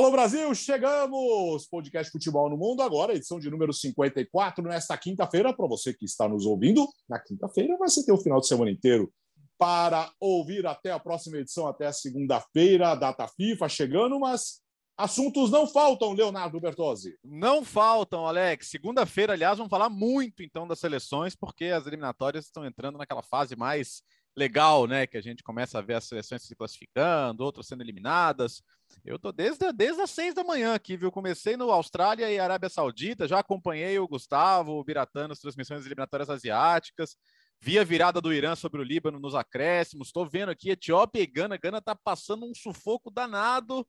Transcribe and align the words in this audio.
Alô 0.00 0.10
Brasil, 0.10 0.54
chegamos! 0.54 1.66
Podcast 1.66 2.10
Futebol 2.10 2.48
no 2.48 2.56
Mundo, 2.56 2.80
agora, 2.80 3.14
edição 3.14 3.38
de 3.38 3.50
número 3.50 3.70
54, 3.70 4.64
nesta 4.64 4.96
quinta-feira. 4.96 5.52
Para 5.52 5.66
você 5.66 5.92
que 5.92 6.06
está 6.06 6.26
nos 6.26 6.46
ouvindo, 6.46 6.88
na 7.06 7.18
quinta-feira 7.18 7.76
você 7.76 8.02
tem 8.02 8.14
o 8.14 8.16
final 8.16 8.40
de 8.40 8.46
semana 8.46 8.70
inteiro 8.70 9.12
para 9.58 10.10
ouvir 10.18 10.66
até 10.66 10.90
a 10.90 10.98
próxima 10.98 11.36
edição, 11.36 11.66
até 11.66 11.86
a 11.86 11.92
segunda-feira, 11.92 12.94
data 12.94 13.28
FIFA 13.28 13.68
chegando, 13.68 14.18
mas 14.18 14.62
assuntos 14.96 15.50
não 15.50 15.66
faltam, 15.66 16.14
Leonardo 16.14 16.58
Bertozzi. 16.58 17.18
Não 17.22 17.62
faltam, 17.62 18.26
Alex. 18.26 18.70
Segunda-feira, 18.70 19.34
aliás, 19.34 19.58
vamos 19.58 19.70
falar 19.70 19.90
muito 19.90 20.42
então 20.42 20.66
das 20.66 20.78
seleções, 20.78 21.36
porque 21.36 21.66
as 21.66 21.86
eliminatórias 21.86 22.46
estão 22.46 22.64
entrando 22.64 22.96
naquela 22.96 23.22
fase 23.22 23.54
mais 23.54 24.02
legal, 24.34 24.86
né? 24.86 25.06
Que 25.06 25.18
a 25.18 25.22
gente 25.22 25.42
começa 25.42 25.78
a 25.78 25.82
ver 25.82 25.96
as 25.96 26.04
seleções 26.04 26.42
se 26.42 26.56
classificando, 26.56 27.44
outras 27.44 27.66
sendo 27.66 27.82
eliminadas. 27.82 28.62
Eu 29.04 29.18
tô 29.18 29.32
desde, 29.32 29.72
desde 29.72 30.02
as 30.02 30.10
seis 30.10 30.34
da 30.34 30.44
manhã 30.44 30.74
aqui, 30.74 30.96
viu? 30.96 31.10
Comecei 31.10 31.56
no 31.56 31.70
Austrália 31.70 32.30
e 32.30 32.38
Arábia 32.38 32.68
Saudita, 32.68 33.28
já 33.28 33.38
acompanhei 33.38 33.98
o 33.98 34.08
Gustavo, 34.08 34.72
o 34.72 34.84
Biratã 34.84 35.28
nas 35.28 35.38
transmissões 35.38 35.80
eliminatórias 35.80 36.28
asiáticas, 36.28 37.16
vi 37.60 37.78
a 37.78 37.84
virada 37.84 38.20
do 38.20 38.32
Irã 38.32 38.54
sobre 38.54 38.80
o 38.80 38.84
Líbano 38.84 39.18
nos 39.18 39.34
acréscimos, 39.34 40.08
estou 40.08 40.26
vendo 40.26 40.50
aqui 40.50 40.70
Etiópia 40.70 41.22
e 41.22 41.26
Gana. 41.26 41.56
Gana 41.56 41.80
tá 41.80 41.94
passando 41.94 42.46
um 42.46 42.54
sufoco 42.54 43.10
danado. 43.10 43.86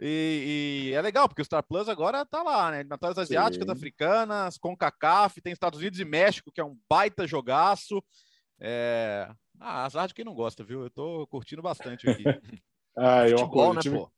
E, 0.00 0.88
e, 0.90 0.94
é 0.94 1.00
legal, 1.00 1.28
porque 1.28 1.42
o 1.42 1.44
Star 1.44 1.62
Plus 1.62 1.88
agora 1.88 2.26
tá 2.26 2.42
lá, 2.42 2.70
né? 2.70 2.78
Eliminatórias 2.80 3.18
asiáticas, 3.18 3.66
Sim. 3.66 3.72
africanas, 3.72 4.58
com 4.58 4.76
CACAF, 4.76 5.40
tem 5.40 5.52
Estados 5.52 5.78
Unidos 5.78 6.00
e 6.00 6.04
México, 6.04 6.50
que 6.50 6.60
é 6.60 6.64
um 6.64 6.76
baita 6.88 7.26
jogaço. 7.26 8.02
É... 8.58 9.30
Ah, 9.60 9.84
azar 9.84 10.08
de 10.08 10.14
quem 10.14 10.24
não 10.24 10.34
gosta, 10.34 10.64
viu? 10.64 10.82
Eu 10.82 10.90
tô 10.90 11.26
curtindo 11.28 11.62
bastante 11.62 12.08
aqui. 12.08 12.24
ah, 12.96 13.28
eu, 13.28 13.38
Futebol, 13.38 13.74
né, 13.74 13.80
tive... 13.80 13.98
pô? 13.98 14.10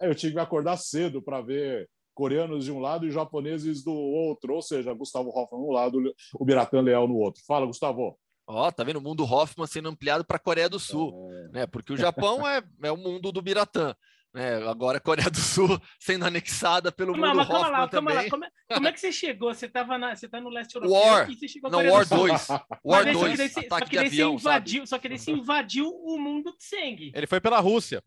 É, 0.00 0.08
eu 0.08 0.14
tive 0.14 0.34
que 0.34 0.40
acordar 0.40 0.76
cedo 0.76 1.22
para 1.22 1.40
ver 1.40 1.88
coreanos 2.14 2.64
de 2.64 2.72
um 2.72 2.80
lado 2.80 3.06
e 3.06 3.10
japoneses 3.10 3.82
do 3.82 3.92
outro, 3.92 4.54
ou 4.54 4.62
seja, 4.62 4.92
Gustavo 4.92 5.30
Hoffman 5.30 5.60
um 5.60 5.72
lado, 5.72 5.98
o 6.34 6.44
Biratan 6.44 6.82
Leal 6.82 7.08
no 7.08 7.16
outro. 7.16 7.42
Fala, 7.46 7.66
Gustavo. 7.66 8.18
Ó, 8.46 8.66
oh, 8.66 8.72
tá 8.72 8.82
vendo 8.82 8.96
o 8.96 9.02
mundo 9.02 9.24
Hoffman 9.24 9.66
sendo 9.66 9.88
ampliado 9.88 10.24
para 10.24 10.36
a 10.36 10.40
Coreia 10.40 10.68
do 10.68 10.80
Sul, 10.80 11.30
é... 11.32 11.48
né? 11.48 11.66
Porque 11.66 11.92
o 11.92 11.96
Japão 11.96 12.46
é, 12.46 12.62
é 12.82 12.90
o 12.90 12.96
mundo 12.96 13.30
do 13.30 13.40
Biratan. 13.40 13.94
Né? 14.32 14.56
Agora 14.68 14.98
a 14.98 15.00
Coreia 15.00 15.30
do 15.30 15.40
Sul 15.40 15.68
sendo 15.98 16.24
anexada 16.24 16.92
pelo 16.92 17.12
calma, 17.12 17.28
mundo 17.28 17.40
Hoffman 17.40 17.70
lá, 17.70 17.88
também. 17.88 18.14
Lá. 18.14 18.30
Como, 18.30 18.44
é, 18.44 18.50
como, 18.74 18.88
é, 18.88 18.92
que 18.92 19.00
você 19.00 19.12
chegou? 19.12 19.54
Você 19.54 19.68
tava 19.68 19.98
na, 19.98 20.14
você 20.14 20.28
tá 20.28 20.40
no 20.40 20.48
leste 20.48 20.74
europeu 20.74 20.96
War. 20.96 21.30
e 21.30 21.36
você 21.36 21.48
chegou 21.48 21.70
Não, 21.70 21.78
War 21.78 22.06
2. 22.06 22.48
War 22.84 23.12
2, 23.12 23.56
ataque 23.56 23.90
de 23.90 23.98
avião, 23.98 24.34
invadiu, 24.34 24.86
Só 24.86 24.98
que 24.98 25.08
ele 25.08 25.18
se 25.18 25.30
invadiu 25.30 25.88
o 25.88 26.18
mundo 26.18 26.54
de 26.56 26.64
sangue. 26.64 27.12
Ele 27.14 27.26
foi 27.26 27.40
pela 27.40 27.60
Rússia. 27.60 28.02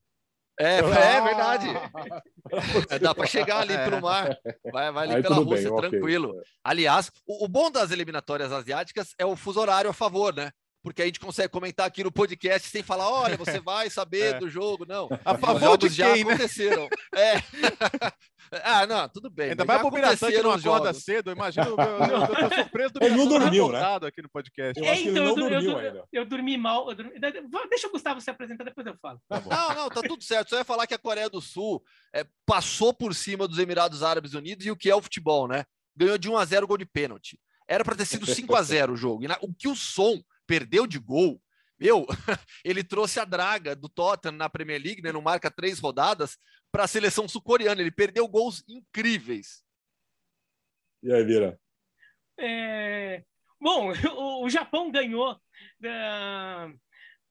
É, 0.59 0.77
é 1.17 1.21
verdade. 1.21 1.67
É, 2.89 2.99
dá 2.99 3.13
para 3.13 3.25
chegar 3.25 3.61
ali 3.61 3.73
é. 3.73 3.83
pelo 3.83 4.01
mar. 4.01 4.37
Vai, 4.71 4.91
vai 4.91 5.05
ali 5.05 5.15
Aí 5.15 5.23
pela 5.23 5.37
Rússia, 5.37 5.69
bem, 5.69 5.79
tranquilo. 5.89 6.29
Okay. 6.29 6.41
Aliás, 6.63 7.11
o, 7.25 7.45
o, 7.45 7.47
bom 7.47 7.71
das 7.71 7.91
eliminatórias 7.91 8.51
asiáticas 8.51 9.13
é 9.17 9.25
o 9.25 9.35
fuso 9.35 9.59
horário 9.59 9.89
a 9.89 9.93
favor, 9.93 10.33
né? 10.33 10.51
Porque 10.83 11.01
a 11.01 11.05
gente 11.05 11.19
consegue 11.19 11.47
comentar 11.47 11.87
aqui 11.87 12.03
no 12.03 12.11
podcast 12.11 12.67
sem 12.67 12.83
falar, 12.83 13.09
olha, 13.09 13.37
você 13.37 13.59
vai 13.61 13.89
saber 13.89 14.35
é. 14.35 14.39
do 14.39 14.49
jogo. 14.49 14.85
Não. 14.85 15.07
A 15.23 15.37
favor 15.37 15.77
de 15.77 15.87
quem, 15.87 15.95
já 15.95 16.15
né? 16.15 16.21
aconteceram. 16.21 16.89
É. 17.15 17.41
Ah, 18.63 18.85
não, 18.85 19.09
tudo 19.09 19.29
bem. 19.29 19.51
Ainda 19.51 19.65
vai 19.65 19.79
pro 19.79 19.89
Biratã 19.89 20.31
que 20.31 20.41
não 20.41 20.51
acorda 20.51 20.93
cedo, 20.93 21.31
imagina. 21.31 21.65
Eu, 21.65 21.77
eu, 21.77 22.21
eu 22.21 22.49
tô 22.49 22.55
surpreso 22.55 22.93
do 22.93 23.03
Ele 23.03 23.15
não 23.15 23.27
dormiu, 23.27 23.71
né? 23.71 23.81
aqui 24.05 24.21
no 24.21 24.29
podcast. 24.29 24.79
Eu, 24.81 24.91
acho 24.91 25.01
que 25.01 25.07
ele 25.07 25.19
então, 25.19 25.25
não 25.25 25.35
dormiu 25.35 25.77
ainda. 25.77 26.05
Eu 26.11 26.25
dormi 26.25 26.57
mal. 26.57 26.89
Eu 26.89 26.95
dormi... 26.95 27.13
Deixa 27.69 27.87
o 27.87 27.91
Gustavo 27.91 28.21
se 28.21 28.29
apresentar, 28.29 28.63
depois 28.63 28.85
eu 28.85 28.95
falo. 29.01 29.19
Tá 29.27 29.41
não, 29.41 29.75
não, 29.75 29.89
tá 29.89 30.01
tudo 30.01 30.23
certo. 30.23 30.49
Só 30.49 30.57
ia 30.57 30.65
falar 30.65 30.85
que 30.85 30.93
a 30.93 30.99
Coreia 30.99 31.29
do 31.29 31.41
Sul 31.41 31.83
é, 32.13 32.25
passou 32.45 32.93
por 32.93 33.15
cima 33.15 33.47
dos 33.47 33.59
Emirados 33.59 34.03
Árabes 34.03 34.33
Unidos 34.33 34.65
e 34.65 34.71
o 34.71 34.75
que 34.75 34.89
é 34.89 34.95
o 34.95 35.01
futebol, 35.01 35.47
né? 35.47 35.65
Ganhou 35.95 36.17
de 36.17 36.29
1 36.29 36.37
a 36.37 36.45
0 36.45 36.67
gol 36.67 36.77
de 36.77 36.85
pênalti. 36.85 37.39
Era 37.67 37.83
para 37.83 37.95
ter 37.95 38.05
sido 38.05 38.25
5 38.27 38.55
a 38.55 38.61
0 38.61 38.93
o 38.93 38.97
jogo. 38.97 39.23
E 39.23 39.27
na... 39.27 39.37
o 39.41 39.53
que 39.53 39.67
o 39.67 39.75
som 39.75 40.21
perdeu 40.45 40.85
de 40.85 40.99
gol 40.99 41.39
meu, 41.79 42.05
ele 42.63 42.81
trouxe 42.81 43.19
a 43.19 43.25
draga 43.25 43.75
do 43.75 43.89
Tottenham 43.89 44.37
na 44.37 44.47
Premier 44.47 44.81
League, 44.81 45.01
né, 45.01 45.11
não 45.11 45.21
marca 45.21 45.51
três 45.51 45.79
rodadas, 45.79 46.37
para 46.73 46.85
a 46.85 46.87
seleção 46.87 47.27
sul-coreana. 47.27 47.81
Ele 47.81 47.91
perdeu 47.91 48.27
gols 48.27 48.63
incríveis. 48.67 49.63
E 51.03 51.13
aí, 51.13 51.23
Vira? 51.23 51.59
É... 52.39 53.23
Bom, 53.61 53.91
o, 54.17 54.43
o 54.43 54.49
Japão 54.49 54.91
ganhou 54.91 55.39
da, 55.79 56.73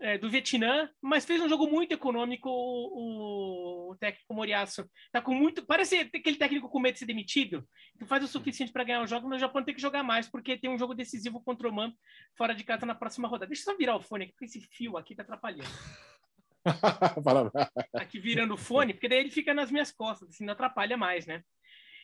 é, 0.00 0.16
do 0.16 0.30
Vietnã, 0.30 0.88
mas 1.02 1.24
fez 1.24 1.40
um 1.40 1.48
jogo 1.48 1.66
muito 1.66 1.92
econômico. 1.92 2.48
O, 2.48 3.90
o, 3.90 3.96
técnico 3.96 4.32
Moriaço 4.32 4.88
tá 5.10 5.20
com 5.20 5.34
muito. 5.34 5.66
Parece 5.66 5.98
aquele 5.98 6.36
técnico 6.36 6.68
com 6.68 6.78
medo 6.78 6.94
de 6.94 7.00
ser 7.00 7.06
demitido, 7.06 7.66
que 7.98 8.06
faz 8.06 8.22
o 8.22 8.28
suficiente 8.28 8.72
para 8.72 8.84
ganhar 8.84 9.02
o 9.02 9.08
jogo, 9.08 9.28
mas 9.28 9.38
o 9.38 9.40
Japão 9.40 9.64
tem 9.64 9.74
que 9.74 9.82
jogar 9.82 10.04
mais, 10.04 10.28
porque 10.30 10.56
tem 10.56 10.70
um 10.70 10.78
jogo 10.78 10.94
decisivo 10.94 11.42
contra 11.42 11.68
o 11.68 11.74
Man 11.74 11.92
fora 12.38 12.54
de 12.54 12.62
casa 12.62 12.86
na 12.86 12.94
próxima 12.94 13.26
rodada. 13.26 13.48
Deixa 13.48 13.62
eu 13.62 13.72
só 13.72 13.76
virar 13.76 13.96
o 13.96 14.00
fone 14.00 14.24
aqui, 14.24 14.32
porque 14.34 14.44
esse 14.44 14.60
fio 14.60 14.96
aqui 14.96 15.16
tá 15.16 15.24
atrapalhando. 15.24 15.68
aqui 17.94 18.18
virando 18.18 18.54
o 18.54 18.58
fone, 18.58 18.94
porque 18.94 19.08
daí 19.08 19.18
ele 19.18 19.30
fica 19.30 19.52
nas 19.52 19.70
minhas 19.70 19.90
costas, 19.90 20.28
assim, 20.28 20.44
não 20.44 20.52
atrapalha 20.52 20.96
mais, 20.96 21.26
né? 21.26 21.42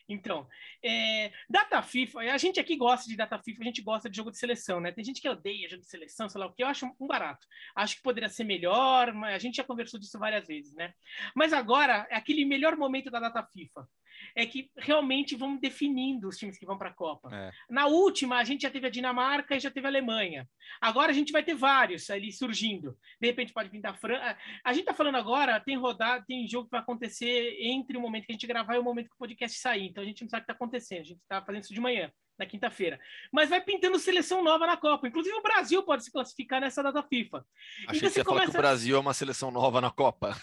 Então, 0.08 0.48
é, 0.82 1.30
data 1.50 1.82
FIFA, 1.82 2.20
a 2.20 2.38
gente 2.38 2.58
aqui 2.58 2.76
gosta 2.76 3.06
de 3.08 3.14
data 3.16 3.38
FIFA, 3.38 3.60
a 3.60 3.64
gente 3.64 3.82
gosta 3.82 4.08
de 4.08 4.16
jogo 4.16 4.30
de 4.30 4.38
seleção, 4.38 4.80
né? 4.80 4.90
Tem 4.90 5.04
gente 5.04 5.20
que 5.20 5.28
odeia 5.28 5.68
jogo 5.68 5.82
de 5.82 5.88
seleção, 5.88 6.28
sei 6.28 6.40
lá 6.40 6.46
o 6.46 6.52
que, 6.52 6.62
eu 6.62 6.66
acho 6.66 6.86
um 6.98 7.06
barato. 7.06 7.46
Acho 7.76 7.96
que 7.96 8.02
poderia 8.02 8.30
ser 8.30 8.44
melhor, 8.44 9.12
mas 9.12 9.34
a 9.34 9.38
gente 9.38 9.56
já 9.56 9.64
conversou 9.64 10.00
disso 10.00 10.18
várias 10.18 10.46
vezes, 10.46 10.74
né? 10.74 10.94
Mas 11.34 11.52
agora 11.52 12.06
é 12.10 12.16
aquele 12.16 12.46
melhor 12.46 12.74
momento 12.74 13.10
da 13.10 13.20
data 13.20 13.42
FIFA 13.42 13.86
é 14.34 14.46
que 14.46 14.70
realmente 14.76 15.36
vão 15.36 15.56
definindo 15.56 16.28
os 16.28 16.36
times 16.36 16.58
que 16.58 16.66
vão 16.66 16.78
para 16.78 16.90
a 16.90 16.94
Copa. 16.94 17.28
É. 17.32 17.50
Na 17.68 17.86
última, 17.86 18.36
a 18.36 18.44
gente 18.44 18.62
já 18.62 18.70
teve 18.70 18.86
a 18.86 18.90
Dinamarca 18.90 19.56
e 19.56 19.60
já 19.60 19.70
teve 19.70 19.86
a 19.86 19.90
Alemanha. 19.90 20.48
Agora 20.80 21.10
a 21.10 21.14
gente 21.14 21.32
vai 21.32 21.42
ter 21.42 21.54
vários 21.54 22.10
ali 22.10 22.32
surgindo. 22.32 22.96
De 23.20 23.26
repente 23.26 23.52
pode 23.52 23.68
vir 23.68 23.80
da 23.80 23.94
França. 23.94 24.36
A 24.64 24.72
gente 24.72 24.82
está 24.82 24.94
falando 24.94 25.16
agora, 25.16 25.60
tem 25.60 25.76
rodada, 25.76 26.24
tem 26.26 26.46
jogo 26.46 26.66
que 26.66 26.72
vai 26.72 26.80
acontecer 26.80 27.56
entre 27.60 27.96
o 27.96 28.00
momento 28.00 28.26
que 28.26 28.32
a 28.32 28.34
gente 28.34 28.46
gravar 28.46 28.74
e 28.74 28.78
o 28.78 28.84
momento 28.84 29.08
que 29.08 29.14
o 29.14 29.18
podcast 29.18 29.58
sair. 29.58 29.86
Então 29.88 30.02
a 30.02 30.06
gente 30.06 30.22
não 30.22 30.28
sabe 30.28 30.42
o 30.42 30.46
que 30.46 30.52
está 30.52 30.54
acontecendo. 30.54 31.00
A 31.00 31.04
gente 31.04 31.20
está 31.20 31.42
fazendo 31.42 31.62
isso 31.62 31.74
de 31.74 31.80
manhã 31.80 32.12
na 32.38 32.46
quinta-feira. 32.46 33.00
Mas 33.32 33.50
vai 33.50 33.60
pintando 33.60 33.98
seleção 33.98 34.42
nova 34.42 34.66
na 34.66 34.76
Copa. 34.76 35.08
Inclusive 35.08 35.34
o 35.34 35.42
Brasil 35.42 35.82
pode 35.82 36.04
se 36.04 36.12
classificar 36.12 36.60
nessa 36.60 36.82
data 36.82 37.02
FIFA. 37.02 37.44
Achei 37.86 37.98
então, 37.98 38.08
que 38.08 38.10
você 38.10 38.24
começa... 38.24 38.24
falar 38.24 38.44
que 38.44 38.50
o 38.50 38.60
Brasil 38.60 38.96
é 38.96 39.00
uma 39.00 39.14
seleção 39.14 39.50
nova 39.50 39.80
na 39.80 39.90
Copa. 39.90 40.36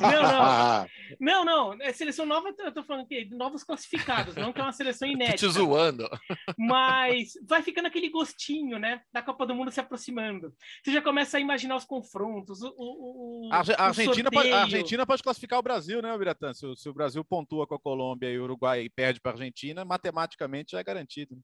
Não, 0.00 0.22
não. 0.22 0.86
não, 1.44 1.76
não. 1.76 1.82
É 1.82 1.92
seleção 1.92 2.24
nova, 2.24 2.54
eu 2.58 2.72
tô 2.72 2.82
falando 2.82 3.06
que 3.06 3.26
novos 3.26 3.62
classificados, 3.62 4.34
não 4.34 4.52
que 4.52 4.60
é 4.60 4.62
uma 4.62 4.72
seleção 4.72 5.06
inédita. 5.06 5.32
Tô 5.42 5.48
te 5.48 5.52
zoando. 5.52 6.08
Mas 6.56 7.32
vai 7.46 7.62
ficando 7.62 7.86
aquele 7.86 8.08
gostinho, 8.08 8.78
né, 8.78 9.02
da 9.12 9.22
Copa 9.22 9.46
do 9.46 9.54
Mundo 9.54 9.70
se 9.70 9.80
aproximando. 9.80 10.54
Você 10.82 10.92
já 10.92 11.02
começa 11.02 11.36
a 11.36 11.40
imaginar 11.40 11.76
os 11.76 11.84
confrontos, 11.84 12.62
o, 12.62 12.74
o, 12.76 13.48
a, 13.52 13.62
a 13.78 13.86
Argentina, 13.86 14.30
pode, 14.30 14.50
a 14.50 14.62
Argentina 14.62 15.06
pode 15.06 15.22
classificar 15.22 15.58
o 15.58 15.62
Brasil, 15.62 16.00
né, 16.00 16.16
Biratã? 16.16 16.54
Se, 16.54 16.66
se 16.76 16.88
o 16.88 16.94
Brasil 16.94 17.24
pontua 17.24 17.66
com 17.66 17.74
a 17.74 17.80
Colômbia 17.80 18.30
e 18.30 18.38
o 18.38 18.44
Uruguai 18.44 18.82
e 18.82 18.90
perde 18.90 19.20
para 19.20 19.32
a 19.32 19.34
Argentina, 19.34 19.84
matematicamente 19.84 20.72
já 20.72 20.80
é 20.80 20.84
garantido. 20.84 21.41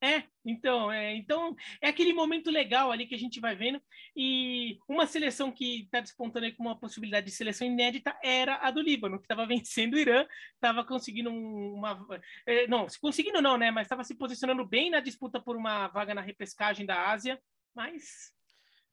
É, 0.00 0.22
então, 0.44 0.92
é, 0.92 1.16
então 1.16 1.56
é 1.82 1.88
aquele 1.88 2.12
momento 2.12 2.50
legal 2.50 2.92
ali 2.92 3.04
que 3.06 3.16
a 3.16 3.18
gente 3.18 3.40
vai 3.40 3.56
vendo. 3.56 3.82
E 4.14 4.78
uma 4.88 5.06
seleção 5.06 5.50
que 5.50 5.82
está 5.82 6.00
despontando 6.00 6.46
aí 6.46 6.52
com 6.52 6.62
uma 6.62 6.78
possibilidade 6.78 7.26
de 7.26 7.32
seleção 7.32 7.66
inédita 7.66 8.16
era 8.22 8.56
a 8.62 8.70
do 8.70 8.80
Líbano, 8.80 9.18
que 9.18 9.24
estava 9.24 9.44
vencendo 9.46 9.94
o 9.94 9.98
Irã, 9.98 10.24
estava 10.54 10.84
conseguindo 10.84 11.30
uma. 11.30 12.06
É, 12.46 12.66
não, 12.68 12.86
conseguindo 13.00 13.42
não, 13.42 13.56
né? 13.56 13.70
Mas 13.70 13.86
estava 13.86 14.04
se 14.04 14.14
posicionando 14.14 14.64
bem 14.64 14.88
na 14.88 15.00
disputa 15.00 15.40
por 15.40 15.56
uma 15.56 15.88
vaga 15.88 16.14
na 16.14 16.20
repescagem 16.20 16.86
da 16.86 17.10
Ásia, 17.10 17.40
mas. 17.74 18.32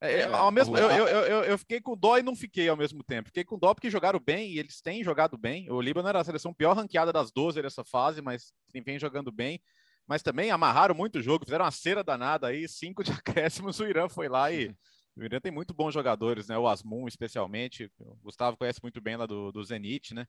É, 0.01 0.21
é 0.21 0.23
ao 0.25 0.51
mesmo, 0.51 0.77
eu, 0.77 0.91
eu, 0.91 1.07
eu, 1.07 1.43
eu, 1.45 1.57
fiquei 1.57 1.79
com 1.79 1.95
dó 1.95 2.17
e 2.17 2.23
não 2.23 2.35
fiquei 2.35 2.67
ao 2.67 2.75
mesmo 2.75 3.03
tempo. 3.03 3.29
Fiquei 3.29 3.45
com 3.45 3.57
dó 3.57 3.73
porque 3.73 3.89
jogaram 3.89 4.19
bem 4.19 4.51
e 4.51 4.59
eles 4.59 4.81
têm 4.81 5.03
jogado 5.03 5.37
bem. 5.37 5.71
O 5.71 5.79
Líbano 5.79 6.09
era 6.09 6.19
a 6.19 6.23
seleção 6.23 6.53
pior 6.53 6.75
ranqueada 6.75 7.13
das 7.13 7.31
12 7.31 7.61
dessa 7.61 7.83
fase, 7.83 8.21
mas 8.21 8.51
vem 8.73 8.99
jogando 8.99 9.31
bem 9.31 9.61
mas 10.07 10.21
também 10.21 10.51
amarraram 10.51 10.95
muito 10.95 11.19
o 11.19 11.21
jogo, 11.21 11.45
fizeram 11.45 11.65
uma 11.65 11.71
cera 11.71 12.03
danada 12.03 12.47
aí, 12.47 12.67
cinco 12.67 13.03
de 13.03 13.11
acréscimos, 13.13 13.79
o 13.79 13.85
Irã 13.85 14.07
foi 14.09 14.27
lá 14.27 14.51
e 14.51 14.75
o 15.17 15.23
Irã 15.23 15.39
tem 15.39 15.51
muito 15.51 15.73
bons 15.73 15.93
jogadores, 15.93 16.49
né? 16.49 16.57
O 16.57 16.67
Asmun, 16.67 17.07
especialmente. 17.07 17.89
O 17.97 18.17
Gustavo 18.17 18.57
conhece 18.57 18.81
muito 18.83 18.99
bem 18.99 19.15
lá 19.15 19.25
do, 19.25 19.49
do 19.49 19.63
Zenit, 19.63 20.13
né? 20.13 20.27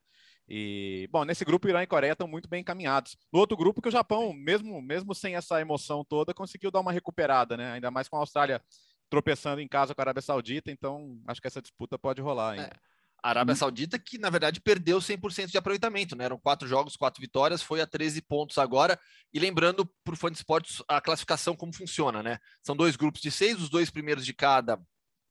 E, 0.49 1.09
bom, 1.11 1.25
nesse 1.25 1.45
grupo, 1.45 1.69
Irã 1.69 1.83
e 1.83 1.89
Coreia 1.89 2.13
estão 2.13 2.29
muito 2.29 2.49
bem 2.49 2.61
encaminhados. 2.61 3.17
No 3.33 3.41
outro 3.41 3.57
grupo, 3.57 3.83
que 3.83 3.89
o 3.89 3.93
Japão, 3.93 4.33
mesmo, 4.33 4.81
mesmo 4.81 5.13
sem 5.13 5.35
essa 5.35 5.61
emoção 5.61 6.05
toda, 6.05 6.33
conseguiu 6.33 6.71
dar 6.71 6.81
uma 6.81 6.93
recuperada, 6.93 7.57
né? 7.57 7.73
Ainda 7.73 7.91
mais 7.91 8.09
com 8.09 8.17
a 8.17 8.21
Austrália 8.21 8.63
tropeçando 9.11 9.61
em 9.61 9.67
casa 9.67 9.93
com 9.93 10.01
a 10.01 10.05
Arábia 10.05 10.23
Saudita. 10.23 10.71
Então, 10.71 11.21
acho 11.27 11.41
que 11.41 11.49
essa 11.49 11.61
disputa 11.61 11.99
pode 11.99 12.23
rolar 12.23 12.53
ainda. 12.53 12.67
É. 12.69 12.96
Arábia 13.23 13.53
uhum. 13.53 13.57
Saudita, 13.57 13.99
que 13.99 14.19
na 14.19 14.31
verdade 14.31 14.61
perdeu 14.61 14.99
100% 14.99 15.51
de 15.51 15.59
aproveitamento, 15.59 16.15
né? 16.15 16.25
Eram 16.25 16.39
quatro 16.39 16.69
jogos, 16.69 16.97
quatro 16.97 17.21
vitórias, 17.21 17.63
foi 17.63 17.81
a 17.81 17.87
13 17.87 18.23
pontos 18.23 18.59
agora. 18.59 18.99
E 19.33 19.39
lembrando 19.39 19.85
para 20.05 20.15
o 20.15 20.17
fã 20.17 20.31
de 20.31 20.37
esportes 20.37 20.83
a 20.89 21.01
classificação 21.01 21.57
como 21.57 21.73
funciona, 21.73 22.23
né? 22.23 22.39
São 22.63 22.77
dois 22.77 22.97
grupos 22.97 23.21
de 23.21 23.31
seis, 23.31 23.61
os 23.61 23.69
dois 23.69 23.91
primeiros 23.91 24.25
de 24.25 24.33
cada 24.33 24.79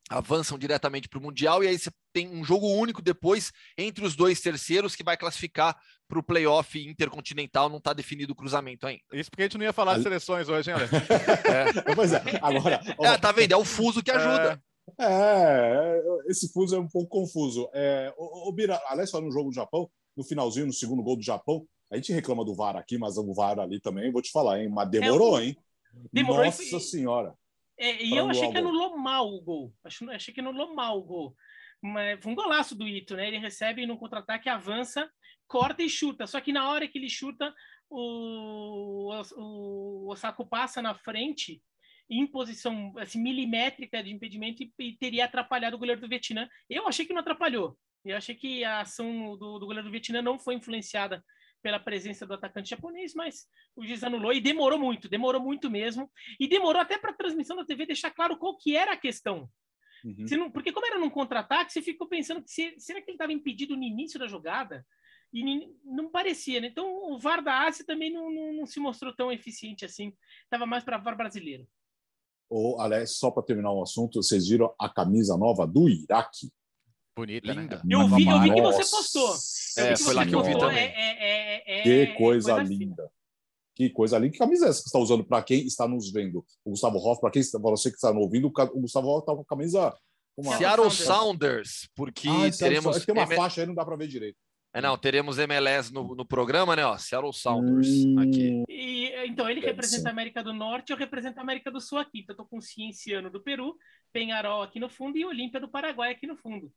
avançam 0.09 0.57
diretamente 0.57 1.09
para 1.09 1.19
o 1.19 1.21
Mundial, 1.21 1.63
e 1.63 1.67
aí 1.67 1.77
você 1.77 1.89
tem 2.13 2.29
um 2.29 2.43
jogo 2.43 2.67
único 2.67 3.01
depois 3.01 3.51
entre 3.77 4.05
os 4.05 4.15
dois 4.15 4.39
terceiros 4.39 4.95
que 4.95 5.03
vai 5.03 5.17
classificar 5.17 5.75
para 6.07 6.19
o 6.19 6.23
playoff 6.23 6.79
intercontinental, 6.79 7.69
não 7.69 7.77
está 7.77 7.91
definido 7.91 8.33
o 8.33 8.35
cruzamento 8.35 8.85
ainda. 8.85 9.01
Isso 9.13 9.29
porque 9.31 9.41
a 9.41 9.45
gente 9.45 9.57
não 9.57 9.65
ia 9.65 9.73
falar 9.73 9.97
de 9.97 10.03
seleções 10.03 10.47
hoje, 10.47 10.69
hein, 10.69 10.77
Alex? 10.77 10.91
é. 11.89 11.95
Pois 11.95 12.13
é, 12.13 12.21
agora. 12.41 12.79
Ó... 12.97 13.05
É, 13.05 13.17
tá 13.17 13.31
vendo? 13.31 13.53
É 13.53 13.57
o 13.57 13.65
fuso 13.65 14.03
que 14.03 14.11
ajuda. 14.11 14.53
É, 14.53 14.74
é 14.99 16.01
esse 16.27 16.51
fuso 16.51 16.75
é 16.75 16.79
um 16.79 16.87
pouco 16.87 17.09
confuso. 17.09 17.69
É, 17.73 18.13
o, 18.17 18.49
o 18.49 18.51
Bira, 18.51 18.81
aliás, 18.87 19.09
só 19.09 19.21
no 19.21 19.31
jogo 19.31 19.49
do 19.49 19.55
Japão, 19.55 19.89
no 20.15 20.23
finalzinho, 20.23 20.67
no 20.67 20.73
segundo 20.73 21.03
gol 21.03 21.15
do 21.15 21.23
Japão, 21.23 21.67
a 21.91 21.95
gente 21.95 22.13
reclama 22.13 22.43
do 22.43 22.55
VAR 22.55 22.75
aqui, 22.75 22.97
mas 22.97 23.17
o 23.17 23.33
VAR 23.33 23.59
ali 23.59 23.79
também, 23.79 24.11
vou 24.11 24.21
te 24.21 24.31
falar, 24.31 24.61
hein? 24.61 24.69
Mas 24.69 24.89
demorou, 24.89 25.39
é, 25.39 25.45
hein? 25.45 25.57
Demorou 26.11 26.45
Nossa 26.45 26.63
e... 26.63 26.79
Senhora. 26.79 27.33
É, 27.77 28.03
e 28.03 28.15
eu 28.15 28.29
achei 28.29 28.49
que 28.49 28.57
anulou 28.57 28.97
mal 28.97 29.27
o 29.27 29.41
gol. 29.41 29.73
Achei 29.83 30.33
que 30.33 30.39
anulou 30.39 30.73
mal 30.73 30.97
o 30.97 31.03
gol. 31.03 31.35
Mas 31.81 32.19
foi 32.21 32.31
um 32.31 32.35
golaço 32.35 32.73
do 32.73 32.87
Ito, 32.87 33.15
né? 33.15 33.27
Ele 33.27 33.37
recebe 33.37 33.85
no 33.85 33.97
contra-ataque, 33.97 34.47
avança, 34.47 35.09
corta 35.47 35.83
e 35.83 35.89
chuta. 35.89 36.25
Só 36.25 36.39
que 36.39 36.53
na 36.53 36.69
hora 36.69 36.87
que 36.87 36.97
ele 36.97 37.09
chuta, 37.09 37.53
o, 37.89 39.11
o, 39.13 40.05
o 40.05 40.11
Osako 40.11 40.45
passa 40.45 40.81
na 40.81 40.95
frente 40.95 41.61
em 42.09 42.27
posição 42.27 42.93
assim, 42.97 43.21
milimétrica 43.21 44.03
de 44.03 44.11
impedimento 44.11 44.63
e, 44.63 44.71
e, 44.79 44.97
teria 44.97 45.25
atrapalhado 45.25 45.75
o 45.75 45.79
goleiro 45.79 46.01
do 46.01 46.07
Vietnã. 46.07 46.47
Eu 46.69 46.87
achei 46.87 47.05
que 47.05 47.13
não 47.13 47.21
atrapalhou. 47.21 47.77
Eu 48.03 48.15
achei 48.15 48.35
que 48.35 48.63
a 48.63 48.81
ação 48.81 49.35
do, 49.37 49.57
do 49.59 49.65
goleiro 49.65 49.87
do 49.87 49.91
Vietnã 49.91 50.21
não 50.21 50.37
foi 50.37 50.55
influenciada 50.55 51.23
pela 51.63 51.79
presença 51.79 52.27
do 52.27 52.35
atacante 52.35 52.69
japonês, 52.69 53.15
mas 53.15 53.47
o 53.75 53.83
juiz 53.83 54.03
anulou 54.03 54.31
e 54.31 54.39
demorou 54.39 54.77
muito, 54.77 55.09
demorou 55.09 55.41
muito 55.41 55.69
mesmo. 55.71 56.11
E 56.39 56.47
demorou 56.47 56.79
até 56.79 56.95
para 56.95 57.09
a 57.09 57.15
transmissão 57.15 57.57
da 57.57 57.65
TV 57.65 57.87
deixar 57.87 58.11
claro 58.11 58.37
qual 58.37 58.55
que 58.55 58.75
era 58.75 58.93
a 58.93 58.97
questão. 58.97 59.49
Uhum. 60.03 60.25
Não, 60.37 60.51
porque 60.51 60.71
como 60.71 60.85
era 60.85 60.99
num 60.99 61.09
contra-ataque, 61.09 61.73
você 61.73 61.81
ficou 61.81 62.07
pensando 62.07 62.43
que 62.43 62.51
se, 62.51 62.75
será 62.77 63.01
que 63.01 63.09
ele 63.09 63.15
estava 63.15 63.33
impedido 63.33 63.75
no 63.75 63.81
início 63.81 64.19
da 64.19 64.27
jogada? 64.27 64.85
E 65.33 65.43
não 65.83 66.09
parecia, 66.11 66.61
né? 66.61 66.67
Então 66.67 67.11
o 67.11 67.17
VAR 67.19 67.43
da 67.43 67.63
Ásia 67.63 67.83
também 67.83 68.13
não, 68.13 68.31
não, 68.31 68.53
não 68.53 68.65
se 68.67 68.79
mostrou 68.79 69.13
tão 69.13 69.31
eficiente 69.31 69.83
assim. 69.83 70.13
Estava 70.43 70.67
mais 70.67 70.83
para 70.83 70.99
VAR 70.99 71.17
brasileiro. 71.17 71.67
Ou, 72.49 72.79
aliás, 72.79 73.17
só 73.17 73.31
para 73.31 73.43
terminar 73.43 73.71
o 73.71 73.79
um 73.79 73.83
assunto, 73.83 74.21
vocês 74.21 74.47
viram 74.47 74.73
a 74.79 74.87
camisa 74.87 75.37
nova 75.37 75.65
do 75.65 75.89
Iraque? 75.89 76.51
Bonita, 77.17 77.53
Linda. 77.53 77.77
né? 77.77 77.81
Eu 77.89 78.07
vi, 78.09 78.27
eu 78.27 78.41
vi 78.41 78.53
que 78.53 78.61
você 78.61 78.89
postou. 78.89 79.35
É, 79.77 79.95
foi 79.95 80.13
lá 80.13 80.25
que 80.25 80.35
eu 80.35 80.43
vi 80.43 80.57
também. 80.57 80.77
É, 80.77 81.61
é, 81.65 81.79
é, 81.79 81.83
que 81.83 82.13
coisa, 82.17 82.55
coisa 82.55 82.69
linda. 82.69 83.03
Fina. 83.03 83.11
Que 83.73 83.89
coisa 83.89 84.17
linda. 84.17 84.33
Que 84.33 84.37
camisa 84.37 84.65
é 84.65 84.69
essa 84.69 84.79
que 84.79 84.83
você 84.83 84.89
está 84.89 84.99
usando 84.99 85.23
para 85.23 85.41
quem 85.41 85.65
está 85.65 85.87
nos 85.87 86.11
vendo? 86.11 86.45
O 86.63 86.71
Gustavo 86.71 86.97
Hoff, 86.97 87.21
para 87.21 87.31
quem 87.31 87.41
você 87.41 87.89
que 87.89 87.95
está 87.95 88.13
nos 88.13 88.23
ouvindo, 88.23 88.47
o 88.47 88.81
Gustavo 88.81 89.07
Hoff 89.07 89.21
está 89.21 89.33
com 89.33 89.41
a 89.41 89.45
camisa. 89.45 89.95
Uma... 90.37 90.57
Seattle 90.57 90.91
Sounders, 90.91 91.89
porque 91.95 92.27
ah, 92.27 92.51
teremos. 92.51 93.05
Tem 93.05 93.15
uma 93.15 93.27
faixa 93.27 93.61
aí, 93.61 93.67
não 93.67 93.73
dá 93.73 93.85
para 93.85 93.95
ver 93.95 94.07
direito. 94.07 94.37
É, 94.75 94.81
não, 94.81 94.97
teremos 94.97 95.39
MLS 95.39 95.93
no, 95.93 96.13
no 96.13 96.25
programa, 96.25 96.75
né? 96.75 96.85
Ó, 96.85 96.97
Seattle 96.97 97.31
Sounders 97.31 97.87
hum... 97.87 98.19
aqui. 98.19 98.63
E, 98.67 99.05
então, 99.25 99.49
ele 99.49 99.61
Deve 99.61 99.71
representa 99.71 100.01
ser. 100.01 100.07
a 100.09 100.11
América 100.11 100.43
do 100.43 100.53
Norte, 100.53 100.91
eu 100.91 100.97
represento 100.97 101.39
a 101.39 101.43
América 101.43 101.71
do 101.71 101.79
Sul 101.79 101.97
aqui. 101.97 102.19
Então, 102.19 102.33
eu 102.33 102.37
tô 102.37 102.45
com 102.45 102.59
Cienciano 102.59 103.29
do 103.29 103.41
Peru, 103.41 103.77
Penharol 104.11 104.61
aqui 104.61 104.77
no 104.77 104.89
fundo 104.89 105.17
e 105.17 105.23
Olímpia 105.23 105.61
do 105.61 105.69
Paraguai 105.69 106.11
aqui 106.11 106.27
no 106.27 106.35
fundo. 106.35 106.69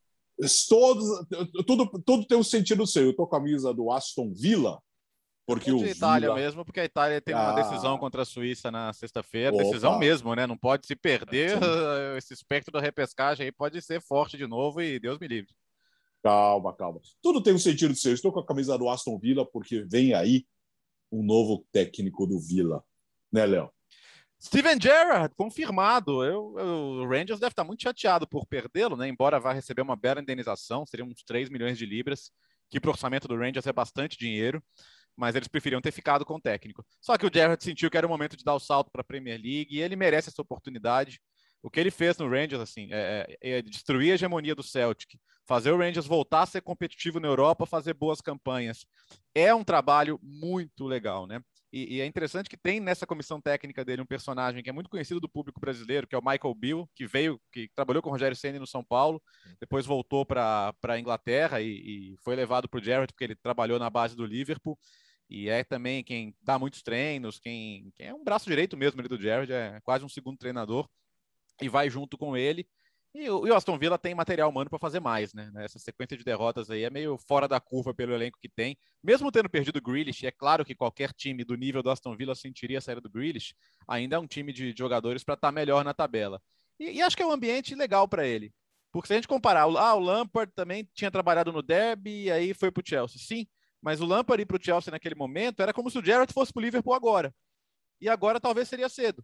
Todos, 0.69 1.27
tudo, 1.67 2.01
tudo 2.05 2.25
tem 2.25 2.37
um 2.37 2.43
sentido 2.43 2.87
seu. 2.87 3.07
Eu 3.07 3.13
tô 3.13 3.27
com 3.27 3.35
a 3.35 3.39
camisa 3.39 3.73
do 3.73 3.91
Aston 3.91 4.31
Villa, 4.33 4.81
porque 5.45 5.69
o 5.69 5.79
de 5.79 5.89
Itália 5.89 6.29
Villa... 6.29 6.39
mesmo, 6.39 6.63
porque 6.63 6.79
a 6.79 6.85
Itália 6.85 7.19
tem 7.19 7.35
uma 7.35 7.51
ah. 7.51 7.55
decisão 7.55 7.97
contra 7.97 8.21
a 8.21 8.25
Suíça 8.25 8.71
na 8.71 8.93
sexta-feira, 8.93 9.57
decisão 9.57 9.99
mesmo, 9.99 10.33
né? 10.33 10.47
Não 10.47 10.57
pode 10.57 10.87
se 10.87 10.95
perder. 10.95 11.57
Esse 12.17 12.33
espectro 12.33 12.71
da 12.71 12.79
repescagem 12.79 13.47
aí 13.47 13.51
pode 13.51 13.81
ser 13.81 14.01
forte 14.01 14.37
de 14.37 14.47
novo 14.47 14.81
e 14.81 14.97
Deus 15.01 15.19
me 15.19 15.27
livre. 15.27 15.53
Calma, 16.23 16.75
calma. 16.75 16.99
Tudo 17.21 17.41
tem 17.41 17.53
um 17.53 17.59
sentido 17.59 17.95
seu. 17.95 18.13
Estou 18.13 18.31
com 18.31 18.39
a 18.39 18.45
camisa 18.45 18.77
do 18.77 18.89
Aston 18.89 19.17
Villa 19.17 19.45
porque 19.45 19.81
vem 19.83 20.13
aí 20.13 20.45
um 21.11 21.23
novo 21.23 21.65
técnico 21.71 22.27
do 22.27 22.39
Villa, 22.39 22.83
né, 23.31 23.45
Léo? 23.45 23.71
Steven 24.41 24.79
Gerrard, 24.81 25.35
confirmado. 25.35 26.23
Eu, 26.23 26.55
eu, 26.57 26.65
o 26.65 27.07
Rangers 27.07 27.39
deve 27.39 27.51
estar 27.51 27.63
muito 27.63 27.83
chateado 27.83 28.27
por 28.27 28.45
perdê-lo, 28.45 28.95
né? 28.95 29.07
Embora 29.07 29.39
vá 29.39 29.51
receber 29.51 29.81
uma 29.81 29.97
bela 29.97 30.21
indenização, 30.21 30.85
seriam 30.85 31.09
uns 31.09 31.23
3 31.23 31.49
milhões 31.49 31.77
de 31.77 31.85
libras, 31.85 32.31
que 32.69 32.79
para 32.79 32.89
o 32.89 32.91
orçamento 32.91 33.27
do 33.27 33.35
Rangers 33.35 33.67
é 33.67 33.73
bastante 33.73 34.17
dinheiro, 34.17 34.63
mas 35.15 35.35
eles 35.35 35.49
preferiam 35.49 35.81
ter 35.81 35.91
ficado 35.91 36.23
com 36.23 36.35
o 36.35 36.41
técnico. 36.41 36.85
Só 37.01 37.17
que 37.17 37.25
o 37.25 37.31
Gerrard 37.33 37.61
sentiu 37.61 37.91
que 37.91 37.97
era 37.97 38.07
o 38.07 38.09
momento 38.09 38.37
de 38.37 38.43
dar 38.43 38.55
o 38.55 38.59
salto 38.59 38.89
para 38.89 39.01
a 39.01 39.03
Premier 39.03 39.35
League 39.37 39.75
e 39.75 39.81
ele 39.81 39.97
merece 39.97 40.29
essa 40.29 40.41
oportunidade. 40.41 41.19
O 41.61 41.69
que 41.69 41.79
ele 41.79 41.91
fez 41.91 42.17
no 42.17 42.29
Rangers, 42.29 42.61
assim, 42.61 42.87
é, 42.91 43.37
é, 43.41 43.57
é 43.57 43.61
destruir 43.61 44.11
a 44.11 44.15
hegemonia 44.15 44.55
do 44.55 44.63
Celtic, 44.63 45.19
fazer 45.45 45.71
o 45.71 45.77
Rangers 45.77 46.05
voltar 46.05 46.43
a 46.43 46.45
ser 46.45 46.61
competitivo 46.61 47.19
na 47.19 47.27
Europa, 47.27 47.65
fazer 47.65 47.93
boas 47.93 48.21
campanhas. 48.21 48.85
É 49.33 49.53
um 49.53 49.63
trabalho 49.63 50.19
muito 50.21 50.85
legal, 50.85 51.25
né? 51.25 51.41
E, 51.71 51.97
e, 51.97 52.01
é 52.01 52.05
interessante 52.05 52.49
que 52.49 52.57
tem 52.57 52.79
nessa 52.79 53.05
comissão 53.05 53.39
técnica 53.39 53.85
dele 53.85 54.01
um 54.01 54.05
personagem 54.05 54.63
que 54.63 54.69
é 54.69 54.73
muito 54.73 54.89
conhecido 54.89 55.19
do 55.19 55.29
público 55.29 55.59
brasileiro, 55.59 56.07
que 56.07 56.15
é 56.15 56.17
o 56.17 56.23
Michael 56.23 56.55
Bill, 56.55 56.89
que 56.95 57.05
veio, 57.05 57.39
que 57.51 57.69
trabalhou 57.75 58.01
com 58.01 58.09
o 58.09 58.11
Rogério 58.11 58.35
Senna 58.35 58.57
no 58.59 58.65
São 58.65 58.83
Paulo, 58.83 59.21
depois 59.59 59.85
voltou 59.85 60.25
para 60.25 60.73
a 60.83 60.99
Inglaterra 60.99 61.61
e, 61.61 62.13
e, 62.13 62.15
foi 62.23 62.35
levado 62.35 62.67
para 62.67 62.79
o 62.79 62.83
Jarrett, 62.83 63.13
porque 63.13 63.23
ele 63.23 63.35
trabalhou 63.35 63.77
na 63.77 63.89
base 63.89 64.15
do 64.15 64.25
Liverpool. 64.25 64.77
E 65.29 65.47
é 65.47 65.63
também 65.63 66.03
quem 66.03 66.35
dá 66.41 66.57
muitos 66.57 66.81
treinos, 66.81 67.39
quem, 67.39 67.91
quem 67.95 68.07
é 68.07 68.13
um 68.13 68.23
braço 68.23 68.47
direito 68.47 68.75
mesmo 68.75 68.99
ali 68.99 69.07
do 69.07 69.21
Jared, 69.21 69.51
é 69.53 69.79
quase 69.83 70.03
um 70.03 70.09
segundo 70.09 70.39
treinador, 70.39 70.89
e 71.61 71.69
vai 71.69 71.89
junto 71.89 72.17
com 72.17 72.35
ele. 72.35 72.67
E 73.13 73.27
o, 73.27 73.55
Aston 73.55 73.77
Villa 73.77 73.97
tem 73.97 74.13
material 74.13 74.49
humano 74.49 74.69
para 74.69 74.77
fazer 74.77 74.99
mais, 74.99 75.33
né? 75.33 75.51
Essa 75.57 75.79
sequência 75.79 76.15
de 76.15 76.23
derrotas 76.23 76.69
aí 76.69 76.83
é 76.83 76.91
meio 76.91 77.17
fora 77.17 77.47
da 77.47 77.59
curva 77.59 77.91
pelo 77.91 78.13
elenco 78.13 78.37
que 78.39 78.47
tem. 78.47 78.77
Mesmo 79.03 79.31
tendo 79.31 79.49
perdido 79.49 79.77
o 79.77 79.81
Grealish, 79.81 80.27
é 80.27 80.31
claro 80.31 80.63
que 80.63 80.75
qualquer 80.75 81.11
time 81.13 81.43
do 81.43 81.55
nível 81.55 81.81
do 81.81 81.89
Aston 81.89 82.15
Villa 82.15 82.35
sentiria 82.35 82.77
a 82.77 82.81
saída 82.81 83.01
do 83.01 83.09
Grealish, 83.09 83.55
ainda 83.87 84.15
é 84.15 84.19
um 84.19 84.27
time 84.27 84.53
de 84.53 84.75
jogadores 84.77 85.23
para 85.23 85.33
estar 85.33 85.47
tá 85.47 85.51
melhor 85.51 85.83
na 85.83 85.93
tabela. 85.93 86.39
E, 86.79 86.91
e, 86.97 87.01
acho 87.01 87.17
que 87.17 87.23
é 87.23 87.25
um 87.25 87.31
ambiente 87.31 87.73
legal 87.73 88.07
para 88.07 88.27
ele. 88.27 88.53
Porque 88.91 89.07
se 89.07 89.13
a 89.13 89.15
gente 89.15 89.27
comparar, 89.27 89.63
ah, 89.63 89.95
o 89.95 89.99
Lampard 89.99 90.51
também 90.53 90.87
tinha 90.93 91.09
trabalhado 91.09 91.51
no 91.51 91.63
Derby 91.63 92.25
e 92.25 92.31
aí 92.31 92.53
foi 92.53 92.71
para 92.71 92.81
o 92.81 92.87
Chelsea. 92.87 93.19
Sim, 93.19 93.47
mas 93.81 94.01
o 94.01 94.05
Lampard 94.05 94.41
ir 94.41 94.45
para 94.45 94.57
o 94.57 94.63
Chelsea 94.63 94.91
naquele 94.91 95.15
momento 95.15 95.61
era 95.61 95.73
como 95.73 95.89
se 95.89 95.97
o 95.97 96.05
Gerrard 96.05 96.31
fosse 96.31 96.53
para 96.53 96.59
o 96.61 96.63
Liverpool 96.63 96.93
agora. 96.93 97.33
E 97.99 98.07
agora 98.07 98.39
talvez 98.39 98.67
seria 98.67 98.87
cedo. 98.87 99.23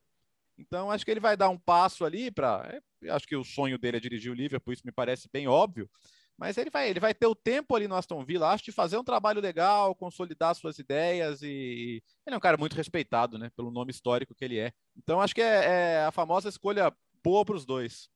Então, 0.57 0.89
acho 0.89 1.03
que 1.03 1.11
ele 1.11 1.19
vai 1.19 1.35
dar 1.35 1.49
um 1.49 1.57
passo 1.57 2.05
ali 2.05 2.31
para. 2.31 2.81
É, 3.03 3.09
acho 3.09 3.27
que 3.27 3.35
o 3.35 3.43
sonho 3.43 3.77
dele 3.77 3.97
é 3.97 3.99
dirigir 3.99 4.31
o 4.31 4.35
Liverpool, 4.35 4.73
isso 4.73 4.85
me 4.85 4.91
parece 4.91 5.29
bem 5.31 5.47
óbvio. 5.47 5.89
Mas 6.37 6.57
ele 6.57 6.69
vai, 6.69 6.89
ele 6.89 6.99
vai 6.99 7.13
ter 7.13 7.27
o 7.27 7.35
tempo 7.35 7.75
ali 7.75 7.87
no 7.87 7.95
Aston 7.95 8.23
Villa, 8.25 8.49
acho, 8.49 8.65
de 8.65 8.71
fazer 8.71 8.97
um 8.97 9.03
trabalho 9.03 9.39
legal, 9.39 9.95
consolidar 9.95 10.53
suas 10.53 10.77
ideias 10.77 11.41
e 11.41 12.03
ele 12.25 12.33
é 12.33 12.37
um 12.37 12.41
cara 12.41 12.57
muito 12.57 12.75
respeitado, 12.75 13.37
né, 13.37 13.49
pelo 13.55 13.71
nome 13.71 13.91
histórico 13.91 14.35
que 14.35 14.43
ele 14.43 14.59
é. 14.59 14.73
Então 14.97 15.21
acho 15.21 15.33
que 15.33 15.41
é, 15.41 15.65
é 15.65 16.05
a 16.05 16.11
famosa 16.11 16.49
escolha 16.49 16.93
boa 17.23 17.45
para 17.45 17.55
os 17.55 17.65
dois. 17.65 18.09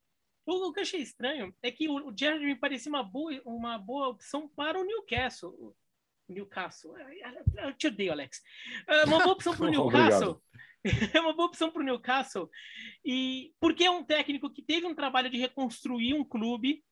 O 0.45 0.73
que 0.73 0.79
eu 0.79 0.83
achei 0.83 1.01
estranho 1.01 1.55
é 1.61 1.71
que 1.71 1.87
o 1.87 2.11
Jared 2.15 2.43
me 2.43 2.55
parecia 2.55 2.91
uma 2.91 3.03
boa, 3.03 3.39
uma 3.45 3.77
boa 3.77 4.09
opção 4.09 4.49
para 4.49 4.79
o 4.79 4.83
Newcastle. 4.83 5.75
Newcastle. 6.27 6.95
Eu 7.57 7.73
te 7.73 7.87
odeio, 7.87 8.11
Alex. 8.11 8.41
É 8.87 9.05
uma 9.05 9.19
boa 9.19 9.33
opção 9.33 9.55
para 9.55 9.65
o 9.67 9.69
Newcastle. 9.69 10.41
é 11.13 11.19
uma 11.19 11.33
boa 11.33 11.47
opção 11.47 11.71
para 11.71 11.81
o 11.81 11.85
Newcastle. 11.85 12.49
E 13.03 13.53
porque 13.59 13.83
é 13.83 13.91
um 13.91 14.03
técnico 14.03 14.49
que 14.49 14.61
teve 14.61 14.85
um 14.85 14.95
trabalho 14.95 15.29
de 15.29 15.37
reconstruir 15.37 16.13
um 16.13 16.23
clube, 16.23 16.83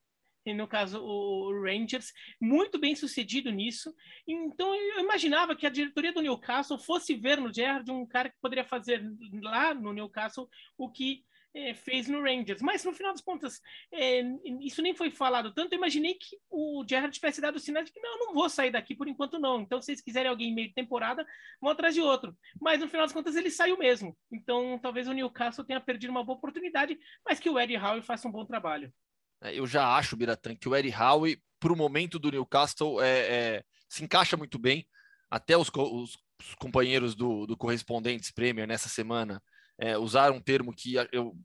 no 0.45 0.67
caso 0.67 1.01
o 1.01 1.51
Rangers, 1.61 2.13
muito 2.39 2.79
bem 2.79 2.95
sucedido 2.95 3.51
nisso. 3.51 3.93
Então 4.27 4.73
eu 4.73 4.99
imaginava 5.01 5.55
que 5.55 5.65
a 5.65 5.69
diretoria 5.69 6.13
do 6.13 6.21
Newcastle 6.21 6.79
fosse 6.79 7.15
ver 7.15 7.37
no 7.37 7.53
Gerrard 7.53 7.89
um 7.91 8.05
cara 8.05 8.29
que 8.29 8.39
poderia 8.41 8.63
fazer 8.63 9.03
lá 9.41 9.73
no 9.73 9.91
Newcastle 9.91 10.49
o 10.77 10.89
que 10.89 11.25
é, 11.57 11.73
fez 11.73 12.07
no 12.07 12.21
Rangers. 12.21 12.61
Mas 12.61 12.83
no 12.83 12.93
final 12.93 13.11
das 13.11 13.21
contas, 13.21 13.59
é, 13.91 14.21
isso 14.61 14.81
nem 14.81 14.95
foi 14.95 15.09
falado 15.09 15.51
tanto. 15.51 15.73
Eu 15.73 15.77
imaginei 15.77 16.13
que 16.13 16.37
o 16.49 16.85
Gerrard 16.87 17.13
tivesse 17.13 17.41
dado 17.41 17.55
o 17.55 17.59
sinal 17.59 17.83
de 17.83 17.91
que 17.91 17.99
não, 17.99 18.13
eu 18.13 18.25
não 18.27 18.33
vou 18.33 18.49
sair 18.49 18.71
daqui 18.71 18.95
por 18.95 19.07
enquanto, 19.07 19.39
não. 19.39 19.61
Então, 19.61 19.81
se 19.81 19.87
vocês 19.87 20.01
quiserem 20.01 20.29
alguém 20.29 20.53
meio 20.53 20.67
de 20.67 20.75
temporada, 20.75 21.25
vão 21.59 21.71
atrás 21.71 21.95
de 21.95 22.01
outro. 22.01 22.37
Mas 22.61 22.79
no 22.79 22.87
final 22.87 23.05
das 23.05 23.13
contas, 23.13 23.35
ele 23.35 23.49
saiu 23.49 23.77
mesmo. 23.77 24.15
Então, 24.31 24.79
talvez 24.79 25.07
o 25.07 25.13
Newcastle 25.13 25.65
tenha 25.65 25.81
perdido 25.81 26.11
uma 26.11 26.23
boa 26.23 26.37
oportunidade, 26.37 26.97
mas 27.25 27.39
que 27.39 27.49
o 27.49 27.59
Eddie 27.59 27.77
Howe 27.77 28.01
faça 28.01 28.27
um 28.27 28.31
bom 28.31 28.45
trabalho. 28.45 28.93
É, 29.41 29.57
eu 29.57 29.65
já 29.65 29.95
acho, 29.95 30.15
Biratan, 30.15 30.55
que 30.55 30.69
o 30.69 30.75
Eddie 30.75 30.93
Howe, 30.93 31.41
para 31.59 31.73
o 31.73 31.77
momento 31.77 32.19
do 32.19 32.31
Newcastle, 32.31 33.01
é, 33.01 33.19
é, 33.19 33.63
se 33.89 34.03
encaixa 34.03 34.37
muito 34.37 34.59
bem. 34.59 34.87
Até 35.29 35.57
os, 35.57 35.69
os, 35.73 36.17
os 36.39 36.55
companheiros 36.55 37.13
do, 37.15 37.45
do 37.45 37.57
Correspondentes 37.57 38.31
Premier 38.31 38.67
nessa 38.67 38.87
semana 38.87 39.41
é, 39.79 39.97
usar 39.97 40.31
um 40.31 40.41
termo 40.41 40.73
que, 40.73 40.95
eu, 41.11 41.35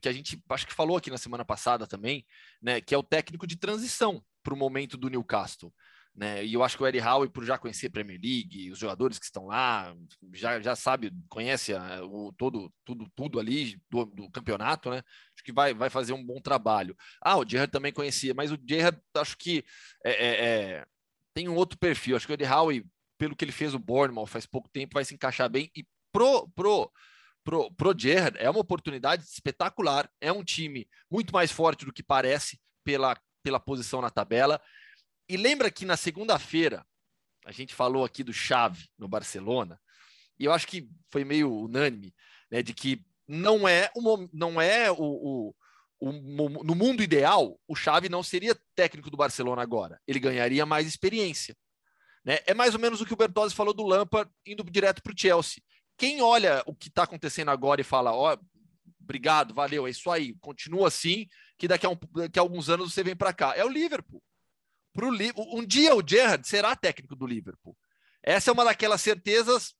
que 0.00 0.08
a 0.08 0.12
gente 0.12 0.42
acho 0.48 0.66
que 0.66 0.72
falou 0.72 0.96
aqui 0.96 1.10
na 1.10 1.18
semana 1.18 1.44
passada 1.44 1.86
também, 1.86 2.24
né, 2.60 2.80
que 2.80 2.94
é 2.94 2.98
o 2.98 3.02
técnico 3.02 3.46
de 3.46 3.56
transição 3.56 4.22
para 4.42 4.54
o 4.54 4.56
momento 4.56 4.96
do 4.96 5.08
Newcastle. 5.08 5.72
né? 6.14 6.44
E 6.44 6.54
eu 6.54 6.62
acho 6.62 6.76
que 6.76 6.82
o 6.82 6.86
Eddie 6.86 7.00
Howe, 7.00 7.28
por 7.28 7.44
já 7.44 7.56
conhecer 7.56 7.86
a 7.86 7.90
Premier 7.90 8.20
League, 8.20 8.70
os 8.70 8.78
jogadores 8.78 9.18
que 9.18 9.24
estão 9.24 9.46
lá, 9.46 9.94
já, 10.32 10.60
já 10.60 10.74
sabe, 10.74 11.12
conhece 11.28 11.74
a, 11.74 12.04
o, 12.04 12.32
todo, 12.32 12.72
tudo, 12.84 13.10
tudo 13.14 13.38
ali 13.38 13.80
do, 13.90 14.04
do, 14.06 14.30
campeonato, 14.30 14.90
né? 14.90 15.02
Acho 15.34 15.44
que 15.44 15.52
vai, 15.52 15.72
vai 15.74 15.90
fazer 15.90 16.12
um 16.12 16.24
bom 16.24 16.40
trabalho. 16.40 16.96
Ah, 17.20 17.38
o 17.38 17.48
Gerrard 17.48 17.70
também 17.70 17.92
conhecia, 17.92 18.34
mas 18.34 18.50
o 18.50 18.58
Gerrard 18.66 19.00
acho 19.14 19.36
que 19.36 19.64
é, 20.04 20.10
é, 20.10 20.44
é, 20.44 20.86
tem 21.34 21.48
um 21.48 21.54
outro 21.54 21.78
perfil. 21.78 22.16
Acho 22.16 22.26
que 22.26 22.32
o 22.32 22.34
Eddie 22.34 22.46
Howe, 22.46 22.86
pelo 23.16 23.36
que 23.36 23.44
ele 23.44 23.52
fez 23.52 23.74
o 23.74 23.78
Bournemouth 23.78 24.26
faz 24.26 24.46
pouco 24.46 24.68
tempo, 24.70 24.94
vai 24.94 25.04
se 25.04 25.14
encaixar 25.14 25.48
bem. 25.48 25.70
E 25.76 25.86
pro, 26.12 26.48
pro, 26.48 26.90
pro, 27.44 27.72
pro 27.72 27.98
Gerrard 27.98 28.38
é 28.38 28.48
uma 28.48 28.60
oportunidade 28.60 29.24
espetacular. 29.24 30.10
É 30.20 30.32
um 30.32 30.44
time 30.44 30.88
muito 31.10 31.32
mais 31.32 31.50
forte 31.50 31.84
do 31.84 31.92
que 31.92 32.02
parece 32.02 32.60
pela, 32.84 33.16
pela 33.42 33.60
posição 33.60 34.00
na 34.00 34.10
tabela 34.10 34.60
e 35.28 35.36
lembra 35.36 35.70
que 35.70 35.84
na 35.84 35.96
segunda-feira 35.96 36.84
a 37.44 37.52
gente 37.52 37.74
falou 37.74 38.04
aqui 38.04 38.22
do 38.22 38.32
Xavi 38.32 38.88
no 38.98 39.08
Barcelona, 39.08 39.80
e 40.38 40.44
eu 40.44 40.52
acho 40.52 40.66
que 40.66 40.88
foi 41.10 41.24
meio 41.24 41.50
unânime, 41.50 42.14
né, 42.50 42.62
de 42.62 42.74
que 42.74 43.04
não 43.26 43.66
é, 43.66 43.90
o, 43.94 44.28
não 44.32 44.60
é 44.60 44.90
o, 44.90 44.96
o, 44.98 45.54
o, 46.00 46.12
no 46.12 46.74
mundo 46.74 47.02
ideal, 47.02 47.58
o 47.66 47.74
Xavi 47.74 48.08
não 48.08 48.22
seria 48.22 48.54
técnico 48.74 49.10
do 49.10 49.16
Barcelona 49.16 49.62
agora, 49.62 50.00
ele 50.06 50.20
ganharia 50.20 50.66
mais 50.66 50.86
experiência. 50.86 51.56
Né? 52.24 52.38
É 52.46 52.54
mais 52.54 52.74
ou 52.74 52.80
menos 52.80 53.00
o 53.00 53.06
que 53.06 53.14
o 53.14 53.16
Bertozzi 53.16 53.54
falou 53.54 53.74
do 53.74 53.86
Lampard 53.86 54.30
indo 54.46 54.62
direto 54.64 55.02
para 55.02 55.12
o 55.12 55.18
Chelsea. 55.18 55.62
Quem 56.02 56.20
olha 56.20 56.64
o 56.66 56.74
que 56.74 56.88
está 56.88 57.04
acontecendo 57.04 57.52
agora 57.52 57.80
e 57.80 57.84
fala, 57.84 58.12
ó, 58.12 58.34
oh, 58.34 58.38
obrigado, 59.00 59.54
valeu, 59.54 59.86
é 59.86 59.90
isso 59.90 60.10
aí, 60.10 60.34
continua 60.40 60.88
assim, 60.88 61.28
que 61.56 61.68
daqui 61.68 61.86
a, 61.86 61.90
um, 61.90 61.96
daqui 62.16 62.40
a 62.40 62.42
alguns 62.42 62.68
anos 62.68 62.92
você 62.92 63.04
vem 63.04 63.14
para 63.14 63.32
cá. 63.32 63.54
É 63.54 63.64
o 63.64 63.68
Liverpool 63.68 64.20
pro 64.92 65.10
Um 65.56 65.64
dia 65.64 65.94
o 65.94 66.02
Gerrard 66.04 66.44
será 66.44 66.74
técnico 66.74 67.14
do 67.14 67.24
Liverpool. 67.24 67.78
Essa 68.20 68.50
é 68.50 68.52
uma 68.52 68.64
daquelas 68.64 69.00
certezas, 69.00 69.76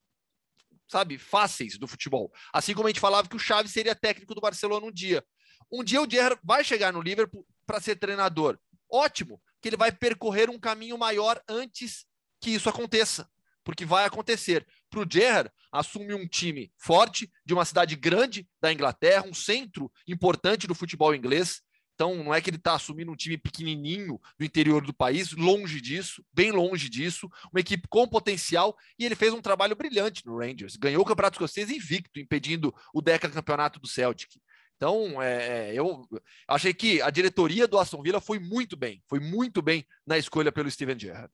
sabe, 0.88 1.18
fáceis 1.18 1.76
do 1.76 1.88
futebol. 1.88 2.32
Assim 2.52 2.72
como 2.72 2.86
a 2.86 2.90
gente 2.90 3.00
falava 3.00 3.28
que 3.28 3.34
o 3.34 3.40
Xavi 3.40 3.68
seria 3.68 3.96
técnico 3.96 4.32
do 4.32 4.40
Barcelona 4.40 4.86
um 4.86 4.92
dia. 4.92 5.26
Um 5.72 5.82
dia 5.82 6.00
o 6.00 6.08
Gerrard 6.08 6.40
vai 6.44 6.62
chegar 6.62 6.92
no 6.92 7.02
Liverpool 7.02 7.44
para 7.66 7.80
ser 7.80 7.96
treinador. 7.96 8.56
Ótimo, 8.88 9.42
que 9.60 9.70
ele 9.70 9.76
vai 9.76 9.90
percorrer 9.90 10.48
um 10.48 10.58
caminho 10.60 10.96
maior 10.96 11.42
antes 11.48 12.06
que 12.40 12.50
isso 12.50 12.68
aconteça, 12.68 13.28
porque 13.64 13.84
vai 13.84 14.04
acontecer. 14.04 14.64
Para 14.92 15.00
o 15.00 15.06
Gerrard, 15.10 15.50
assume 15.72 16.12
um 16.12 16.28
time 16.28 16.70
forte, 16.76 17.32
de 17.46 17.54
uma 17.54 17.64
cidade 17.64 17.96
grande 17.96 18.46
da 18.60 18.70
Inglaterra, 18.70 19.24
um 19.26 19.32
centro 19.32 19.90
importante 20.06 20.66
do 20.66 20.74
futebol 20.74 21.14
inglês, 21.14 21.62
então, 21.94 22.16
não 22.16 22.34
é 22.34 22.40
que 22.40 22.50
ele 22.50 22.56
está 22.56 22.74
assumindo 22.74 23.12
um 23.12 23.16
time 23.16 23.38
pequenininho 23.38 24.20
do 24.38 24.44
interior 24.44 24.84
do 24.84 24.92
país, 24.92 25.32
longe 25.32 25.80
disso, 25.80 26.24
bem 26.32 26.50
longe 26.50 26.88
disso, 26.88 27.30
uma 27.52 27.60
equipe 27.60 27.86
com 27.88 28.08
potencial, 28.08 28.76
e 28.98 29.04
ele 29.04 29.14
fez 29.14 29.32
um 29.32 29.40
trabalho 29.40 29.76
brilhante 29.76 30.26
no 30.26 30.38
Rangers. 30.38 30.74
Ganhou 30.76 31.02
o 31.02 31.06
Campeonato 31.06 31.36
Escocês 31.36 31.70
invicto, 31.70 32.18
impedindo 32.18 32.74
o 32.92 33.00
campeonato 33.02 33.78
do 33.78 33.86
Celtic. 33.86 34.36
Então, 34.76 35.22
é, 35.22 35.70
é, 35.70 35.74
eu 35.74 36.04
achei 36.48 36.74
que 36.74 37.00
a 37.00 37.08
diretoria 37.08 37.68
do 37.68 37.78
Aston 37.78 38.02
Villa 38.02 38.20
foi 38.20 38.40
muito 38.40 38.76
bem, 38.76 39.00
foi 39.06 39.20
muito 39.20 39.62
bem 39.62 39.86
na 40.04 40.18
escolha 40.18 40.50
pelo 40.50 40.68
Steven 40.68 40.98
Gerrard. 40.98 41.32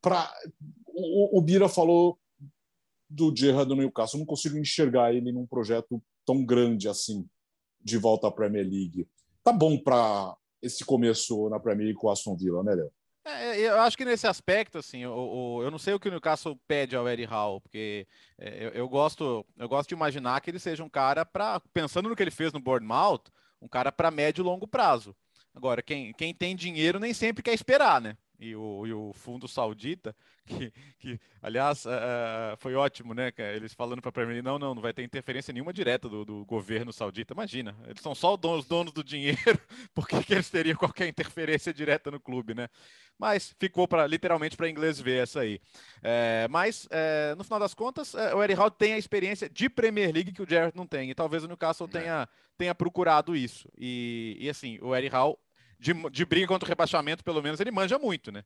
Pra, 0.00 0.32
o, 0.86 1.38
o 1.38 1.42
Bira 1.42 1.68
falou 1.68 2.18
do 3.08 3.34
Gerrard 3.34 3.68
do 3.68 3.76
Newcastle, 3.76 4.18
eu 4.18 4.20
não 4.20 4.26
consigo 4.26 4.58
enxergar 4.58 5.14
ele 5.14 5.32
num 5.32 5.46
projeto 5.46 6.02
tão 6.24 6.44
grande 6.44 6.88
assim 6.88 7.28
de 7.80 7.96
volta 7.98 8.26
à 8.26 8.32
Premier 8.32 8.64
League 8.64 9.08
tá 9.46 9.52
bom 9.52 9.78
para 9.78 10.36
esse 10.60 10.84
começo 10.84 11.48
na 11.48 11.60
Premier 11.60 11.86
League 11.86 12.00
com 12.00 12.08
o 12.08 12.10
Aston 12.10 12.36
Villa, 12.36 12.64
né, 12.64 12.74
Léo? 12.74 12.90
É, 13.24 13.60
eu 13.60 13.80
acho 13.80 13.96
que 13.96 14.04
nesse 14.04 14.26
aspecto, 14.26 14.78
assim, 14.78 15.02
eu, 15.02 15.60
eu 15.62 15.70
não 15.70 15.78
sei 15.78 15.94
o 15.94 16.00
que 16.00 16.08
o 16.08 16.10
Newcastle 16.10 16.58
pede 16.66 16.96
ao 16.96 17.08
Eddie 17.08 17.26
Howe, 17.26 17.60
porque 17.60 18.08
é, 18.38 18.66
eu, 18.66 18.70
eu, 18.70 18.88
gosto, 18.88 19.46
eu 19.56 19.68
gosto 19.68 19.88
de 19.88 19.94
imaginar 19.94 20.40
que 20.40 20.50
ele 20.50 20.58
seja 20.58 20.82
um 20.82 20.88
cara 20.88 21.24
para, 21.24 21.60
pensando 21.72 22.08
no 22.08 22.16
que 22.16 22.22
ele 22.22 22.30
fez 22.32 22.52
no 22.52 22.60
Bournemouth, 22.60 23.22
um 23.62 23.68
cara 23.68 23.92
para 23.92 24.10
médio 24.10 24.42
e 24.42 24.44
longo 24.44 24.66
prazo. 24.66 25.14
Agora, 25.54 25.80
quem, 25.80 26.12
quem 26.12 26.34
tem 26.34 26.56
dinheiro 26.56 26.98
nem 26.98 27.14
sempre 27.14 27.42
quer 27.42 27.54
esperar, 27.54 28.00
né? 28.00 28.16
E 28.38 28.54
o, 28.54 28.86
e 28.86 28.92
o 28.92 29.12
fundo 29.12 29.48
saudita, 29.48 30.14
que, 30.46 30.72
que 30.98 31.20
aliás 31.42 31.84
uh, 31.86 32.56
foi 32.58 32.74
ótimo, 32.74 33.14
né? 33.14 33.32
Eles 33.54 33.74
falando 33.74 34.00
para 34.00 34.10
a 34.10 34.12
Premier 34.12 34.34
League, 34.34 34.44
não, 34.44 34.58
não, 34.58 34.74
não 34.74 34.82
vai 34.82 34.92
ter 34.92 35.02
interferência 35.02 35.52
nenhuma 35.52 35.72
direta 35.72 36.08
do, 36.08 36.24
do 36.24 36.44
governo 36.44 36.92
saudita. 36.92 37.34
Imagina, 37.34 37.76
eles 37.86 38.00
são 38.00 38.14
só 38.14 38.34
os 38.34 38.66
donos, 38.66 38.92
do 38.92 39.02
dinheiro, 39.02 39.38
por 39.94 40.06
que, 40.06 40.22
que 40.22 40.34
eles 40.34 40.48
teriam 40.48 40.76
qualquer 40.76 41.08
interferência 41.08 41.72
direta 41.72 42.10
no 42.10 42.20
clube, 42.20 42.54
né? 42.54 42.68
Mas 43.18 43.54
ficou 43.58 43.88
para 43.88 44.06
literalmente 44.06 44.56
para 44.56 44.68
inglês 44.68 45.00
ver 45.00 45.22
essa 45.22 45.40
aí. 45.40 45.60
É, 46.02 46.46
mas 46.50 46.86
é, 46.90 47.34
no 47.36 47.42
final 47.42 47.58
das 47.58 47.74
contas, 47.74 48.14
é, 48.14 48.34
o 48.34 48.42
Eddie 48.42 48.56
Howe 48.56 48.70
tem 48.70 48.92
a 48.92 48.98
experiência 48.98 49.48
de 49.48 49.68
Premier 49.68 50.12
League 50.12 50.32
que 50.32 50.42
o 50.42 50.48
Jared 50.48 50.76
não 50.76 50.86
tem, 50.86 51.10
e 51.10 51.14
talvez 51.14 51.42
o 51.42 51.48
Newcastle 51.48 51.88
tenha, 51.88 52.28
tenha 52.56 52.74
procurado 52.74 53.34
isso. 53.34 53.68
E, 53.76 54.36
e 54.38 54.50
assim, 54.50 54.78
o 54.82 54.94
Eddie 54.94 55.14
Howe 55.14 55.36
de, 55.78 55.92
de 56.10 56.24
briga 56.24 56.46
contra 56.46 56.66
o 56.66 56.68
rebaixamento, 56.68 57.24
pelo 57.24 57.42
menos, 57.42 57.60
ele 57.60 57.70
manja 57.70 57.98
muito, 57.98 58.30
né? 58.32 58.44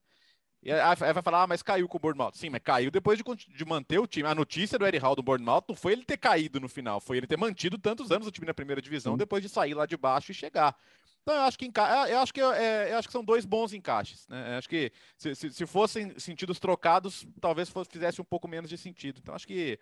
E 0.62 0.70
aí 0.70 0.94
vai 0.94 1.22
falar, 1.22 1.42
ah, 1.42 1.46
mas 1.46 1.62
caiu 1.62 1.88
com 1.88 1.96
o 1.96 2.00
Bournemouth. 2.00 2.32
Sim, 2.34 2.50
mas 2.50 2.60
caiu 2.62 2.90
depois 2.90 3.18
de, 3.18 3.24
de 3.48 3.64
manter 3.64 3.98
o 3.98 4.06
time. 4.06 4.28
A 4.28 4.34
notícia 4.34 4.78
do 4.78 4.86
Eddie 4.86 5.00
Hall 5.00 5.16
do 5.16 5.22
Bournemouth 5.22 5.64
não 5.66 5.74
foi 5.74 5.92
ele 5.92 6.04
ter 6.04 6.18
caído 6.18 6.60
no 6.60 6.68
final, 6.68 7.00
foi 7.00 7.16
ele 7.16 7.26
ter 7.26 7.38
mantido 7.38 7.78
tantos 7.78 8.10
anos 8.10 8.26
o 8.26 8.30
time 8.30 8.46
na 8.46 8.52
primeira 8.52 8.82
divisão 8.82 9.16
depois 9.16 9.42
de 9.42 9.48
sair 9.48 9.72
lá 9.72 9.86
de 9.86 9.96
baixo 9.96 10.32
e 10.32 10.34
chegar. 10.34 10.76
Então 11.22 11.34
eu 11.34 11.42
acho 11.42 11.58
que 11.58 11.70
eu 12.10 12.20
acho 12.20 12.34
que, 12.34 12.40
é, 12.40 12.92
eu 12.92 12.98
acho 12.98 13.08
que 13.08 13.12
são 13.12 13.24
dois 13.24 13.46
bons 13.46 13.72
encaixes. 13.72 14.28
Né? 14.28 14.54
Eu 14.54 14.58
acho 14.58 14.68
que 14.68 14.92
se, 15.16 15.34
se, 15.34 15.50
se 15.50 15.66
fossem 15.66 16.18
sentidos 16.18 16.58
trocados, 16.58 17.26
talvez 17.40 17.70
fosse, 17.70 17.90
fizesse 17.90 18.20
um 18.20 18.24
pouco 18.24 18.46
menos 18.46 18.68
de 18.68 18.76
sentido. 18.76 19.18
Então 19.18 19.34
acho 19.34 19.46
que 19.46 19.78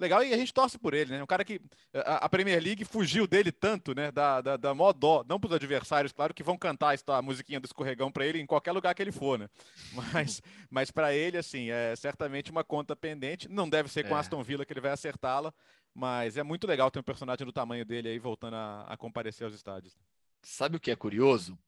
legal 0.00 0.24
e 0.24 0.32
a 0.32 0.36
gente 0.36 0.52
torce 0.52 0.78
por 0.78 0.94
ele, 0.94 1.12
né? 1.12 1.22
Um 1.22 1.26
cara 1.26 1.44
que 1.44 1.60
a, 1.94 2.28
Premier 2.28 2.62
League 2.62 2.84
fugiu 2.84 3.26
dele 3.26 3.52
tanto, 3.52 3.94
né? 3.94 4.10
Da, 4.10 4.40
da, 4.40 4.56
da 4.56 4.74
mó 4.74 4.92
dó, 4.92 5.24
não 5.28 5.38
para 5.38 5.48
os 5.48 5.54
adversários, 5.54 6.12
claro, 6.12 6.34
que 6.34 6.42
vão 6.42 6.56
cantar 6.56 6.96
a 7.06 7.22
musiquinha 7.22 7.60
do 7.60 7.66
escorregão 7.66 8.10
para 8.10 8.26
ele 8.26 8.40
em 8.40 8.46
qualquer 8.46 8.72
lugar 8.72 8.94
que 8.94 9.02
ele 9.02 9.12
for, 9.12 9.38
né? 9.38 9.48
Mas, 10.12 10.42
mas 10.70 10.90
para 10.90 11.14
ele, 11.14 11.36
assim, 11.36 11.70
é 11.70 11.94
certamente 11.96 12.50
uma 12.50 12.64
conta 12.64 12.94
pendente. 12.94 13.48
Não 13.48 13.68
deve 13.68 13.88
ser 13.88 14.08
com 14.08 14.16
é. 14.16 14.18
Aston 14.18 14.42
Villa 14.42 14.64
que 14.64 14.72
ele 14.72 14.80
vai 14.80 14.92
acertá-la, 14.92 15.52
mas 15.94 16.36
é 16.36 16.42
muito 16.42 16.66
legal 16.66 16.90
ter 16.90 17.00
um 17.00 17.02
personagem 17.02 17.44
do 17.44 17.52
tamanho 17.52 17.84
dele 17.84 18.08
aí 18.08 18.18
voltando 18.18 18.54
a, 18.54 18.84
a 18.88 18.96
comparecer 18.96 19.44
aos 19.44 19.54
estádios. 19.54 19.96
Sabe 20.42 20.76
o 20.76 20.80
que 20.80 20.90
é 20.90 20.96
curioso? 20.96 21.58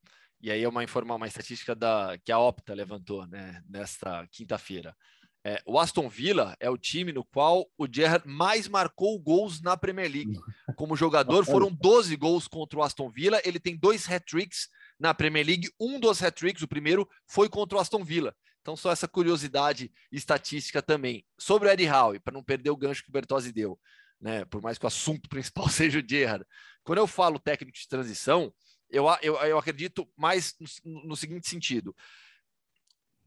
E 0.41 0.51
aí 0.51 0.63
é 0.63 0.69
uma 0.69 0.83
informação, 0.83 1.17
uma 1.17 1.27
estatística 1.27 1.75
da, 1.75 2.19
que 2.25 2.33
a 2.33 2.39
Opta 2.39 2.75
levantou, 2.75 3.27
né? 3.27 3.63
Nesta 3.69 4.27
quinta-feira. 4.29 4.97
É, 5.45 5.61
o 5.67 5.77
Aston 5.79 6.09
Villa 6.09 6.57
é 6.61 6.71
o 6.71 6.79
time 6.79 7.13
no 7.13 7.25
qual 7.25 7.69
o 7.77 7.87
Gerrard 7.91 8.29
mais 8.29 8.69
marcou 8.69 9.19
gols 9.19 9.61
na 9.61 9.77
Premier 9.77 10.11
League. 10.11 10.39
Como 10.77 10.97
jogador, 10.97 11.45
foram 11.45 11.73
12 11.73 12.15
gols 12.17 12.47
contra 12.47 12.79
o 12.79 12.83
Aston 12.83 13.11
Villa. 13.11 13.41
Ele 13.45 13.59
tem 13.59 13.77
dois 13.77 14.09
hat-tricks 14.09 14.69
na 14.99 15.13
Premier 15.13 15.45
League. 15.45 15.69
Um 15.81 15.99
dos 15.99 16.23
hat-tricks, 16.23 16.63
o 16.63 16.69
primeiro, 16.69 17.09
foi 17.27 17.49
contra 17.49 17.77
o 17.77 17.81
Aston 17.81 18.05
Villa. 18.05 18.35
Então, 18.61 18.77
só 18.77 18.93
essa 18.93 19.09
curiosidade 19.09 19.91
estatística 20.13 20.81
também. 20.81 21.27
Sobre 21.37 21.69
o 21.69 21.73
Eddie 21.73 21.91
Howe, 21.91 22.21
para 22.21 22.33
não 22.33 22.45
perder 22.45 22.71
o 22.71 22.77
gancho 22.77 23.03
que 23.03 23.09
o 23.09 23.13
Bertozzi 23.13 23.53
deu, 23.53 23.79
né? 24.21 24.45
por 24.45 24.63
mais 24.63 24.79
que 24.79 24.85
o 24.85 24.87
assunto 24.87 25.29
principal 25.29 25.69
seja 25.69 25.99
o 25.99 26.09
Gerrard. 26.09 26.47
Quando 26.85 26.99
eu 26.99 27.09
falo 27.09 27.41
técnico 27.41 27.77
de 27.77 27.89
transição, 27.89 28.55
eu, 28.89 29.07
eu, 29.21 29.35
eu 29.37 29.59
acredito 29.59 30.09
mais 30.17 30.55
no, 30.85 31.09
no 31.09 31.17
seguinte 31.17 31.49
sentido 31.49 31.93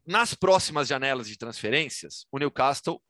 nas 0.06 0.34
próximas 0.34 0.88
janelas 0.88 1.28
de 1.28 1.36
transferências, 1.36 2.26
o 2.30 2.38
Newcastle 2.38 3.02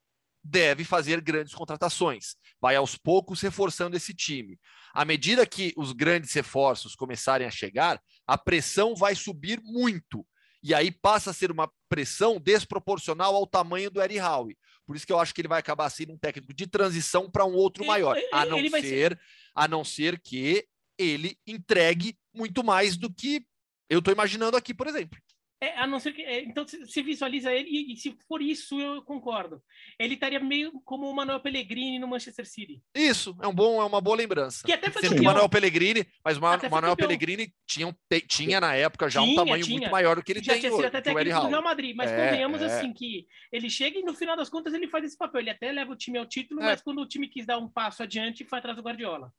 deve 0.43 0.85
fazer 0.85 1.21
grandes 1.21 1.55
contratações. 1.55 2.37
Vai 2.61 2.77
aos 2.77 2.97
poucos 2.97 3.41
reforçando 3.41 3.97
esse 3.97 4.15
time. 4.15 4.59
À 4.95 5.05
medida 5.05 5.47
que 5.47 5.75
os 5.77 5.93
grandes 5.93 6.33
reforços 6.33 6.95
começarem 6.95 7.47
a 7.47 7.51
chegar, 7.51 8.01
a 8.27 8.39
pressão 8.39 8.95
vai 8.95 9.15
subir 9.15 9.61
muito. 9.63 10.27
E 10.63 10.75
aí 10.75 10.91
passa 10.91 11.31
a 11.31 11.35
ser 11.35 11.51
uma 11.51 11.71
pressão 11.89 12.41
desproporcional 12.41 13.35
ao 13.35 13.47
tamanho 13.47 13.91
do 13.91 14.03
Eddie 14.03 14.21
Howe. 14.21 14.57
Por 14.87 14.97
isso 14.97 15.07
que 15.07 15.13
eu 15.13 15.19
acho 15.19 15.35
que 15.35 15.41
ele 15.41 15.49
vai 15.49 15.59
acabar 15.59 15.91
sendo 15.91 16.13
um 16.13 16.19
técnico 16.19 16.55
de 16.55 16.67
transição 16.67 17.31
para 17.31 17.45
um 17.45 17.55
outro 17.55 17.83
ele, 17.83 17.89
maior, 17.89 18.17
a 18.33 18.47
não 18.47 18.59
ser, 18.59 18.81
ser, 18.81 19.21
a 19.55 19.69
não 19.69 19.85
ser 19.85 20.21
que 20.21 20.67
ele 20.99 21.37
entregue 21.47 22.17
muito 22.33 22.65
mais 22.65 22.97
do 22.97 23.13
que 23.13 23.45
eu 23.89 23.99
estou 23.99 24.13
imaginando 24.13 24.57
aqui, 24.57 24.73
por 24.73 24.87
exemplo. 24.87 25.19
É, 25.59 25.79
a 25.79 25.87
não 25.87 25.99
ser 25.99 26.13
que. 26.13 26.23
É, 26.23 26.43
então, 26.43 26.67
se 26.69 27.03
visualiza 27.03 27.51
ele, 27.51 27.69
e, 27.71 27.95
e, 27.95 27.97
se 27.97 28.15
for 28.29 28.43
isso, 28.43 28.79
eu 28.79 29.03
concordo. 29.03 29.63
Ele 29.99 30.13
estaria 30.13 30.39
meio 30.39 30.81
como 30.85 31.09
o 31.09 31.15
Manuel 31.15 31.41
Pellegrini 31.41 31.99
no 31.99 32.07
Manchester 32.07 32.47
City. 32.47 32.83
Isso, 32.95 33.35
é, 33.41 33.49
um 33.49 33.55
bom, 33.55 33.81
é 33.81 33.85
uma 33.85 34.01
boa 34.01 34.17
lembrança. 34.17 34.67
Que 34.67 34.73
até 34.73 34.91
foi 34.91 35.09
o 35.09 35.25
Manuel 35.25 35.49
Pellegrini, 35.49 36.07
mas 36.23 36.37
o 36.37 36.41
Manuel 36.43 36.95
Pellegrini 36.95 37.55
tinha, 37.67 37.97
tinha 38.29 38.61
na 38.61 38.75
época 38.75 39.09
já 39.09 39.23
tinha, 39.23 39.33
um 39.33 39.37
tamanho 39.37 39.65
tinha. 39.65 39.79
muito 39.79 39.91
maior 39.91 40.17
do 40.17 40.23
que 40.23 40.33
ele 40.33 40.43
já 40.43 40.53
tem 40.53 40.61
tinha 40.61 40.73
sido 40.73 40.87
até 40.87 41.01
técnico 41.01 41.41
do 41.41 41.49
Real 41.49 41.63
Madrid, 41.63 41.97
mas 41.97 42.11
é, 42.11 42.25
convenhamos 42.25 42.61
é. 42.61 42.67
assim 42.67 42.93
que 42.93 43.27
ele 43.51 43.71
chega 43.71 43.99
e 43.99 44.03
no 44.03 44.13
final 44.13 44.37
das 44.37 44.51
contas 44.51 44.75
ele 44.75 44.89
faz 44.89 45.07
esse 45.07 45.17
papel. 45.17 45.41
Ele 45.41 45.51
até 45.51 45.73
leva 45.73 45.91
o 45.91 45.97
time 45.97 46.19
ao 46.19 46.27
título, 46.27 46.61
é. 46.61 46.65
mas 46.65 46.83
quando 46.83 47.01
o 47.01 47.09
time 47.09 47.29
quis 47.29 47.47
dar 47.47 47.57
um 47.57 47.69
passo 47.69 48.03
adiante, 48.03 48.45
foi 48.45 48.59
atrás 48.59 48.77
do 48.77 48.83
Guardiola. 48.83 49.33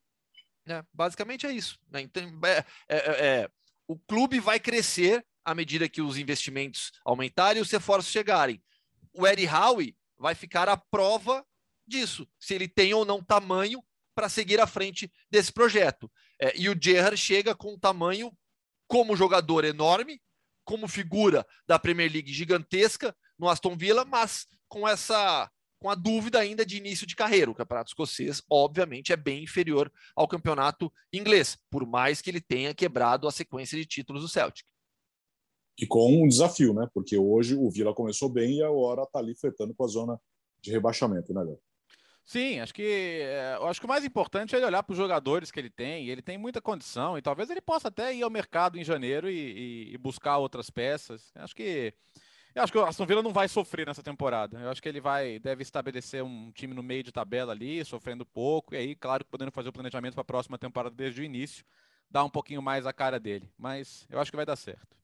É, 0.67 0.83
basicamente 0.91 1.45
é 1.45 1.51
isso. 1.51 1.77
Né? 1.91 2.01
Então, 2.01 2.23
é, 2.43 2.65
é, 2.89 3.49
o 3.87 3.97
clube 3.99 4.39
vai 4.39 4.59
crescer 4.59 5.23
à 5.47 5.55
medida 5.55 5.87
que 5.87 6.01
os 6.01 6.17
investimentos 6.17 6.91
aumentarem 7.05 7.59
e 7.59 7.61
os 7.61 7.71
reforços 7.71 8.11
chegarem. 8.11 8.61
O 9.13 9.25
Eddie 9.25 9.47
Howe 9.47 9.95
vai 10.17 10.35
ficar 10.35 10.67
à 10.67 10.75
prova 10.75 11.45
disso, 11.87 12.27
se 12.37 12.53
ele 12.53 12.67
tem 12.67 12.93
ou 12.93 13.05
não 13.05 13.23
tamanho 13.23 13.81
para 14.13 14.27
seguir 14.27 14.59
à 14.59 14.67
frente 14.67 15.09
desse 15.31 15.53
projeto. 15.53 16.11
É, 16.37 16.51
e 16.59 16.67
o 16.67 16.77
Gerrard 16.77 17.15
chega 17.15 17.55
com 17.55 17.75
um 17.75 17.79
tamanho 17.79 18.29
como 18.89 19.15
jogador 19.15 19.63
enorme, 19.63 20.21
como 20.65 20.85
figura 20.85 21.47
da 21.65 21.79
Premier 21.79 22.11
League 22.11 22.33
gigantesca 22.33 23.15
no 23.39 23.47
Aston 23.47 23.77
Villa, 23.77 24.03
mas 24.03 24.47
com 24.67 24.85
essa 24.85 25.49
com 25.79 25.89
a 25.89 25.95
dúvida 25.95 26.39
ainda 26.39 26.65
de 26.65 26.75
início 26.75 27.07
de 27.07 27.15
carreira. 27.15 27.51
O 27.51 27.55
campeonato 27.55 27.91
escocês, 27.91 28.41
obviamente, 28.49 29.13
é 29.13 29.15
bem 29.15 29.43
inferior 29.43 29.89
ao 30.13 30.27
campeonato 30.27 30.91
inglês, 31.13 31.57
por 31.69 31.85
mais 31.85 32.19
que 32.19 32.29
ele 32.29 32.41
tenha 32.41 32.73
quebrado 32.73 33.27
a 33.27 33.31
sequência 33.31 33.77
de 33.77 33.85
títulos 33.85 34.23
do 34.23 34.27
Celtic. 34.27 34.65
E 35.79 35.85
com 35.85 36.23
um 36.23 36.27
desafio, 36.27 36.73
né? 36.73 36.87
Porque 36.93 37.17
hoje 37.17 37.55
o 37.55 37.69
Villa 37.69 37.93
começou 37.93 38.29
bem 38.29 38.57
e 38.57 38.63
agora 38.63 39.03
está 39.03 39.19
ali 39.19 39.35
fretando 39.35 39.73
com 39.73 39.83
a 39.83 39.87
zona 39.87 40.19
de 40.61 40.71
rebaixamento, 40.71 41.33
né, 41.33 41.43
Léo? 41.43 41.59
Sim, 42.25 42.59
acho 42.59 42.73
que 42.73 43.21
eh, 43.21 43.57
acho 43.61 43.79
que 43.79 43.85
o 43.85 43.89
mais 43.89 44.03
importante 44.03 44.53
é 44.53 44.57
ele 44.57 44.65
olhar 44.65 44.83
para 44.83 44.91
os 44.91 44.97
jogadores 44.97 45.49
que 45.49 45.59
ele 45.59 45.69
tem. 45.69 46.09
Ele 46.09 46.21
tem 46.21 46.37
muita 46.37 46.59
condição 46.59 47.17
e 47.17 47.21
talvez 47.21 47.49
ele 47.49 47.61
possa 47.61 47.87
até 47.87 48.13
ir 48.13 48.21
ao 48.21 48.29
mercado 48.29 48.77
em 48.77 48.83
janeiro 48.83 49.29
e, 49.29 49.33
e, 49.89 49.93
e 49.93 49.97
buscar 49.97 50.37
outras 50.37 50.69
peças. 50.69 51.31
Acho 51.35 51.55
que 51.55 51.93
eu 52.53 52.63
acho 52.63 52.71
que 52.71 52.77
o 52.77 52.83
Aston 52.83 53.05
Villa 53.05 53.23
não 53.23 53.31
vai 53.31 53.47
sofrer 53.47 53.87
nessa 53.87 54.03
temporada. 54.03 54.59
Eu 54.59 54.69
acho 54.69 54.81
que 54.81 54.89
ele 54.89 54.99
vai 54.99 55.39
deve 55.39 55.61
estabelecer 55.61 56.21
um 56.21 56.51
time 56.51 56.73
no 56.73 56.83
meio 56.83 57.03
de 57.03 57.13
tabela 57.13 57.53
ali, 57.53 57.85
sofrendo 57.85 58.25
pouco 58.25 58.75
e 58.75 58.77
aí, 58.77 58.95
claro, 58.95 59.23
podendo 59.23 59.51
fazer 59.51 59.69
o 59.69 59.73
planejamento 59.73 60.15
para 60.15 60.21
a 60.21 60.25
próxima 60.25 60.57
temporada 60.57 60.93
desde 60.93 61.21
o 61.21 61.23
início, 61.23 61.63
dar 62.11 62.25
um 62.25 62.29
pouquinho 62.29 62.61
mais 62.61 62.85
a 62.85 62.91
cara 62.91 63.19
dele. 63.21 63.49
Mas 63.57 64.05
eu 64.09 64.19
acho 64.19 64.31
que 64.31 64.35
vai 64.35 64.45
dar 64.45 64.57
certo. 64.57 64.97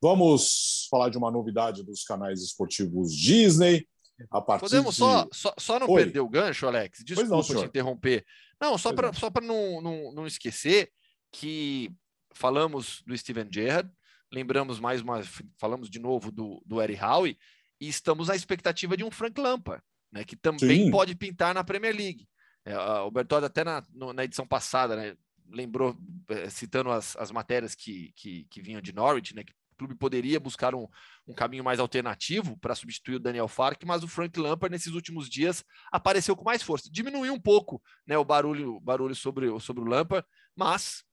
Vamos 0.00 0.86
falar 0.90 1.08
de 1.08 1.18
uma 1.18 1.30
novidade 1.30 1.82
dos 1.82 2.04
canais 2.04 2.42
esportivos 2.42 3.12
Disney. 3.12 3.86
A 4.30 4.40
partir 4.40 4.62
Podemos 4.62 4.94
de... 4.94 4.98
só, 4.98 5.28
só, 5.32 5.54
só 5.58 5.78
não 5.78 5.88
Oi. 5.88 6.02
perder 6.02 6.20
o 6.20 6.28
gancho, 6.28 6.66
Alex? 6.66 7.04
Desculpa 7.04 7.30
não, 7.30 7.42
te 7.42 7.66
interromper. 7.66 8.24
Não, 8.60 8.76
só 8.76 8.92
para 8.92 9.08
não. 9.08 9.14
só 9.14 9.30
não, 9.42 9.80
não, 9.80 10.12
não 10.12 10.26
esquecer 10.26 10.90
que 11.32 11.90
falamos 12.32 13.02
do 13.06 13.16
Steven 13.16 13.48
Gerrard, 13.52 13.90
lembramos 14.32 14.80
mais 14.80 15.00
uma, 15.00 15.22
falamos 15.58 15.88
de 15.90 15.98
novo 15.98 16.30
do, 16.30 16.62
do 16.64 16.80
Eddie 16.82 16.98
Howe, 17.00 17.38
e 17.80 17.88
estamos 17.88 18.28
na 18.28 18.36
expectativa 18.36 18.96
de 18.96 19.04
um 19.04 19.10
Frank 19.10 19.40
Lampard, 19.40 19.82
né, 20.12 20.24
que 20.24 20.36
também 20.36 20.84
Sim. 20.84 20.90
pode 20.90 21.14
pintar 21.14 21.54
na 21.54 21.62
Premier 21.62 21.94
League. 21.94 22.28
É, 22.64 22.76
o 22.78 23.10
Bertoldi 23.10 23.46
até 23.46 23.64
na, 23.64 23.82
no- 23.92 24.12
na 24.12 24.24
edição 24.24 24.46
passada, 24.46 24.96
né, 24.96 25.16
lembrou, 25.50 25.96
eh, 26.28 26.50
citando 26.50 26.90
as, 26.90 27.16
as 27.16 27.30
matérias 27.30 27.74
que, 27.74 28.12
que, 28.14 28.44
que 28.50 28.60
vinham 28.60 28.80
de 28.80 28.92
Norwich, 28.92 29.34
né, 29.34 29.42
que 29.44 29.52
clube 29.78 29.94
poderia 29.94 30.38
buscar 30.40 30.74
um, 30.74 30.86
um 31.26 31.32
caminho 31.32 31.64
mais 31.64 31.78
alternativo 31.80 32.58
para 32.58 32.74
substituir 32.74 33.14
o 33.16 33.20
Daniel 33.20 33.48
Fark, 33.48 33.82
mas 33.84 34.02
o 34.02 34.08
Frank 34.08 34.38
Lampard 34.38 34.70
nesses 34.72 34.92
últimos 34.92 35.28
dias 35.28 35.64
apareceu 35.92 36.36
com 36.36 36.44
mais 36.44 36.62
força. 36.62 36.90
Diminuiu 36.90 37.32
um 37.32 37.40
pouco 37.40 37.80
né, 38.06 38.18
o 38.18 38.24
barulho, 38.24 38.80
barulho 38.80 39.14
sobre, 39.14 39.48
o- 39.48 39.60
sobre 39.60 39.82
o 39.82 39.86
Lampard, 39.86 40.26
mas 40.56 41.04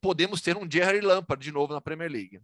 podemos 0.00 0.40
ter 0.40 0.56
um 0.56 0.70
Jerry 0.70 1.00
Lampard 1.00 1.42
de 1.44 1.52
novo 1.52 1.72
na 1.74 1.80
Premier 1.80 2.10
League. 2.10 2.40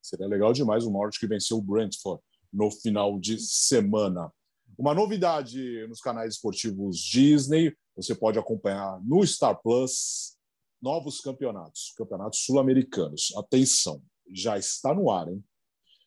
Seria 0.00 0.26
legal 0.26 0.52
demais 0.52 0.84
o 0.84 0.90
Norte 0.90 1.18
que 1.18 1.26
venceu 1.26 1.56
o 1.58 1.62
Brentford 1.62 2.22
no 2.52 2.70
final 2.70 3.18
de 3.18 3.38
semana. 3.40 4.30
Uma 4.76 4.94
novidade 4.94 5.86
nos 5.86 6.00
canais 6.00 6.34
esportivos 6.34 6.98
Disney, 6.98 7.74
você 7.96 8.14
pode 8.14 8.38
acompanhar 8.38 9.00
no 9.02 9.24
Star 9.26 9.60
Plus 9.62 10.36
novos 10.80 11.20
campeonatos, 11.20 11.92
campeonatos 11.96 12.40
sul-americanos. 12.40 13.32
Atenção, 13.36 14.02
já 14.32 14.58
está 14.58 14.94
no 14.94 15.10
ar, 15.10 15.28
hein? 15.28 15.42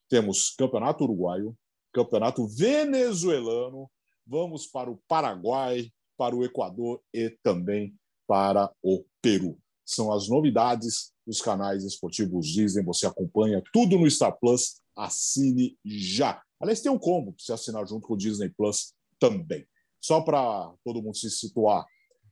Temos 0.09 0.51
Campeonato 0.51 1.03
Uruguaio, 1.03 1.57
Campeonato 1.93 2.47
Venezuelano, 2.47 3.89
vamos 4.25 4.67
para 4.67 4.89
o 4.89 4.99
Paraguai, 5.07 5.91
para 6.17 6.35
o 6.35 6.43
Equador 6.43 7.01
e 7.13 7.29
também 7.43 7.95
para 8.27 8.71
o 8.81 9.03
Peru. 9.21 9.57
São 9.85 10.11
as 10.11 10.27
novidades 10.27 11.13
dos 11.25 11.41
canais 11.41 11.83
esportivos 11.83 12.47
Disney. 12.47 12.83
Você 12.83 13.05
acompanha 13.05 13.61
tudo 13.71 13.97
no 13.97 14.09
Star 14.09 14.37
Plus. 14.39 14.81
Assine 14.95 15.77
já. 15.83 16.41
Aliás, 16.59 16.81
tem 16.81 16.91
um 16.91 16.97
combo 16.97 17.33
para 17.33 17.43
você 17.43 17.53
assinar 17.53 17.85
junto 17.87 18.07
com 18.07 18.13
o 18.13 18.17
Disney 18.17 18.49
Plus 18.49 18.93
também. 19.19 19.67
Só 19.99 20.21
para 20.21 20.71
todo 20.83 21.01
mundo 21.01 21.17
se 21.17 21.29
situar 21.29 21.85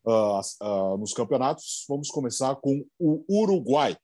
ah, 0.05 0.41
ah, 0.61 0.95
nos 0.97 1.13
campeonatos, 1.13 1.85
vamos 1.87 2.09
começar 2.09 2.55
com 2.57 2.85
o 2.99 3.23
Uruguai, 3.29 3.97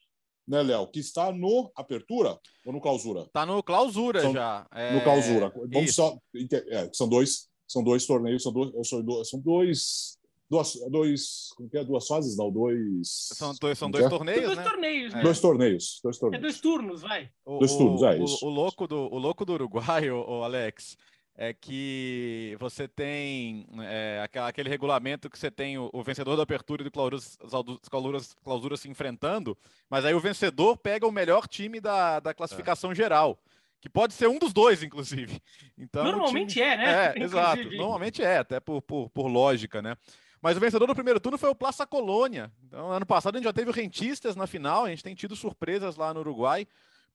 né, 0.49 0.63
Léo? 0.63 0.87
Que 0.87 0.99
está 0.99 1.31
no 1.31 1.71
Apertura 1.75 2.37
ou 2.65 2.73
no 2.73 2.81
Clausura? 2.81 3.25
Tá 3.31 3.45
no 3.45 3.61
clausura 3.63 4.21
São- 4.21 4.33
já. 4.33 4.67
é, 4.73 4.93
No 4.95 5.01
Clausura. 5.03 5.53
Vamos 5.71 5.93
só. 5.95 6.17
é, 6.35 6.89
são 6.91 7.07
dois, 7.07 7.47
são 7.67 7.83
dois 7.83 8.05
torneios, 8.05 8.41
são 8.43 8.51
dois, 8.51 8.71
são 8.89 9.01
dois, 9.03 9.29
são 9.29 9.39
dois, 9.39 10.17
duas, 10.49 10.73
dois, 10.89 11.49
como 11.55 11.69
que 11.69 11.77
é? 11.77 11.83
Duas 11.83 12.07
fases, 12.07 12.35
não, 12.35 12.51
dois. 12.51 13.07
São 13.33 13.53
dois, 13.61 13.77
são 13.77 13.91
dois 13.91 14.05
é? 14.05 14.09
torneios, 14.09 14.45
dois 14.45 14.57
né? 14.57 14.63
torneios, 14.63 15.13
né? 15.13 15.21
Dois 15.21 15.39
torneios, 15.39 15.99
dois 16.03 16.17
É 16.17 16.19
torneios. 16.19 16.41
dois 16.43 16.59
turnos, 16.59 17.01
vai. 17.01 17.29
O, 17.45 17.59
Dois 17.59 17.75
turnos, 17.75 18.01
é 18.03 18.19
o- 18.19 18.23
isso. 18.23 18.45
O, 18.45 18.49
louco 18.49 18.87
do, 18.87 18.97
o 19.13 19.17
louco 19.19 19.45
do 19.45 19.53
Uruguai, 19.53 20.09
o, 20.09 20.43
Alex, 20.43 20.97
é 21.41 21.53
que 21.53 22.57
você 22.59 22.85
tem 22.85 23.65
é, 23.83 24.27
aquele 24.45 24.67
regulamento 24.67 25.29
que 25.29 25.39
você 25.39 25.49
tem 25.49 25.77
o, 25.77 25.89
o 25.93 26.03
vencedor 26.03 26.35
da 26.35 26.43
apertura 26.43 26.81
e 26.81 26.83
do 26.83 26.91
clausuras, 26.91 28.35
clausuras 28.43 28.81
se 28.81 28.89
enfrentando, 28.89 29.57
mas 29.89 30.03
aí 30.03 30.13
o 30.13 30.19
vencedor 30.19 30.75
pega 30.75 31.07
o 31.07 31.11
melhor 31.13 31.47
time 31.47 31.79
da, 31.79 32.19
da 32.19 32.33
classificação 32.33 32.93
geral, 32.93 33.39
que 33.79 33.87
pode 33.87 34.13
ser 34.15 34.27
um 34.27 34.37
dos 34.37 34.51
dois, 34.51 34.83
inclusive. 34.83 35.41
Então, 35.79 36.03
Normalmente 36.03 36.55
time- 36.55 36.65
é, 36.65 36.75
né? 36.77 37.13
É, 37.15 37.19
exato. 37.23 37.63
Normalmente 37.71 38.21
é, 38.21 38.39
até 38.39 38.59
por, 38.59 38.81
por, 38.81 39.09
por 39.09 39.27
lógica, 39.27 39.81
né? 39.81 39.95
Mas 40.41 40.57
o 40.57 40.59
vencedor 40.59 40.87
do 40.87 40.95
primeiro 40.95 41.21
turno 41.21 41.37
foi 41.37 41.49
o 41.49 41.55
Plaça 41.55 41.87
Colônia. 41.87 42.51
Então, 42.67 42.91
ano 42.91 43.05
passado 43.05 43.35
a 43.35 43.37
gente 43.37 43.45
já 43.45 43.53
teve 43.53 43.69
o 43.69 43.73
Rentistas 43.73 44.35
na 44.35 44.45
final, 44.45 44.83
a 44.83 44.89
gente 44.89 45.03
tem 45.03 45.15
tido 45.15 45.37
surpresas 45.37 45.95
lá 45.95 46.13
no 46.13 46.19
Uruguai. 46.19 46.67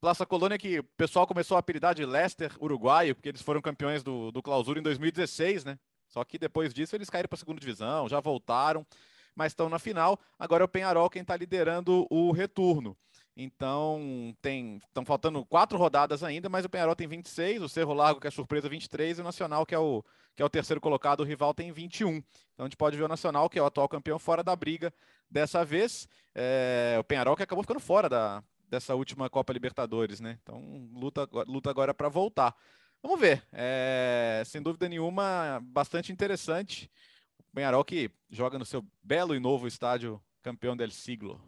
Plaça 0.04 0.26
Colônia 0.26 0.58
que 0.58 0.80
o 0.80 0.84
pessoal 0.98 1.26
começou 1.26 1.56
a 1.56 1.60
apelidar 1.60 1.94
de 1.94 2.04
Leicester 2.04 2.54
uruguaio, 2.60 3.14
porque 3.14 3.30
eles 3.30 3.40
foram 3.40 3.62
campeões 3.62 4.02
do, 4.02 4.30
do 4.30 4.42
Clausura 4.42 4.78
em 4.78 4.82
2016, 4.82 5.64
né? 5.64 5.78
Só 6.10 6.22
que 6.22 6.38
depois 6.38 6.74
disso 6.74 6.94
eles 6.94 7.08
caíram 7.08 7.26
para 7.26 7.36
a 7.36 7.38
segunda 7.38 7.58
divisão, 7.58 8.06
já 8.06 8.20
voltaram, 8.20 8.86
mas 9.34 9.52
estão 9.52 9.66
na 9.70 9.78
final. 9.78 10.20
Agora 10.38 10.62
é 10.62 10.66
o 10.66 10.68
Penharol 10.68 11.08
quem 11.08 11.22
está 11.22 11.34
liderando 11.34 12.06
o 12.10 12.32
retorno. 12.32 12.94
Então, 13.34 14.36
tem 14.42 14.76
estão 14.86 15.06
faltando 15.06 15.42
quatro 15.46 15.78
rodadas 15.78 16.22
ainda, 16.22 16.50
mas 16.50 16.66
o 16.66 16.68
Penharol 16.68 16.94
tem 16.94 17.08
26, 17.08 17.62
o 17.62 17.68
Cerro 17.70 17.94
Largo, 17.94 18.20
que 18.20 18.26
é 18.26 18.30
surpresa, 18.30 18.68
23, 18.68 19.16
e 19.16 19.20
o 19.22 19.24
Nacional, 19.24 19.64
que 19.64 19.74
é 19.74 19.78
o, 19.78 20.04
que 20.36 20.42
é 20.42 20.44
o 20.44 20.50
terceiro 20.50 20.82
colocado, 20.82 21.20
o 21.20 21.24
rival, 21.24 21.54
tem 21.54 21.72
21. 21.72 22.10
Então, 22.10 22.26
a 22.58 22.64
gente 22.64 22.76
pode 22.76 22.94
ver 22.94 23.04
o 23.04 23.08
Nacional, 23.08 23.48
que 23.48 23.58
é 23.58 23.62
o 23.62 23.66
atual 23.66 23.88
campeão, 23.88 24.18
fora 24.18 24.44
da 24.44 24.54
briga 24.54 24.92
dessa 25.30 25.64
vez. 25.64 26.06
É, 26.34 26.98
o 27.00 27.04
Penharol, 27.04 27.34
que 27.34 27.42
acabou 27.42 27.64
ficando 27.64 27.80
fora 27.80 28.06
da, 28.06 28.44
dessa 28.74 28.94
última 28.94 29.30
Copa 29.30 29.52
Libertadores, 29.52 30.20
né? 30.20 30.38
Então, 30.42 30.88
luta, 30.92 31.22
agora- 31.22 31.48
luta 31.50 31.70
agora 31.70 31.94
para 31.94 32.08
voltar. 32.08 32.54
Vamos 33.02 33.20
ver. 33.20 33.42
É, 33.52 34.42
sem 34.46 34.60
dúvida 34.62 34.88
nenhuma, 34.88 35.60
bastante 35.64 36.10
interessante. 36.12 36.90
O 37.38 37.54
Penharol 37.54 37.84
que 37.84 38.10
joga 38.30 38.58
no 38.58 38.64
seu 38.64 38.84
belo 39.02 39.34
e 39.34 39.40
novo 39.40 39.66
estádio 39.66 40.20
campeão 40.42 40.76
del 40.76 40.90
siglo. 40.90 41.40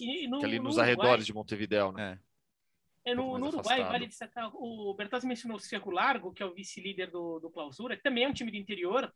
E 0.00 0.28
no, 0.28 0.38
Que 0.38 0.44
ali 0.44 0.58
no 0.58 0.64
nos 0.64 0.76
Uruguai- 0.76 0.92
arredores 0.94 1.26
de 1.26 1.32
Montevidéu, 1.32 1.92
né? 1.92 2.18
É. 3.04 3.10
É, 3.12 3.14
no, 3.14 3.34
um 3.34 3.38
no 3.38 3.46
Uruguai, 3.46 3.76
afastado. 3.76 3.92
vale 3.92 4.06
destacar, 4.06 4.50
o 4.54 4.92
Bertazzi 4.94 5.26
mencionou 5.26 5.56
o 5.56 5.60
Cerro 5.60 5.90
Largo, 5.90 6.32
que 6.32 6.42
é 6.42 6.46
o 6.46 6.52
vice-líder 6.52 7.10
do, 7.10 7.40
do 7.40 7.48
Clausura, 7.50 7.96
que 7.96 8.02
também 8.02 8.24
é 8.24 8.28
um 8.28 8.34
time 8.34 8.50
do 8.50 8.56
interior. 8.58 9.10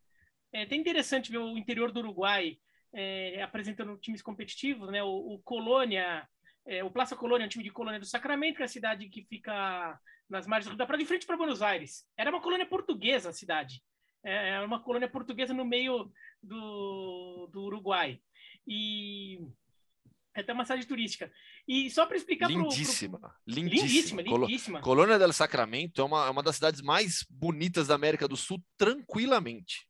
É 0.53 0.62
até 0.62 0.75
interessante 0.77 1.31
ver 1.31 1.38
o 1.38 1.59
interior 1.59 1.92
do 1.92 2.01
Uruguai 2.01 2.59
é, 2.92 3.42
apresentando 3.42 3.96
times 3.98 4.22
competitivos, 4.22 4.90
né? 4.90 5.03
O, 5.03 5.35
o 5.35 5.38
Colônia, 5.42 6.27
é, 6.66 6.83
o 6.85 6.90
Plaza 6.90 7.16
Colônia 7.16 7.44
é 7.44 7.46
um 7.46 7.51
time 7.51 7.64
de 7.64 7.70
Colônia 7.70 7.98
do 8.01 8.07
Sacramento, 8.07 8.57
que 8.57 8.62
é 8.62 8.64
a 8.64 8.68
cidade 8.68 9.09
que 9.09 9.22
fica 9.25 9.98
nas 10.29 10.46
margens 10.46 10.66
do 10.66 10.70
Rio 10.70 10.79
da 10.79 10.87
Prata, 10.87 11.03
de 11.03 11.09
frente 11.09 11.27
para 11.27 11.37
Buenos 11.37 11.61
Aires. 11.62 12.05
Era 12.16 12.31
uma 12.31 12.40
colônia 12.40 12.66
portuguesa 12.66 13.31
a 13.31 13.33
cidade. 13.33 13.83
É 14.25 14.51
é 14.51 14.61
uma 14.61 14.81
colônia 14.81 15.09
portuguesa 15.09 15.53
no 15.53 15.64
meio 15.64 16.11
do, 16.42 17.48
do 17.53 17.62
Uruguai. 17.64 18.20
E 18.66 19.40
é 20.35 20.40
até 20.40 20.53
uma 20.53 20.64
cidade 20.64 20.87
turística. 20.87 21.31
E 21.68 21.90
só 21.90 22.07
para 22.07 22.16
explicar 22.16 22.46
pro- 22.48 22.57
pro- 22.57 22.68
Lindíssima, 22.70 23.35
lindíssima. 23.46 23.83
Lindíssima, 23.87 24.22
lindíssima. 24.22 24.81
Colônia 24.81 25.18
del 25.18 25.33
Sacramento 25.33 26.01
é 26.01 26.05
uma, 26.05 26.27
é 26.27 26.31
uma 26.31 26.42
das 26.42 26.55
cidades 26.57 26.81
mais 26.81 27.27
bonitas 27.29 27.88
da 27.88 27.94
América 27.94 28.27
do 28.27 28.37
Sul, 28.37 28.62
tranquilamente. 28.79 29.87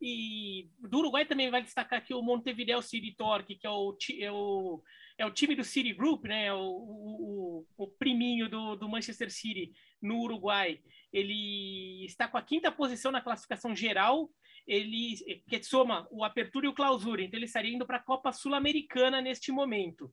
E 0.00 0.70
do 0.78 0.98
Uruguai 0.98 1.26
também 1.26 1.50
vai 1.50 1.62
destacar 1.62 1.98
aqui 1.98 2.14
o 2.14 2.22
Montevideo 2.22 2.80
City 2.80 3.12
Torque, 3.16 3.56
que 3.56 3.66
é 3.66 3.70
o, 3.70 3.96
é 4.20 4.30
o, 4.32 4.80
é 5.18 5.26
o 5.26 5.32
time 5.32 5.56
do 5.56 5.64
City 5.64 5.92
Group, 5.92 6.24
né? 6.24 6.46
É 6.46 6.54
O, 6.54 6.60
o, 6.60 7.66
o, 7.76 7.86
priminho 7.88 8.48
do, 8.48 8.76
do 8.76 8.88
Manchester 8.88 9.30
City 9.30 9.72
no 10.00 10.20
Uruguai. 10.20 10.80
Ele 11.12 12.04
está 12.06 12.28
com 12.28 12.38
a 12.38 12.42
quinta 12.42 12.70
posição 12.70 13.10
na 13.10 13.20
classificação 13.20 13.74
geral, 13.74 14.30
ele 14.66 15.42
que 15.48 15.62
soma 15.62 16.06
o 16.10 16.22
Apertura 16.22 16.66
e 16.66 16.68
o 16.68 16.74
Clausura, 16.74 17.22
então 17.22 17.38
ele 17.38 17.46
estaria 17.46 17.74
indo 17.74 17.86
para 17.86 17.96
a 17.96 18.02
Copa 18.02 18.32
Sul-Americana 18.32 19.20
neste 19.20 19.50
momento. 19.50 20.12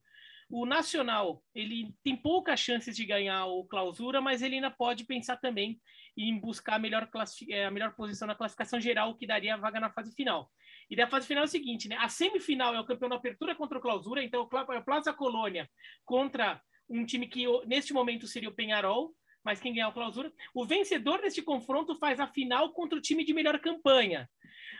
o 0.49 0.65
Nacional 0.65 1.43
ele 1.53 1.93
tem 2.03 2.15
poucas 2.15 2.59
chances 2.59 2.95
de 2.95 3.05
ganhar 3.05 3.45
o 3.45 3.65
Clausura, 3.65 4.21
mas 4.21 4.41
ele 4.41 4.55
ainda 4.55 4.71
pode 4.71 5.03
pensar 5.03 5.37
também 5.37 5.79
em 6.17 6.39
buscar 6.39 6.75
a 6.75 6.79
melhor, 6.79 7.09
é, 7.49 7.65
a 7.65 7.71
melhor 7.71 7.93
posição 7.95 8.27
na 8.27 8.35
classificação 8.35 8.79
geral, 8.79 9.15
que 9.15 9.27
daria 9.27 9.53
a 9.53 9.57
vaga 9.57 9.79
na 9.79 9.91
fase 9.91 10.15
final. 10.15 10.49
E 10.89 10.95
da 10.95 11.07
fase 11.07 11.27
final 11.27 11.43
é 11.43 11.47
o 11.47 11.49
seguinte, 11.49 11.87
né? 11.87 11.97
A 11.99 12.09
semifinal 12.09 12.75
é 12.75 12.79
o 12.79 12.85
campeão 12.85 13.09
da 13.09 13.15
apertura 13.15 13.55
contra 13.55 13.77
o 13.77 13.81
Clausura, 13.81 14.23
então 14.23 14.41
o 14.41 14.83
Plaza 14.83 15.13
Colônia 15.13 15.69
contra 16.03 16.61
um 16.89 17.05
time 17.05 17.27
que 17.27 17.45
neste 17.65 17.93
momento 17.93 18.27
seria 18.27 18.49
o 18.49 18.53
Penharol, 18.53 19.13
mas 19.43 19.59
quem 19.59 19.73
ganhar 19.73 19.89
o 19.89 19.93
Clausura, 19.93 20.31
o 20.53 20.65
vencedor 20.65 21.21
deste 21.21 21.41
confronto 21.41 21.95
faz 21.95 22.19
a 22.19 22.27
final 22.27 22.73
contra 22.73 22.97
o 22.97 23.01
time 23.01 23.23
de 23.23 23.33
melhor 23.33 23.59
campanha. 23.59 24.29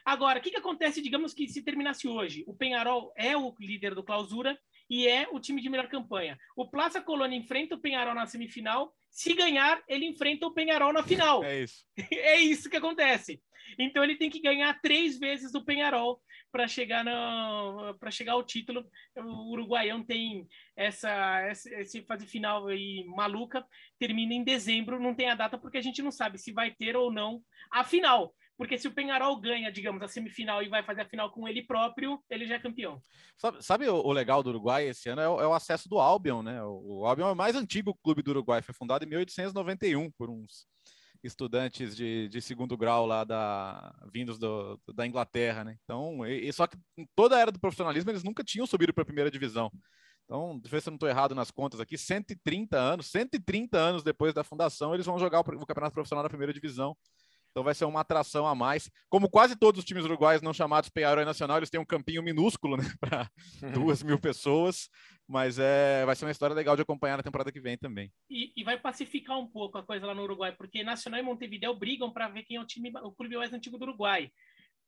Agora, 0.03 0.39
o 0.39 0.41
que, 0.41 0.51
que 0.51 0.57
acontece, 0.57 1.01
digamos 1.01 1.33
que 1.33 1.47
se 1.47 1.63
terminasse 1.63 2.07
hoje? 2.07 2.43
O 2.47 2.55
Penharol 2.55 3.11
é 3.15 3.35
o 3.35 3.53
líder 3.59 3.95
do 3.95 4.03
Clausura 4.03 4.57
e 4.89 5.07
é 5.07 5.27
o 5.31 5.39
time 5.39 5.61
de 5.61 5.69
melhor 5.69 5.87
campanha. 5.87 6.37
O 6.55 6.69
Plaza 6.69 7.01
Colônia 7.01 7.37
enfrenta 7.37 7.75
o 7.75 7.79
Penharol 7.79 8.13
na 8.13 8.27
semifinal. 8.27 8.93
Se 9.15 9.33
ganhar, 9.33 9.81
ele 9.87 10.05
enfrenta 10.05 10.45
o 10.45 10.53
Penharol 10.53 10.91
na 10.91 11.01
final. 11.01 11.41
É 11.41 11.61
isso. 11.61 11.85
é 12.11 12.37
isso 12.41 12.69
que 12.69 12.75
acontece. 12.75 13.41
Então 13.79 14.03
ele 14.03 14.17
tem 14.17 14.29
que 14.29 14.41
ganhar 14.41 14.77
três 14.81 15.17
vezes 15.17 15.53
do 15.53 15.63
Penharol 15.63 16.21
para 16.51 16.67
chegar 16.67 17.03
no 17.05 17.95
para 17.97 18.11
chegar 18.11 18.33
ao 18.33 18.43
título. 18.43 18.85
O 19.15 19.53
uruguaião 19.53 20.03
tem 20.03 20.45
essa 20.75 21.39
essa 21.39 21.69
fase 22.05 22.27
final 22.27 22.67
aí 22.67 23.05
maluca, 23.07 23.65
termina 23.97 24.33
em 24.33 24.43
dezembro, 24.43 24.99
não 24.99 25.15
tem 25.15 25.29
a 25.29 25.35
data 25.35 25.57
porque 25.57 25.77
a 25.77 25.81
gente 25.81 26.01
não 26.01 26.11
sabe 26.11 26.37
se 26.37 26.51
vai 26.51 26.71
ter 26.71 26.97
ou 26.97 27.09
não 27.09 27.41
a 27.71 27.85
final. 27.85 28.35
Porque 28.57 28.77
se 28.77 28.87
o 28.87 28.93
Penharol 28.93 29.39
ganha, 29.39 29.71
digamos, 29.71 30.01
a 30.01 30.07
semifinal 30.07 30.63
e 30.63 30.69
vai 30.69 30.81
fazer 30.81 31.01
a 31.01 31.09
final 31.09 31.29
com 31.31 31.47
ele 31.47 31.63
próprio, 31.63 32.23
ele 32.29 32.45
já 32.45 32.55
é 32.55 32.59
campeão. 32.59 33.01
Sabe, 33.37 33.63
sabe 33.63 33.89
o, 33.89 33.95
o, 33.95 34.11
legal 34.13 34.41
do 34.41 34.49
Uruguai 34.49 34.87
esse 34.87 35.09
ano 35.09 35.21
é 35.21 35.27
o, 35.27 35.41
é 35.41 35.47
o, 35.47 35.53
acesso 35.53 35.89
do 35.89 35.99
Albion, 35.99 36.41
né? 36.41 36.63
O, 36.63 37.01
o 37.01 37.05
Albion 37.05 37.27
é 37.27 37.31
o 37.33 37.35
mais 37.35 37.55
antigo 37.55 37.97
clube 38.01 38.21
do 38.21 38.31
Uruguai, 38.31 38.61
foi 38.61 38.73
fundado 38.73 39.03
em 39.03 39.09
1891 39.09 40.09
por 40.11 40.29
uns 40.29 40.67
estudantes 41.21 41.95
de, 41.95 42.29
de 42.29 42.41
segundo 42.41 42.77
grau 42.77 43.05
lá 43.05 43.23
da 43.23 43.93
vindos 44.13 44.37
do, 44.37 44.79
da 44.93 45.05
Inglaterra, 45.05 45.63
né? 45.63 45.77
Então, 45.83 46.25
e, 46.25 46.51
só 46.53 46.67
que 46.67 46.77
em 46.97 47.05
toda 47.15 47.35
a 47.35 47.39
era 47.39 47.51
do 47.51 47.59
profissionalismo 47.59 48.09
eles 48.09 48.23
nunca 48.23 48.43
tinham 48.43 48.67
subido 48.67 48.93
para 48.93 49.01
a 49.01 49.05
primeira 49.05 49.31
divisão. 49.31 49.71
Então, 50.23 50.57
deixa 50.59 50.67
eu 50.67 50.71
ver 50.71 50.81
se 50.81 50.89
eu 50.89 50.91
não 50.91 50.95
estou 50.95 51.09
errado 51.09 51.35
nas 51.35 51.51
contas 51.51 51.79
aqui, 51.79 51.97
130 51.97 52.77
anos, 52.77 53.07
130 53.11 53.77
anos 53.77 54.03
depois 54.03 54.33
da 54.33 54.43
fundação, 54.43 54.93
eles 54.93 55.05
vão 55.05 55.19
jogar 55.19 55.39
o, 55.39 55.41
o 55.41 55.65
campeonato 55.65 55.93
profissional 55.93 56.23
na 56.23 56.29
primeira 56.29 56.53
divisão. 56.53 56.95
Então 57.55 57.63
vai 57.63 57.73
ser 57.73 57.85
uma 57.85 58.01
atração 58.01 58.45
a 58.45 58.53
mais. 58.53 58.91
Como 59.07 59.29
quase 59.29 59.55
todos 59.55 59.79
os 59.79 59.85
times 59.85 60.03
uruguaios 60.03 60.41
não 60.41 60.53
chamados 60.53 60.89
Penharol 60.89 61.23
Nacional, 61.23 61.55
eles 61.55 61.69
têm 61.69 61.79
um 61.79 61.85
campinho 61.85 62.21
minúsculo, 62.21 62.75
né, 62.75 62.83
para 62.99 63.31
duas 63.71 64.03
mil 64.03 64.19
pessoas. 64.19 64.89
Mas 65.25 65.57
é, 65.57 66.05
vai 66.05 66.17
ser 66.17 66.25
uma 66.25 66.31
história 66.31 66.53
legal 66.53 66.75
de 66.75 66.81
acompanhar 66.81 67.15
na 67.15 67.23
temporada 67.23 67.53
que 67.53 67.61
vem 67.61 67.77
também. 67.77 68.11
E, 68.29 68.51
e 68.57 68.61
vai 68.65 68.77
pacificar 68.77 69.39
um 69.39 69.47
pouco 69.47 69.77
a 69.77 69.83
coisa 69.83 70.05
lá 70.05 70.13
no 70.13 70.23
Uruguai, 70.23 70.51
porque 70.51 70.83
Nacional 70.83 71.21
e 71.21 71.23
Montevideo 71.23 71.73
brigam 71.73 72.11
para 72.11 72.27
ver 72.27 72.43
quem 72.43 72.57
é 72.57 72.61
o 72.61 72.65
time, 72.65 72.91
o 73.01 73.13
clube 73.13 73.37
mais 73.37 73.53
antigo 73.53 73.77
do 73.77 73.85
Uruguai. 73.85 74.29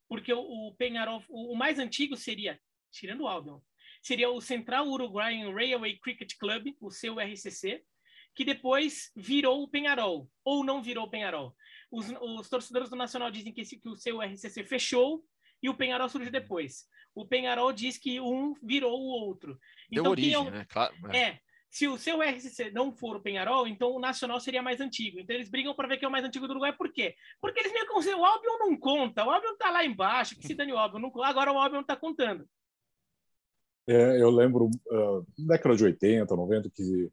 Porque 0.09 0.33
o, 0.33 0.41
o 0.41 0.75
Penharol, 0.75 1.23
o, 1.29 1.53
o, 1.53 1.55
mais 1.55 1.79
antigo 1.79 2.17
seria, 2.17 2.59
tirando 2.91 3.21
o 3.21 3.27
Albion, 3.29 3.61
seria 4.03 4.29
o 4.29 4.41
Central 4.41 4.89
Uruguayan 4.89 5.53
Railway 5.53 5.97
Cricket 5.99 6.33
Club, 6.37 6.75
o 6.81 6.89
CURCC, 6.89 7.81
que 8.35 8.43
depois 8.43 9.09
virou 9.15 9.63
o 9.63 9.69
Penharol, 9.69 10.29
ou 10.43 10.65
não 10.65 10.83
virou 10.83 11.05
o 11.05 11.09
Penharol. 11.09 11.55
Os, 11.91 12.09
os 12.09 12.49
torcedores 12.49 12.89
do 12.89 12.95
Nacional 12.95 13.31
dizem 13.31 13.53
que, 13.53 13.61
esse, 13.61 13.77
que 13.77 13.89
o 13.89 13.95
seu 13.95 14.21
RCC 14.21 14.63
fechou 14.63 15.23
e 15.61 15.69
o 15.69 15.75
Penharol 15.75 16.09
surgiu 16.09 16.31
depois. 16.31 16.85
O 17.15 17.25
Penharol 17.25 17.73
diz 17.73 17.97
que 17.97 18.19
um 18.19 18.53
virou 18.61 18.99
o 18.99 19.07
outro. 19.07 19.57
Então, 19.91 20.03
Deu 20.03 20.11
origem, 20.11 20.33
é 20.33 20.39
o... 20.39 20.49
né? 20.49 20.65
Claro. 20.69 20.93
É. 21.11 21.17
é. 21.17 21.39
Se 21.69 21.87
o 21.87 21.97
seu 21.97 22.21
RCC 22.21 22.71
não 22.71 22.91
for 22.91 23.17
o 23.17 23.21
Penharol, 23.21 23.67
então 23.67 23.91
o 23.91 23.99
Nacional 23.99 24.39
seria 24.39 24.63
mais 24.63 24.79
antigo. 24.79 25.19
Então 25.19 25.35
eles 25.35 25.49
brigam 25.49 25.75
para 25.75 25.87
ver 25.87 25.97
quem 25.97 26.05
é 26.05 26.09
o 26.09 26.11
mais 26.11 26.25
antigo 26.25 26.47
do 26.47 26.51
Uruguai. 26.51 26.73
Por 26.73 26.91
quê? 26.91 27.15
Porque 27.41 27.59
eles 27.59 27.73
meio 27.73 27.85
que 27.85 27.93
o 27.93 28.25
Albion 28.25 28.57
não 28.57 28.77
conta. 28.77 29.25
O 29.25 29.29
Albion 29.29 29.55
tá 29.57 29.69
lá 29.69 29.85
embaixo, 29.85 30.37
que 30.37 30.47
se 30.47 30.55
dane 30.55 30.71
o 30.71 30.77
Albion. 30.77 30.99
Não... 30.99 31.23
Agora 31.23 31.51
o 31.51 31.59
Albion 31.59 31.83
tá 31.83 31.95
contando. 31.95 32.47
É, 33.85 34.21
eu 34.21 34.29
lembro, 34.29 34.65
uh, 34.65 35.25
década 35.37 35.75
de 35.75 35.83
80, 35.83 36.35
90, 36.35 36.69
que 36.69 37.09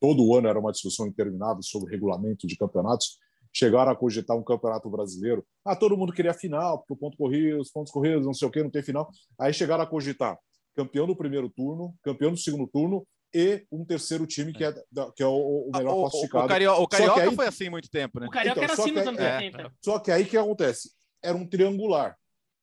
todo 0.00 0.34
ano 0.34 0.48
era 0.48 0.58
uma 0.58 0.72
discussão 0.72 1.06
interminável 1.06 1.62
sobre 1.62 1.90
regulamento 1.90 2.46
de 2.46 2.56
campeonatos 2.56 3.18
chegaram 3.52 3.92
a 3.92 3.96
cogitar 3.96 4.36
um 4.36 4.42
campeonato 4.42 4.88
brasileiro. 4.88 5.44
Ah, 5.64 5.76
todo 5.76 5.96
mundo 5.96 6.12
queria 6.12 6.32
final, 6.32 6.78
porque 6.78 6.94
o 6.94 6.96
ponto 6.96 7.16
corrido, 7.16 7.60
os 7.60 7.70
pontos 7.70 7.92
corridos, 7.92 8.24
não 8.24 8.34
sei 8.34 8.48
o 8.48 8.50
que, 8.50 8.62
não 8.62 8.70
tem 8.70 8.82
final. 8.82 9.10
Aí 9.38 9.52
chegaram 9.52 9.82
a 9.82 9.86
cogitar 9.86 10.38
campeão 10.74 11.06
do 11.06 11.16
primeiro 11.16 11.48
turno, 11.50 11.94
campeão 12.02 12.30
do 12.30 12.36
segundo 12.38 12.66
turno 12.66 13.06
e 13.34 13.64
um 13.70 13.84
terceiro 13.84 14.26
time 14.26 14.52
que 14.52 14.64
é, 14.64 14.72
que 15.16 15.22
é 15.22 15.26
o, 15.26 15.68
o 15.68 15.70
melhor 15.74 15.94
o, 15.94 16.00
classificado. 16.02 16.44
O, 16.44 16.48
Carioca, 16.48 16.82
o 16.82 16.88
Carioca 16.88 17.22
aí, 17.22 17.34
foi 17.34 17.46
assim 17.46 17.70
muito 17.70 17.90
tempo, 17.90 18.20
né? 18.20 18.26
O 18.26 18.30
Carioca 18.30 18.62
então, 18.62 18.74
era 18.74 18.82
assim 18.82 18.92
nos 18.92 19.06
anos 19.06 19.20
80. 19.20 19.62
É, 19.62 19.70
só 19.82 19.98
que 19.98 20.10
aí 20.10 20.22
o 20.22 20.26
que 20.26 20.36
acontece? 20.36 20.90
Era 21.22 21.36
um 21.36 21.46
triangular. 21.46 22.16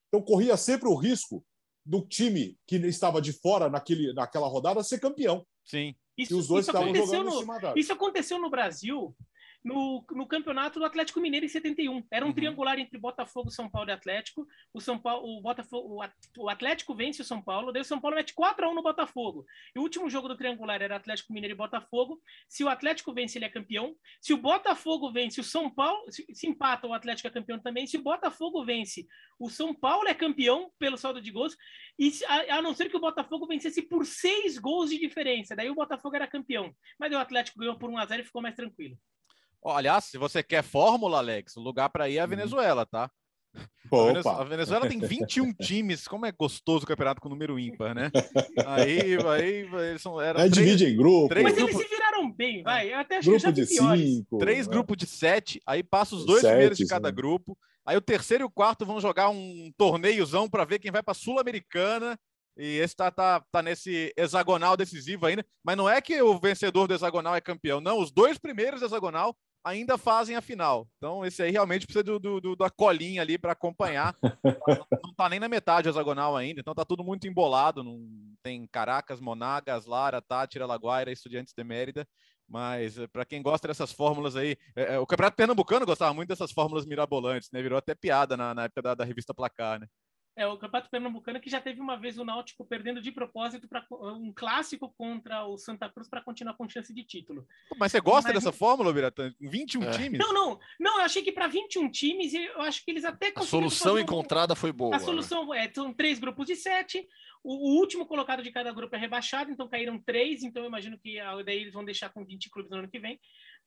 Então 0.08 0.22
corria 0.22 0.58
sempre 0.58 0.88
o 0.88 0.96
risco 0.96 1.44
do 1.86 2.06
time 2.06 2.58
que 2.68 2.76
estava 2.78 3.22
de 3.22 3.34
fora 3.34 3.70
naquele, 3.70 4.14
naquela 4.14 4.48
rodada 4.48 4.84
ser 4.84 5.00
campeão. 5.00 5.46
Sim. 5.64 5.96
Isso, 6.18 6.34
e 6.34 6.36
os 6.36 6.48
dois 6.48 6.68
estavam 6.68 6.94
jogando 6.94 7.46
no, 7.46 7.78
Isso 7.78 7.94
aconteceu 7.94 8.40
no 8.40 8.50
Brasil 8.50 9.16
no, 9.64 10.06
no 10.12 10.28
campeonato 10.28 10.80
do 10.80 10.86
Atlético 10.86 11.20
Mineiro 11.20 11.46
em 11.46 11.50
71. 11.50 12.04
Era 12.12 12.26
um 12.26 12.30
uhum. 12.30 12.34
triangular 12.34 12.80
entre 12.80 12.98
Botafogo, 12.98 13.52
São 13.52 13.70
Paulo 13.70 13.90
e 13.90 13.94
Atlético. 13.94 14.48
O 14.74 14.80
São 14.80 14.98
Paulo, 14.98 15.28
o 15.28 15.42
Botafogo, 15.42 16.02
o 16.38 16.50
Atlético 16.50 16.96
vence 16.96 17.22
o 17.22 17.26
São 17.26 17.42
Paulo, 17.42 17.72
daí 17.72 17.82
o 17.82 17.86
São 17.86 18.00
Paulo 18.00 18.16
mete 18.16 18.34
4 18.34 18.66
a 18.66 18.70
1 18.70 18.74
no 18.74 18.82
Botafogo. 18.82 19.46
E 19.76 19.80
o 19.80 19.82
último 19.82 20.10
jogo 20.10 20.28
do 20.28 20.38
triangular 20.38 20.82
era 20.82 20.96
Atlético 20.96 21.34
Mineiro 21.34 21.54
e 21.54 21.58
Botafogo. 21.58 22.22
Se 22.48 22.64
o 22.64 22.70
Atlético 22.70 23.14
vence, 23.14 23.38
ele 23.38 23.46
é 23.46 23.50
campeão. 23.50 23.96
Se 24.22 24.34
o 24.34 24.38
Botafogo 24.38 25.12
vence, 25.12 25.42
o 25.42 25.44
São 25.44 25.70
Paulo 25.70 26.10
se, 26.12 26.26
se 26.34 26.48
empata, 26.48 26.88
o 26.88 26.94
Atlético 26.94 27.28
é 27.28 27.32
campeão 27.32 27.60
também. 27.60 27.86
Se 27.86 27.98
o 27.98 28.04
Botafogo 28.04 28.64
vence, 28.64 29.06
o 29.38 29.50
São 29.50 29.74
Paulo 29.74 30.08
é 30.08 30.14
campeão 30.14 30.72
pelo 30.80 30.98
saldo 30.98 31.22
de 31.22 31.32
gols. 31.32 31.58
E 31.98 32.12
a, 32.28 32.58
a 32.58 32.62
não 32.62 32.74
ser 32.74 32.90
que 32.90 32.98
o 32.98 33.02
Botafogo 33.02 33.46
vencesse 33.46 33.82
por 33.82 34.06
seis 34.06 34.58
gols 34.58 34.90
de 34.90 34.98
diferença, 34.98 35.56
daí 35.56 35.70
o 35.70 35.76
Botafogo 35.76 36.16
era 36.16 36.28
campeão. 36.28 36.74
Mas 36.98 37.12
o 37.12 37.18
Atlético 37.18 37.60
ganhou 37.60 37.78
por 37.78 37.90
1 37.90 37.98
a 37.98 38.06
0 38.06 38.22
e 38.22 38.26
ficou 38.26 38.42
mais 38.42 38.56
tranquilo. 38.56 38.98
Aliás, 39.66 40.06
se 40.06 40.18
você 40.18 40.42
quer 40.42 40.64
fórmula, 40.64 41.18
Alex, 41.18 41.58
o 41.58 41.62
lugar 41.62 41.90
para 41.90 42.10
ir 42.10 42.18
é 42.18 42.20
a 42.20 42.24
uhum. 42.24 42.30
Venezuela, 42.30 42.86
tá? 42.86 43.10
Opa. 43.92 44.42
A 44.42 44.44
Venezuela 44.44 44.88
tem 44.88 45.00
21 45.00 45.54
times. 45.60 46.08
Como 46.08 46.26
é 46.26 46.32
gostoso 46.32 46.84
o 46.84 46.88
campeonato 46.88 47.20
com 47.20 47.30
número 47.30 47.58
ímpar, 47.58 47.96
né? 47.96 48.12
Aí, 48.66 49.18
aí 49.28 49.70
eles 49.90 50.02
são. 50.02 50.22
Eram 50.22 50.42
é, 50.42 50.50
divide 50.50 50.86
em 50.86 50.96
grupo. 50.96 51.34
Mas 51.42 51.56
grupos... 51.56 51.76
eles 51.76 51.90
se 51.90 51.96
viraram 51.96 52.32
bem, 52.32 52.62
vai. 52.64 52.94
Eu 52.94 53.00
até 53.00 53.18
acho 53.18 53.30
grupo 53.30 53.52
de 53.52 53.66
cinco. 53.66 54.38
Três 54.38 54.68
né? 54.68 54.72
grupos 54.72 54.98
de 54.98 55.06
sete. 55.08 55.62
Aí 55.66 55.84
passa 55.84 56.16
os 56.16 56.26
dois 56.26 56.42
Sete, 56.42 56.52
primeiros 56.52 56.78
de 56.78 56.88
cada 56.88 57.10
sim. 57.10 57.16
grupo. 57.16 57.58
Aí 57.86 57.98
o 57.98 58.02
terceiro 58.02 58.44
e 58.44 58.46
o 58.46 58.52
quarto 58.52 58.86
vão 58.86 59.02
jogar 59.02 59.30
um 59.30 59.72
torneiozão 59.76 60.48
para 60.48 60.66
ver 60.66 60.78
quem 60.78 60.92
vai 60.92 61.02
para 61.02 61.16
Sul-Americana. 61.16 62.20
E 62.56 62.78
esse 62.78 62.96
tá, 62.96 63.10
tá, 63.10 63.42
tá 63.52 63.64
nesse 63.64 64.14
hexagonal 64.16 64.78
decisivo 64.78 65.26
ainda. 65.26 65.46
Mas 65.64 65.78
não 65.78 65.90
é 65.90 66.00
que 66.00 66.22
o 66.22 66.38
vencedor 66.38 66.88
do 66.88 66.94
hexagonal 66.94 67.36
é 67.36 67.42
campeão, 67.42 67.82
não. 67.82 68.00
Os 68.00 68.12
dois 68.12 68.38
primeiros 68.38 68.82
do 68.82 68.86
hexagonal 68.86 69.36
ainda 69.64 69.98
fazem 69.98 70.36
a 70.36 70.42
final. 70.42 70.88
Então, 70.98 71.26
esse 71.26 71.42
aí 71.42 71.52
realmente 71.52 71.86
precisa 71.86 72.04
do, 72.04 72.20
do, 72.20 72.42
do 72.42 72.56
da 72.56 72.70
colinha 72.70 73.22
ali 73.22 73.38
para 73.38 73.52
acompanhar. 73.52 74.16
não 75.04 75.12
está 75.12 75.30
nem 75.30 75.40
na 75.40 75.50
metade 75.50 75.90
hexagonal 75.90 76.36
ainda, 76.36 76.62
então 76.62 76.74
tá 76.74 76.86
tudo 76.86 77.04
muito 77.04 77.28
embolado. 77.28 77.84
Não 77.84 78.00
tem 78.42 78.68
Caracas, 78.68 79.20
Monagas, 79.20 79.86
Lara, 79.86 80.22
Tátira, 80.22 80.66
Laguaira, 80.66 81.12
Estudiantes 81.12 81.54
de 81.54 81.64
Mérida. 81.64 82.08
Mas 82.48 82.98
eh, 82.98 83.08
para 83.08 83.26
quem 83.26 83.42
gosta 83.42 83.68
dessas 83.68 83.92
fórmulas 83.92 84.36
aí, 84.36 84.58
é, 84.76 84.98
o 84.98 85.06
Campeonato 85.06 85.38
Pernambucano 85.38 85.86
gostava 85.86 86.14
muito 86.14 86.30
dessas 86.30 86.52
fórmulas 86.52 86.86
mirabolantes, 86.86 87.50
né? 87.54 87.62
Virou 87.62 87.78
até 87.78 87.94
piada 87.94 88.36
na, 88.36 88.56
na 88.56 88.64
época 88.64 88.82
da, 88.82 88.96
da 88.96 89.06
revista 89.06 89.36
Placar, 89.36 89.80
né? 89.80 89.88
É, 90.36 90.48
o 90.48 90.58
Campeonato 90.58 90.90
Pernambucano 90.90 91.40
que 91.40 91.50
já 91.50 91.60
teve 91.60 91.82
uma 91.82 91.98
vez 91.98 92.18
o 92.18 92.24
Náutico 92.24 92.66
perdendo 92.66 93.02
de 93.02 93.12
propósito 93.12 93.68
para 93.68 93.86
um 93.92 94.32
clássico 94.34 94.88
contra 94.98 95.46
o 95.46 95.58
Santa 95.58 95.90
Cruz 95.90 96.08
para 96.10 96.22
continuar 96.22 96.54
com 96.54 96.70
chance 96.70 96.94
de 96.94 97.04
título. 97.04 97.46
Mas 97.78 97.92
você 97.92 98.00
gosta 98.00 98.32
Mas... 98.32 98.36
dessa 98.36 98.56
fórmula, 98.56 98.94
Biratã? 98.94 99.34
21 99.40 99.84
é. 99.84 99.92
times? 99.92 100.20
Não, 100.20 100.34
não. 100.34 100.60
Não, 100.80 101.00
eu 101.00 101.06
achei 101.06 101.22
que 101.22 101.32
para 101.32 101.48
21 101.48 101.92
times, 101.92 102.34
eu 102.34 102.62
acho 102.62 102.86
que 102.86 102.92
eles 102.92 103.04
até 103.04 103.34
A 103.36 103.42
solução 103.42 104.00
encontrada 104.00 104.56
foi 104.56 104.72
boa. 104.72 104.96
A 104.96 105.00
solução 105.00 105.50
né? 105.50 105.66
é, 105.66 105.74
são 105.74 105.94
três 105.94 106.20
grupos 106.20 106.46
de 106.46 106.56
sete. 106.56 107.06
O, 107.44 107.72
o, 107.72 107.80
último 107.80 108.06
colocado 108.06 108.44
de 108.44 108.52
cada 108.52 108.72
grupo 108.72 108.96
é 108.96 109.00
rebaixado, 109.00 109.52
então 109.52 109.68
caíram 109.68 110.00
três, 110.00 110.44
então 110.44 110.64
eu 110.64 110.68
imagino 110.68 110.98
que 110.98 111.18
daí 111.46 111.62
eles 111.62 111.74
vão 111.74 111.86
deixar 111.86 112.10
com 112.10 112.26
20 112.26 112.50
clubes 112.50 112.72
no 112.72 112.78
ano 112.78 112.90
que 112.90 113.00
vem. 113.00 113.20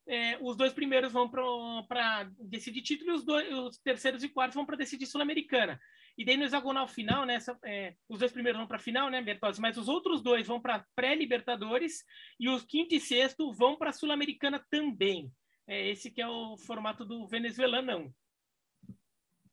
É, 0.06 0.36
os 0.40 0.56
dois 0.56 0.72
primeiros 0.72 1.12
vão 1.12 1.28
para 1.28 2.28
decidir 2.40 2.82
título 2.82 3.12
e 3.12 3.14
os, 3.14 3.24
dois, 3.24 3.52
os 3.52 3.78
terceiros 3.78 4.22
e 4.24 4.28
quartos 4.28 4.54
vão 4.54 4.66
para 4.66 4.76
decidir 4.76 5.06
Sul-Americana. 5.06 5.80
E 6.16 6.24
daí 6.24 6.36
no 6.36 6.44
hexagonal 6.44 6.86
final, 6.86 7.24
né, 7.24 7.34
essa, 7.34 7.58
é, 7.64 7.94
os 8.08 8.18
dois 8.18 8.32
primeiros 8.32 8.58
vão 8.58 8.66
para 8.66 8.76
a 8.76 8.80
final, 8.80 9.10
né, 9.10 9.22
Bertozzi? 9.22 9.60
Mas 9.60 9.78
os 9.78 9.88
outros 9.88 10.22
dois 10.22 10.46
vão 10.46 10.60
para 10.60 10.84
pré-Libertadores 10.94 12.04
e 12.38 12.48
os 12.48 12.64
quinto 12.64 12.94
e 12.94 13.00
sexto 13.00 13.52
vão 13.52 13.76
para 13.76 13.90
a 13.90 13.92
Sul-Americana 13.92 14.64
também. 14.70 15.32
É 15.66 15.90
esse 15.90 16.10
que 16.10 16.20
é 16.20 16.28
o 16.28 16.56
formato 16.58 17.04
do 17.04 17.26
venezuelano. 17.26 18.14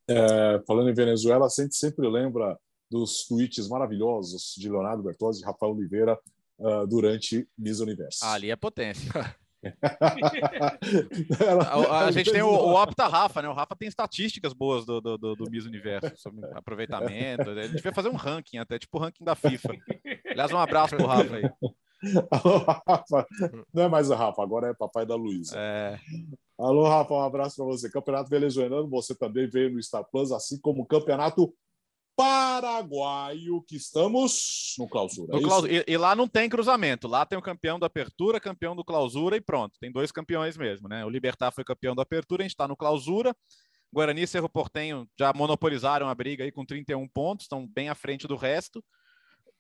É, 0.08 0.62
falando 0.66 0.90
em 0.90 0.94
Venezuela, 0.94 1.46
a 1.46 1.50
gente 1.50 1.76
sempre 1.76 2.08
lembra 2.08 2.60
dos 2.90 3.26
tweets 3.28 3.70
maravilhosos 3.70 4.56
de 4.58 4.70
Leonardo 4.70 5.04
Bertozzi 5.04 5.42
e 5.42 5.46
Rafael 5.46 5.74
Oliveira 5.74 6.20
uh, 6.58 6.88
durante 6.88 7.48
Miss 7.58 7.80
Universo. 7.80 8.26
ali 8.26 8.50
é 8.50 8.56
potência. 8.56 9.12
a, 11.68 12.06
a, 12.06 12.12
gente 12.12 12.32
tem 12.32 12.42
o, 12.42 12.48
o 12.48 12.82
Opta 12.82 13.08
Rafa, 13.08 13.42
né? 13.42 13.50
O 13.50 13.54
Rafa 13.54 13.76
tem 13.76 13.88
estatísticas 13.88 14.54
boas 14.54 14.86
do, 14.86 15.02
do, 15.02 15.18
do, 15.18 15.36
do 15.36 15.52
Miss 15.52 15.66
Universo 15.66 16.12
sobre 16.16 16.46
aproveitamento. 16.56 17.50
A 17.50 17.68
gente 17.68 17.84
vai 17.84 17.94
fazer 17.94 18.10
um 18.10 18.16
ranking, 18.16 18.58
até 18.58 18.80
tipo 18.80 18.98
o 18.98 19.02
ranking 19.02 19.24
da 19.24 19.36
FIFA. 19.36 19.76
Aliás, 20.30 20.52
um 20.52 20.58
abraço 20.58 20.96
pro 20.96 21.06
Rafa 21.06 21.36
aí. 21.36 21.50
Alô, 22.32 22.58
Rafa. 22.60 23.28
Não 23.74 23.84
é 23.84 23.88
mais 23.90 24.10
o 24.10 24.16
Rafa, 24.16 24.42
agora 24.42 24.70
é 24.70 24.74
papai 24.74 25.06
da 25.06 25.16
Luísa. 25.16 25.58
É. 25.58 26.00
Alô, 26.58 26.88
Rafa, 26.88 27.14
um 27.14 27.22
abraço 27.22 27.58
para 27.58 27.66
você. 27.66 27.90
Campeonato 27.90 28.30
Venezuelano, 28.30 28.90
você 28.90 29.14
também 29.14 29.50
veio 29.50 29.72
no 29.72 29.84
Star 29.84 30.06
Plus, 30.10 30.32
assim 30.32 30.60
como 30.62 30.84
o 30.84 30.86
Campeonato 30.86 31.54
paraguaio 32.20 33.62
que 33.62 33.78
estamos 33.78 34.76
no 34.78 34.90
clausura. 34.90 35.40
No 35.40 35.68
é. 35.68 35.72
E, 35.72 35.94
e, 35.94 35.98
lá 35.98 36.14
não 36.14 36.28
tem 36.28 36.50
cruzamento. 36.50 37.08
Lá 37.08 37.26
tem 37.26 37.40
o 37.40 37.42
campeão 37.42 37.80
da 37.80 37.88
apertura, 37.88 38.42
campeão 38.42 38.76
do 38.76 38.84
clausura 38.84 39.38
e 39.38 39.42
pronto. 39.42 39.80
Tem 39.80 39.90
dois 39.90 40.12
campeões 40.12 40.58
mesmo, 40.58 40.90
né? 40.90 41.06
O 41.06 41.10
Libertar 41.10 41.50
foi 41.54 41.64
campeão 41.64 41.96
da 41.96 42.02
apertura, 42.04 42.42
a 42.42 42.44
gente 42.44 42.52
está 42.52 42.68
no 42.68 42.76
clausura. 42.76 43.34
Guarani 43.92 44.24
e 44.24 44.28
Cerro 44.28 44.50
Portenho 44.50 45.08
já 45.18 45.32
monopolizaram 45.34 46.10
a 46.10 46.14
briga 46.14 46.44
aí 46.44 46.52
com 46.52 46.66
31 46.66 47.08
pontos, 47.08 47.46
estão 47.46 47.66
bem 47.66 47.88
à 47.88 47.96
frente 47.96 48.28
do 48.28 48.36
resto. 48.36 48.84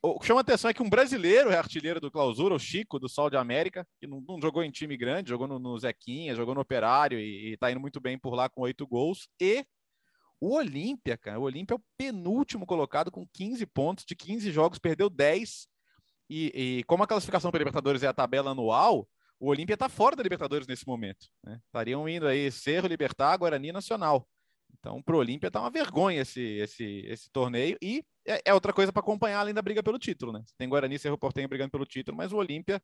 O 0.01 0.19
que 0.19 0.27
chama 0.27 0.41
atenção 0.41 0.69
é 0.69 0.73
que 0.73 0.83
um 0.83 0.89
brasileiro 0.89 1.51
é 1.51 1.57
artilheiro 1.57 2.01
do 2.01 2.11
clausura, 2.11 2.53
o 2.53 2.59
Chico, 2.59 2.99
do 2.99 3.07
Sol 3.07 3.29
de 3.29 3.37
América, 3.37 3.87
que 4.01 4.07
não, 4.07 4.21
não 4.27 4.39
jogou 4.41 4.63
em 4.63 4.71
time 4.71 4.97
grande, 4.97 5.29
jogou 5.29 5.47
no, 5.47 5.59
no 5.59 5.79
Zequinha, 5.79 6.35
jogou 6.35 6.53
no 6.53 6.61
Operário 6.61 7.19
e, 7.19 7.53
está 7.53 7.71
indo 7.71 7.79
muito 7.79 8.01
bem 8.01 8.19
por 8.19 8.35
lá 8.35 8.49
com 8.49 8.61
oito 8.61 8.85
gols. 8.85 9.29
E 9.39 9.65
o 10.41 10.55
Olímpia, 10.55 11.17
cara, 11.17 11.39
o 11.39 11.43
Olímpia 11.43 11.73
é 11.73 11.77
o 11.77 11.83
penúltimo 11.97 12.65
colocado 12.65 13.11
com 13.11 13.27
15 13.33 13.65
pontos, 13.65 14.05
de 14.05 14.15
15 14.15 14.51
jogos, 14.51 14.79
perdeu 14.79 15.09
10. 15.09 15.67
E, 16.29 16.51
e 16.55 16.83
como 16.85 17.03
a 17.03 17.07
classificação 17.07 17.51
para 17.51 17.57
Libertadores 17.57 18.03
é 18.03 18.07
a 18.07 18.13
tabela 18.13 18.51
anual, 18.51 19.07
o 19.39 19.49
Olímpia 19.49 19.73
está 19.73 19.89
fora 19.89 20.15
da 20.15 20.23
Libertadores 20.23 20.67
nesse 20.67 20.87
momento. 20.87 21.27
Né? 21.43 21.59
Estariam 21.65 22.07
indo 22.07 22.27
aí 22.27 22.51
Cerro, 22.51 22.87
Libertar, 22.87 23.37
Guarani 23.37 23.71
Nacional. 23.71 24.27
Então, 24.77 25.01
para 25.01 25.15
o 25.15 25.19
Olímpia 25.19 25.47
está 25.47 25.59
uma 25.59 25.69
vergonha 25.69 26.21
esse, 26.21 26.41
esse, 26.41 27.03
esse 27.05 27.29
torneio. 27.31 27.77
E 27.81 28.03
é, 28.25 28.41
é 28.45 28.53
outra 28.53 28.71
coisa 28.71 28.93
para 28.93 29.01
acompanhar 29.01 29.39
além 29.39 29.53
da 29.53 29.61
briga 29.61 29.83
pelo 29.83 29.99
título. 29.99 30.31
Né? 30.31 30.43
Tem 30.57 30.69
Guarani 30.69 30.99
Cerro 30.99 31.17
Portenho 31.17 31.49
brigando 31.49 31.71
pelo 31.71 31.85
título, 31.85 32.15
mas 32.15 32.31
o 32.31 32.37
Olímpia 32.37 32.81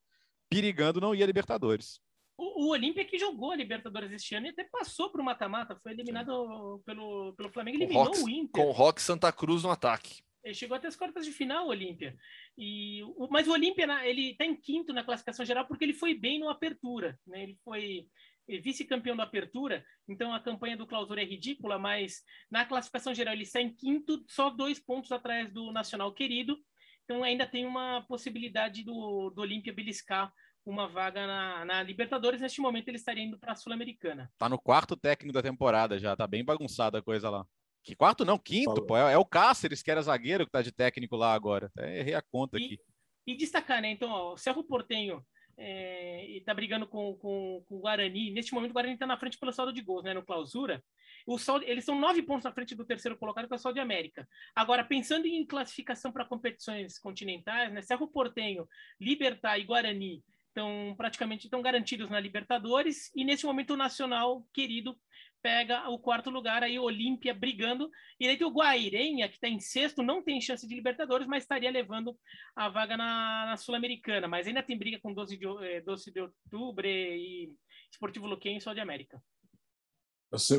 perigando 0.50 1.00
não 1.00 1.15
ia 1.15 1.26
Libertadores. 1.26 2.00
O, 2.38 2.65
o 2.65 2.69
Olímpia 2.69 3.06
que 3.06 3.17
jogou 3.17 3.52
a 3.52 3.56
Libertadores 3.56 4.12
este 4.12 4.36
ano 4.36 4.48
e 4.48 4.50
até 4.50 4.63
passou 4.65 5.10
para 5.10 5.21
o 5.21 5.26
mata-mata, 5.26 5.80
foi 5.82 5.93
eliminado 5.93 6.82
pelo, 6.86 7.34
pelo 7.34 7.50
Flamengo, 7.50 7.78
eliminou 7.78 8.15
o, 8.15 8.26
o 8.26 8.30
Inter. 8.30 8.63
Com 8.63 8.69
o 8.69 8.74
Rock 8.74 9.02
Santa 9.02 9.32
Cruz 9.32 9.63
no 9.63 9.71
ataque. 9.71 10.21
Ele 10.43 10.54
chegou 10.54 10.78
até 10.78 10.88
as 10.88 10.95
quartas 10.95 11.26
de 11.26 11.32
final, 11.32 11.65
o 11.65 11.69
Olímpia. 11.69 12.15
E, 12.58 13.02
o, 13.04 13.28
mas 13.32 13.48
o 13.48 13.52
Olímpia, 13.52 13.88
ele 14.06 14.32
está 14.32 14.45
em 14.45 14.56
quinto 14.56 14.93
na 14.93 15.04
classificação 15.04 15.45
geral 15.45 15.65
porque 15.65 15.84
ele 15.84 15.93
foi 15.93 16.13
bem 16.13 16.39
no 16.39 16.50
Apertura. 16.50 17.17
Né? 17.26 17.43
Ele 17.43 17.58
foi 17.63 18.08
vice-campeão 18.48 19.15
da 19.15 19.24
Apertura, 19.24 19.84
então 20.08 20.34
a 20.34 20.39
campanha 20.39 20.78
do 20.78 20.86
Clausura 20.86 21.21
é 21.21 21.26
ridícula, 21.26 21.80
mas 21.80 22.21
na 22.50 22.63
classificação 22.63 23.13
geral 23.13 23.34
ele 23.34 23.43
está 23.43 23.60
em 23.60 23.74
quinto, 23.74 24.24
só 24.30 24.52
dois 24.52 24.80
pontos 24.80 25.12
atrás 25.12 25.52
do 25.52 25.71
Nacional 25.71 26.13
Querido. 26.13 26.58
Então 27.04 27.24
ainda 27.24 27.48
tem 27.48 27.65
uma 27.65 28.06
possibilidade 28.08 28.84
do, 28.84 29.32
do 29.32 29.41
Olímpia 29.41 29.74
beliscar 29.74 30.32
uma 30.65 30.88
vaga 30.88 31.25
na, 31.28 31.65
na, 31.65 31.84
Libertadores. 31.84 32.41
Neste 32.41 32.62
momento, 32.62 32.88
ele 32.88 32.97
estaria 32.97 33.23
indo 33.23 33.38
para 33.38 33.54
a 33.54 33.56
Sul-Americana. 33.56 34.32
Tá 34.38 34.49
no 34.49 34.60
quarto 34.60 34.95
técnico 34.95 35.34
da 35.34 35.43
temporada 35.43 35.99
já, 35.99 36.15
tá 36.15 36.25
bem 36.25 36.43
bagunçada 36.43 36.99
a 36.99 37.01
coisa 37.01 37.30
lá. 37.30 37.45
Que 37.84 37.95
quarto 37.95 38.25
não, 38.25 38.39
quinto, 38.39 38.84
pô. 38.84 38.97
É, 38.97 39.13
é, 39.13 39.17
o 39.17 39.23
Cáceres, 39.23 39.84
que 39.84 39.91
era 39.91 40.01
zagueiro, 40.01 40.45
que 40.45 40.51
tá 40.51 40.63
de 40.63 40.71
técnico 40.71 41.15
lá 41.15 41.34
agora. 41.34 41.67
Até 41.67 41.99
errei 41.99 42.15
a 42.15 42.21
conta 42.21 42.60
e, 42.60 42.65
aqui. 42.65 42.80
E 43.28 43.38
destacar, 43.38 43.80
né? 43.80 43.91
Então, 43.91 44.10
ó, 44.10 44.34
o 44.34 44.38
Cerro 44.38 44.63
Portenho 44.63 45.23
é, 45.58 46.25
e 46.30 46.41
tá 46.41 46.54
brigando 46.54 46.88
com, 46.88 47.15
com, 47.15 47.63
com 47.67 47.75
o 47.75 47.80
Guarani. 47.80 48.32
Neste 48.32 48.54
momento, 48.54 48.71
o 48.71 48.73
Guarani 48.73 48.95
está 48.95 49.06
na 49.06 49.17
frente 49.17 49.38
pelo 49.38 49.54
saldo 49.54 49.71
de 49.71 49.82
gols, 49.82 50.04
né? 50.04 50.13
No 50.13 50.25
clausura. 50.25 50.84
O 51.28 51.38
saldo, 51.38 51.63
eles 51.65 51.86
são 51.86 51.99
nove 51.99 52.21
pontos 52.23 52.43
na 52.43 52.51
frente 52.51 52.75
do 52.75 52.86
terceiro 52.86 53.17
colocado, 53.17 53.47
que 53.47 53.54
é 53.54 53.56
o 53.56 53.60
Sol 53.60 53.71
de 53.71 53.80
América. 53.80 54.28
Agora, 54.56 54.84
pensando 54.84 55.28
em 55.28 55.45
classificação 55.45 56.12
para 56.12 56.25
competições 56.25 56.97
continentais, 56.97 57.71
né? 57.71 57.82
Cerro 57.82 58.08
Portenho, 58.08 58.67
Libertar 58.99 59.60
e 59.60 59.63
Guarani 59.63 60.23
estão 60.56 60.96
praticamente 60.96 61.48
estão 61.48 61.62
garantidos 61.62 62.10
na 62.10 62.20
Libertadores. 62.20 63.12
E 63.13 63.26
nesse 63.26 63.46
momento 63.46 63.74
o 63.74 63.78
Nacional 63.78 64.48
querido 64.54 64.98
pega 65.44 65.88
o 65.89 66.00
quarto 66.00 66.30
lugar 66.30 66.63
aí 66.63 66.80
Olímpia 66.80 67.34
brigando. 67.34 67.91
E 68.20 68.28
aí 68.28 68.38
tem 68.38 68.48
o 68.48 68.52
Guairenha 68.52 69.28
que 69.28 69.36
está 69.36 69.50
em 69.50 69.60
sexto 69.60 70.02
não 70.02 70.24
tem 70.24 70.39
chance 70.39 70.65
de 70.68 70.74
Libertadores 70.74 71.28
mas 71.28 71.44
estaria 71.44 71.70
levando 71.70 72.18
a 72.56 72.70
vaga 72.70 72.96
na, 72.96 73.46
na 73.48 73.58
Sul-Americana. 73.58 74.28
Mas 74.28 74.48
ainda 74.48 74.63
tem 74.63 74.78
briga 74.78 75.00
com 75.00 75.13
12 75.13 75.38
de, 75.38 75.82
12 75.82 76.10
eh, 76.10 76.13
de 76.13 76.22
outubro 76.22 76.88
e 76.88 77.54
Esportivo 77.91 78.26
Luquem 78.26 78.58
e 78.58 78.62
Sol 78.62 78.74
de 78.74 78.80
América 78.80 79.22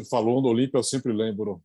falou 0.09 0.41
no 0.41 0.49
Olímpia 0.49 0.79
eu 0.79 0.83
sempre 0.83 1.13
lembro 1.13 1.63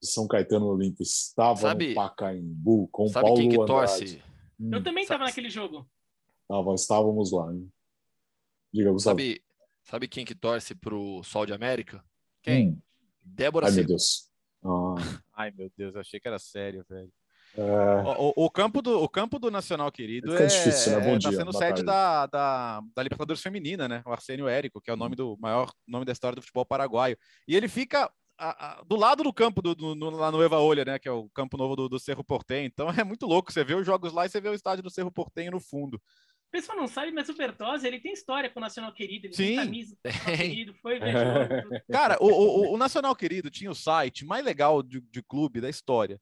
de 0.00 0.08
São 0.08 0.26
Caetano 0.26 0.66
Olímpia 0.66 1.02
estava 1.02 1.60
sabe, 1.60 1.88
no 1.88 1.94
Pacaembu 1.94 2.88
com 2.88 3.08
sabe 3.08 3.26
Paulo 3.26 3.40
quem 3.40 3.50
que 3.50 3.60
Andrade. 3.60 3.68
torce? 3.68 4.22
Eu 4.72 4.82
também 4.82 5.02
estava 5.02 5.24
naquele 5.24 5.50
jogo 5.50 5.86
Tava, 6.50 6.74
estávamos 6.74 7.30
lá. 7.30 7.52
Hein? 7.52 7.70
Diga, 8.74 8.90
Gustavo. 8.90 9.20
Sabe, 9.20 9.40
sabe 9.84 10.08
quem 10.08 10.24
que 10.24 10.34
torce 10.34 10.74
pro 10.74 11.22
Sol 11.22 11.46
de 11.46 11.52
América? 11.52 12.04
Quem? 12.42 12.70
Hum. 12.70 12.78
Débora 13.22 13.66
Ai, 13.66 13.72
meu 13.72 13.86
Deus. 13.86 14.28
Ah. 14.64 14.94
Ai, 15.32 15.52
meu 15.56 15.70
Deus, 15.76 15.94
achei 15.94 16.18
que 16.18 16.26
era 16.26 16.40
sério, 16.40 16.84
velho. 16.88 17.12
É... 17.56 17.62
O, 17.62 18.32
o, 18.42 18.44
o, 18.46 18.50
campo 18.50 18.82
do, 18.82 19.00
o 19.00 19.08
campo 19.08 19.38
do 19.38 19.48
Nacional 19.48 19.92
Querido 19.92 20.36
é, 20.36 20.46
difícil, 20.46 20.92
né? 20.92 21.00
Bom 21.00 21.10
é, 21.10 21.20
tá 21.20 21.30
dia, 21.30 21.38
sendo 21.38 21.52
sede 21.52 21.84
da, 21.84 22.26
da, 22.26 22.80
da, 22.96 23.02
Libertadores 23.02 23.42
Feminina, 23.42 23.86
né? 23.86 24.02
O 24.04 24.10
Arsênio 24.10 24.48
Érico, 24.48 24.80
que 24.80 24.90
é 24.90 24.92
o 24.92 24.96
nome 24.96 25.14
do 25.14 25.36
maior 25.38 25.70
nome 25.86 26.04
da 26.04 26.12
história 26.12 26.34
do 26.34 26.42
futebol 26.42 26.66
paraguaio. 26.66 27.16
E 27.46 27.54
ele 27.54 27.68
fica 27.68 28.10
a, 28.40 28.80
a, 28.80 28.82
do 28.82 28.96
lado 28.96 29.22
do 29.22 29.32
campo 29.32 29.60
do, 29.60 29.74
do, 29.74 29.94
no, 29.94 30.10
lá 30.10 30.32
no 30.32 30.42
Eva 30.42 30.58
Olha, 30.58 30.84
né? 30.84 30.98
Que 30.98 31.08
é 31.08 31.12
o 31.12 31.28
campo 31.30 31.56
novo 31.56 31.76
do, 31.76 31.88
do 31.88 32.00
Cerro 32.00 32.24
Portenho. 32.24 32.66
Então 32.66 32.88
é 32.98 33.04
muito 33.04 33.26
louco. 33.26 33.52
Você 33.52 33.62
vê 33.62 33.74
os 33.74 33.84
jogos 33.84 34.12
lá 34.12 34.26
e 34.26 34.28
você 34.28 34.40
vê 34.40 34.48
o 34.48 34.54
estádio 34.54 34.82
do 34.82 34.90
Cerro 34.90 35.12
Portenho 35.12 35.52
no 35.52 35.60
fundo. 35.60 36.00
O 36.50 36.58
pessoal 36.60 36.76
não 36.76 36.88
sabe, 36.88 37.12
mas 37.12 37.28
o 37.28 37.34
Bertozzi, 37.34 37.86
ele 37.86 38.00
tem 38.00 38.12
história 38.12 38.50
com 38.50 38.58
o 38.58 38.60
Nacional 38.60 38.92
Querido. 38.92 39.28
Ele 39.28 39.34
Sim. 39.34 39.46
tem 39.46 39.56
camisa 39.56 39.94
do 39.94 40.02
Querido, 40.36 40.74
foi 40.82 40.98
Cara, 41.88 42.18
o, 42.20 42.26
o, 42.26 42.74
o, 42.74 42.76
Nacional 42.76 43.14
Querido 43.14 43.48
tinha 43.48 43.70
o 43.70 43.74
site 43.74 44.26
mais 44.26 44.44
legal 44.44 44.82
de, 44.82 45.00
de 45.00 45.22
clube 45.22 45.60
da 45.60 45.70
história. 45.70 46.20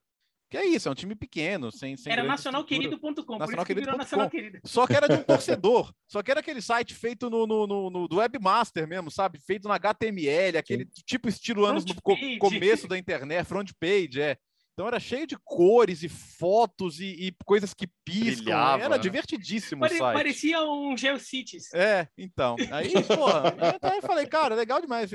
Que 0.51 0.59
é 0.59 0.67
isso, 0.67 0.87
é 0.87 0.93
um 0.93 0.95
time 0.95 1.15
pequeno, 1.15 1.73
sem. 1.73 1.97
sem 1.97 2.13
era 2.13 2.23
nacionalquerido.com, 2.23 3.39
Nacional 3.39 3.97
Nacional 3.97 4.31
Querido. 4.31 4.61
Só 4.65 4.87
que 4.87 4.93
era 4.93 5.09
de 5.09 5.15
um 5.15 5.23
torcedor. 5.25 5.95
só 6.07 6.23
que 6.23 6.31
era 6.31 6.41
aquele 6.41 6.61
site 6.61 6.95
feito 6.95 7.31
no, 7.31 7.47
no, 7.47 7.67
no, 7.67 7.91
no, 7.91 8.09
do 8.09 8.17
webmaster 8.17 8.87
mesmo, 8.87 9.11
sabe? 9.11 9.39
Feito 9.39 9.67
no 9.67 9.75
HTML, 9.75 10.59
aquele 10.59 10.85
Sim. 10.85 11.03
tipo 11.07 11.29
estilo 11.29 11.65
anos 11.65 11.87
no 11.87 11.95
co 12.03 12.15
começo 12.39 12.87
da 12.87 12.99
internet, 12.99 13.47
front 13.47 13.71
page, 13.81 14.21
é. 14.21 14.37
Então 14.79 14.87
era 14.87 15.01
cheio 15.01 15.27
de 15.27 15.37
cores 15.37 16.05
e 16.05 16.09
fotos 16.09 17.01
e, 17.01 17.07
e 17.07 17.35
coisas 17.45 17.75
que 17.75 17.89
piscam. 18.05 18.45
Brilhava, 18.45 18.85
era 18.85 18.97
né? 18.97 19.03
divertidíssimo 19.03 19.81
Pare, 19.81 19.95
o 19.97 19.99
site. 19.99 20.15
Parecia 20.15 20.63
um 20.63 20.97
GeoCities. 20.97 21.75
É, 21.75 22.07
então. 22.17 22.55
Aí, 22.71 22.93
porra, 23.03 23.57
aí 23.83 23.97
eu 23.97 24.03
falei, 24.03 24.25
cara, 24.25 24.55
legal 24.55 24.81
demais. 24.81 25.11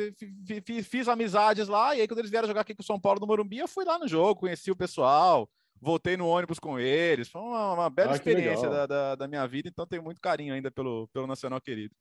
Fiz, 0.66 0.86
fiz, 0.86 1.08
amizades 1.08 1.70
lá, 1.70 1.96
e 1.96 2.02
aí 2.02 2.08
quando 2.10 2.20
eles 2.20 2.30
vieram 2.30 2.46
jogar 2.46 2.60
aqui 2.60 2.76
com 2.76 2.82
o 2.82 2.86
São 2.86 3.00
Paulo 3.00 3.22
no 3.22 3.26
Morumbi, 3.26 3.60
eu 3.60 3.68
fui 3.70 3.86
lá 3.86 3.98
no 3.98 4.06
jogo, 4.06 4.42
conheci 4.42 4.70
o 4.70 4.76
pessoal, 4.76 5.50
voltei 5.80 6.18
no 6.18 6.28
ônibus 6.28 6.60
com 6.60 6.78
eles. 6.78 7.30
Foi 7.30 7.40
uma, 7.40 7.72
uma 7.72 7.90
bela 7.90 8.12
ah, 8.12 8.16
experiência 8.16 8.70
da, 8.70 8.86
da, 8.86 9.16
da, 9.16 9.28
minha 9.30 9.48
vida, 9.48 9.70
então 9.70 9.88
tenho 9.88 10.04
muito 10.04 10.20
carinho 10.20 10.54
ainda 10.54 10.70
pelo, 10.72 11.08
pelo 11.14 11.26
Nacional 11.26 11.62
Querido. 11.62 11.96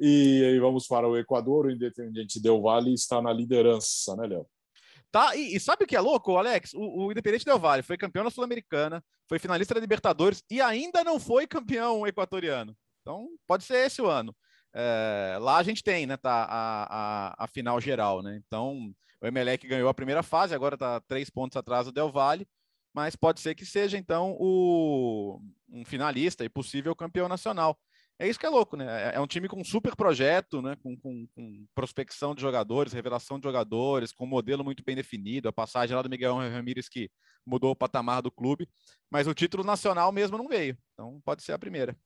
E 0.00 0.44
aí 0.46 0.58
vamos 0.58 0.88
para 0.88 1.06
o 1.06 1.16
Equador, 1.16 1.66
o 1.66 1.70
Independente 1.70 2.42
Del 2.42 2.60
Vale 2.60 2.92
está 2.92 3.22
na 3.22 3.32
liderança, 3.32 4.16
né, 4.16 4.26
Léo? 4.26 4.48
Tá? 5.10 5.34
E, 5.34 5.56
e, 5.56 5.60
sabe 5.60 5.84
o 5.84 5.86
que 5.86 5.96
é 5.96 6.00
louco, 6.00 6.36
Alex? 6.36 6.72
O, 6.74 7.06
o 7.06 7.10
Independente 7.10 7.44
Del 7.44 7.58
Vale 7.58 7.82
foi 7.82 7.96
campeão 7.96 8.22
na 8.22 8.30
Sul-Americana, 8.30 9.02
foi 9.28 9.38
finalista 9.38 9.74
da 9.74 9.80
Libertadores 9.80 10.42
e 10.48 10.60
ainda 10.60 11.02
não 11.02 11.18
foi 11.18 11.46
campeão 11.46 12.06
equatoriano. 12.06 12.76
Então, 13.00 13.28
pode 13.46 13.64
ser 13.64 13.86
esse 13.86 14.00
o 14.00 14.06
ano. 14.06 14.34
É, 14.72 15.36
lá 15.40 15.56
a 15.56 15.62
gente 15.62 15.82
tem, 15.82 16.06
né? 16.06 16.16
Tá 16.16 16.44
a, 16.44 17.34
a, 17.34 17.44
a, 17.44 17.46
final 17.48 17.80
geral, 17.80 18.22
né? 18.22 18.40
Então, 18.46 18.92
o 19.20 19.26
Emelec 19.26 19.66
ganhou 19.66 19.88
a 19.88 19.94
primeira 19.94 20.22
fase, 20.22 20.54
agora 20.54 20.74
está 20.76 21.00
três 21.00 21.28
pontos 21.28 21.56
atrás 21.56 21.86
do 21.86 21.92
Del 21.92 22.12
Valle, 22.12 22.46
mas 22.94 23.16
pode 23.16 23.40
ser 23.40 23.54
que 23.54 23.66
seja, 23.66 23.98
então, 23.98 24.36
o, 24.38 25.40
um 25.68 25.84
finalista 25.84 26.44
e 26.44 26.48
possível 26.48 26.94
campeão 26.94 27.28
nacional. 27.28 27.76
É 28.20 28.28
isso 28.28 28.38
que 28.38 28.44
é 28.44 28.50
louco, 28.50 28.76
né? 28.76 29.12
É, 29.12 29.16
é 29.16 29.20
um 29.20 29.26
time 29.26 29.48
com 29.48 29.58
um 29.58 29.64
super 29.64 29.96
projeto, 29.96 30.60
né? 30.60 30.76
Com, 30.82 30.94
com, 30.94 31.26
com, 31.28 31.66
prospecção 31.74 32.34
de 32.34 32.42
jogadores, 32.42 32.92
revelação 32.92 33.38
de 33.38 33.44
jogadores, 33.44 34.12
com 34.12 34.26
um 34.26 34.28
modelo 34.28 34.62
muito 34.62 34.84
bem 34.84 34.94
definido, 34.94 35.48
a 35.48 35.52
passagem 35.52 35.96
lá 35.96 36.02
do 36.02 36.10
Miguel 36.10 36.36
Ramírez 36.36 36.86
que 36.86 37.10
mudou 37.46 37.70
o 37.70 37.76
patamar 37.76 38.20
do 38.20 38.30
clube, 38.30 38.68
mas 39.10 39.26
o 39.26 39.32
título 39.32 39.64
nacional 39.64 40.12
mesmo 40.12 40.36
não 40.36 40.48
veio. 40.48 40.76
Então 40.92 41.18
pode 41.24 41.42
ser 41.42 41.52
a 41.52 41.58
primeira. 41.58 41.96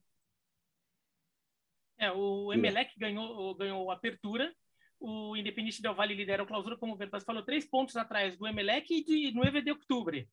É, 1.99 2.13
o 2.13 2.53
Emelec 2.53 2.97
ganhou, 2.97 3.53
ganhou 3.57 3.91
a 3.91 3.95
apertura, 3.95 4.55
o 5.01 5.37
Independente 5.37 5.83
Del 5.83 5.97
Vale 5.97 6.15
lidera 6.15 6.45
a 6.45 6.47
clausura, 6.47 6.77
como 6.77 6.95
o 6.95 6.97
Vertas 6.97 7.25
falou, 7.25 7.43
três 7.43 7.69
pontos 7.69 7.97
atrás 7.97 8.39
do 8.39 8.47
Emelec 8.47 8.87
e 8.89 9.03
de, 9.03 9.33
no 9.33 9.45
EVD 9.45 9.73
Outubro, 9.73 10.25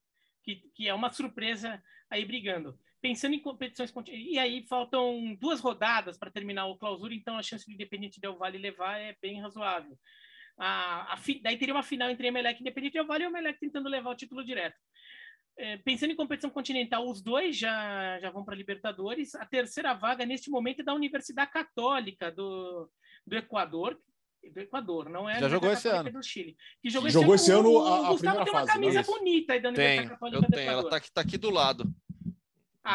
que, 0.43 0.57
que 0.75 0.87
é 0.87 0.93
uma 0.93 1.11
surpresa 1.11 1.81
aí 2.07 2.23
brigando. 2.23 2.77
Pensando 3.01 3.33
em 3.33 3.39
competições 3.39 3.91
e 4.07 4.37
aí 4.37 4.63
faltam 4.67 5.35
duas 5.39 5.59
rodadas 5.59 6.17
para 6.17 6.31
terminar 6.31 6.67
o 6.67 6.77
clausura, 6.77 7.13
então 7.13 7.37
a 7.37 7.43
chance 7.43 7.65
do 7.65 7.73
Independente 7.73 8.21
Del 8.21 8.37
Vale 8.37 8.57
levar 8.57 8.99
é 8.99 9.15
bem 9.21 9.41
razoável. 9.41 9.97
A, 10.57 11.13
a, 11.13 11.19
daí 11.41 11.57
teria 11.57 11.73
uma 11.73 11.83
final 11.83 12.09
entre 12.09 12.27
Emelec 12.27 12.59
e 12.59 12.61
Independente 12.61 12.93
Del 12.93 13.07
Vale 13.07 13.23
e 13.23 13.27
o 13.27 13.29
Emelec 13.29 13.59
tentando 13.59 13.89
levar 13.89 14.11
o 14.11 14.15
título 14.15 14.45
direto. 14.45 14.77
É, 15.57 15.77
pensando 15.77 16.11
em 16.11 16.15
competição 16.15 16.49
continental, 16.49 17.09
os 17.09 17.21
dois 17.21 17.57
já, 17.57 18.19
já 18.19 18.29
vão 18.29 18.45
para 18.45 18.55
Libertadores. 18.55 19.35
A 19.35 19.45
terceira 19.45 19.93
vaga, 19.93 20.25
neste 20.25 20.49
momento, 20.49 20.81
é 20.81 20.83
da 20.83 20.93
Universidade 20.93 21.51
Católica 21.51 22.31
do, 22.31 22.89
do 23.25 23.35
Equador, 23.35 23.99
do 24.49 24.59
Equador, 24.59 25.09
não 25.09 25.29
é 25.29 25.39
Já 25.39 25.49
jogou 25.49 25.71
esse 25.71 25.87
ano. 25.87 26.11
do 26.11 26.23
Chile. 26.23 26.55
Que 26.81 26.89
jogou, 26.89 27.09
jogou 27.09 27.35
esse 27.35 27.51
ano, 27.51 27.69
o, 27.69 27.85
a, 27.85 28.07
a 28.07 28.11
Gustavo 28.11 28.43
tem 28.43 28.53
uma 28.53 28.59
fase, 28.59 28.71
camisa 28.73 29.03
bonita 29.03 29.53
aí 29.53 29.61
da 29.61 29.69
Universidade 29.69 30.09
Católica 30.09 30.37
eu 30.37 30.41
do 30.41 30.47
tenho. 30.47 30.61
Ela 30.61 30.71
Equador. 30.71 30.89
tá 30.89 30.97
aqui, 30.97 31.11
tá 31.11 31.21
aqui 31.21 31.37
do 31.37 31.49
lado. 31.49 31.83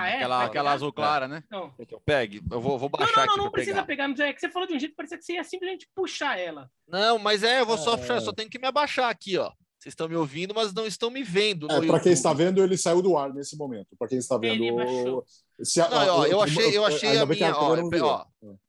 Ah, 0.01 0.09
é? 0.09 0.15
Aquela, 0.17 0.45
aquela 0.45 0.73
azul 0.73 0.93
clara, 0.93 1.27
né? 1.29 1.43
Não. 1.51 1.71
Que 1.73 1.97
pegue? 2.05 2.43
Eu 2.51 2.61
vou, 2.61 2.79
vou 2.79 2.91
Não, 2.93 2.99
baixar 2.99 3.21
não, 3.21 3.27
não, 3.27 3.33
aqui 3.33 3.37
não 3.39 3.45
pra 3.45 3.53
precisa 3.53 3.75
pegar. 3.85 3.87
pegar. 3.87 4.09
Mas 4.09 4.21
é 4.21 4.33
que 4.33 4.41
você 4.41 4.49
falou 4.51 4.69
de 4.69 4.75
um 4.75 4.79
jeito 4.79 4.93
que 4.93 4.97
parecia 4.97 5.19
que 5.19 5.25
você 5.25 5.33
ia 5.35 5.45
simplesmente 5.45 5.89
puxar 5.95 6.39
ela. 6.39 6.71
Não, 6.89 7.19
mas 7.19 7.43
é, 7.43 7.61
eu 7.61 7.67
vou 7.67 7.79
só 7.79 7.95
É. 7.95 7.97
puxar, 7.97 8.15
eu 8.17 8.21
só 8.21 8.33
tenho 8.33 8.51
que 8.51 8.59
me 8.59 8.67
abaixar 8.67 9.09
aqui, 9.11 9.37
ó. 9.39 9.51
Vocês 9.79 9.93
estão 9.93 10.09
me 10.09 10.17
ouvindo, 10.17 10.55
mas 10.55 10.73
não 10.75 10.87
estão 10.87 11.11
me 11.11 11.23
vendo. 11.23 11.71
É, 11.71 11.87
para 11.87 12.01
quem 12.01 12.13
está 12.13 12.33
vendo, 12.33 12.63
ele 12.63 12.77
saiu 12.77 13.01
do 13.03 13.17
ar 13.17 13.33
nesse 13.33 13.57
momento. 13.57 13.89
Para 13.99 14.09
quem 14.09 14.19
está 14.19 14.37
vendo. 14.37 15.25
Se 15.63 15.81
a- 15.81 15.89
Não, 15.89 15.99
a- 15.99 16.15
ó, 16.17 16.27
eu 16.27 16.41
achei, 16.43 16.77
eu 16.77 16.85
achei 16.85 17.11
ainda 17.11 17.25
a 17.25 17.27
que 17.29 17.35
minha, 17.35 17.57
ó, 17.57 17.77
não 17.77 17.89
virou. 17.89 18.11
ó, 18.11 18.27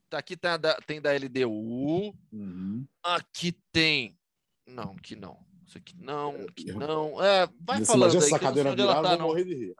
tá 0.09 0.17
aqui 0.19 0.37
tá 0.37 0.57
da- 0.57 0.77
tem 0.85 1.01
da 1.01 1.11
LDU, 1.13 2.13
Uhum. 2.31 2.85
aqui 3.03 3.51
tem, 3.71 4.15
não, 4.67 4.91
aqui 4.97 5.15
não, 5.15 5.37
isso 5.65 5.77
aqui 5.77 5.95
não, 5.99 6.35
aqui 6.47 6.69
Eu- 6.69 6.77
não, 6.77 7.23
é, 7.23 7.47
vai 7.61 7.79
Nesse- 7.79 7.91
falando 7.91 8.11
Imagina 8.13 8.23
essa 8.25 8.27
que 8.27 8.31
não 8.43 8.49
cadeira 8.49 8.71
onde 8.71 8.81
ela 8.81 8.91
virada, 8.93 9.07
tá, 9.09 9.13
eu 9.15 9.17
vou 9.17 9.27
não. 9.27 9.33
morrer 9.33 9.43
de 9.45 9.55
rir. 9.55 9.75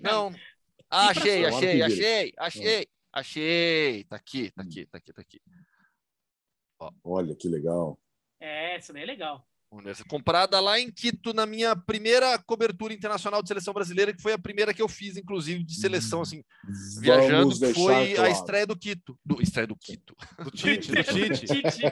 Não, 0.00 0.32
achei, 0.92 1.44
achei, 1.46 1.68
Olha 1.68 1.76
que 1.76 1.82
achei, 1.82 2.32
achei, 2.36 2.86
achei, 3.12 4.04
tá 4.04 4.16
aqui, 4.16 4.50
tá 4.50 4.62
aqui, 4.62 4.86
tá 4.86 4.98
aqui, 4.98 5.12
tá 5.12 5.22
aqui. 5.22 5.42
Olha 7.02 7.34
que 7.34 7.48
legal. 7.48 7.98
É, 8.38 8.76
essa 8.76 8.92
daí 8.92 9.02
é 9.02 9.06
legal. 9.06 9.46
Comprada 10.08 10.60
lá 10.60 10.78
em 10.78 10.90
Quito, 10.90 11.32
na 11.32 11.46
minha 11.46 11.74
primeira 11.74 12.38
cobertura 12.38 12.92
internacional 12.92 13.40
de 13.42 13.48
seleção 13.48 13.72
brasileira, 13.72 14.12
que 14.12 14.20
foi 14.20 14.34
a 14.34 14.38
primeira 14.38 14.74
que 14.74 14.82
eu 14.82 14.88
fiz, 14.88 15.16
inclusive, 15.16 15.64
de 15.64 15.74
seleção, 15.74 16.20
assim, 16.20 16.44
viajando, 17.00 17.38
Vamos 17.44 17.58
deixar 17.58 17.80
foi 17.80 18.12
a 18.12 18.16
claro. 18.16 18.32
estreia 18.32 18.66
do 18.66 18.76
Quito. 18.76 19.18
Do, 19.24 19.40
estreia 19.40 19.66
do 19.66 19.74
Quito. 19.76 20.14
Do 20.44 20.50
Tite, 20.50 20.92
do 20.92 21.02
Tite. 21.02 21.82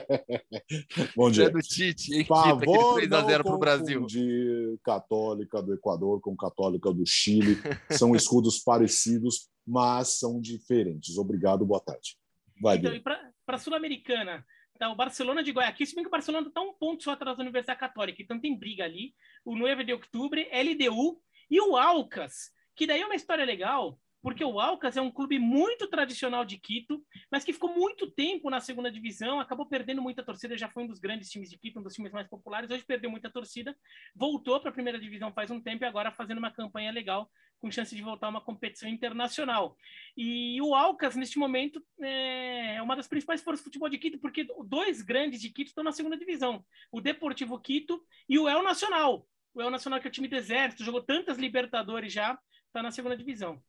Bom 1.15 1.29
Estreia 1.29 1.49
dia. 1.49 1.49
do 1.49 1.59
Tite, 1.61 2.13
em 2.13 2.19
Quito, 2.23 2.27
Favor 2.27 2.97
aquele 2.99 3.07
3x0 3.07 3.41
pro 3.41 3.51
não 3.51 3.59
Brasil. 3.59 3.95
confundir 4.01 4.79
católica 4.83 5.61
do 5.61 5.73
Equador 5.73 6.21
com 6.21 6.35
católica 6.35 6.93
do 6.93 7.03
Chile. 7.05 7.57
São 7.89 8.15
escudos 8.15 8.59
parecidos, 8.63 9.49
mas 9.65 10.19
são 10.19 10.39
diferentes. 10.39 11.17
Obrigado, 11.17 11.65
boa 11.65 11.79
tarde. 11.81 12.15
Vai, 12.61 12.77
Então, 12.77 12.93
e 12.93 12.99
para 12.99 13.31
a 13.47 13.57
Sul-Americana, 13.57 14.45
tá 14.81 14.89
o 14.89 14.95
Barcelona 14.95 15.43
de 15.43 15.51
Guayaquil, 15.51 15.85
se 15.85 15.93
bem 15.93 16.03
que 16.03 16.07
o 16.07 16.11
Barcelona 16.11 16.47
está 16.47 16.59
um 16.59 16.73
ponto 16.73 17.03
só 17.03 17.11
atrás 17.11 17.37
da 17.37 17.43
Universidade 17.43 17.79
Católica, 17.79 18.19
então 18.19 18.39
tem 18.39 18.57
briga 18.57 18.83
ali. 18.83 19.13
O 19.45 19.55
9 19.55 19.83
de 19.83 19.93
outubro, 19.93 20.39
LDU 20.39 21.21
e 21.51 21.61
o 21.61 21.77
Alcas, 21.77 22.51
que 22.75 22.87
daí 22.87 23.01
é 23.01 23.05
uma 23.05 23.13
história 23.13 23.45
legal, 23.45 23.99
porque 24.23 24.43
o 24.43 24.59
Alcas 24.59 24.97
é 24.97 25.01
um 25.01 25.11
clube 25.11 25.37
muito 25.37 25.87
tradicional 25.87 26.43
de 26.43 26.57
Quito, 26.57 26.99
mas 27.31 27.43
que 27.43 27.53
ficou 27.53 27.71
muito 27.71 28.09
tempo 28.09 28.49
na 28.49 28.59
segunda 28.59 28.91
divisão, 28.91 29.39
acabou 29.39 29.67
perdendo 29.67 30.01
muita 30.01 30.23
torcida, 30.23 30.57
já 30.57 30.67
foi 30.67 30.83
um 30.83 30.87
dos 30.87 30.99
grandes 30.99 31.29
times 31.29 31.51
de 31.51 31.59
Quito, 31.59 31.79
um 31.79 31.83
dos 31.83 31.93
times 31.93 32.11
mais 32.11 32.27
populares, 32.27 32.71
hoje 32.71 32.83
perdeu 32.83 33.11
muita 33.11 33.29
torcida, 33.29 33.77
voltou 34.15 34.59
para 34.59 34.71
a 34.71 34.73
primeira 34.73 34.99
divisão 34.99 35.31
faz 35.31 35.51
um 35.51 35.61
tempo 35.61 35.83
e 35.83 35.87
agora 35.87 36.11
fazendo 36.11 36.39
uma 36.39 36.51
campanha 36.51 36.91
legal, 36.91 37.29
com 37.61 37.71
chance 37.71 37.95
de 37.95 38.01
voltar 38.01 38.27
a 38.27 38.29
uma 38.31 38.41
competição 38.41 38.89
internacional. 38.89 39.77
E 40.17 40.59
o 40.61 40.73
Alcas, 40.73 41.15
neste 41.15 41.37
momento, 41.37 41.81
é 42.01 42.81
uma 42.81 42.95
das 42.95 43.07
principais 43.07 43.41
forças 43.41 43.61
do 43.61 43.65
futebol 43.65 43.87
de 43.87 43.99
Quito, 43.99 44.17
porque 44.17 44.47
dois 44.65 45.01
grandes 45.01 45.39
de 45.39 45.49
Quito 45.49 45.67
estão 45.67 45.83
na 45.83 45.91
segunda 45.91 46.17
divisão: 46.17 46.65
o 46.91 46.99
Deportivo 46.99 47.59
Quito 47.59 48.03
e 48.27 48.39
o 48.39 48.49
El 48.49 48.63
Nacional. 48.63 49.27
O 49.53 49.61
El 49.61 49.69
Nacional, 49.69 50.01
que 50.01 50.07
é 50.07 50.09
o 50.09 50.11
time 50.11 50.27
do 50.27 50.35
Exército, 50.35 50.83
jogou 50.83 51.03
tantas 51.03 51.37
Libertadores 51.37 52.11
já, 52.11 52.37
está 52.65 52.81
na 52.81 52.91
segunda 52.91 53.15
divisão. 53.15 53.61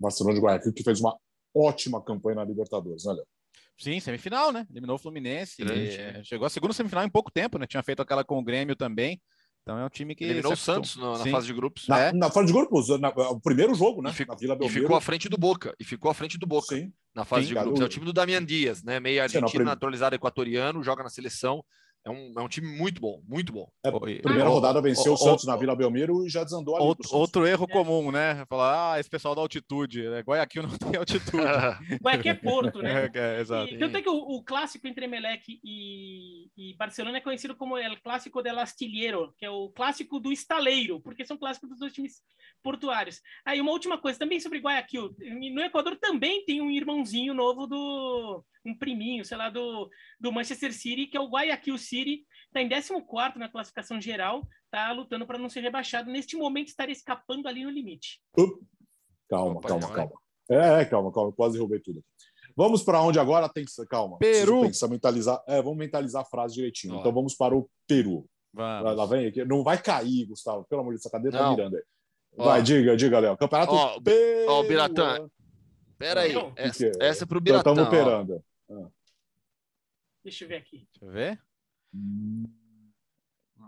Barcelona 0.00 0.34
de 0.34 0.40
Guayaquil, 0.40 0.72
que 0.72 0.84
fez 0.84 1.00
uma 1.00 1.16
ótima 1.54 2.02
campanha 2.02 2.36
na 2.36 2.44
Libertadores, 2.44 3.04
né, 3.04 3.12
Léo? 3.12 3.26
Sim, 3.76 4.00
semifinal, 4.00 4.50
né? 4.50 4.66
Eliminou 4.70 4.96
o 4.96 4.98
Fluminense. 4.98 5.62
É, 5.62 6.22
Chegou 6.24 6.46
a 6.46 6.50
segunda 6.50 6.72
semifinal 6.72 7.04
em 7.04 7.10
pouco 7.10 7.30
tempo, 7.30 7.58
né? 7.58 7.66
Tinha 7.66 7.82
feito 7.82 8.02
aquela 8.02 8.24
com 8.24 8.38
o 8.38 8.42
Grêmio 8.42 8.74
também. 8.74 9.20
Então 9.68 9.78
é 9.78 9.84
um 9.84 9.88
time 9.90 10.14
que. 10.14 10.24
Eliminou 10.24 10.54
o 10.54 10.56
Santos 10.56 10.96
na, 10.96 11.10
na 11.10 11.16
Sim. 11.18 11.30
fase 11.30 11.46
de 11.46 11.52
grupos. 11.52 11.86
Na, 11.88 11.98
É. 11.98 12.12
na 12.14 12.30
fase 12.30 12.46
de 12.46 12.54
grupos, 12.54 12.88
na- 12.98 13.10
o 13.10 13.38
primeiro 13.38 13.74
jogo, 13.74 14.00
né? 14.00 14.08
E 14.08 14.12
ficou- 14.14 14.34
na 14.34 14.38
Vila 14.40 14.54
E 14.54 14.58
Belmiro. 14.58 14.80
ficou 14.80 14.96
à 14.96 15.00
frente 15.02 15.28
do 15.28 15.36
Boca. 15.36 15.74
E 15.78 15.84
ficou 15.84 16.10
à 16.10 16.14
frente 16.14 16.38
do 16.38 16.46
Boca 16.46 16.74
Sim. 16.74 16.90
na 17.14 17.22
fase 17.26 17.42
Sim, 17.42 17.48
de 17.48 17.54
cara, 17.54 17.66
grupos. 17.66 17.82
É 17.82 17.84
o 17.84 17.88
time 17.88 18.06
do 18.06 18.12
Damian 18.14 18.42
Dias, 18.42 18.82
né? 18.82 18.98
Meio 18.98 19.16
Sim, 19.28 19.36
argentino, 19.36 19.64
naturalizado 19.66 20.16
equatoriano, 20.16 20.82
joga 20.82 21.02
na 21.02 21.10
seleção. 21.10 21.62
É 22.08 22.10
um, 22.10 22.32
é 22.38 22.42
um 22.42 22.48
time 22.48 22.66
muito 22.66 23.02
bom, 23.02 23.22
muito 23.28 23.52
bom. 23.52 23.70
É. 23.84 23.90
Primeira 23.90 24.48
rodada 24.48 24.80
venceu 24.80 25.12
ô, 25.12 25.14
o 25.14 25.18
Santos 25.18 25.44
ô, 25.44 25.46
na 25.46 25.56
Vila 25.56 25.76
Belmiro 25.76 26.26
e 26.26 26.30
já 26.30 26.42
desandou 26.42 26.74
ali. 26.74 26.84
Outro, 26.84 27.14
outro 27.14 27.46
erro 27.46 27.66
É. 27.68 27.72
comum, 27.72 28.10
né? 28.10 28.46
Falar, 28.48 28.94
ah, 28.94 29.00
esse 29.00 29.10
pessoal 29.10 29.34
da 29.34 29.42
altitude. 29.42 30.08
Né? 30.08 30.20
Guayaquil 30.20 30.62
não 30.62 30.70
tem 30.78 30.98
altitude. 30.98 31.36
Guayaquil 32.02 32.32
é 32.32 32.34
Porto, 32.34 32.78
né? 32.80 32.88
É, 33.18 33.36
é, 33.36 33.40
exato. 33.40 33.74
E, 33.74 33.78
tanto 33.78 33.96
é 33.96 34.02
que 34.02 34.08
o, 34.08 34.16
o 34.16 34.42
clássico 34.42 34.86
entre 34.86 35.04
Emelec 35.04 35.60
e, 35.62 36.48
e 36.56 36.74
Barcelona 36.76 37.18
é 37.18 37.20
conhecido 37.20 37.54
como 37.54 37.76
o 37.76 38.00
clássico 38.02 38.42
del 38.42 38.58
Astillero, 38.58 39.34
que 39.36 39.44
é 39.44 39.50
o 39.50 39.68
clássico 39.68 40.18
do 40.18 40.32
estaleiro, 40.32 41.00
porque 41.00 41.24
são 41.24 41.36
clássicos 41.36 41.68
dos 41.68 41.78
dois 41.78 41.92
times 41.92 42.22
portuários. 42.62 43.20
Aí 43.44 43.60
uma 43.60 43.72
última 43.72 43.98
coisa, 43.98 44.18
também 44.18 44.40
sobre 44.40 44.58
Guayaquil, 44.58 45.14
no 45.52 45.62
Equador 45.62 45.96
também 45.96 46.44
tem 46.44 46.60
um 46.60 46.70
irmãozinho 46.70 47.34
novo 47.34 47.66
do 47.66 48.44
um 48.64 48.76
priminho, 48.76 49.24
sei 49.24 49.36
lá, 49.36 49.50
do, 49.50 49.88
do 50.20 50.32
Manchester 50.32 50.72
City, 50.72 51.06
que 51.06 51.16
é 51.16 51.20
o 51.20 51.28
Guayaquil 51.28 51.78
City, 51.78 52.24
está 52.46 52.60
em 52.62 52.68
14 52.68 53.38
na 53.38 53.48
classificação 53.48 54.00
geral, 54.00 54.46
está 54.64 54.92
lutando 54.92 55.26
para 55.26 55.38
não 55.38 55.48
ser 55.48 55.60
rebaixado. 55.60 56.10
Neste 56.10 56.36
momento 56.36 56.68
estaria 56.68 56.92
escapando 56.92 57.46
ali 57.46 57.64
no 57.64 57.70
limite. 57.70 58.20
Up. 58.36 58.60
Calma, 59.28 59.58
Opa, 59.58 59.68
calma, 59.68 59.86
não, 59.86 59.94
calma. 59.94 60.12
É, 60.50 60.80
é, 60.80 60.84
calma, 60.84 61.12
calma, 61.12 61.32
quase 61.32 61.54
derrubei 61.54 61.80
tudo. 61.80 62.02
Vamos 62.56 62.82
para 62.82 63.00
onde 63.02 63.20
agora? 63.20 63.48
Tem 63.48 63.64
calma. 63.88 64.18
Peru. 64.18 64.62
mentalizar. 64.90 65.40
É, 65.46 65.62
vamos 65.62 65.78
mentalizar 65.78 66.22
a 66.22 66.24
frase 66.24 66.54
direitinho. 66.54 66.94
Ó. 66.94 67.00
Então 67.00 67.12
vamos 67.12 67.34
para 67.34 67.54
o 67.54 67.68
Peru. 67.86 68.26
Vamos. 68.52 68.96
Lá 68.96 69.06
vem 69.06 69.26
aqui. 69.26 69.44
Não 69.44 69.62
vai 69.62 69.80
cair, 69.80 70.26
Gustavo. 70.26 70.64
Pelo 70.64 70.80
amor 70.80 70.90
de 70.90 70.96
Deus, 70.96 71.06
essa 71.06 71.10
cadeira 71.12 71.38
tá 71.38 71.44
Não. 71.44 71.50
mirando 71.54 71.76
aí. 71.76 71.82
Ó. 72.36 72.44
Vai, 72.46 72.62
diga, 72.62 72.96
diga, 72.96 73.18
Léo. 73.20 73.36
Campeonato 73.36 73.72
Ó, 73.72 74.00
Peru. 74.00 74.50
ó, 74.50 74.60
o 74.60 74.64
Biratã. 74.64 75.30
Pera 75.98 76.22
aí, 76.22 76.32
Não. 76.32 76.52
essa, 76.56 76.84
Que 76.84 76.90
que 76.92 76.98
é? 77.04 77.06
essa 77.08 77.24
é 77.24 77.26
pro 77.26 77.38
Então 77.38 77.62
Biratã. 77.62 77.70
estamos 77.82 77.88
ó. 78.30 78.40
Operando. 78.68 78.92
Deixa 80.24 80.44
eu 80.44 80.48
ver 80.48 80.56
aqui. 80.56 80.86
Deixa 80.92 81.04
eu 81.06 81.10
ver. 81.10 81.40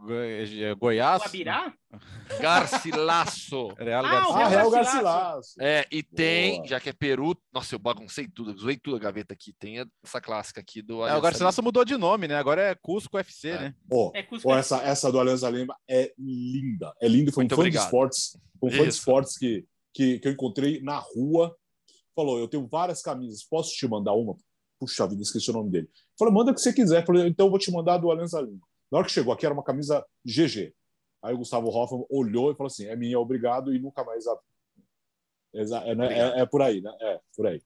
Goi- 0.03 0.75
Goiás. 0.79 1.23
Guabirá? 1.23 1.75
Garcilasso. 2.41 3.69
Real 3.75 4.05
Ah, 4.05 4.09
o 4.09 4.13
Garcia. 4.13 4.35
Ah, 4.45 4.49
Real. 4.49 4.71
Garcilaso. 4.71 5.55
É, 5.61 5.87
e 5.91 6.03
tem, 6.03 6.57
Boa. 6.59 6.69
já 6.69 6.81
que 6.81 6.89
é 6.89 6.93
Peru, 6.93 7.37
nossa, 7.53 7.75
eu 7.75 7.79
baguncei 7.79 8.29
tudo, 8.29 8.57
zoei 8.57 8.79
tudo 8.79 8.97
a 8.97 9.01
gaveta 9.01 9.35
aqui. 9.35 9.53
Tem 9.59 9.85
essa 10.05 10.21
clássica 10.21 10.61
aqui 10.61 10.81
do 10.81 10.95
É, 10.95 10.97
o 10.97 11.03
Aliança 11.05 11.21
Garcilaso 11.23 11.63
mudou 11.63 11.85
de 11.85 11.97
nome, 11.97 12.29
né? 12.29 12.37
Agora 12.37 12.63
é 12.63 12.75
Cusco 12.77 13.19
FC, 13.19 13.49
É. 13.49 13.59
né? 13.59 13.75
Ó, 13.93 14.11
É 14.15 14.23
Cusco 14.23 14.49
FC. 14.53 14.75
essa, 14.75 14.83
essa 14.87 15.13
do 15.13 15.19
Aliança 15.21 15.51
Lima 15.51 15.77
é 15.89 16.13
linda. 16.17 16.95
É 17.01 17.09
lindo. 17.09 17.33
Foi 17.33 17.43
Muito 17.43 17.53
um 17.53 17.57
fã 17.57 17.63
obrigado. 17.63 17.83
de 17.83 17.87
esportes, 17.87 18.39
um 18.63 18.71
fã 18.71 18.83
de 18.85 18.89
esportes 18.89 19.37
que, 19.37 19.67
que, 19.93 20.19
que 20.21 20.29
eu 20.29 20.33
encontrei 20.33 20.81
na 20.83 20.99
rua. 20.99 21.55
Falou: 22.15 22.39
Eu 22.39 22.49
tenho 22.49 22.67
várias 22.67 23.03
camisas, 23.03 23.43
posso 23.45 23.75
te 23.75 23.87
mandar 23.89 24.13
uma? 24.15 24.37
Puxa 24.81 25.07
vida, 25.07 25.21
esqueci 25.23 25.51
o 25.51 25.53
nome 25.53 25.71
dele. 25.71 25.89
Falei: 26.19 26.35
Manda 26.35 26.51
o 26.51 26.55
que 26.55 26.61
você 26.61 26.73
quiser. 26.73 27.05
Falei: 27.07 27.29
Então 27.29 27.47
eu 27.47 27.51
vou 27.51 27.59
te 27.59 27.71
mandar 27.71 27.99
do 27.99 28.11
Aliança 28.11 28.41
Lima. 28.41 28.67
Na 28.91 28.99
hora 28.99 29.07
que 29.07 29.13
chegou 29.13 29.33
aqui, 29.33 29.45
era 29.47 29.53
uma 29.55 29.63
camisa 29.63 30.05
GG. 30.25 30.75
Aí 31.23 31.35
o 31.35 31.39
Gustavo 31.39 31.69
Hoffman 31.69 32.05
olhou 32.11 32.51
e 32.51 32.55
falou 32.57 32.67
assim: 32.69 32.87
É 32.87 32.97
minha, 32.97 33.21
obrigado, 33.21 33.73
e 33.75 33.79
nunca 33.79 34.03
mais. 34.03 34.27
a- 34.27 34.39
É, 35.53 35.95
né? 35.95 36.19
É- 36.19 36.41
é 36.41 36.47
por 36.47 36.63
aí, 36.63 36.81
né? 36.81 36.91
É, 37.01 37.21
por 37.37 37.47
aí. 37.47 37.61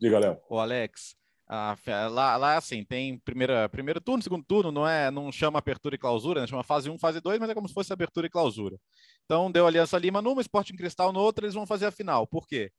Diga, 0.00 0.18
Léo. 0.18 0.38
O 0.48 0.58
Alex. 0.58 1.16
a 1.52 1.74
fe- 1.74 1.90
lá, 2.10 2.36
lá, 2.36 2.56
assim, 2.58 2.84
tem 2.84 3.18
primeira, 3.18 3.68
primeiro 3.68 4.00
turno, 4.00 4.22
segundo 4.22 4.44
turno, 4.44 4.70
não 4.70 4.86
é, 4.86 5.10
não 5.10 5.32
chama 5.32 5.58
apertura 5.58 5.96
e 5.96 5.98
clausura, 5.98 6.40
né? 6.40 6.46
chama 6.46 6.62
fase 6.62 6.88
1, 6.88 6.96
fase 6.96 7.20
2, 7.20 7.40
mas 7.40 7.50
é 7.50 7.54
como 7.54 7.66
se 7.66 7.74
fosse 7.74 7.92
apertura 7.92 8.28
e 8.28 8.30
clausura. 8.30 8.76
Então, 9.24 9.50
deu 9.50 9.66
Aliança 9.66 9.98
Lima 9.98 10.22
numa, 10.22 10.40
Sporting 10.40 10.76
Cristal 10.76 11.12
no 11.12 11.18
outro, 11.18 11.44
eles 11.44 11.54
vão 11.56 11.66
fazer 11.66 11.86
a 11.86 11.90
final. 11.90 12.24
Por 12.24 12.46
quê? 12.46 12.70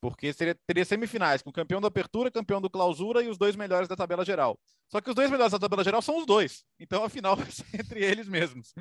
Porque 0.00 0.32
seria, 0.32 0.54
teria 0.66 0.84
semifinais 0.84 1.42
com 1.42 1.50
o 1.50 1.52
campeão 1.52 1.80
da 1.80 1.88
apertura, 1.88 2.30
campeão 2.30 2.60
do 2.60 2.70
clausura 2.70 3.22
e 3.22 3.28
os 3.28 3.36
dois 3.36 3.54
melhores 3.54 3.86
da 3.86 3.94
tabela 3.94 4.24
geral. 4.24 4.58
Só 4.88 5.00
que 5.00 5.10
os 5.10 5.14
dois 5.14 5.30
melhores 5.30 5.52
da 5.52 5.58
tabela 5.58 5.84
geral 5.84 6.00
são 6.00 6.18
os 6.18 6.24
dois. 6.24 6.64
Então 6.78 7.04
a 7.04 7.08
final 7.10 7.36
vai 7.36 7.50
ser 7.50 7.66
entre 7.78 8.02
eles 8.02 8.26
mesmos. 8.26 8.72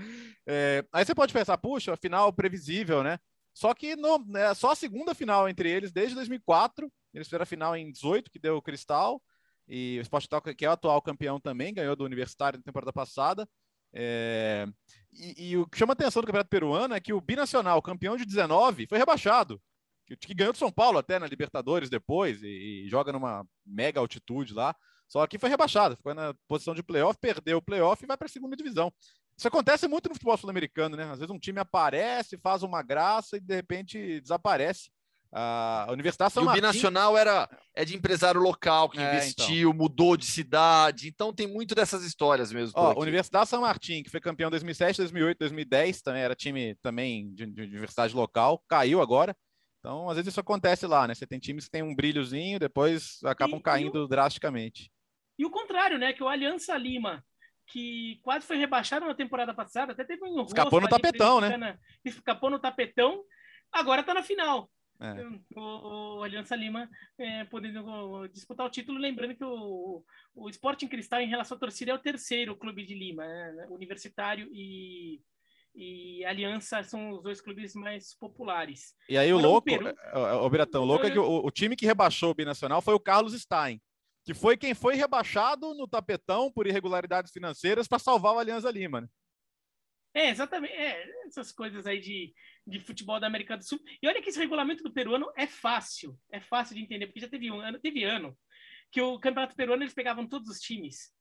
É, 0.48 0.84
aí 0.94 1.04
você 1.04 1.14
pode 1.14 1.34
pensar, 1.34 1.58
puxa, 1.58 1.94
a 1.94 1.98
final 1.98 2.32
previsível, 2.32 3.04
né? 3.04 3.20
Só 3.54 3.74
que 3.74 3.96
não, 3.98 4.26
é 4.36 4.54
só 4.54 4.72
a 4.72 4.76
segunda 4.76 5.14
final 5.14 5.50
entre 5.50 5.70
eles 5.70 5.92
desde 5.92 6.16
2004. 6.16 6.90
Eles 7.14 7.28
fizeram 7.28 7.44
a 7.44 7.48
final 7.48 7.76
em 7.76 7.92
18, 7.92 8.32
que 8.32 8.40
deu 8.40 8.56
o 8.56 8.62
Cristal. 8.62 9.22
E 9.68 9.98
o 10.00 10.02
Sport 10.02 10.24
Cristal, 10.24 10.42
que 10.42 10.66
é 10.66 10.70
o 10.70 10.72
atual 10.72 11.02
campeão 11.02 11.40
também, 11.40 11.74
ganhou 11.74 11.96
do 11.96 12.06
Universitário 12.06 12.58
na 12.58 12.64
temporada 12.64 12.94
passada. 12.94 13.48
É, 13.92 14.68
e, 15.12 15.50
e 15.50 15.58
o 15.58 15.68
que 15.68 15.78
chama 15.78 15.94
atenção 15.94 16.22
do 16.22 16.28
Campeonato 16.28 16.50
Peruano 16.50 16.94
é 16.94 17.00
que 17.00 17.12
o 17.12 17.20
Binacional, 17.20 17.82
campeão 17.82 18.16
de 18.16 18.26
19, 18.26 18.88
foi 18.88 18.98
rebaixado 18.98 19.62
que, 20.18 20.28
que 20.28 20.34
ganhou 20.34 20.54
de 20.54 20.60
São 20.60 20.72
Paulo 20.72 20.98
até 20.98 21.20
na 21.20 21.28
Libertadores 21.28 21.90
depois 21.90 22.42
e, 22.42 22.86
e, 22.86 22.90
joga 22.90 23.12
numa 23.12 23.46
mega 23.66 24.00
altitude 24.00 24.54
lá. 24.54 24.76
Só 25.08 25.26
que 25.26 25.40
foi 25.40 25.50
rebaixado, 25.50 25.96
ficou 25.96 26.14
na 26.14 26.34
posição 26.48 26.76
de 26.76 26.84
playoff, 26.84 27.20
perdeu 27.20 27.58
o 27.58 27.62
playoff 27.62 28.04
e 28.04 28.08
vai 28.08 28.16
para 28.16 28.28
a 28.28 28.30
segunda 28.30 28.56
divisão. 28.56 28.94
Isso 29.38 29.48
acontece 29.48 29.88
muito 29.88 30.10
no 30.10 30.16
futebol 30.16 30.38
sul-americano, 30.38 30.96
né? 30.98 31.06
Às 31.06 31.20
vezes 31.20 31.34
um 31.34 31.40
time 31.40 31.60
aparece, 31.60 32.38
faz 32.38 32.62
uma 32.62 32.84
graça 32.84 33.38
e 33.38 33.40
de 33.40 33.56
repente 33.56 34.22
desaparece. 34.22 34.92
A 35.32 35.88
Universidade 35.92 36.34
São 36.34 36.44
e 36.44 36.48
o. 36.48 36.52
Binacional 36.52 37.16
era, 37.16 37.48
é 37.76 37.86
de 37.86 37.96
empresário 37.96 38.42
local 38.42 38.90
que 38.90 39.00
é, 39.00 39.16
investiu, 39.16 39.70
então. 39.70 39.74
mudou 39.74 40.18
de 40.18 40.26
cidade. 40.26 41.08
Então 41.08 41.32
tem 41.32 41.48
muito 41.48 41.76
dessas 41.76 42.04
histórias 42.04 42.52
mesmo. 42.52 42.74
Ó, 42.76 43.00
Universidade 43.00 43.48
São 43.48 43.62
Martin, 43.62 44.02
que 44.02 44.10
foi 44.10 44.20
campeão 44.20 44.48
em 44.48 44.52
2007, 44.52 44.98
2008, 44.98 45.38
2010, 45.38 46.02
também 46.02 46.22
era 46.22 46.36
time 46.36 46.76
também 46.82 47.32
de, 47.34 47.46
de 47.46 47.62
universidade 47.62 48.16
local, 48.16 48.64
caiu 48.68 49.02
agora. 49.02 49.36
Então, 49.80 50.10
às 50.10 50.18
vezes 50.18 50.32
isso 50.32 50.40
acontece 50.40 50.86
lá, 50.86 51.08
né? 51.08 51.16
Você 51.16 51.26
tem 51.26 51.40
times 51.40 51.66
que 51.66 51.72
tem 51.72 51.84
um 51.84 51.96
brilhozinho, 51.96 52.60
depois 52.60 53.20
acabam 53.24 53.60
e, 53.60 53.64
caindo 53.64 53.98
e 53.98 54.02
o... 54.02 54.08
drasticamente. 54.08 54.92
E 55.38 55.46
o 55.46 55.50
contrário, 55.50 55.98
né? 55.98 56.12
Que 56.12 56.22
o 56.22 56.28
Aliança 56.28 56.78
Lima, 56.78 57.24
que 57.66 58.20
quase 58.22 58.46
foi 58.46 58.58
rebaixado 58.58 59.06
na 59.06 59.16
temporada 59.16 59.54
passada, 59.54 59.94
até 59.94 60.04
teve 60.04 60.24
um 60.26 60.44
Escapou 60.44 60.82
no 60.82 60.90
tapetão, 60.90 61.40
né? 61.40 61.78
Escapou 62.04 62.50
no 62.50 62.60
tapetão, 62.60 63.24
agora 63.72 64.04
tá 64.04 64.14
na 64.14 64.22
final. 64.24 64.70
É. 65.02 65.16
O, 65.58 66.18
o, 66.18 66.24
Aliança 66.24 66.58
Lima 66.58 66.90
é, 67.18 67.46
podendo 67.46 68.28
disputar 68.28 68.66
o 68.66 68.70
título, 68.70 69.00
lembrando 69.00 69.34
que 69.34 69.46
o, 69.46 70.04
o 70.36 70.50
Sporting 70.50 70.90
Cristal, 70.90 71.22
em 71.22 71.30
relação 71.30 71.56
à 71.56 71.60
torcida, 71.60 71.92
é 71.92 71.94
o 71.94 72.00
terceiro 72.00 72.54
clube 72.58 72.86
de 72.86 72.96
Lima, 72.96 73.26
né? 73.26 73.66
Universitário 73.70 74.50
e, 74.52 75.22
e 75.76 76.26
Aliança 76.26 76.84
são 76.84 77.12
os 77.12 77.24
dois 77.24 77.42
clubes 77.42 77.74
mais 77.74 78.16
populares. 78.16 78.94
E 79.08 79.18
aí 79.18 79.32
o 79.32 79.38
louco, 79.38 79.66
Peru... 79.66 79.94
o 80.14 80.50
Biratão, 80.50 80.84
louco 80.84 81.06
é 81.06 81.12
que 81.12 81.20
o, 81.20 81.46
o, 81.46 81.52
time 81.52 81.76
que 81.76 81.86
rebaixou 81.86 82.32
o 82.32 82.36
Binacional 82.36 82.82
foi 82.82 82.94
o 82.94 83.00
Carlos 83.00 83.40
Stein, 83.40 83.82
que 84.26 84.34
foi 84.34 84.58
quem 84.58 84.74
foi 84.74 84.96
rebaixado 84.96 85.74
no 85.74 85.88
tapetão 85.88 86.52
por 86.52 86.68
irregularidades 86.68 87.32
financeiras 87.32 87.88
para 87.88 88.00
salvar 88.00 88.34
o 88.34 88.40
Aliança 88.40 88.70
Lima, 88.72 89.02
né? 89.02 89.08
É, 90.14 90.30
exatamente. 90.30 90.74
É, 90.74 91.06
essas 91.28 91.52
coisas 91.52 91.86
aí 91.86 92.00
de, 92.00 92.34
de 92.66 92.80
futebol 92.80 93.20
da 93.20 93.28
América 93.28 93.56
do 93.56 93.64
Sul. 93.64 93.80
E 94.02 94.08
olha 94.08 94.22
que 94.22 94.30
esse 94.30 94.40
regulamento 94.40 94.84
do 94.84 94.92
peruano 94.92 95.32
é 95.38 95.46
fácil. 95.46 96.18
É 96.32 96.40
fácil 96.40 96.76
de 96.76 96.82
entender, 96.82 97.08
porque 97.08 97.20
já 97.20 97.30
teve 97.30 97.52
um 97.52 97.60
ano, 97.60 97.80
teve 97.80 98.04
ano 98.04 98.38
que 98.92 99.02
o 99.02 99.20
campeonato 99.20 99.56
peruano 99.56 99.84
eles 99.84 99.94
pegavam 99.94 100.28
todos 100.28 100.50
os 100.50 100.60
times. 100.60 101.12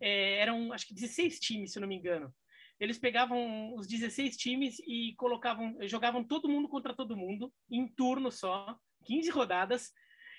É, 0.00 0.38
eram, 0.38 0.72
acho 0.72 0.86
que 0.88 0.94
16 0.94 1.38
times, 1.38 1.72
se 1.72 1.78
eu 1.78 1.80
não 1.80 1.88
me 1.88 1.96
engano. 1.96 2.34
Eles 2.80 2.98
pegavam 2.98 3.74
os 3.76 3.86
16 3.86 4.36
times 4.36 4.78
e 4.80 5.14
colocavam, 5.16 5.76
jogavam 5.82 6.24
todo 6.24 6.48
mundo 6.48 6.68
contra 6.68 6.94
todo 6.94 7.16
mundo, 7.16 7.52
em 7.70 7.86
turno 7.86 8.30
só, 8.30 8.76
15 9.04 9.30
rodadas. 9.30 9.92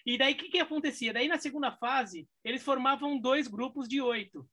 E 0.05 0.17
daí 0.17 0.33
o 0.33 0.37
que, 0.37 0.49
que 0.49 0.59
acontecia? 0.59 1.13
Daí 1.13 1.27
na 1.27 1.37
segunda 1.37 1.71
fase, 1.71 2.27
eles 2.43 2.63
formavam 2.63 3.17
dois 3.17 3.47
grupos 3.47 3.87
de 3.87 4.01
oito. 4.01 4.47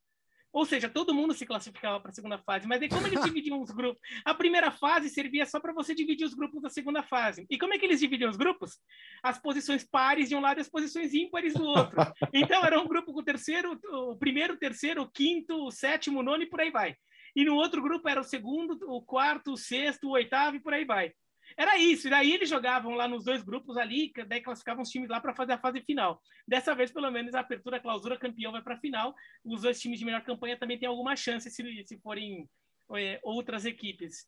Ou 0.52 0.66
seja, 0.66 0.88
todo 0.88 1.14
mundo 1.14 1.32
se 1.32 1.46
classificava 1.46 1.98
para 1.98 2.10
a 2.10 2.14
segunda 2.14 2.36
fase. 2.36 2.68
Mas 2.68 2.82
aí, 2.82 2.88
como 2.88 3.06
eles 3.06 3.20
dividiam 3.24 3.60
os 3.60 3.70
grupos? 3.70 4.00
A 4.22 4.34
primeira 4.34 4.70
fase 4.70 5.08
servia 5.08 5.46
só 5.46 5.58
para 5.58 5.72
você 5.72 5.94
dividir 5.94 6.26
os 6.26 6.34
grupos 6.34 6.60
da 6.60 6.68
segunda 6.68 7.02
fase. 7.02 7.46
E 7.48 7.58
como 7.58 7.72
é 7.72 7.78
que 7.78 7.86
eles 7.86 8.00
dividiam 8.00 8.28
os 8.28 8.36
grupos? 8.36 8.78
As 9.22 9.38
posições 9.38 9.82
pares 9.82 10.28
de 10.28 10.36
um 10.36 10.40
lado 10.40 10.58
e 10.58 10.60
as 10.60 10.68
posições 10.68 11.14
ímpares 11.14 11.54
do 11.54 11.64
outro. 11.64 11.96
Então, 12.34 12.64
era 12.64 12.80
um 12.80 12.86
grupo 12.86 13.12
com 13.12 13.20
o 13.20 13.24
terceiro, 13.24 13.78
o 13.90 14.16
primeiro, 14.16 14.54
o 14.54 14.58
terceiro, 14.58 15.02
o 15.02 15.10
quinto, 15.10 15.54
o 15.66 15.70
sétimo, 15.70 16.20
o 16.20 16.22
nono 16.22 16.42
e 16.42 16.46
por 16.46 16.60
aí 16.60 16.70
vai. 16.70 16.96
E 17.34 17.44
no 17.44 17.54
outro 17.56 17.82
grupo 17.82 18.08
era 18.08 18.20
o 18.20 18.24
segundo, 18.24 18.78
o 18.90 19.02
quarto, 19.02 19.52
o 19.52 19.56
sexto, 19.56 20.08
o 20.08 20.12
oitavo 20.12 20.56
e 20.56 20.60
por 20.60 20.74
aí 20.74 20.84
vai. 20.84 21.12
Era 21.56 21.76
isso, 21.76 22.06
e 22.06 22.10
daí 22.10 22.32
eles 22.32 22.48
jogavam 22.48 22.94
lá 22.94 23.06
nos 23.06 23.24
dois 23.24 23.42
grupos 23.42 23.76
ali, 23.76 24.10
daí 24.26 24.40
classificavam 24.40 24.82
os 24.82 24.88
times 24.88 25.08
lá 25.08 25.20
para 25.20 25.34
fazer 25.34 25.52
a 25.52 25.58
fase 25.58 25.80
final. 25.82 26.20
Dessa 26.46 26.74
vez, 26.74 26.90
pelo 26.90 27.10
menos, 27.10 27.34
a 27.34 27.40
apertura, 27.40 27.76
a 27.76 27.80
clausura, 27.80 28.18
campeão 28.18 28.52
vai 28.52 28.62
para 28.62 28.74
a 28.74 28.80
final. 28.80 29.14
Os 29.44 29.62
dois 29.62 29.80
times 29.80 29.98
de 29.98 30.04
melhor 30.04 30.22
campanha 30.22 30.58
também 30.58 30.78
têm 30.78 30.88
alguma 30.88 31.14
chance 31.14 31.50
se, 31.50 31.84
se 31.84 31.98
forem 32.00 32.48
é, 32.96 33.20
outras 33.22 33.64
equipes. 33.64 34.26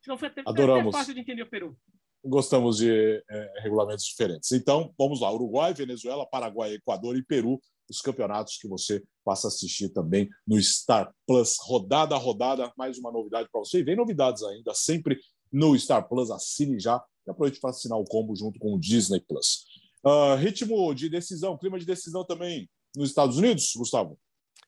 Então 0.00 0.16
foi 0.16 0.28
até, 0.28 0.42
Adoramos. 0.44 0.94
até 0.94 0.98
fácil 0.98 1.14
de 1.14 1.20
entender 1.20 1.42
o 1.42 1.50
Peru. 1.50 1.76
Gostamos 2.22 2.78
de 2.78 3.22
é, 3.30 3.60
regulamentos 3.62 4.04
diferentes. 4.04 4.52
Então, 4.52 4.92
vamos 4.98 5.20
lá: 5.20 5.32
Uruguai, 5.32 5.72
Venezuela, 5.72 6.26
Paraguai, 6.26 6.74
Equador 6.74 7.16
e 7.16 7.22
Peru, 7.22 7.60
os 7.90 8.00
campeonatos 8.00 8.56
que 8.56 8.68
você 8.68 9.02
passa 9.24 9.48
a 9.48 9.50
assistir 9.50 9.88
também 9.88 10.28
no 10.46 10.60
Star 10.62 11.12
Plus, 11.26 11.56
rodada 11.60 12.14
a 12.14 12.18
rodada. 12.18 12.72
Mais 12.76 12.96
uma 12.98 13.10
novidade 13.10 13.48
para 13.50 13.60
você. 13.60 13.80
E 13.80 13.82
vem 13.82 13.96
novidades 13.96 14.42
ainda, 14.44 14.72
sempre 14.72 15.18
no 15.52 15.76
Star 15.78 16.08
Plus. 16.08 16.30
Assine 16.30 16.78
já 16.78 17.02
e 17.26 17.30
aproveite 17.30 17.60
para 17.60 17.70
assinar 17.70 17.98
o 17.98 18.04
combo 18.04 18.34
junto 18.36 18.58
com 18.60 18.74
o 18.74 18.78
Disney 18.78 19.20
Plus. 19.20 19.64
Uh, 20.04 20.36
ritmo 20.36 20.94
de 20.94 21.10
decisão, 21.10 21.58
clima 21.58 21.78
de 21.78 21.84
decisão 21.84 22.24
também 22.24 22.70
nos 22.96 23.10
Estados 23.10 23.36
Unidos, 23.36 23.72
Gustavo? 23.76 24.18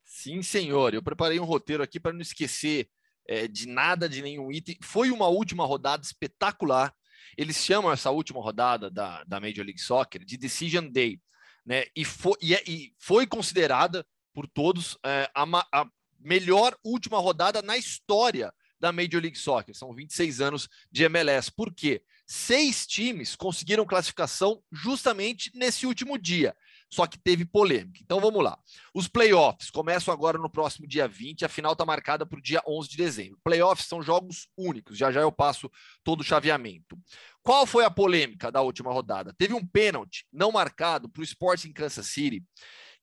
Sim, 0.04 0.42
senhor. 0.42 0.92
Eu 0.92 1.02
preparei 1.02 1.40
um 1.40 1.44
roteiro 1.44 1.82
aqui 1.82 1.98
para 1.98 2.12
não 2.12 2.20
esquecer 2.20 2.88
é, 3.26 3.48
de 3.48 3.66
nada, 3.66 4.08
de 4.08 4.20
nenhum 4.20 4.52
item. 4.52 4.76
Foi 4.82 5.10
uma 5.10 5.28
última 5.28 5.64
rodada 5.64 6.04
espetacular. 6.04 6.94
Eles 7.36 7.56
chamam 7.56 7.90
essa 7.90 8.10
última 8.10 8.42
rodada 8.42 8.90
da, 8.90 9.24
da 9.24 9.40
Major 9.40 9.64
League 9.64 9.80
Soccer 9.80 10.24
de 10.24 10.36
Decision 10.36 10.86
Day, 10.90 11.18
né? 11.64 11.84
E 11.94 12.04
foi, 12.04 12.34
e, 12.40 12.54
é, 12.54 12.62
e 12.66 12.92
foi 12.98 13.26
considerada 13.26 14.06
por 14.34 14.46
todos 14.46 14.98
é, 15.04 15.30
a, 15.34 15.44
a 15.72 15.86
melhor 16.18 16.76
última 16.84 17.18
rodada 17.18 17.62
na 17.62 17.76
história 17.76 18.52
da 18.82 18.90
Major 18.90 19.22
League 19.22 19.38
Soccer. 19.38 19.76
São 19.76 19.94
26 19.94 20.40
anos 20.40 20.68
de 20.90 21.04
MLS. 21.04 21.50
Por 21.52 21.72
quê? 21.72 22.02
Seis 22.26 22.84
times 22.84 23.36
conseguiram 23.36 23.86
classificação 23.86 24.60
justamente 24.72 25.52
nesse 25.54 25.86
último 25.86 26.18
dia. 26.18 26.56
Só 26.90 27.06
que 27.06 27.18
teve 27.18 27.44
polêmica. 27.44 28.00
Então 28.02 28.20
vamos 28.20 28.42
lá. 28.42 28.58
Os 28.92 29.06
playoffs 29.06 29.70
começam 29.70 30.12
agora 30.12 30.36
no 30.36 30.50
próximo 30.50 30.86
dia 30.86 31.06
20, 31.06 31.44
a 31.44 31.48
final 31.48 31.72
está 31.72 31.86
marcada 31.86 32.26
para 32.26 32.38
o 32.38 32.42
dia 32.42 32.60
11 32.66 32.88
de 32.88 32.96
dezembro. 32.96 33.38
Playoffs 33.44 33.86
são 33.86 34.02
jogos 34.02 34.48
únicos, 34.56 34.98
já 34.98 35.12
já 35.12 35.20
eu 35.20 35.32
passo 35.32 35.70
todo 36.02 36.20
o 36.20 36.24
chaveamento. 36.24 36.98
Qual 37.42 37.66
foi 37.66 37.84
a 37.84 37.90
polêmica 37.90 38.52
da 38.52 38.60
última 38.60 38.92
rodada? 38.92 39.34
Teve 39.36 39.52
um 39.54 39.66
pênalti 39.66 40.26
não 40.32 40.52
marcado 40.52 41.08
para 41.08 41.20
o 41.20 41.24
Sporting 41.24 41.72
Kansas 41.72 42.06
City, 42.06 42.44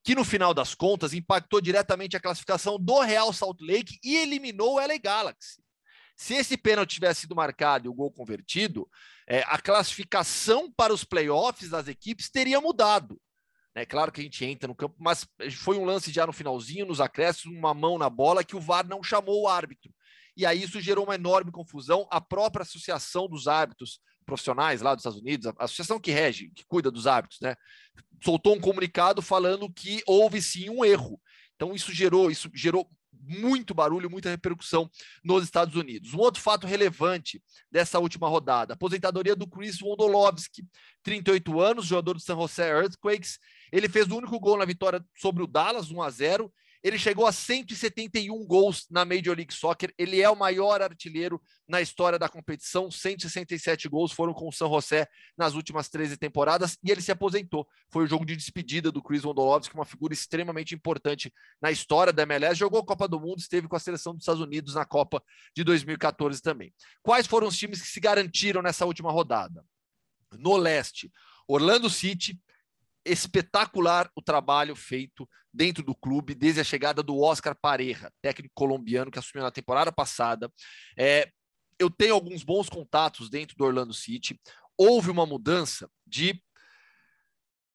que 0.03 0.15
no 0.15 0.23
final 0.23 0.53
das 0.53 0.73
contas 0.73 1.13
impactou 1.13 1.59
diretamente 1.59 2.15
a 2.15 2.21
classificação 2.21 2.79
do 2.79 3.01
Real 3.01 3.33
Salt 3.33 3.59
Lake 3.61 3.99
e 4.03 4.15
eliminou 4.15 4.75
o 4.75 4.79
LA 4.79 4.97
Galaxy. 4.97 5.61
Se 6.15 6.33
esse 6.33 6.57
pênalti 6.57 6.95
tivesse 6.95 7.21
sido 7.21 7.35
marcado 7.35 7.85
e 7.85 7.89
o 7.89 7.93
gol 7.93 8.11
convertido, 8.11 8.89
é, 9.27 9.43
a 9.45 9.57
classificação 9.57 10.71
para 10.71 10.93
os 10.93 11.03
playoffs 11.03 11.69
das 11.69 11.87
equipes 11.87 12.29
teria 12.29 12.59
mudado. 12.61 13.19
É 13.75 13.85
claro 13.85 14.11
que 14.11 14.19
a 14.19 14.23
gente 14.23 14.43
entra 14.43 14.67
no 14.67 14.75
campo, 14.75 14.95
mas 14.99 15.25
foi 15.57 15.77
um 15.77 15.85
lance 15.85 16.11
já 16.11 16.25
no 16.25 16.33
finalzinho, 16.33 16.85
nos 16.85 16.99
acréscimos, 16.99 17.57
uma 17.57 17.73
mão 17.73 17.97
na 17.97 18.09
bola 18.09 18.43
que 18.43 18.55
o 18.55 18.59
VAR 18.59 18.87
não 18.87 19.03
chamou 19.03 19.43
o 19.43 19.47
árbitro. 19.47 19.93
E 20.35 20.45
aí 20.45 20.63
isso 20.63 20.81
gerou 20.81 21.05
uma 21.05 21.15
enorme 21.15 21.51
confusão. 21.51 22.07
A 22.09 22.19
própria 22.19 22.63
associação 22.63 23.27
dos 23.27 23.47
árbitros 23.47 23.99
profissionais 24.29 24.81
lá 24.81 24.93
dos 24.93 25.01
Estados 25.01 25.19
Unidos, 25.19 25.47
a 25.47 25.53
associação 25.59 25.99
que 25.99 26.11
rege, 26.11 26.51
que 26.55 26.63
cuida 26.65 26.91
dos 26.91 27.07
árbitros, 27.07 27.41
né, 27.41 27.55
soltou 28.23 28.55
um 28.55 28.59
comunicado 28.59 29.21
falando 29.21 29.71
que 29.71 30.01
houve 30.05 30.41
sim 30.41 30.69
um 30.69 30.85
erro. 30.85 31.19
Então 31.55 31.73
isso 31.73 31.91
gerou, 31.91 32.29
isso 32.29 32.49
gerou 32.53 32.89
muito 33.11 33.73
barulho, 33.73 34.09
muita 34.09 34.29
repercussão 34.29 34.89
nos 35.23 35.43
Estados 35.43 35.75
Unidos. 35.75 36.13
Um 36.13 36.19
outro 36.19 36.41
fato 36.41 36.65
relevante 36.65 37.41
dessa 37.71 37.99
última 37.99 38.29
rodada, 38.29 38.73
aposentadoria 38.73 39.35
do 39.35 39.47
Chris 39.47 39.81
Wondolowski, 39.81 40.65
38 41.03 41.59
anos, 41.59 41.85
jogador 41.85 42.13
do 42.13 42.19
San 42.19 42.35
Jose 42.35 42.61
Earthquakes. 42.61 43.39
Ele 43.71 43.89
fez 43.89 44.07
o 44.07 44.17
único 44.17 44.39
gol 44.39 44.57
na 44.57 44.65
vitória 44.65 45.03
sobre 45.17 45.43
o 45.43 45.47
Dallas, 45.47 45.91
1 45.91 46.01
a 46.01 46.09
0 46.09 46.53
ele 46.81 46.97
chegou 46.97 47.27
a 47.27 47.31
171 47.31 48.45
gols 48.45 48.87
na 48.89 49.03
Major 49.03 49.35
League 49.35 49.53
Soccer. 49.53 49.93
Ele 49.97 50.21
é 50.21 50.29
o 50.29 50.35
maior 50.35 50.81
artilheiro 50.81 51.41
na 51.67 51.81
história 51.81 52.17
da 52.17 52.29
competição. 52.29 52.89
167 52.89 53.89
gols 53.89 54.13
foram 54.13 54.33
com 54.33 54.47
o 54.47 54.51
San 54.51 54.69
José 54.69 55.07
nas 55.37 55.55
últimas 55.55 55.89
13 55.89 56.15
temporadas 56.17 56.77
e 56.81 56.89
ele 56.89 57.01
se 57.01 57.11
aposentou. 57.11 57.67
Foi 57.89 58.05
o 58.05 58.07
jogo 58.07 58.25
de 58.25 58.35
despedida 58.35 58.91
do 58.91 59.03
Chris 59.03 59.25
Wondolowski, 59.25 59.75
uma 59.75 59.85
figura 59.85 60.13
extremamente 60.13 60.73
importante 60.73 61.33
na 61.61 61.69
história 61.69 62.13
da 62.13 62.23
MLS. 62.23 62.57
Jogou 62.57 62.79
a 62.79 62.85
Copa 62.85 63.07
do 63.07 63.19
Mundo, 63.19 63.39
esteve 63.39 63.67
com 63.67 63.75
a 63.75 63.79
seleção 63.79 64.13
dos 64.13 64.21
Estados 64.21 64.41
Unidos 64.41 64.75
na 64.75 64.85
Copa 64.85 65.21
de 65.53 65.63
2014 65.65 66.41
também. 66.41 66.73
Quais 67.03 67.27
foram 67.27 67.47
os 67.47 67.57
times 67.57 67.81
que 67.81 67.87
se 67.87 67.99
garantiram 67.99 68.61
nessa 68.61 68.85
última 68.85 69.11
rodada? 69.11 69.65
No 70.37 70.55
leste, 70.55 71.11
Orlando 71.47 71.89
City, 71.89 72.39
espetacular 73.05 74.09
o 74.15 74.21
trabalho 74.21 74.75
feito 74.75 75.27
dentro 75.53 75.83
do 75.83 75.95
clube 75.95 76.35
desde 76.35 76.61
a 76.61 76.63
chegada 76.63 77.01
do 77.01 77.19
Oscar 77.19 77.55
Pareja, 77.59 78.11
técnico 78.21 78.53
colombiano 78.53 79.11
que 79.11 79.19
assumiu 79.19 79.43
na 79.43 79.51
temporada 79.51 79.91
passada. 79.91 80.51
É, 80.97 81.31
eu 81.79 81.89
tenho 81.89 82.13
alguns 82.13 82.43
bons 82.43 82.69
contatos 82.69 83.29
dentro 83.29 83.55
do 83.55 83.63
Orlando 83.63 83.93
City. 83.93 84.39
Houve 84.77 85.09
uma 85.09 85.25
mudança 85.25 85.89
de 86.05 86.41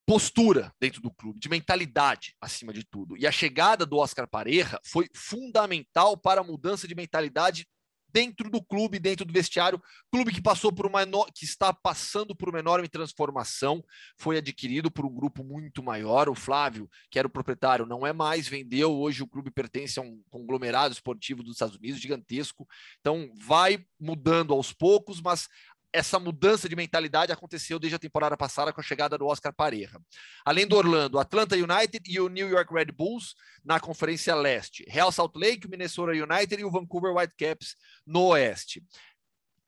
postura 0.06 0.72
dentro 0.78 1.00
do 1.00 1.10
clube, 1.10 1.40
de 1.40 1.48
mentalidade 1.48 2.36
acima 2.40 2.72
de 2.72 2.84
tudo. 2.84 3.16
E 3.16 3.26
a 3.26 3.32
chegada 3.32 3.86
do 3.86 3.96
Oscar 3.96 4.28
Pareja 4.28 4.78
foi 4.84 5.08
fundamental 5.14 6.16
para 6.16 6.42
a 6.42 6.44
mudança 6.44 6.86
de 6.86 6.94
mentalidade 6.94 7.66
dentro 8.14 8.48
do 8.48 8.62
clube, 8.62 9.00
dentro 9.00 9.24
do 9.24 9.32
vestiário. 9.32 9.82
Clube 10.12 10.32
que 10.32 10.40
passou 10.40 10.72
por 10.72 10.86
uma 10.86 11.04
que 11.34 11.44
está 11.44 11.72
passando 11.72 12.34
por 12.34 12.48
uma 12.48 12.60
enorme 12.60 12.88
transformação, 12.88 13.84
foi 14.16 14.38
adquirido 14.38 14.88
por 14.88 15.04
um 15.04 15.12
grupo 15.12 15.42
muito 15.42 15.82
maior. 15.82 16.28
O 16.28 16.34
Flávio, 16.34 16.88
que 17.10 17.18
era 17.18 17.26
o 17.26 17.30
proprietário, 17.30 17.84
não 17.84 18.06
é 18.06 18.12
mais, 18.12 18.46
vendeu. 18.46 18.92
Hoje 18.92 19.24
o 19.24 19.26
clube 19.26 19.50
pertence 19.50 19.98
a 19.98 20.02
um 20.02 20.22
conglomerado 20.30 20.92
esportivo 20.92 21.42
dos 21.42 21.54
Estados 21.54 21.74
Unidos 21.74 22.00
gigantesco. 22.00 22.68
Então 23.00 23.28
vai 23.34 23.84
mudando 23.98 24.52
aos 24.52 24.72
poucos, 24.72 25.20
mas 25.20 25.48
essa 25.94 26.18
mudança 26.18 26.68
de 26.68 26.74
mentalidade 26.74 27.30
aconteceu 27.30 27.78
desde 27.78 27.94
a 27.94 28.00
temporada 28.00 28.36
passada 28.36 28.72
com 28.72 28.80
a 28.80 28.84
chegada 28.84 29.16
do 29.16 29.26
Oscar 29.26 29.54
Pareja. 29.54 30.00
Além 30.44 30.66
do 30.66 30.76
Orlando, 30.76 31.20
Atlanta 31.20 31.54
United 31.54 32.02
e 32.04 32.18
o 32.18 32.28
New 32.28 32.48
York 32.48 32.74
Red 32.74 32.86
Bulls 32.86 33.36
na 33.64 33.78
Conferência 33.78 34.34
Leste, 34.34 34.84
Real 34.88 35.12
Salt 35.12 35.36
Lake, 35.36 35.68
Minnesota 35.68 36.10
United 36.10 36.60
e 36.60 36.64
o 36.64 36.70
Vancouver 36.70 37.14
Whitecaps 37.14 37.76
no 38.04 38.30
Oeste. 38.30 38.82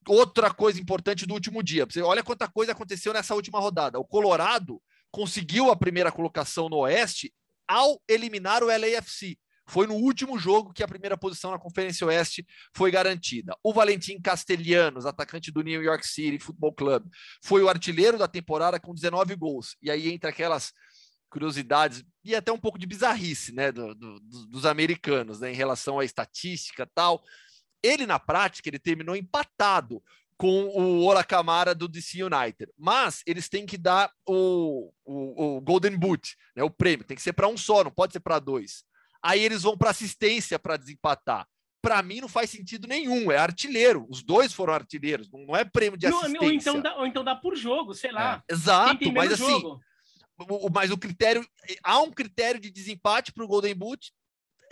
Outra 0.09 0.53
coisa 0.53 0.81
importante 0.81 1.27
do 1.27 1.35
último 1.35 1.63
dia, 1.63 1.87
você 1.87 2.03
olha 2.03 2.25
quanta 2.25 2.49
coisa 2.49 2.73
aconteceu 2.73 3.13
nessa 3.13 3.35
última 3.37 3.61
rodada. 3.61 3.97
O 4.01 4.05
Colorado 4.05 4.83
conseguiu 5.13 5.71
a 5.71 5.77
primeira 5.77 6.11
colocação 6.11 6.69
no 6.69 6.79
Oeste 6.79 7.33
ao 7.69 8.03
eliminar 8.09 8.65
o 8.65 8.67
LAFC. 8.67 9.39
Foi 9.69 9.87
no 9.87 9.95
último 9.95 10.39
jogo 10.39 10.73
que 10.73 10.83
a 10.83 10.89
primeira 10.89 11.17
posição 11.17 11.51
na 11.51 11.59
Conferência 11.59 12.07
Oeste 12.07 12.47
foi 12.73 12.91
garantida. 12.91 13.57
O 13.63 13.73
Valentim 13.73 14.21
Castelhanos, 14.21 15.07
atacante 15.07 15.51
do 15.51 15.63
New 15.63 15.83
York 15.83 16.07
City 16.07 16.39
Football 16.39 16.73
Club, 16.73 17.07
foi 17.43 17.63
o 17.63 17.69
artilheiro 17.69 18.17
da 18.17 18.29
temporada 18.29 18.79
com 18.79 18.95
19 18.95 19.35
gols. 19.35 19.77
E 19.83 19.91
aí 19.91 20.09
entre 20.09 20.31
aquelas 20.31 20.73
curiosidades 21.29 22.05
e 22.25 22.35
até 22.35 22.53
um 22.53 22.59
pouco 22.59 22.79
de 22.79 22.87
bizarrice, 22.87 23.53
né, 23.53 23.71
do, 23.73 23.95
do, 23.95 24.21
dos 24.21 24.65
americanos, 24.65 25.41
né, 25.41 25.53
em 25.53 25.55
relação 25.55 25.99
à 25.99 26.05
estatística 26.05 26.89
tal. 26.95 27.23
Ele 27.83 28.07
na 28.07 28.19
prática 28.19 28.69
ele 28.69 28.79
terminou 28.79 29.15
empatado 29.15 30.03
com 30.37 30.67
o 30.67 31.03
Ola 31.05 31.25
Camara 31.25 31.75
do 31.75 31.89
DC 31.89 32.23
United. 32.23 32.71
Mas 32.77 33.23
eles 33.27 33.49
têm 33.49 33.67
que 33.67 33.77
dar 33.77 34.11
o, 34.27 34.93
o, 35.05 35.57
o 35.57 35.61
Golden 35.61 35.97
Boot, 35.97 36.37
né, 36.55 36.63
o 36.63 36.71
prêmio. 36.71 37.07
Tem 37.07 37.17
que 37.17 37.23
ser 37.23 37.33
para 37.33 37.49
um 37.49 37.57
só, 37.57 37.83
não 37.83 37.91
pode 37.91 38.13
ser 38.13 38.21
para 38.21 38.39
dois. 38.39 38.85
Aí 39.27 39.43
eles 39.43 39.63
vão 39.63 39.77
para 39.77 39.91
assistência 39.91 40.57
para 40.57 40.77
desempatar. 40.77 41.49
Para 41.83 42.01
mim 42.01 42.21
não 42.21 42.29
faz 42.29 42.49
sentido 42.49 42.87
nenhum, 42.87 43.33
é 43.33 43.37
artilheiro. 43.37 44.07
Os 44.09 44.23
dois 44.23 44.53
foram 44.53 44.73
artilheiros, 44.73 45.29
não 45.29 45.57
é 45.57 45.65
prêmio 45.65 45.99
de 45.99 46.07
assistência. 46.07 46.41
Ou 46.41 46.53
então 46.53 46.81
dá, 46.81 46.95
ou 46.95 47.07
então 47.07 47.25
dá 47.25 47.35
por 47.35 47.57
jogo, 47.57 47.93
sei 47.93 48.13
lá. 48.13 48.41
É, 48.49 48.55
exato, 48.55 49.13
mas 49.13 49.33
assim, 49.33 49.45
jogo. 49.45 49.81
O, 50.39 50.71
mas 50.71 50.93
o 50.93 50.99
critério, 50.99 51.45
há 51.83 51.99
um 52.01 52.13
critério 52.13 52.61
de 52.61 52.71
desempate 52.71 53.33
para 53.33 53.43
o 53.43 53.49
Golden 53.49 53.75
Boot, 53.75 54.13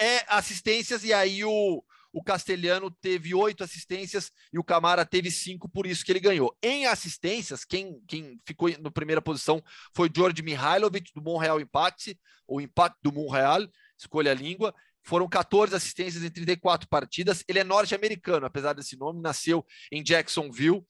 é 0.00 0.24
assistências, 0.28 1.02
e 1.02 1.12
aí 1.12 1.44
o, 1.44 1.82
o 2.12 2.22
Castelhano 2.22 2.92
teve 3.00 3.34
oito 3.34 3.64
assistências 3.64 4.30
e 4.52 4.58
o 4.58 4.64
Camara 4.64 5.04
teve 5.04 5.32
cinco, 5.32 5.68
por 5.68 5.84
isso 5.84 6.04
que 6.04 6.12
ele 6.12 6.20
ganhou. 6.20 6.56
Em 6.62 6.86
assistências, 6.86 7.64
quem, 7.64 8.00
quem 8.06 8.40
ficou 8.46 8.68
na 8.78 8.90
primeira 8.90 9.20
posição 9.20 9.60
foi 9.92 10.08
George 10.14 10.42
Mihailovic, 10.42 11.12
do 11.12 11.20
Montreal 11.20 11.60
Impact, 11.60 12.16
o 12.46 12.60
Impact 12.60 12.98
do 13.02 13.12
Montreal, 13.12 13.66
escolha 13.98 14.32
a 14.32 14.34
língua. 14.34 14.74
Foram 15.02 15.28
14 15.28 15.74
assistências 15.74 16.24
em 16.24 16.30
34 16.30 16.88
partidas. 16.88 17.44
Ele 17.46 17.58
é 17.58 17.64
norte-americano, 17.64 18.46
apesar 18.46 18.72
desse 18.72 18.96
nome, 18.96 19.20
nasceu 19.20 19.64
em 19.92 20.02
Jacksonville. 20.02 20.82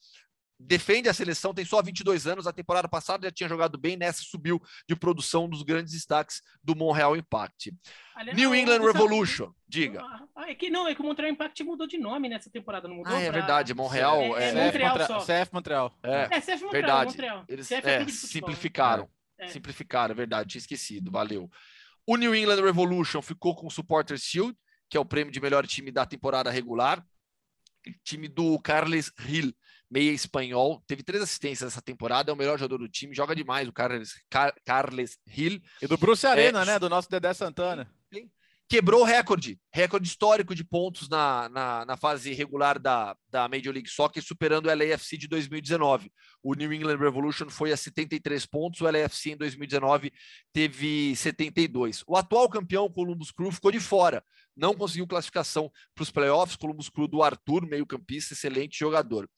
Defende 0.59 1.09
a 1.09 1.15
seleção, 1.15 1.53
tem 1.53 1.65
só 1.65 1.83
22 1.83 2.29
anos. 2.29 2.47
A 2.47 2.53
temporada 2.53 2.89
passada 2.89 3.27
já 3.27 3.33
tinha 3.33 3.49
jogado 3.49 3.77
bem, 3.77 3.97
nessa 3.97 4.23
subiu 4.23 4.63
de 4.89 4.95
produção 4.95 5.49
dos 5.49 5.63
grandes 5.63 5.93
destaques 5.93 6.41
do 6.63 6.77
Montreal 6.77 7.17
Impact. 7.17 7.75
Aliás, 8.15 8.39
New 8.39 8.55
England 8.55 8.81
Revolution, 8.81 9.53
diga. 9.67 10.01
Ah, 10.37 10.49
é 10.49 10.55
que 10.55 10.71
não, 10.71 10.87
é 10.87 10.95
que 10.95 11.01
o 11.01 11.05
Montreal 11.05 11.33
Impact 11.33 11.65
mudou 11.65 11.89
de 11.89 11.99
nome 11.99 12.29
nessa 12.29 12.49
temporada, 12.49 12.87
não 12.87 12.97
mudou? 12.97 13.13
Ah, 13.13 13.21
é 13.21 13.31
pra... 13.31 13.41
verdade, 13.41 13.75
Montreal. 13.75 14.21
É, 14.21 14.45
é, 14.45 14.49
é 14.51 14.65
Montreal 14.65 14.97
Montreal 14.97 15.21
só. 15.21 15.27
CF 15.27 15.53
Montreal. 15.53 15.99
É, 16.05 16.23
é 16.23 16.41
CF 16.41 16.51
Montreal, 16.51 16.71
verdade. 16.71 17.11
Montreal. 17.11 17.45
Eles 17.49 17.67
CF 17.67 17.89
é, 17.89 18.03
é, 18.03 18.09
simplificaram. 18.09 19.11
É. 19.37 19.49
Simplificaram, 19.49 20.13
é 20.13 20.17
verdade, 20.17 20.51
tinha 20.51 20.61
esquecido, 20.61 21.11
valeu. 21.11 21.51
O 22.07 22.17
New 22.17 22.35
England 22.35 22.63
Revolution 22.63 23.23
ficou 23.23 23.55
com 23.55 23.67
o 23.67 23.71
Supporter 23.71 24.19
Shield, 24.19 24.57
que 24.89 24.97
é 24.97 25.01
o 25.01 25.05
prêmio 25.05 25.33
de 25.33 25.41
melhor 25.41 25.67
time 25.67 25.91
da 25.91 26.05
temporada 26.05 26.51
regular. 26.51 27.05
O 27.87 27.93
time 28.03 28.29
do 28.29 28.59
Carles 28.61 29.13
Hill, 29.27 29.55
meia 29.91 30.11
espanhol, 30.11 30.83
teve 30.87 31.03
três 31.03 31.23
assistências 31.23 31.73
essa 31.73 31.83
temporada, 31.83 32.31
é 32.31 32.35
o 32.35 32.37
melhor 32.37 32.59
jogador 32.59 32.79
do 32.79 32.89
time, 32.89 33.15
joga 33.15 33.35
demais 33.35 33.69
o 33.69 33.73
Carles, 33.73 34.15
Car 34.31 34.55
Carles 34.65 35.19
Hill. 35.27 35.61
E 35.81 35.87
do 35.87 35.97
Bruce 35.97 36.27
Arena, 36.27 36.63
é, 36.63 36.67
né? 36.67 36.79
Do 36.79 36.89
nosso 36.89 37.11
Dedé 37.11 37.33
Santana 37.33 37.91
quebrou 38.69 39.03
o 39.03 39.05
recorde, 39.05 39.59
recorde 39.73 40.09
histórico 40.09 40.55
de 40.55 40.65
pontos 40.65 41.09
na, 41.09 41.49
na, 41.49 41.85
na, 41.85 41.97
fase 41.97 42.33
regular 42.33 42.79
da, 42.79 43.17
da 43.29 43.49
Major 43.49 43.73
League 43.73 43.89
Soccer, 43.89 44.23
superando 44.23 44.67
o 44.67 44.75
LAFC 44.75 45.17
de 45.19 45.29
2019. 45.29 46.11
O 46.43 46.55
New 46.55 46.73
England 46.73 46.97
Revolution 46.97 47.49
foi 47.51 47.73
a 47.73 47.77
73 47.77 48.47
pontos, 48.47 48.81
o 48.81 48.85
LAFC 48.85 49.33
em 49.33 49.37
2019 49.37 50.13
teve 50.53 51.15
72. 51.15 52.03
O 52.07 52.17
atual 52.17 52.49
campeão, 52.49 52.91
Columbus 52.91 53.31
Crew, 53.31 53.53
ficou 53.53 53.71
de 53.71 53.81
fora, 53.81 54.25
não 54.57 54.75
conseguiu 54.75 55.07
classificação 55.07 55.71
para 55.95 56.03
os 56.03 56.11
playoffs. 56.11 56.57
Columbus 56.57 56.89
Crew 56.89 57.09
do 57.09 57.23
Arthur, 57.23 57.67
meio-campista, 57.67 58.35
excelente 58.35 58.79
jogador. 58.79 59.29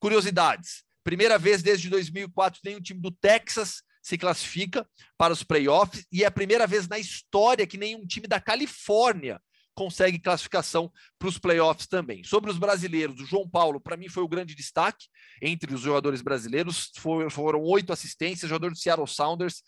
Curiosidades: 0.00 0.82
primeira 1.04 1.38
vez 1.38 1.62
desde 1.62 1.90
2004 1.90 2.60
tem 2.62 2.76
um 2.76 2.80
time 2.80 3.00
do 3.00 3.10
Texas 3.10 3.82
se 4.02 4.18
classifica 4.18 4.86
para 5.16 5.32
os 5.32 5.42
playoffs 5.42 6.04
e 6.10 6.24
é 6.24 6.26
a 6.26 6.30
primeira 6.30 6.66
vez 6.66 6.88
na 6.88 6.98
história 6.98 7.66
que 7.66 7.78
nenhum 7.78 8.04
time 8.04 8.26
da 8.26 8.40
Califórnia 8.40 9.40
consegue 9.74 10.18
classificação 10.18 10.92
para 11.18 11.28
os 11.28 11.38
playoffs 11.38 11.86
também. 11.86 12.22
Sobre 12.24 12.50
os 12.50 12.58
brasileiros, 12.58 13.20
o 13.20 13.24
João 13.24 13.48
Paulo, 13.48 13.80
para 13.80 13.96
mim, 13.96 14.08
foi 14.08 14.22
o 14.22 14.28
grande 14.28 14.54
destaque 14.54 15.06
entre 15.40 15.74
os 15.74 15.80
jogadores 15.80 16.20
brasileiros. 16.20 16.90
foram 17.30 17.62
oito 17.62 17.92
assistências, 17.92 18.50
jogador 18.50 18.70
do 18.70 18.78
Seattle 18.78 19.08
Sounders, 19.08 19.62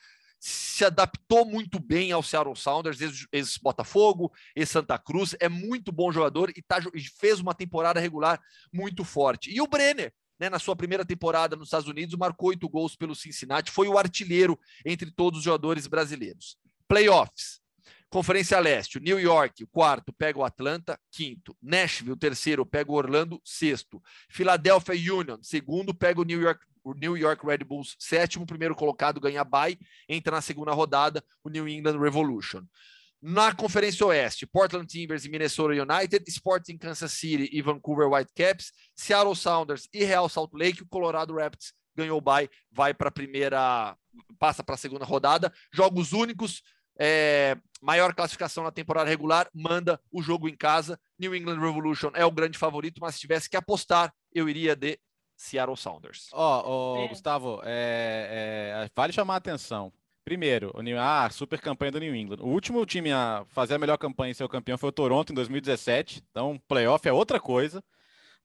se 0.47 0.85
adaptou 0.85 1.47
muito 1.47 1.81
bem 1.81 2.13
ao 2.13 2.23
Seattle 2.23 2.55
Sounders, 2.55 2.99
ex-Botafogo, 3.33 4.31
ex-Santa 4.55 4.99
Cruz, 4.99 5.35
é 5.41 5.49
muito 5.49 5.91
bom 5.91 6.13
jogador 6.13 6.53
e, 6.55 6.61
tá, 6.61 6.81
e 6.93 7.01
fez 7.19 7.41
uma 7.41 7.55
temporada 7.55 7.99
regular 7.99 8.39
muito 8.71 9.05
forte. 9.05 9.51
E 9.51 9.63
o 9.63 9.67
Brenner, 9.67 10.13
né, 10.39 10.49
na 10.49 10.59
sua 10.59 10.77
primeira 10.77 11.05
temporada 11.05 11.57
nos 11.57 11.69
Estados 11.69 11.89
Unidos, 11.89 12.17
marcou 12.17 12.51
oito 12.51 12.69
gols 12.69 12.97
pelo 12.97 13.15
Cincinnati, 13.15 13.71
foi 13.71 13.89
o 13.89 13.99
artilheiro 13.99 14.59
entre 14.85 15.11
todos 15.11 15.39
os 15.39 15.45
jogadores 15.45 15.87
brasileiros. 15.87 16.57
Playoffs. 16.89 17.63
Conferência 18.15 18.61
Leste, 18.61 19.01
New 19.01 19.19
York, 19.19 19.65
o 19.65 19.67
quarto, 19.67 20.13
pega 20.13 20.39
o 20.39 20.45
Atlanta, 20.45 20.97
quinto. 21.11 21.57
Nashville, 21.61 22.17
terceiro, 22.17 22.65
pega 22.65 22.93
o 22.93 22.95
Orlando, 22.95 23.41
sexto. 23.45 24.01
Philadelphia 24.31 24.95
Union, 25.13 25.39
segundo, 25.43 25.93
pega 25.93 26.21
o 26.21 26.25
New 26.25 26.41
York, 26.41 26.65
o 26.85 26.95
New 26.95 27.17
York 27.17 27.45
Red 27.45 27.65
Bulls, 27.65 27.97
sétimo, 27.99 28.47
primeiro 28.47 28.77
colocado, 28.77 29.21
ganha 29.21 29.43
bye, 29.43 29.77
entra 30.09 30.37
na 30.37 30.41
segunda 30.41 30.71
rodada, 30.71 31.25
o 31.43 31.49
New 31.49 31.67
England 31.67 31.99
Revolution. 31.99 32.63
Na 33.27 33.55
Conferência 33.55 34.05
Oeste, 34.05 34.47
Portland 34.47 34.87
Timbers 34.87 35.25
e 35.25 35.31
Minnesota 35.31 35.73
United, 35.73 36.23
Sporting 36.29 36.77
Kansas 36.77 37.11
City 37.11 37.49
e 37.51 37.63
Vancouver 37.63 38.07
Whitecaps, 38.07 38.71
Seattle 38.95 39.35
Sounders 39.35 39.89
e 39.95 40.05
Real 40.05 40.29
Salt 40.29 40.53
Lake, 40.53 40.83
o 40.83 40.87
Colorado 40.87 41.35
Rapids 41.35 41.73
ganhou 41.97 42.19
o 42.19 42.21
bye, 42.21 42.51
vai 42.71 42.93
para 42.93 43.09
a 43.09 43.11
primeira, 43.11 43.97
passa 44.39 44.63
para 44.63 44.75
a 44.75 44.77
segunda 44.77 45.07
rodada. 45.07 45.51
Jogos 45.73 46.13
únicos, 46.13 46.61
é, 46.99 47.57
maior 47.81 48.15
classificação 48.15 48.63
na 48.63 48.71
temporada 48.71 49.09
regular, 49.09 49.49
manda 49.55 49.99
o 50.13 50.21
jogo 50.21 50.47
em 50.47 50.55
casa. 50.55 51.01
New 51.19 51.35
England 51.35 51.61
Revolution 51.61 52.11
é 52.13 52.27
o 52.27 52.31
grande 52.31 52.59
favorito, 52.59 53.01
mas 53.01 53.15
se 53.15 53.23
tivesse 53.23 53.49
que 53.49 53.57
apostar, 53.57 54.13
eu 54.35 54.51
iria 54.51 54.77
de 54.77 55.01
Seattle 55.35 55.79
Sounders. 55.79 56.29
Ó, 56.31 56.61
oh, 56.61 56.99
oh, 56.99 57.05
é. 57.05 57.09
Gustavo, 57.09 57.63
é, 57.65 58.85
é, 58.85 58.91
vale 58.95 59.15
chamar 59.15 59.33
a 59.33 59.39
atenção. 59.39 59.91
Primeiro, 60.25 60.71
o 60.75 60.81
New, 60.81 60.99
ah, 60.99 61.29
super 61.31 61.61
campanha 61.61 61.93
do 61.93 62.01
New 62.01 62.15
England. 62.15 62.39
O 62.41 62.49
último 62.49 62.85
time 62.87 63.13
a 63.13 63.45
fazer 63.49 63.75
a 63.75 63.79
melhor 63.79 63.99
campanha 63.99 64.33
e 64.33 64.35
ser 64.35 64.45
o 64.45 64.49
campeão 64.49 64.79
foi 64.79 64.89
o 64.89 64.93
Toronto 64.93 65.33
em 65.33 65.35
2017. 65.35 66.23
Então, 66.31 66.59
playoff 66.67 67.07
é 67.07 67.13
outra 67.13 67.39
coisa. 67.39 67.85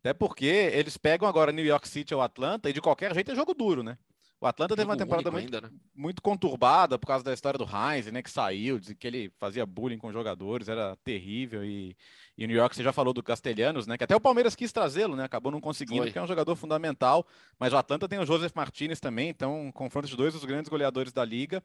Até 0.01 0.13
porque 0.13 0.45
eles 0.45 0.97
pegam 0.97 1.27
agora 1.27 1.51
New 1.51 1.65
York 1.65 1.88
City 1.88 2.13
ou 2.13 2.21
Atlanta 2.21 2.69
e 2.69 2.73
de 2.73 2.82
qualquer 2.82 3.13
jeito 3.13 3.32
é 3.32 3.36
jogo 3.36 3.53
duro, 3.53 3.82
né? 3.84 3.97
O 4.41 4.47
Atlanta 4.47 4.73
teve 4.73 4.89
uma 4.89 4.95
temporada 4.95 5.29
muito, 5.29 5.53
ainda, 5.53 5.67
né? 5.67 5.69
muito, 5.93 6.21
conturbada 6.21 6.97
por 6.97 7.05
causa 7.05 7.23
da 7.25 7.33
história 7.33 7.57
do 7.57 7.65
Heinz, 7.65 8.09
né? 8.09 8.21
Que 8.21 8.31
saiu, 8.31 8.79
que 8.97 9.05
ele 9.05 9.29
fazia 9.37 9.65
bullying 9.65 9.97
com 9.97 10.13
jogadores, 10.13 10.69
era 10.69 10.95
terrível. 11.03 11.65
E, 11.65 11.93
e 12.37 12.45
o 12.45 12.47
New 12.47 12.55
York, 12.55 12.73
você 12.73 12.81
já 12.81 12.93
falou 12.93 13.13
do 13.13 13.21
Castelhanos, 13.21 13.85
né? 13.85 13.97
Que 13.97 14.05
até 14.05 14.15
o 14.15 14.21
Palmeiras 14.21 14.55
quis 14.55 14.71
trazê-lo, 14.71 15.17
né? 15.17 15.25
Acabou 15.25 15.51
não 15.51 15.59
conseguindo, 15.59 15.97
Foi. 15.97 16.07
porque 16.07 16.19
é 16.19 16.21
um 16.21 16.27
jogador 16.27 16.55
fundamental. 16.55 17.27
Mas 17.59 17.73
o 17.73 17.77
Atlanta 17.77 18.07
tem 18.07 18.17
o 18.17 18.25
Joseph 18.25 18.53
Martinez 18.55 19.01
também, 19.01 19.27
então 19.27 19.71
confronta 19.73 20.07
os 20.07 20.15
dois 20.15 20.33
os 20.33 20.45
grandes 20.45 20.69
goleadores 20.69 21.11
da 21.11 21.25
liga. 21.25 21.61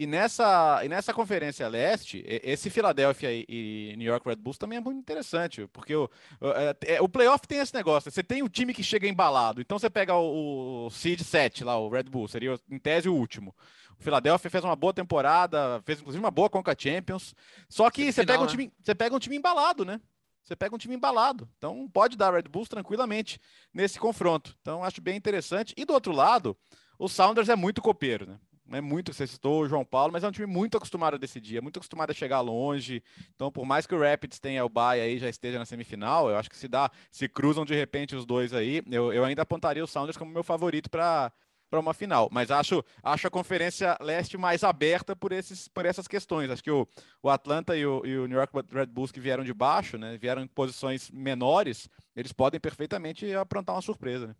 E 0.00 0.06
nessa, 0.06 0.80
e 0.84 0.88
nessa 0.88 1.12
Conferência 1.12 1.66
Leste, 1.66 2.22
esse 2.24 2.70
Philadelphia 2.70 3.30
e, 3.32 3.96
New 3.96 4.06
York 4.06 4.28
Red 4.28 4.36
Bulls 4.36 4.56
também 4.56 4.78
é 4.78 4.80
muito 4.80 5.00
interessante, 5.00 5.66
porque 5.72 5.92
o, 5.92 6.08
o, 6.40 6.50
é, 6.50 6.76
é, 6.94 7.02
o 7.02 7.08
playoff 7.08 7.48
tem 7.48 7.58
esse 7.58 7.74
negócio, 7.74 8.08
você 8.08 8.22
tem 8.22 8.40
o 8.40 8.48
time 8.48 8.72
que 8.72 8.84
chega 8.84 9.08
embalado, 9.08 9.60
então 9.60 9.76
você 9.76 9.90
pega 9.90 10.14
o, 10.14 10.86
o 10.86 10.90
Seed 10.90 11.22
7 11.22 11.64
lá, 11.64 11.76
o 11.76 11.88
Red 11.88 12.04
Bull, 12.04 12.28
seria 12.28 12.56
em 12.70 12.78
tese 12.78 13.08
o 13.08 13.14
último. 13.14 13.52
O 13.98 14.00
Philadelphia 14.04 14.48
fez 14.48 14.62
uma 14.62 14.76
boa 14.76 14.94
temporada, 14.94 15.82
fez 15.84 15.98
inclusive 15.98 16.22
uma 16.22 16.30
boa 16.30 16.48
Conca 16.48 16.76
Champions, 16.78 17.34
só 17.68 17.90
que 17.90 18.12
você, 18.12 18.24
pega 18.24 18.38
um 18.38 18.44
né? 18.44 18.50
time, 18.52 18.72
você 18.80 18.94
pega 18.94 19.16
um 19.16 19.18
time 19.18 19.34
embalado, 19.34 19.84
né? 19.84 20.00
você 20.44 20.54
pega 20.54 20.72
um 20.76 20.78
time 20.78 20.94
embalado. 20.94 21.48
Então 21.58 21.88
pode 21.92 22.16
dar 22.16 22.32
Red 22.32 22.42
Bulls 22.42 22.68
tranquilamente 22.68 23.40
nesse 23.74 23.98
confronto. 23.98 24.56
Então 24.62 24.84
acho 24.84 25.00
bem 25.00 25.16
interessante. 25.16 25.74
E 25.76 25.84
do 25.84 25.92
outro 25.92 26.12
lado, 26.12 26.56
o 26.98 27.08
Sounders 27.08 27.48
é 27.48 27.56
muito 27.56 27.82
copeiro, 27.82 28.26
né? 28.26 28.38
É 28.70 28.80
muito, 28.80 29.12
você 29.12 29.26
citou 29.26 29.62
o 29.62 29.68
João 29.68 29.84
Paulo, 29.84 30.12
mas 30.12 30.24
é 30.24 30.28
um 30.28 30.32
time 30.32 30.46
muito 30.46 30.76
acostumado 30.76 31.14
a 31.14 31.18
decidir, 31.18 31.58
é 31.58 31.60
muito 31.60 31.78
acostumado 31.78 32.10
a 32.10 32.14
chegar 32.14 32.40
longe. 32.40 33.02
Então, 33.34 33.50
por 33.50 33.64
mais 33.64 33.86
que 33.86 33.94
o 33.94 34.00
Rapids 34.00 34.38
tenha 34.38 34.64
o 34.64 34.68
Bay 34.68 35.00
aí, 35.00 35.18
já 35.18 35.28
esteja 35.28 35.58
na 35.58 35.64
semifinal, 35.64 36.28
eu 36.30 36.36
acho 36.36 36.50
que 36.50 36.56
se 36.56 36.68
dá, 36.68 36.90
se 37.10 37.28
cruzam 37.28 37.64
de 37.64 37.74
repente 37.74 38.14
os 38.14 38.26
dois 38.26 38.52
aí, 38.52 38.82
eu, 38.90 39.12
eu 39.12 39.24
ainda 39.24 39.42
apontaria 39.42 39.82
o 39.82 39.86
Sounders 39.86 40.16
como 40.16 40.30
meu 40.30 40.44
favorito 40.44 40.90
para 40.90 41.32
para 41.68 41.80
uma 41.80 41.92
final, 41.92 42.28
mas 42.32 42.50
acho, 42.50 42.82
acho 43.02 43.26
a 43.26 43.30
Conferência 43.30 43.96
Leste 44.00 44.38
mais 44.38 44.64
aberta 44.64 45.14
por, 45.14 45.32
esses, 45.32 45.68
por 45.68 45.84
essas 45.84 46.08
questões. 46.08 46.50
Acho 46.50 46.62
que 46.62 46.70
o, 46.70 46.88
o 47.22 47.28
Atlanta 47.28 47.76
e 47.76 47.84
o, 47.84 48.04
e 48.06 48.16
o 48.16 48.26
New 48.26 48.38
York 48.38 48.52
Red 48.72 48.86
Bulls 48.86 49.12
que 49.12 49.20
vieram 49.20 49.44
de 49.44 49.52
baixo, 49.52 49.98
né, 49.98 50.16
vieram 50.16 50.42
em 50.42 50.46
posições 50.46 51.10
menores, 51.10 51.88
eles 52.16 52.32
podem 52.32 52.58
perfeitamente 52.58 53.32
aprontar 53.34 53.74
uma 53.74 53.82
surpresa. 53.82 54.28
Né? 54.28 54.36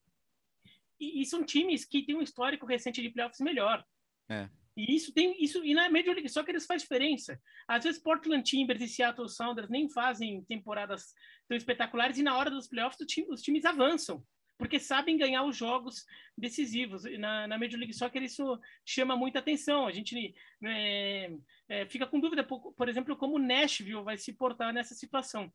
E, 0.98 1.22
e, 1.22 1.26
são 1.26 1.44
times 1.44 1.84
que 1.84 2.02
têm 2.02 2.16
um 2.16 2.22
histórico 2.22 2.66
recente 2.66 3.00
de 3.00 3.10
playoffs 3.10 3.40
melhor. 3.40 3.84
É. 4.28 4.48
E 4.76 4.94
isso 4.94 5.12
tem 5.12 5.34
isso 5.42 5.64
e 5.64 5.74
na 5.74 5.90
Major 5.90 6.14
League 6.14 6.28
Soccer 6.28 6.54
isso 6.54 6.66
faz 6.66 6.82
diferença. 6.82 7.40
Às 7.66 7.84
vezes 7.84 8.00
Portland 8.00 8.44
Timbers 8.44 8.80
e 8.80 8.86
Seattle 8.86 9.28
Sounders 9.28 9.68
nem 9.68 9.88
fazem 9.88 10.44
temporadas 10.44 11.14
tão 11.48 11.56
espetaculares 11.56 12.16
e 12.16 12.22
na 12.22 12.36
hora 12.36 12.50
dos 12.50 12.68
playoffs 12.68 13.04
time, 13.06 13.26
os 13.28 13.42
times 13.42 13.64
avançam 13.64 14.24
porque 14.58 14.80
sabem 14.80 15.16
ganhar 15.16 15.44
os 15.44 15.56
jogos 15.56 16.04
decisivos. 16.39 17.05
Na, 17.18 17.47
na 17.47 17.59
Major 17.59 17.78
League 17.78 17.95
Soccer 17.95 18.22
isso 18.22 18.59
chama 18.84 19.16
muita 19.16 19.39
atenção. 19.39 19.86
A 19.86 19.93
gente 19.93 20.34
é, 20.64 21.30
é, 21.68 21.86
fica 21.86 22.07
com 22.07 22.18
dúvida, 22.18 22.43
por, 22.43 22.72
por, 22.72 22.89
exemplo, 22.89 23.16
como 23.16 23.36
o 23.36 23.39
Nashville 23.39 24.03
vai 24.03 24.16
se 24.16 24.32
portar 24.32 24.72
nessa 24.72 24.95
situação. 24.95 25.53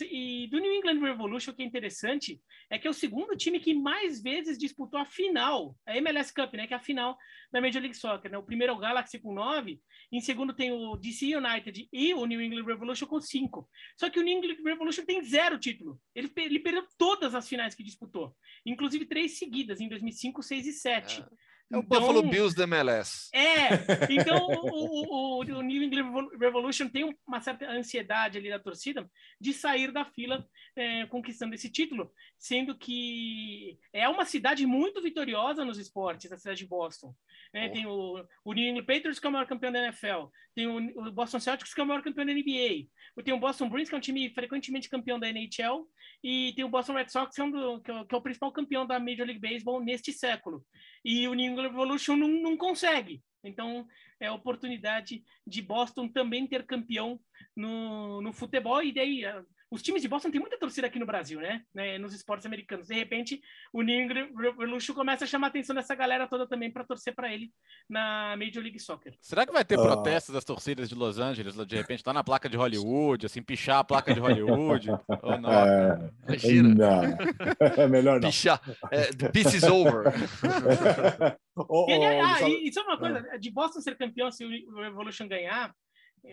E 0.00 0.48
do 0.48 0.58
New 0.58 0.72
England 0.74 1.00
Revolution, 1.00 1.52
o 1.52 1.54
que 1.54 1.62
é 1.62 1.66
interessante 1.66 2.40
é 2.68 2.78
que 2.78 2.86
é 2.86 2.90
o 2.90 2.94
segundo 2.94 3.36
time 3.36 3.60
que 3.60 3.72
mais 3.72 4.22
vezes 4.22 4.58
disputou 4.58 4.98
a 4.98 5.04
final, 5.04 5.76
a 5.86 5.96
MLS 5.96 6.32
Cup, 6.34 6.54
né, 6.54 6.66
que 6.66 6.74
é 6.74 6.76
a 6.76 6.80
final 6.80 7.16
da 7.52 7.60
Major 7.60 7.80
League 7.80 7.96
Soccer. 7.96 8.30
Né? 8.30 8.38
O 8.38 8.42
primeiro 8.42 8.72
é 8.72 8.76
o 8.76 8.78
Galaxy 8.78 9.18
com 9.18 9.32
nove, 9.32 9.80
em 10.10 10.20
segundo 10.20 10.52
tem 10.52 10.72
o 10.72 10.96
DC 10.96 11.36
United 11.36 11.88
e 11.92 12.14
o 12.14 12.26
New 12.26 12.40
England 12.40 12.64
Revolution 12.64 13.06
com 13.06 13.20
cinco. 13.20 13.68
Só 13.96 14.10
que 14.10 14.18
o 14.18 14.22
New 14.22 14.36
England 14.36 14.62
Revolution 14.64 15.04
tem 15.04 15.22
zero 15.22 15.58
título. 15.58 16.00
Ele, 16.14 16.30
ele 16.36 16.58
perdeu 16.58 16.86
todas 16.98 17.34
as 17.34 17.48
finais 17.48 17.74
que 17.74 17.84
disputou, 17.84 18.34
inclusive 18.66 19.06
três 19.06 19.38
seguidas, 19.38 19.80
em 19.80 19.88
2005, 19.88 20.21
6 20.42 20.66
e 20.66 20.72
7. 20.72 21.22
É. 21.22 21.42
É 21.72 21.76
o 21.76 21.80
então, 21.80 22.00
Buffalo 22.00 22.22
Bills 22.22 22.54
da 22.54 22.64
MLS. 22.64 23.30
É, 23.32 23.68
então 24.12 24.46
o, 24.46 25.38
o, 25.38 25.38
o, 25.40 25.62
New 25.62 25.82
England 25.82 26.28
Revolution 26.38 26.86
tem 26.86 27.16
uma 27.26 27.40
certa 27.40 27.66
ansiedade 27.70 28.36
ali 28.36 28.50
da 28.50 28.58
torcida 28.58 29.10
de 29.40 29.54
sair 29.54 29.90
da 29.90 30.04
fila 30.04 30.46
é, 30.76 31.06
conquistando 31.06 31.54
esse 31.54 31.70
título, 31.70 32.12
sendo 32.38 32.76
que 32.76 33.78
é 33.90 34.06
uma 34.06 34.26
cidade 34.26 34.66
muito 34.66 35.00
vitoriosa 35.00 35.64
nos 35.64 35.78
esportes, 35.78 36.30
a 36.30 36.36
cidade 36.36 36.58
de 36.58 36.66
Boston. 36.66 37.14
Né? 37.54 37.70
Tem 37.70 37.86
o, 37.86 38.22
o 38.44 38.52
New 38.52 38.68
England 38.68 38.84
Patriots, 38.84 39.18
que 39.18 39.26
é 39.26 39.30
o 39.30 39.32
maior 39.32 39.46
campeão 39.46 39.72
da 39.72 39.82
NFL, 39.82 40.26
tem 40.54 40.66
o, 40.66 41.08
o 41.08 41.10
Boston 41.10 41.40
Celtics, 41.40 41.72
que 41.72 41.80
é 41.80 41.84
o 41.84 41.86
maior 41.86 42.02
campeão 42.02 42.26
da 42.26 42.34
NBA, 42.34 42.86
tem 43.24 43.32
o 43.32 43.40
Boston 43.40 43.70
Bruins, 43.70 43.88
que 43.88 43.94
é 43.94 43.98
um 43.98 44.02
time 44.02 44.28
frequentemente 44.34 44.90
campeão 44.90 45.18
da 45.18 45.28
NHL, 45.28 45.88
e 46.22 46.52
tem 46.54 46.64
o 46.64 46.68
Boston 46.68 46.94
Red 46.94 47.08
Sox, 47.08 47.34
que 47.34 47.40
é, 47.40 47.44
um 47.44 47.76
é, 47.76 47.80
que 47.80 48.14
é 48.14 48.18
o 48.18 48.22
principal 48.22 48.52
campeão 48.52 48.86
da 48.86 49.00
Major 49.00 49.26
League 49.26 49.40
Baseball 49.40 49.82
neste 49.82 50.12
século. 50.12 50.64
E 51.04 51.26
o 51.26 51.34
New 51.34 51.50
England 51.50 51.68
Revolution 51.68 52.16
não, 52.16 52.28
não 52.28 52.56
consegue. 52.56 53.22
Então, 53.44 53.86
é 54.20 54.28
a 54.28 54.34
oportunidade 54.34 55.24
de 55.46 55.62
Boston 55.62 56.08
também 56.08 56.46
ter 56.46 56.64
campeão 56.64 57.20
no, 57.56 58.22
no 58.22 58.32
futebol, 58.32 58.82
e 58.82 58.92
daí 58.92 59.24
os 59.72 59.82
times 59.82 60.02
de 60.02 60.08
Boston 60.08 60.30
têm 60.30 60.40
muita 60.40 60.58
torcida 60.58 60.86
aqui 60.86 60.98
no 60.98 61.06
Brasil, 61.06 61.40
né? 61.40 61.62
né? 61.74 61.96
Nos 61.96 62.12
esportes 62.12 62.44
americanos. 62.44 62.88
De 62.88 62.94
repente, 62.94 63.40
o 63.72 63.82
England 63.82 64.28
Revolution 64.36 64.92
começa 64.92 65.24
a 65.24 65.26
chamar 65.26 65.46
a 65.46 65.48
atenção 65.48 65.74
dessa 65.74 65.94
galera 65.94 66.28
toda 66.28 66.46
também 66.46 66.70
para 66.70 66.84
torcer 66.84 67.14
para 67.14 67.32
ele 67.32 67.50
na 67.88 68.36
Major 68.36 68.62
League 68.62 68.78
Soccer. 68.78 69.16
Será 69.22 69.46
que 69.46 69.52
vai 69.52 69.64
ter 69.64 69.78
uh... 69.78 69.82
protestos 69.82 70.34
das 70.34 70.44
torcidas 70.44 70.90
de 70.90 70.94
Los 70.94 71.18
Angeles, 71.18 71.56
de 71.66 71.74
repente, 71.74 72.02
lá 72.06 72.12
na 72.12 72.22
placa 72.22 72.50
de 72.50 72.56
Hollywood, 72.56 73.24
assim, 73.24 73.42
pichar 73.42 73.78
a 73.78 73.84
placa 73.84 74.12
de 74.12 74.20
Hollywood? 74.20 74.90
ou 75.22 75.40
não? 75.40 75.50
É... 75.50 76.10
Imagina. 76.28 76.74
Não. 76.74 77.82
É 77.82 77.86
melhor 77.88 78.20
não. 78.20 78.28
Pichar. 78.28 78.60
É, 78.90 79.10
peace 79.30 79.56
is 79.56 79.62
over. 79.62 80.04
oh, 81.56 81.86
oh, 81.86 81.86
e, 81.88 82.04
ah, 82.04 82.46
e, 82.46 82.68
e 82.68 82.72
só 82.74 82.82
uma 82.82 82.98
coisa, 82.98 83.38
de 83.38 83.50
Boston 83.50 83.80
ser 83.80 83.96
campeão 83.96 84.30
se 84.30 84.44
o 84.44 84.82
Revolution 84.82 85.26
ganhar, 85.26 85.74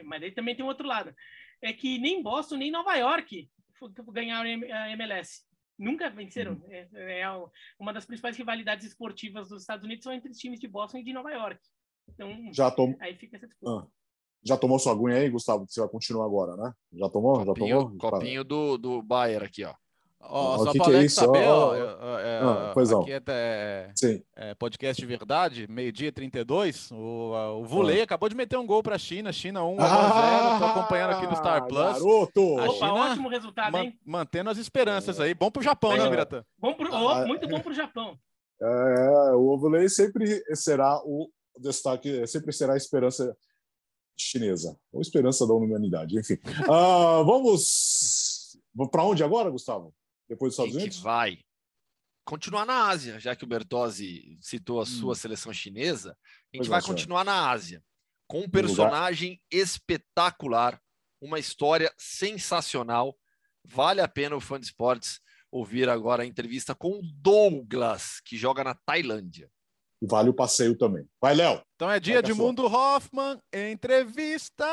mas 0.04 0.22
aí 0.24 0.32
também 0.32 0.58
tem 0.58 0.66
um 0.66 0.68
outro 0.68 0.86
lado 0.86 1.16
é 1.62 1.74
que 1.74 1.98
nem 2.00 2.22
Boston 2.24 2.58
nem 2.58 2.72
Nova 2.72 2.96
York 2.96 3.50
ganharam 4.12 4.50
a 4.50 4.92
MLS. 4.92 5.44
Nunca 5.78 6.10
venceram. 6.10 6.54
Uhum. 6.54 6.66
É, 6.70 7.22
é, 7.22 7.26
uma 7.80 7.94
das 7.94 8.06
principais 8.06 8.36
rivalidades 8.36 8.86
esportivas 8.86 9.48
dos 9.50 9.62
Estados 9.62 9.86
Unidos 9.86 10.04
são 10.04 10.12
entre 10.12 10.30
os 10.30 10.38
times 10.38 10.60
de 10.60 10.68
Boston 10.68 10.98
e 10.98 11.04
de 11.04 11.14
Nova 11.14 11.32
York. 11.32 11.62
Então, 12.10 12.52
já 12.52 12.70
tom... 12.70 12.96
aí 13.00 13.16
fica 13.16 13.38
essa 13.38 13.48
disputa. 13.48 13.86
Ah. 13.86 14.00
Já 14.44 14.58
tomou 14.58 14.80
sua 14.80 14.94
aguinha 14.94 15.18
aí, 15.18 15.30
Gustavo? 15.30 15.66
Você 15.68 15.80
vai 15.82 15.90
continuar 15.90 16.26
agora, 16.26 16.56
né? 16.56 16.74
Já 16.94 17.10
tomou? 17.10 17.46
Copinho, 17.46 17.68
já 17.68 17.84
tomou? 18.00 18.12
Copinho 18.12 18.44
do, 18.44 18.78
do 18.78 19.02
Bayer 19.02 19.44
aqui, 19.44 19.66
ó. 19.66 19.74
Ó, 20.22 20.56
oh, 20.56 20.66
só 20.66 20.74
para 20.74 21.04
é 21.04 21.08
saber, 21.08 21.48
ó, 21.48 21.76
é, 21.76 22.40
ah, 22.44 22.72
pois 22.74 22.92
aqui 22.92 23.12
é, 23.14 23.22
é, 23.28 23.92
é, 24.36 24.54
podcast 24.54 25.02
de 25.02 25.08
verdade, 25.08 25.66
meio-dia 25.70 26.12
32. 26.12 26.92
O, 26.92 27.32
o 27.62 27.64
Vulei 27.64 28.02
ah. 28.02 28.04
acabou 28.04 28.28
de 28.28 28.36
meter 28.36 28.58
um 28.58 28.68
gol 28.68 28.84
para 28.84 28.96
a 28.96 29.00
China, 29.00 29.32
China 29.32 29.64
1 29.64 29.78
ah, 29.80 30.42
0 30.42 30.54
Estou 30.54 30.68
acompanhando 30.68 31.12
aqui 31.12 31.26
no 31.26 31.36
Star 31.36 31.66
Plus. 31.66 31.94
Garoto! 31.94 32.60
A 32.60 32.70
China, 32.70 32.94
Opa, 32.94 33.12
ótimo 33.12 33.30
resultado, 33.30 33.78
hein? 33.78 33.98
Mantendo 34.06 34.50
as 34.50 34.58
esperanças 34.58 35.20
aí. 35.20 35.34
Bom 35.34 35.50
para 35.50 35.62
o 35.62 35.64
Japão, 35.64 35.96
né, 35.96 36.10
Mirata? 36.10 36.46
Bom 36.58 36.74
pro, 36.74 36.94
oh, 36.94 37.26
muito 37.26 37.48
bom 37.48 37.60
para 37.62 37.72
o 37.72 37.76
Japão. 37.76 38.18
É, 38.62 39.32
o 39.36 39.58
Vulei 39.58 39.88
sempre 39.88 40.44
será 40.54 41.02
o 41.06 41.30
destaque, 41.58 42.28
sempre 42.28 42.52
será 42.52 42.74
a 42.74 42.78
esperança 42.78 43.36
chinesa, 44.18 44.78
ou 44.92 45.02
esperança 45.02 45.48
da 45.48 45.54
humanidade, 45.54 46.20
enfim. 46.20 46.38
Uh, 46.68 47.24
vamos 47.24 48.60
para 48.92 49.04
onde 49.04 49.24
agora, 49.24 49.50
Gustavo? 49.50 49.94
Depois 50.30 50.52
dos 50.52 50.60
Estados 50.60 50.76
Unidos? 50.76 50.98
Que 50.98 51.04
vai 51.04 51.40
continuar 52.24 52.66
na 52.66 52.88
Ásia, 52.88 53.20
já 53.20 53.36
que 53.36 53.44
o 53.44 53.48
Bertozzi 53.48 54.38
citou 54.40 54.80
a 54.80 54.86
sua 54.86 55.14
hum. 55.14 55.16
seleção 55.16 55.52
chinesa, 55.52 56.12
a 56.12 56.58
gente 56.58 56.58
pois 56.58 56.68
vai 56.68 56.82
continuar 56.82 57.26
na 57.26 57.50
Ásia 57.50 57.84
com 58.28 58.42
um 58.42 58.50
personagem 58.50 59.42
espetacular, 59.52 60.80
uma 61.20 61.40
história 61.40 61.92
sensacional. 61.98 63.18
Vale 63.66 64.00
a 64.00 64.08
pena 64.08 64.36
o 64.36 64.40
fã 64.40 64.60
de 64.60 64.68
esportes 64.68 65.20
ouvir 65.52 65.90
agora 65.90 66.22
a 66.22 66.26
entrevista 66.26 66.76
com 66.76 67.00
o 67.00 67.02
Douglas, 67.02 68.22
que 68.24 68.38
joga 68.38 68.64
na 68.64 68.76
Tailândia. 68.76 69.50
E 70.02 70.06
vale 70.06 70.30
o 70.30 70.34
passeio 70.34 70.78
também. 70.78 71.10
Vai, 71.20 71.34
Léo. 71.34 71.62
Então 71.76 71.92
é 71.92 72.00
dia 72.00 72.22
de 72.22 72.34
Mundo 72.34 72.66
Hoffman, 72.66 73.40
entrevista. 73.52 74.66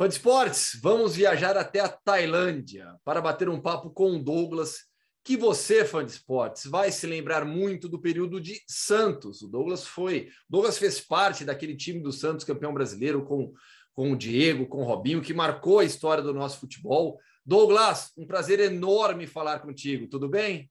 Fã 0.00 0.08
de 0.08 0.14
esportes, 0.14 0.80
vamos 0.82 1.14
viajar 1.14 1.58
até 1.58 1.78
a 1.80 1.86
Tailândia 1.86 2.98
para 3.04 3.20
bater 3.20 3.50
um 3.50 3.60
papo 3.60 3.90
com 3.90 4.12
o 4.12 4.18
Douglas, 4.18 4.86
que 5.22 5.36
você, 5.36 5.84
fã 5.84 6.02
de 6.02 6.12
esportes, 6.12 6.64
vai 6.64 6.90
se 6.90 7.06
lembrar 7.06 7.44
muito 7.44 7.86
do 7.86 8.00
período 8.00 8.40
de 8.40 8.62
Santos. 8.66 9.42
O 9.42 9.48
Douglas 9.48 9.86
foi, 9.86 10.30
Douglas 10.48 10.78
fez 10.78 11.02
parte 11.02 11.44
daquele 11.44 11.76
time 11.76 12.00
do 12.00 12.12
Santos 12.12 12.46
campeão 12.46 12.72
brasileiro 12.72 13.26
com, 13.26 13.52
com 13.92 14.10
o 14.10 14.16
Diego, 14.16 14.66
com 14.66 14.78
o 14.78 14.86
Robinho, 14.86 15.20
que 15.20 15.34
marcou 15.34 15.80
a 15.80 15.84
história 15.84 16.24
do 16.24 16.32
nosso 16.32 16.60
futebol. 16.60 17.18
Douglas, 17.44 18.10
um 18.16 18.26
prazer 18.26 18.58
enorme 18.58 19.26
falar 19.26 19.58
contigo. 19.58 20.08
Tudo 20.08 20.30
bem? 20.30 20.70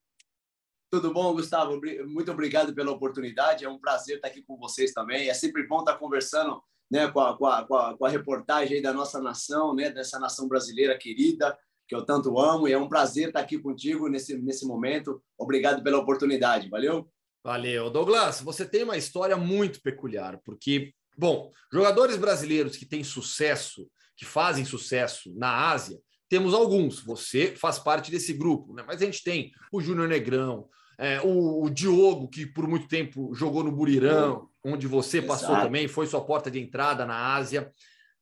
Tudo 0.89 1.13
bom, 1.13 1.32
Gustavo? 1.34 1.80
Muito 2.07 2.32
obrigado 2.32 2.73
pela 2.73 2.89
oportunidade. 2.89 3.63
É 3.63 3.69
um 3.69 3.77
prazer 3.77 4.15
estar 4.15 4.30
aqui 4.30 4.41
com 4.41 4.57
vocês 4.57 4.91
também. 4.91 5.30
É 5.30 5.36
sempre 5.36 5.67
bom 5.67 5.82
estar 5.82 5.99
conversando 5.99 6.59
né, 6.89 7.07
com, 7.09 7.19
a, 7.19 7.37
com, 7.37 7.45
a, 7.45 7.97
com, 7.97 8.05
a, 8.05 8.09
reportagem 8.09 8.81
da 8.81 8.91
nossa 8.91 9.21
nação, 9.21 9.75
né, 9.75 9.89
dessa 9.89 10.19
nação 10.19 10.47
brasileira 10.47 10.97
querida, 10.97 11.57
que 11.87 11.95
eu 11.95 12.05
tanto 12.05 12.39
amo, 12.39 12.67
e 12.67 12.73
é 12.73 12.77
um 12.77 12.89
prazer 12.89 13.29
estar 13.29 13.39
aqui 13.39 13.57
contigo 13.59 14.07
nesse, 14.07 14.37
nesse 14.37 14.65
momento. 14.65 15.21
Obrigado 15.37 15.83
pela 15.83 15.97
oportunidade, 15.97 16.69
valeu? 16.69 17.09
Valeu. 17.43 17.89
Douglas, 17.89 18.41
você 18.41 18.65
tem 18.65 18.83
uma 18.83 18.97
história 18.97 19.37
muito 19.37 19.81
peculiar, 19.81 20.39
porque, 20.43 20.93
bom, 21.17 21.51
jogadores 21.71 22.17
brasileiros 22.17 22.75
que 22.75 22.85
têm 22.85 23.03
sucesso, 23.03 23.89
que 24.15 24.25
fazem 24.25 24.65
sucesso 24.65 25.33
na 25.35 25.71
Ásia, 25.71 25.99
temos 26.29 26.53
alguns. 26.53 27.01
Você 27.01 27.55
faz 27.55 27.79
parte 27.79 28.11
desse 28.11 28.33
grupo, 28.33 28.73
né? 28.73 28.83
mas 28.85 29.01
a 29.01 29.05
gente 29.05 29.23
tem 29.23 29.51
o 29.71 29.81
Júnior 29.81 30.07
Negrão, 30.07 30.69
é, 30.99 31.21
o, 31.21 31.63
o, 31.63 31.69
Diogo, 31.69 32.27
que 32.27 32.45
por 32.45 32.67
muito 32.67 32.87
tempo 32.89 33.33
jogou 33.33 33.63
no 33.63 33.71
Burirão, 33.71 34.49
onde 34.63 34.85
você 34.85 35.19
Exato. 35.19 35.27
passou 35.31 35.55
também, 35.55 35.87
foi 35.87 36.05
sua 36.05 36.23
porta 36.23 36.51
de 36.51 36.59
entrada 36.59 37.05
na 37.05 37.35
Ásia. 37.35 37.71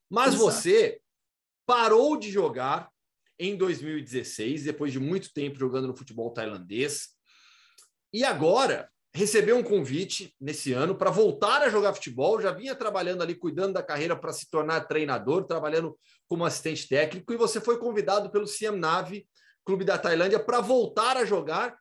Mas 0.07 0.35
Exato. 0.35 0.43
você 0.43 0.99
parou 1.65 2.15
de 2.15 2.29
jogar 2.29 2.89
em 3.39 3.57
2016, 3.57 4.63
depois 4.63 4.91
de 4.91 4.99
muito 4.99 5.33
tempo 5.33 5.57
jogando 5.57 5.87
no 5.87 5.97
futebol 5.97 6.31
tailandês. 6.31 7.09
E 8.13 8.23
agora 8.23 8.87
recebeu 9.11 9.57
um 9.57 9.63
convite 9.63 10.35
nesse 10.39 10.71
ano 10.71 10.95
para 10.95 11.09
voltar 11.09 11.63
a 11.63 11.69
jogar 11.69 11.95
futebol, 11.95 12.39
já 12.39 12.51
vinha 12.51 12.75
trabalhando 12.75 13.23
ali, 13.23 13.33
cuidando 13.33 13.73
da 13.73 13.81
carreira 13.81 14.15
para 14.15 14.31
se 14.31 14.49
tornar 14.51 14.81
treinador, 14.81 15.45
trabalhando 15.45 15.97
como 16.27 16.45
assistente 16.45 16.87
técnico, 16.87 17.33
e 17.33 17.37
você 17.37 17.59
foi 17.59 17.79
convidado 17.79 18.29
pelo 18.29 18.45
Siam 18.45 18.77
Navi, 18.77 19.27
clube 19.65 19.83
da 19.83 19.97
Tailândia, 19.97 20.39
para 20.39 20.61
voltar 20.61 21.17
a 21.17 21.25
jogar. 21.25 21.75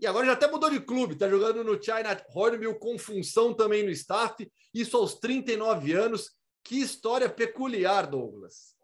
E 0.00 0.06
agora 0.06 0.26
já 0.26 0.32
até 0.32 0.50
mudou 0.50 0.70
de 0.70 0.80
clube, 0.80 1.14
está 1.14 1.28
jogando 1.28 1.62
no 1.62 1.80
China 1.82 2.20
Hornbill 2.34 2.74
com 2.76 2.98
função 2.98 3.54
também 3.54 3.84
no 3.84 3.90
staff, 3.90 4.50
isso 4.72 4.96
aos 4.96 5.14
39 5.14 5.92
anos. 5.92 6.30
Que 6.62 6.80
história 6.80 7.28
peculiar, 7.28 8.06
Douglas. 8.06 8.74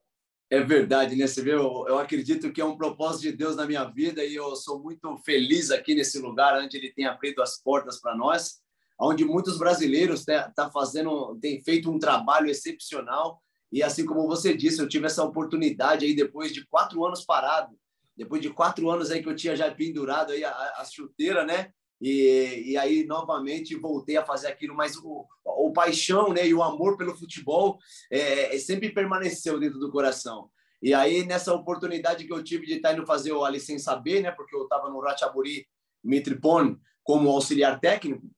É 0.51 0.61
verdade, 0.61 1.17
né? 1.17 1.27
Você 1.27 1.43
vê, 1.43 1.55
eu, 1.55 1.85
eu, 1.89 1.99
acredito 1.99 2.53
que 2.53 2.61
é 2.61 2.65
um 2.65 2.77
propósito 2.77 3.23
de 3.23 3.33
Deus 3.33 3.57
na 3.57 3.67
minha 3.67 3.85
vida 3.85 4.25
e 4.25 4.35
eu 4.35 4.55
sou 4.57 4.83
muito 4.83 5.17
feliz 5.19 5.71
aqui 5.71 5.95
nesse 5.95 6.19
lugar 6.19 6.61
onde 6.61 6.77
ele 6.77 6.93
tem 6.93 7.07
abrido 7.07 7.41
as 7.41 7.63
portas 7.63 8.01
para 8.01 8.17
nós, 8.17 8.61
onde 8.99 9.25
muitos 9.25 9.59
brasileiros 9.59 10.25
tá, 10.25 10.51
tá 10.51 10.71
fazendo, 10.71 11.39
tem 11.41 11.63
feito 11.63 11.91
um 11.91 11.99
trabalho 11.99 12.51
excepcional 12.51 13.41
e 13.73 13.83
assim 13.83 14.05
como 14.05 14.27
você 14.27 14.57
disse, 14.57 14.81
eu 14.81 14.89
tive 14.89 15.07
essa 15.07 15.23
oportunidade 15.23 16.05
aí 16.05 16.15
depois 16.15 16.53
de 16.53 16.67
quatro 16.67 17.05
anos 17.05 17.25
parado, 17.25 17.77
depois 18.21 18.43
de 18.43 18.51
quatro 18.51 18.91
anos 18.91 19.11
aí 19.11 19.23
que 19.23 19.29
eu 19.31 19.35
tinha 19.35 19.57
já 19.57 19.71
pendurado 19.75 20.33
aí 20.33 20.45
a, 20.45 20.51
a 20.51 20.85
chuteira, 20.85 21.43
né? 21.43 21.73
E, 21.99 22.65
e 22.67 22.77
aí 22.77 23.03
novamente 23.07 23.75
voltei 23.75 24.19
a 24.19 24.25
fazer 24.25 24.49
aquilo, 24.49 24.75
mas 24.75 24.95
o, 24.99 25.27
o 25.43 25.73
paixão 25.73 26.31
né, 26.31 26.47
e 26.47 26.53
o 26.53 26.63
amor 26.63 26.99
pelo 26.99 27.17
futebol 27.17 27.79
é, 28.11 28.55
é, 28.55 28.59
sempre 28.59 28.91
permaneceu 28.91 29.59
dentro 29.59 29.79
do 29.79 29.91
coração. 29.91 30.51
E 30.83 30.93
aí, 30.93 31.25
nessa 31.25 31.55
oportunidade 31.55 32.27
que 32.27 32.33
eu 32.33 32.45
tive 32.45 32.67
de 32.67 32.75
estar 32.75 32.93
indo 32.93 33.07
fazer 33.07 33.33
A 33.33 33.49
Licença 33.49 33.97
B, 33.97 34.21
né, 34.21 34.31
porque 34.31 34.55
eu 34.55 34.65
estava 34.65 34.91
no 34.91 35.01
Ratchaburi 35.01 35.67
Mitripon 36.05 36.77
como 37.03 37.31
auxiliar 37.31 37.81
técnico, 37.81 38.31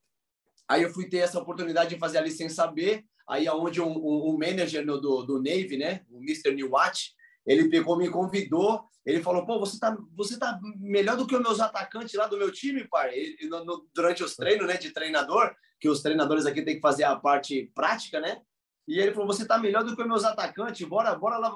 aí 0.69 0.85
eu 0.85 0.91
fui 0.91 1.09
ter 1.09 1.19
essa 1.19 1.41
oportunidade 1.41 1.91
de 1.91 1.99
fazer 1.99 2.19
a 2.19 2.23
Licença 2.23 2.69
B, 2.69 3.05
aí 3.29 3.49
aonde 3.49 3.81
um, 3.81 3.91
um, 3.91 4.31
um 4.31 4.39
manager 4.39 4.87
no, 4.87 5.01
do, 5.01 5.25
do 5.25 5.43
Navy, 5.43 5.77
né, 5.77 6.05
o 6.09 6.19
Mr. 6.19 6.55
Newat, 6.55 7.15
ele 7.47 7.69
pegou, 7.69 7.97
me 7.97 8.09
convidou, 8.09 8.85
ele 9.05 9.23
falou, 9.23 9.45
pô, 9.45 9.59
você 9.59 9.79
tá, 9.79 9.97
você 10.15 10.39
tá 10.39 10.59
melhor 10.79 11.17
do 11.17 11.27
que 11.27 11.35
os 11.35 11.43
meus 11.43 11.61
atacantes 11.61 12.15
lá 12.15 12.27
do 12.27 12.39
meu 12.39 12.53
time, 12.53 12.87
pai. 12.89 13.15
Ele, 13.15 13.49
no, 13.49 13.65
no, 13.65 13.89
durante 13.95 14.23
os 14.23 14.37
treinos, 14.37 14.67
né, 14.67 14.77
de 14.77 14.91
treinador, 14.91 15.53
que 15.81 15.89
os 15.89 16.01
treinadores 16.01 16.47
aqui 16.47 16.63
têm 16.63 16.77
que 16.77 16.81
fazer 16.81 17.05
a 17.05 17.17
parte 17.17 17.71
prática, 17.75 18.21
né? 18.21 18.41
E 18.87 18.99
ele 18.99 19.13
falou, 19.13 19.27
você 19.27 19.47
tá 19.47 19.59
melhor 19.59 19.85
do 19.85 19.95
que 19.97 20.03
os 20.03 20.09
meus 20.09 20.25
atacantes, 20.25 20.87
bora, 20.87 21.15
bora 21.15 21.39
lá 21.39 21.53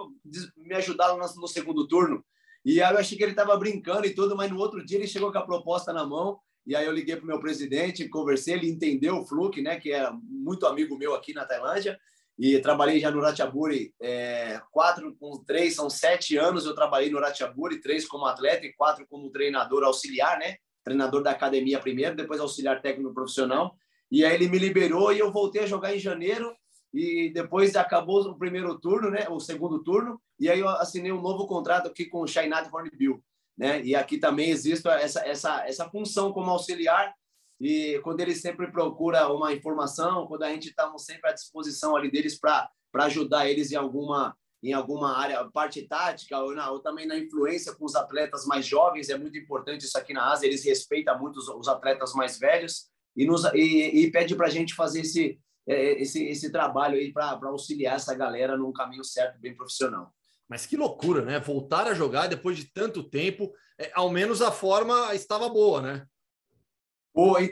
me 0.57 0.75
ajudar 0.75 1.09
no, 1.15 1.19
no 1.19 1.49
segundo 1.49 1.87
turno. 1.87 2.25
E 2.65 2.83
aí 2.83 2.93
eu 2.93 2.99
achei 2.99 3.17
que 3.17 3.23
ele 3.23 3.35
tava 3.35 3.57
brincando 3.57 4.07
e 4.07 4.15
tudo, 4.15 4.37
mas 4.37 4.51
no 4.51 4.59
outro 4.59 4.85
dia 4.85 4.99
ele 4.99 5.07
chegou 5.07 5.31
com 5.31 5.39
a 5.39 5.47
proposta 5.47 5.93
na 5.93 6.05
mão, 6.05 6.41
e 6.67 6.75
aí 6.75 6.85
eu 6.85 6.93
liguei 6.93 7.15
pro 7.15 7.27
meu 7.27 7.39
presidente, 7.39 8.09
conversei, 8.09 8.55
ele 8.55 8.69
entendeu 8.69 9.19
o 9.19 9.25
Fluke, 9.25 9.63
né, 9.63 9.79
que 9.79 9.93
é 9.93 10.11
muito 10.29 10.67
amigo 10.67 10.99
meu 10.99 11.15
aqui 11.15 11.33
na 11.33 11.45
Tailândia, 11.45 11.97
e 12.39 12.59
trabalhei 12.61 13.01
já 13.01 13.11
no 13.11 13.21
Ratchaburi 13.21 13.95
é, 14.01 14.61
quatro 14.71 15.17
com 15.17 15.43
três 15.45 15.75
são 15.75 15.89
sete 15.89 16.37
anos 16.37 16.67
eu 16.67 16.75
trabalhei 16.75 17.11
no 17.11 17.21
Ratchaburi 17.21 17.81
três 17.81 18.07
como 18.07 18.27
atleta 18.27 18.67
e 18.67 18.73
quatro 18.75 19.07
como 19.09 19.31
treinador 19.31 19.85
auxiliar 19.85 20.39
né? 20.39 20.57
Treinador 20.85 21.23
da 21.23 21.31
academia 21.31 21.81
primeiro 21.81 22.15
depois 22.15 22.41
auxiliar 22.41 22.83
técnico 22.83 23.15
profissional. 23.15 23.75
E 24.11 24.25
aí 24.25 24.35
ele 24.35 24.49
me 24.49 24.59
liberou 24.59 25.13
e 25.13 25.19
eu 25.19 25.33
voltei 25.33 25.63
a 25.63 25.67
jogar 25.67 25.97
em 25.97 25.99
janeiro. 25.99 26.55
E 26.95 27.31
depois 27.35 27.75
acabou 27.75 28.23
o 28.23 28.39
primeiro 28.39 28.79
turno 28.79 29.11
né? 29.11 29.27
O 29.29 29.41
segundo 29.41 29.83
turno. 29.83 30.21
E 30.39 30.49
aí 30.49 30.61
eu 30.61 30.69
assinei 30.69 31.11
um 31.11 31.21
novo 31.21 31.47
contrato 31.47 31.89
aqui 31.89 32.05
com 32.05 32.21
o 32.21 32.27
Shainat 32.27 32.69
Hornbill 32.73 33.21
né? 33.57 33.83
E 33.83 33.95
aqui 33.95 34.19
também 34.19 34.51
existe 34.51 34.87
essa 34.89 35.27
essa 35.27 35.67
essa 35.67 35.89
função 35.89 36.33
como 36.33 36.51
auxiliar 36.51 37.15
e 37.61 37.99
quando 38.03 38.21
eles 38.21 38.41
sempre 38.41 38.71
procura 38.71 39.33
uma 39.33 39.53
informação, 39.53 40.27
quando 40.27 40.43
a 40.43 40.51
gente 40.51 40.69
está 40.69 40.93
sempre 40.99 41.31
à 41.31 41.33
disposição 41.33 41.97
ali 41.97 42.11
deles 42.11 42.39
para 42.39 42.69
ajudar 42.95 43.49
eles 43.49 43.73
em 43.73 43.77
alguma 43.77 44.37
em 44.63 44.73
alguma 44.73 45.17
área, 45.17 45.45
parte 45.53 45.87
tática 45.87 46.37
ou, 46.41 46.53
na, 46.55 46.71
ou, 46.71 46.81
também 46.81 47.07
na 47.07 47.17
influência 47.17 47.75
com 47.75 47.85
os 47.85 47.95
atletas 47.95 48.45
mais 48.47 48.67
jovens, 48.67 49.09
é 49.09 49.17
muito 49.17 49.39
importante 49.39 49.85
isso 49.85 49.97
aqui 49.97 50.13
na 50.13 50.33
Ásia, 50.33 50.47
eles 50.47 50.65
respeitam 50.65 51.17
muito 51.21 51.37
os, 51.37 51.47
os 51.49 51.69
atletas 51.69 52.15
mais 52.15 52.39
velhos 52.39 52.87
e, 53.15 53.27
nos, 53.27 53.45
e, 53.55 53.59
e 54.03 54.11
pede 54.11 54.35
para 54.35 54.47
a 54.47 54.51
gente 54.51 54.75
fazer 54.75 55.03
esse, 55.03 55.39
é, 55.69 56.03
esse, 56.03 56.25
esse 56.25 56.51
trabalho 56.51 56.97
aí 56.97 57.13
para 57.13 57.39
auxiliar 57.45 57.97
essa 57.97 58.15
galera 58.15 58.57
num 58.57 58.73
caminho 58.73 59.05
certo, 59.05 59.39
bem 59.39 59.55
profissional. 59.55 60.13
Mas 60.49 60.65
que 60.65 60.77
loucura, 60.77 61.23
né? 61.23 61.39
Voltar 61.39 61.87
a 61.87 61.95
jogar 61.95 62.29
depois 62.29 62.57
de 62.57 62.65
tanto 62.73 63.03
tempo, 63.03 63.53
é, 63.79 63.91
ao 63.95 64.11
menos 64.11 64.41
a 64.41 64.51
forma 64.51 65.15
estava 65.15 65.49
boa, 65.49 65.83
né? 65.83 66.07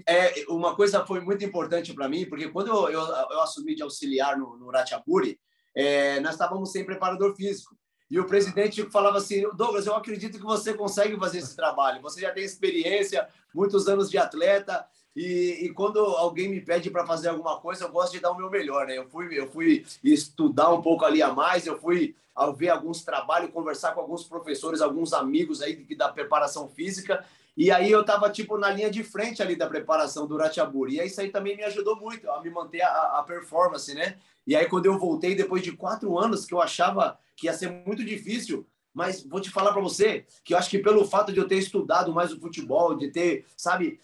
É, 0.07 0.45
uma 0.49 0.77
coisa 0.77 1.07
foi 1.07 1.21
muito 1.21 1.43
importante 1.43 1.95
para 1.95 2.07
mim, 2.07 2.27
porque 2.27 2.49
quando 2.49 2.69
eu, 2.69 2.91
eu, 2.91 3.01
eu, 3.01 3.41
assumi 3.41 3.75
de 3.75 3.83
auxiliar 3.83 4.37
no, 4.37 4.59
no 4.59 4.71
Ratchaburi, 4.71 5.41
é, 5.75 6.21
nós 6.21 6.33
estávamos 6.33 6.71
sem 6.71 6.85
preparador 6.85 7.35
físico. 7.35 7.75
E 8.11 8.21
o 8.21 8.27
presidente 8.27 8.83
falava 8.91 9.17
assim: 9.17 9.43
Douglas, 9.57 9.87
eu 9.87 9.97
acredito 9.97 10.39
que 10.39 10.45
você 10.45 10.75
consegue 10.75 11.19
fazer 11.19 11.39
esse 11.39 11.57
trabalho. 11.57 12.03
Você 12.03 12.21
já 12.21 12.31
tem 12.31 12.45
experiência, 12.45 13.27
muitos 13.55 13.89
anos 13.89 14.11
de 14.11 14.19
atleta. 14.19 14.87
E, 15.17 15.61
e 15.63 15.73
quando 15.73 15.99
alguém 15.99 16.49
me 16.49 16.61
pede 16.61 16.91
para 16.91 17.07
fazer 17.07 17.29
alguma 17.29 17.59
coisa, 17.59 17.85
eu 17.85 17.91
gosto 17.91 18.13
de 18.13 18.21
dar 18.21 18.33
o 18.33 18.37
meu 18.37 18.51
melhor. 18.51 18.87
Né? 18.87 18.99
Eu, 18.99 19.09
fui, 19.09 19.39
eu 19.39 19.51
fui 19.51 19.87
estudar 20.03 20.71
um 20.71 20.83
pouco 20.83 21.05
ali 21.05 21.23
a 21.23 21.33
mais, 21.33 21.67
eu 21.67 21.79
fui 21.79 22.15
ver 22.57 22.69
alguns 22.69 23.03
trabalhos, 23.03 23.51
conversar 23.51 23.93
com 23.93 24.01
alguns 24.01 24.25
professores, 24.25 24.81
alguns 24.81 25.13
amigos 25.13 25.63
aí 25.63 25.87
da 25.97 26.09
preparação 26.09 26.69
física. 26.69 27.25
E 27.57 27.71
aí 27.71 27.91
eu 27.91 28.01
estava 28.01 28.31
tipo 28.31 28.59
na 28.59 28.71
linha 28.71 28.91
de 28.91 29.05
frente 29.05 29.43
ali 29.43 29.55
da 29.55 29.69
preparação 29.69 30.27
do 30.27 30.37
Ratchaburi. 30.37 30.99
E 30.99 31.05
isso 31.05 31.21
aí 31.21 31.31
também 31.31 31.57
me 31.57 31.63
ajudou 31.65 31.97
muito 31.97 32.29
a 32.31 32.43
me 32.43 32.51
manter 32.51 32.83
a, 32.83 33.19
a, 33.19 33.23
performance, 33.23 33.95
né? 33.95 34.17
E 34.47 34.57
aí 34.57 34.67
quando 34.67 34.87
eu 34.87 34.99
voltei 34.99 35.35
depois 35.35 35.63
de 35.63 35.73
quatro 35.73 36.19
anos 36.19 36.45
que 36.45 36.53
eu 36.53 36.61
achava 36.61 37.19
que 37.37 37.47
ia 37.47 37.53
ser 37.53 37.71
muito 37.87 38.05
difícil, 38.05 38.67
mas 38.93 39.25
vou 39.25 39.41
te 39.41 39.51
falar 39.51 39.73
para 39.73 39.83
você 39.83 40.25
que 40.45 40.55
eu 40.55 40.59
acho 40.59 40.71
que 40.71 40.79
pelo 40.79 41.05
fato 41.05 41.33
de 41.33 41.39
eu 41.39 41.49
ter 41.49 41.59
estudado 41.59 42.13
mais 42.13 42.33
o 42.33 42.41
futebol, 42.41 42.95
de 42.97 43.11
ter, 43.11 43.45
sabe, 43.57 43.99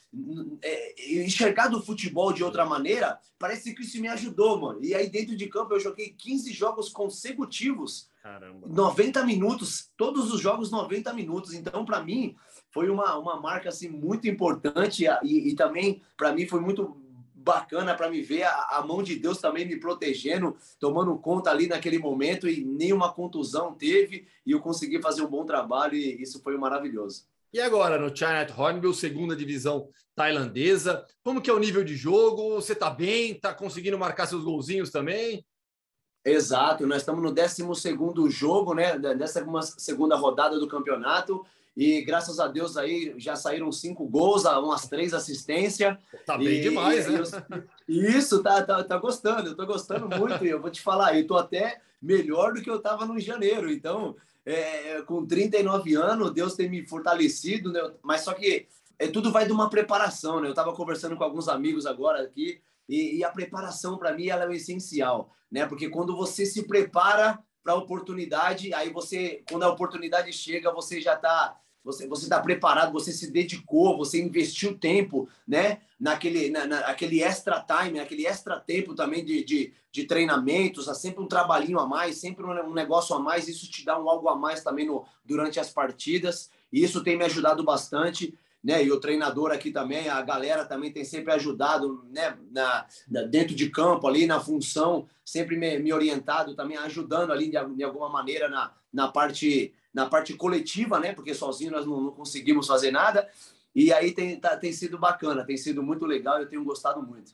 é, 0.63 1.23
enxergado 1.23 1.79
o 1.79 1.83
futebol 1.83 2.33
de 2.33 2.43
outra 2.43 2.65
maneira, 2.65 3.19
parece 3.39 3.73
que 3.73 3.83
isso 3.83 4.01
me 4.01 4.09
ajudou, 4.09 4.61
mano. 4.61 4.81
E 4.83 4.93
aí 4.93 5.09
dentro 5.09 5.37
de 5.37 5.47
campo 5.47 5.75
eu 5.75 5.81
joguei 5.81 6.11
15 6.11 6.53
jogos 6.53 6.89
consecutivos. 6.89 8.11
Caramba. 8.21 8.67
90 8.69 9.25
minutos, 9.25 9.91
todos 9.97 10.33
os 10.33 10.41
jogos 10.41 10.71
90 10.71 11.13
minutos. 11.15 11.55
Então, 11.55 11.85
para 11.85 12.03
mim, 12.03 12.37
foi 12.71 12.89
uma, 12.89 13.17
uma 13.19 13.41
marca 13.41 13.69
assim 13.69 13.89
muito 13.89 14.29
importante 14.29 15.05
e, 15.23 15.49
e 15.49 15.55
também 15.55 16.03
para 16.17 16.33
mim 16.33 16.47
foi 16.47 16.61
muito 16.61 16.97
bacana 17.35 17.95
para 17.95 18.11
me 18.11 18.21
ver 18.21 18.43
a, 18.43 18.79
a, 18.79 18.87
mão 18.87 19.03
de 19.03 19.17
Deus 19.17 19.39
também 19.39 19.67
me 19.67 19.77
protegendo, 19.77 20.57
tomando 20.79 21.17
conta 21.19 21.51
ali 21.51 21.67
naquele 21.67 21.99
momento 21.99 22.49
e 22.49 22.65
nenhuma 22.65 23.13
contusão 23.13 23.75
teve 23.75 24.27
e 24.45 24.53
eu 24.53 24.61
consegui 24.61 25.01
fazer 25.01 25.23
um 25.23 25.31
bom 25.31 25.45
trabalho 25.45 25.95
e 25.95 26.23
isso 26.23 26.43
foi 26.43 26.57
maravilhoso. 26.57 27.25
E 27.53 27.61
agora 27.61 27.99
no 27.99 28.15
China 28.15 28.47
Hornbill, 28.57 28.95
segunda 28.95 29.35
divisão 29.35 29.89
tailandesa, 30.15 31.05
como 31.25 31.41
que 31.41 31.51
é 31.51 31.53
o 31.53 31.59
nível 31.59 31.83
de 31.83 31.97
jogo? 31.97 32.55
Você 32.55 32.75
está 32.75 32.91
bem? 32.91 33.33
Está 33.33 33.53
conseguindo 33.53 33.99
marcar 33.99 34.27
seus 34.27 34.45
golzinhos 34.45 34.91
também? 34.91 35.45
Exato, 36.25 36.87
nós 36.87 36.99
estamos 36.99 37.23
no 37.23 37.33
12 37.33 37.75
segundo 37.75 38.29
jogo, 38.31 38.75
né? 38.75 38.99
Dessa 38.99 39.43
segunda 39.79 40.15
rodada 40.15 40.61
do 40.61 40.69
campeonato 40.69 41.45
e 41.77 42.03
graças 42.03 42.41
a 42.41 42.49
Deus 42.49 42.77
aí 42.77 43.15
já 43.17 43.37
saíram 43.37 43.71
cinco 43.71 44.07
gols, 44.07 44.45
umas 44.45 44.89
três 44.89 45.15
assistências. 45.15 45.97
Tá 46.27 46.37
bem 46.37 46.59
e, 46.59 46.61
demais, 46.61 47.07
né? 47.09 47.23
isso, 47.89 48.43
tá, 48.43 48.63
tá, 48.63 48.83
tá 48.85 48.99
gostando, 48.99 49.51
eu 49.51 49.57
tô 49.57 49.67
gostando 49.67 50.09
muito. 50.09 50.45
e 50.45 50.49
eu 50.49 50.61
vou 50.61 50.71
te 50.71 50.83
falar, 50.83 51.17
eu 51.17 51.27
tô 51.27 51.37
até 51.37 51.81
melhor 52.01 52.53
do 52.53 52.63
que 52.63 52.71
eu 52.71 52.77
estava 52.77 53.07
no 53.07 53.19
janeiro. 53.21 53.71
Então, 53.71 54.17
é, 54.45 55.03
com 55.03 55.27
39 55.27 55.95
anos, 55.95 56.33
Deus 56.33 56.55
tem 56.55 56.69
me 56.69 56.87
fortalecido, 56.87 57.73
né? 57.73 57.81
mas 58.03 58.23
só 58.23 58.33
que 58.33 58.67
é, 58.99 59.07
tudo 59.07 59.33
vai 59.33 59.47
de 59.47 59.53
uma 59.53 59.71
preparação, 59.71 60.41
né? 60.41 60.49
Eu 60.49 60.53
estava 60.53 60.75
conversando 60.75 61.17
com 61.17 61.25
alguns 61.25 61.49
amigos 61.49 61.87
agora 61.87 62.23
aqui, 62.23 62.61
e, 62.89 63.17
e 63.19 63.25
a 63.25 63.31
preparação, 63.31 63.97
para 63.97 64.13
mim, 64.13 64.29
ela 64.29 64.45
é 64.45 64.55
essencial, 64.55 65.31
né? 65.51 65.65
Porque 65.65 65.89
quando 65.89 66.17
você 66.17 66.45
se 66.45 66.67
prepara 66.67 67.39
para 67.63 67.75
a 67.75 67.77
oportunidade, 67.77 68.73
aí 68.75 68.91
você, 68.91 69.43
quando 69.49 69.65
a 69.65 69.71
oportunidade 69.71 70.33
chega, 70.33 70.73
você 70.73 71.01
já 71.01 71.15
está 71.15 71.57
você 71.83 72.07
você 72.07 72.25
está 72.25 72.39
preparado, 72.41 72.93
você 72.93 73.11
se 73.11 73.31
dedicou, 73.31 73.97
você 73.97 74.21
investiu 74.21 74.77
tempo, 74.77 75.29
né? 75.49 75.81
Naquele, 75.99 76.51
na, 76.51 76.67
naquele 76.67 77.23
extra 77.23 77.61
time, 77.61 77.99
aquele 77.99 78.27
extra 78.27 78.61
tempo 78.61 78.95
também 78.95 79.25
de, 79.25 79.43
de, 79.43 79.73
de 79.91 80.05
treinamentos, 80.05 80.89
há 80.89 80.95
sempre 80.95 81.23
um 81.23 81.27
trabalhinho 81.27 81.79
a 81.79 81.87
mais, 81.87 82.19
sempre 82.19 82.45
um, 82.45 82.75
negócio 82.75 83.15
a 83.15 83.19
mais, 83.19 83.49
isso 83.49 83.71
te 83.71 83.85
dá 83.85 83.99
um 83.99 84.09
algo 84.09 84.29
a 84.29 84.37
mais 84.37 84.63
também 84.63 84.87
no, 84.87 85.07
durante 85.25 85.59
as 85.59 85.71
partidas, 85.71 86.51
e 86.73 86.83
isso 86.83 87.03
tem 87.03 87.17
me 87.17 87.25
ajudado 87.25 87.65
bastante, 87.65 88.35
né? 88.63 88.85
E 88.85 88.93
o 88.93 89.01
treinador 89.01 89.51
aqui 89.51 89.71
também, 89.71 90.09
a 90.09 90.21
galera 90.23 90.65
também 90.65 90.93
tem 90.93 91.05
sempre 91.05 91.33
ajudado, 91.33 92.05
né? 92.11 92.37
Na, 92.51 92.87
na 93.09 93.23
dentro 93.23 93.55
de 93.55 93.71
campo 93.71 94.07
ali, 94.07 94.27
na 94.27 94.41
função, 94.41 95.09
sempre 95.25 95.57
me, 95.57 95.79
me 95.79 95.93
orientado 95.93 96.55
também, 96.55 96.77
ajudando 96.77 97.33
ali 97.33 97.51
de, 97.51 97.75
de 97.77 97.83
alguma 97.85 98.09
maneira 98.09 98.49
na, 98.49 98.73
na 98.93 99.09
parte 99.09 99.73
na 99.93 100.07
parte 100.07 100.35
coletiva, 100.35 101.01
né? 101.01 101.13
Porque 101.13 101.35
sozinho 101.35 101.73
nós 101.73 101.85
não, 101.85 102.01
não 102.01 102.13
conseguimos 102.13 102.67
fazer 102.67 102.91
nada. 102.91 103.29
E 103.75 103.93
aí 103.93 104.13
tem, 104.13 104.39
tá, 104.39 104.57
tem 104.57 104.73
sido 104.73 104.99
bacana, 104.99 105.45
tem 105.45 105.57
sido 105.57 105.83
muito 105.83 106.07
legal, 106.07 106.39
eu 106.39 106.49
tenho 106.49 106.65
gostado 106.65 107.03
muito. 107.03 107.33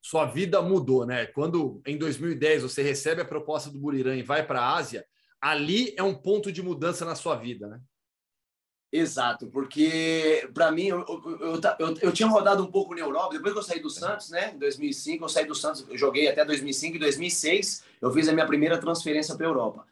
Sua 0.00 0.24
vida 0.26 0.60
mudou, 0.60 1.06
né? 1.06 1.26
Quando 1.26 1.80
em 1.86 1.96
2010 1.96 2.64
você 2.64 2.82
recebe 2.82 3.22
a 3.22 3.24
proposta 3.24 3.70
do 3.70 3.78
Buriram 3.78 4.14
e 4.14 4.22
vai 4.22 4.44
para 4.44 4.60
a 4.60 4.74
Ásia, 4.74 5.06
ali 5.40 5.94
é 5.96 6.02
um 6.02 6.14
ponto 6.14 6.50
de 6.50 6.62
mudança 6.62 7.04
na 7.04 7.14
sua 7.14 7.36
vida, 7.36 7.68
né? 7.68 7.80
Exato, 8.92 9.46
porque 9.46 10.46
para 10.52 10.70
mim 10.70 10.88
eu, 10.88 10.98
eu, 11.08 11.60
eu, 11.78 11.98
eu, 12.02 12.12
tinha 12.12 12.28
rodado 12.28 12.62
um 12.62 12.70
pouco 12.70 12.94
na 12.94 13.00
Europa, 13.00 13.32
depois 13.32 13.54
que 13.54 13.58
eu 13.58 13.62
saí 13.62 13.80
do 13.80 13.88
Santos, 13.88 14.28
né? 14.28 14.52
Em 14.54 14.58
2005, 14.58 15.24
eu 15.24 15.28
saí 15.30 15.46
do 15.46 15.54
Santos, 15.54 15.86
eu 15.88 15.96
joguei 15.96 16.28
até 16.28 16.44
2005 16.44 16.96
e 16.96 16.98
2006 16.98 17.84
eu 18.02 18.12
fiz 18.12 18.28
a 18.28 18.32
minha 18.34 18.44
primeira 18.44 18.76
transferência 18.76 19.34
para 19.34 19.46
a 19.46 19.48
Europa. 19.48 19.86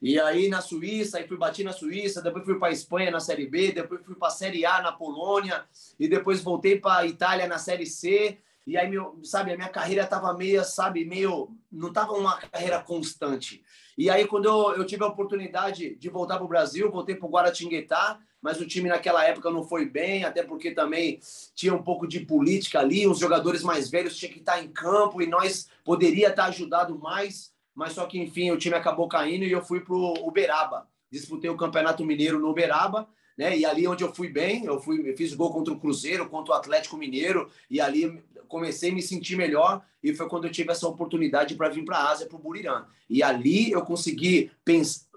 E 0.00 0.20
aí 0.20 0.48
na 0.48 0.60
Suíça, 0.60 1.18
aí 1.18 1.26
fui 1.26 1.36
bati 1.36 1.64
na 1.64 1.72
Suíça, 1.72 2.22
depois 2.22 2.44
fui 2.44 2.56
para 2.56 2.70
Espanha 2.70 3.10
na 3.10 3.18
Série 3.18 3.46
B, 3.46 3.72
depois 3.72 4.00
fui 4.04 4.14
para 4.14 4.28
a 4.28 4.30
Série 4.30 4.64
A 4.64 4.80
na 4.80 4.92
Polônia 4.92 5.64
e 5.98 6.06
depois 6.06 6.40
voltei 6.40 6.78
para 6.78 6.98
a 6.98 7.06
Itália 7.06 7.48
na 7.48 7.58
Série 7.58 7.86
C. 7.86 8.38
E 8.64 8.76
aí, 8.76 8.88
meu, 8.88 9.18
sabe, 9.24 9.52
a 9.52 9.56
minha 9.56 9.68
carreira 9.68 10.04
estava 10.04 10.32
meio, 10.32 10.64
sabe, 10.64 11.04
meio. 11.04 11.50
Não 11.72 11.88
estava 11.88 12.12
uma 12.12 12.36
carreira 12.36 12.80
constante. 12.80 13.64
E 13.96 14.10
aí, 14.10 14.26
quando 14.26 14.46
eu, 14.46 14.76
eu 14.76 14.84
tive 14.84 15.04
a 15.04 15.08
oportunidade 15.08 15.94
de 15.94 16.08
voltar 16.08 16.36
para 16.36 16.44
o 16.44 16.48
Brasil, 16.48 16.90
voltei 16.90 17.14
para 17.14 17.26
o 17.26 17.30
Guaratinguetá, 17.30 18.18
mas 18.42 18.60
o 18.60 18.66
time 18.66 18.88
naquela 18.88 19.24
época 19.24 19.50
não 19.50 19.62
foi 19.62 19.86
bem, 19.86 20.24
até 20.24 20.42
porque 20.42 20.70
também 20.72 21.18
tinha 21.54 21.72
um 21.72 21.82
pouco 21.82 22.06
de 22.06 22.20
política 22.20 22.80
ali, 22.80 23.06
os 23.06 23.18
jogadores 23.18 23.62
mais 23.62 23.88
velhos 23.88 24.16
tinham 24.16 24.32
que 24.32 24.40
estar 24.40 24.62
em 24.62 24.68
campo 24.68 25.22
e 25.22 25.26
nós 25.26 25.68
poderia 25.82 26.28
estar 26.28 26.44
ajudado 26.46 26.98
mais, 26.98 27.54
mas 27.74 27.92
só 27.92 28.04
que 28.04 28.18
enfim 28.18 28.50
o 28.50 28.58
time 28.58 28.74
acabou 28.74 29.08
caindo 29.08 29.44
e 29.44 29.50
eu 29.50 29.64
fui 29.64 29.80
para 29.80 29.94
o 29.94 30.28
Uberaba. 30.28 30.86
Disputei 31.10 31.48
o 31.48 31.56
Campeonato 31.56 32.04
Mineiro 32.04 32.38
no 32.38 32.50
Uberaba, 32.50 33.08
né? 33.36 33.56
E 33.56 33.64
ali 33.64 33.86
onde 33.88 34.04
eu 34.04 34.14
fui 34.14 34.28
bem, 34.28 34.64
eu 34.64 34.80
fui, 34.80 35.10
eu 35.10 35.16
fiz 35.16 35.34
gol 35.34 35.52
contra 35.52 35.72
o 35.72 35.78
Cruzeiro, 35.78 36.28
contra 36.28 36.52
o 36.52 36.56
Atlético 36.56 36.96
Mineiro, 36.96 37.50
e 37.70 37.80
ali 37.80 38.22
comecei 38.48 38.90
a 38.90 38.94
me 38.94 39.02
sentir 39.02 39.36
melhor 39.36 39.84
e 40.02 40.14
foi 40.14 40.28
quando 40.28 40.46
eu 40.46 40.52
tive 40.52 40.70
essa 40.70 40.86
oportunidade 40.86 41.54
para 41.54 41.68
vir 41.68 41.84
para 41.84 41.98
a 41.98 42.10
Ásia, 42.10 42.26
para 42.26 42.36
o 42.36 42.40
Buriram. 42.40 42.84
E 43.08 43.22
ali 43.22 43.70
eu 43.70 43.82
consegui 43.82 44.50
pensar 44.64 45.13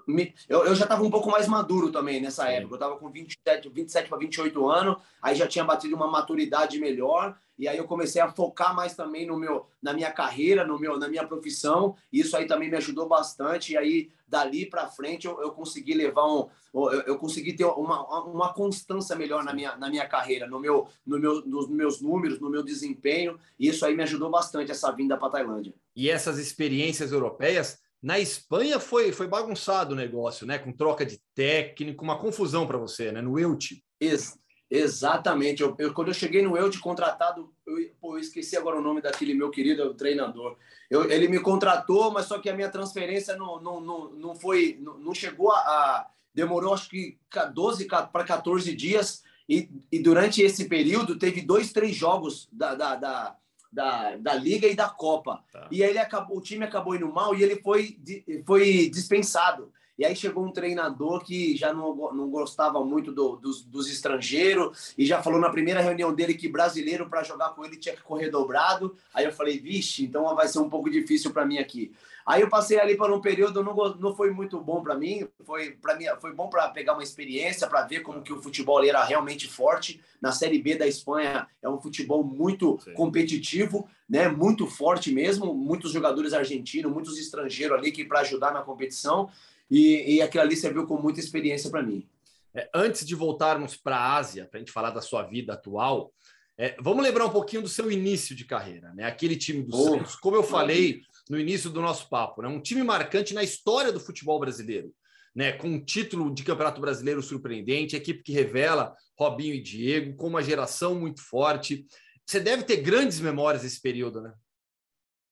eu, 0.47 0.65
eu 0.65 0.75
já 0.75 0.83
estava 0.85 1.03
um 1.03 1.11
pouco 1.11 1.29
mais 1.29 1.47
maduro 1.47 1.91
também 1.91 2.21
nessa 2.21 2.45
Sim. 2.45 2.53
época. 2.53 2.73
Eu 2.73 2.77
estava 2.77 2.97
com 2.97 3.09
27, 3.09 3.69
27 3.69 4.09
para 4.09 4.17
28 4.17 4.69
anos, 4.69 4.97
aí 5.21 5.35
já 5.35 5.47
tinha 5.47 5.65
batido 5.65 5.95
uma 5.95 6.07
maturidade 6.07 6.79
melhor, 6.79 7.37
e 7.57 7.67
aí 7.67 7.77
eu 7.77 7.85
comecei 7.85 8.21
a 8.21 8.31
focar 8.31 8.75
mais 8.75 8.95
também 8.95 9.25
no 9.25 9.35
meu, 9.35 9.65
na 9.81 9.91
minha 9.91 10.11
carreira, 10.11 10.65
no 10.65 10.79
meu, 10.79 10.97
na 10.97 11.07
minha 11.07 11.25
profissão. 11.25 11.95
E 12.13 12.19
isso 12.19 12.37
aí 12.37 12.45
também 12.45 12.69
me 12.69 12.77
ajudou 12.77 13.07
bastante. 13.07 13.73
E 13.73 13.77
aí, 13.77 14.11
dali 14.27 14.65
para 14.67 14.87
frente, 14.87 15.25
eu, 15.25 15.41
eu 15.41 15.51
consegui 15.51 15.95
levar 15.95 16.27
um. 16.27 16.47
Eu, 16.71 17.01
eu, 17.01 17.17
consegui 17.17 17.53
ter 17.53 17.65
uma, 17.65 18.23
uma 18.25 18.53
constância 18.53 19.15
melhor 19.15 19.43
na 19.43 19.53
minha, 19.53 19.75
na 19.75 19.89
minha 19.89 20.07
carreira, 20.07 20.45
no 20.45 20.59
meu, 20.59 20.87
no 21.03 21.19
meu, 21.19 21.41
nos 21.47 21.67
meus 21.67 21.99
números, 21.99 22.39
no 22.39 22.49
meu 22.49 22.61
desempenho. 22.61 23.39
E 23.57 23.67
isso 23.69 23.83
aí 23.83 23.95
me 23.95 24.03
ajudou 24.03 24.29
bastante, 24.29 24.71
essa 24.71 24.91
vinda 24.91 25.17
para 25.17 25.31
Tailândia. 25.31 25.73
E 25.95 26.11
essas 26.11 26.37
experiências 26.37 27.11
europeias 27.11 27.79
na 28.01 28.19
Espanha 28.19 28.79
foi, 28.79 29.11
foi 29.11 29.27
bagunçado 29.27 29.93
o 29.93 29.97
negócio, 29.97 30.45
né? 30.45 30.57
Com 30.57 30.71
troca 30.71 31.05
de 31.05 31.19
técnico, 31.33 32.03
uma 32.03 32.19
confusão 32.19 32.67
para 32.67 32.77
você, 32.77 33.11
né? 33.11 33.21
No 33.21 33.39
Elche. 33.39 33.83
Ex 33.99 34.37
exatamente. 34.69 35.61
Eu, 35.61 35.75
eu, 35.79 35.93
quando 35.93 36.09
eu 36.09 36.13
cheguei 36.13 36.41
no 36.41 36.57
Elche 36.57 36.79
contratado, 36.79 37.53
eu, 37.65 37.75
pô, 38.01 38.15
eu 38.15 38.19
esqueci 38.19 38.57
agora 38.57 38.77
o 38.77 38.81
nome 38.81 39.01
daquele 39.01 39.33
meu 39.33 39.49
querido 39.49 39.93
treinador. 39.93 40.57
Eu, 40.89 41.09
ele 41.09 41.27
me 41.27 41.39
contratou, 41.39 42.11
mas 42.11 42.25
só 42.25 42.37
que 42.39 42.49
a 42.49 42.55
minha 42.55 42.69
transferência 42.69 43.35
não, 43.37 43.61
não, 43.61 43.79
não, 43.79 44.09
não 44.11 44.35
foi, 44.35 44.77
não, 44.81 44.97
não 44.97 45.13
chegou 45.13 45.51
a, 45.51 45.57
a, 45.57 46.07
Demorou 46.37 46.71
acho 46.71 46.87
que 46.91 47.17
12 47.51 47.87
para 47.87 48.23
14 48.23 48.71
dias. 48.75 49.23
E, 49.49 49.67
e 49.91 49.97
durante 49.97 50.43
esse 50.43 50.65
período 50.65 51.17
teve 51.17 51.41
dois, 51.41 51.73
três 51.73 51.95
jogos 51.95 52.47
da, 52.51 52.75
da, 52.75 52.95
da 52.95 53.35
da, 53.77 54.15
da 54.15 54.33
Liga 54.33 54.67
e 54.67 54.75
da 54.75 54.89
Copa. 54.89 55.43
Tá. 55.51 55.67
E 55.69 55.83
aí 55.83 55.91
ele 55.91 55.99
acabou, 55.99 56.35
o 56.35 56.41
time 56.41 56.65
acabou 56.65 56.95
indo 56.95 57.07
mal 57.07 57.35
e 57.35 57.43
ele 57.43 57.57
foi, 57.57 57.95
foi 58.43 58.89
dispensado. 58.89 59.71
E 59.99 60.05
aí 60.05 60.15
chegou 60.15 60.43
um 60.43 60.51
treinador 60.51 61.23
que 61.23 61.55
já 61.55 61.71
não, 61.73 61.95
não 62.11 62.29
gostava 62.29 62.83
muito 62.83 63.11
do, 63.11 63.35
dos, 63.35 63.63
dos 63.63 63.89
estrangeiros 63.89 64.93
e 64.97 65.05
já 65.05 65.21
falou 65.21 65.39
na 65.39 65.49
primeira 65.49 65.79
reunião 65.79 66.13
dele 66.13 66.33
que 66.33 66.47
brasileiro 66.47 67.07
para 67.07 67.23
jogar 67.23 67.49
com 67.49 67.63
ele 67.63 67.77
tinha 67.77 67.95
que 67.95 68.01
correr 68.01 68.29
dobrado. 68.29 68.95
Aí 69.13 69.25
eu 69.25 69.31
falei, 69.31 69.59
vixe, 69.59 70.05
então 70.05 70.35
vai 70.35 70.47
ser 70.47 70.59
um 70.59 70.69
pouco 70.69 70.89
difícil 70.89 71.31
para 71.31 71.45
mim 71.45 71.59
aqui. 71.59 71.91
Aí 72.27 72.41
eu 72.41 72.49
passei 72.49 72.77
ali 72.77 72.97
por 72.97 73.09
um 73.09 73.21
período, 73.21 73.63
não, 73.63 73.73
não 73.95 74.13
foi 74.13 74.31
muito 74.31 74.59
bom 74.59 74.83
para 74.83 74.95
mim, 74.95 75.25
foi 75.45 75.71
para 75.71 75.95
mim 75.95 76.07
foi 76.19 76.33
bom 76.33 76.49
para 76.49 76.67
pegar 76.67 76.91
uma 76.91 77.01
experiência, 77.01 77.67
para 77.67 77.83
ver 77.83 78.01
como 78.01 78.21
que 78.21 78.33
o 78.33 78.43
futebol 78.43 78.83
era 78.83 79.01
realmente 79.01 79.47
forte. 79.47 80.01
Na 80.21 80.33
Série 80.33 80.61
B 80.61 80.75
da 80.75 80.85
Espanha 80.85 81.47
é 81.61 81.69
um 81.69 81.79
futebol 81.79 82.25
muito 82.25 82.77
Sim. 82.83 82.93
competitivo, 82.95 83.87
né? 84.09 84.27
Muito 84.27 84.67
forte 84.67 85.09
mesmo, 85.09 85.53
muitos 85.53 85.93
jogadores 85.93 86.33
argentinos, 86.33 86.91
muitos 86.91 87.17
estrangeiros 87.17 87.77
ali 87.77 87.93
que 87.93 88.03
para 88.03 88.19
ajudar 88.19 88.51
na 88.51 88.61
competição. 88.61 89.29
E, 89.71 90.15
e 90.15 90.21
aquilo 90.21 90.43
ali 90.43 90.57
serviu 90.57 90.85
com 90.85 90.97
muita 91.01 91.21
experiência 91.21 91.69
para 91.69 91.81
mim. 91.81 92.05
É, 92.53 92.69
antes 92.73 93.05
de 93.05 93.15
voltarmos 93.15 93.77
para 93.77 93.95
a 93.95 94.17
Ásia, 94.17 94.45
para 94.45 94.57
a 94.57 94.59
gente 94.59 94.71
falar 94.73 94.91
da 94.91 95.01
sua 95.01 95.23
vida 95.23 95.53
atual, 95.53 96.11
é, 96.57 96.75
vamos 96.81 97.03
lembrar 97.03 97.25
um 97.25 97.29
pouquinho 97.29 97.61
do 97.61 97.69
seu 97.69 97.89
início 97.89 98.35
de 98.35 98.43
carreira, 98.43 98.91
né? 98.93 99.05
Aquele 99.05 99.37
time 99.37 99.63
do 99.63 99.77
oh, 99.77 99.83
Santos, 99.83 100.15
como 100.15 100.35
eu 100.35 100.43
falei, 100.43 101.03
no 101.29 101.39
início 101.39 101.69
do 101.69 101.81
nosso 101.81 102.09
papo, 102.09 102.41
né? 102.41 102.47
um 102.47 102.61
time 102.61 102.83
marcante 102.83 103.33
na 103.33 103.43
história 103.43 103.91
do 103.91 103.99
futebol 103.99 104.39
brasileiro, 104.39 104.93
né? 105.35 105.53
com 105.53 105.67
um 105.67 105.83
título 105.83 106.33
de 106.33 106.43
Campeonato 106.43 106.81
Brasileiro 106.81 107.21
surpreendente, 107.21 107.95
equipe 107.95 108.23
que 108.23 108.31
revela 108.31 108.95
Robinho 109.17 109.53
e 109.53 109.61
Diego, 109.61 110.15
com 110.15 110.27
uma 110.27 110.43
geração 110.43 110.95
muito 110.95 111.21
forte. 111.21 111.85
Você 112.25 112.39
deve 112.39 112.63
ter 112.63 112.77
grandes 112.77 113.19
memórias 113.19 113.63
desse 113.63 113.81
período, 113.81 114.21
né? 114.21 114.33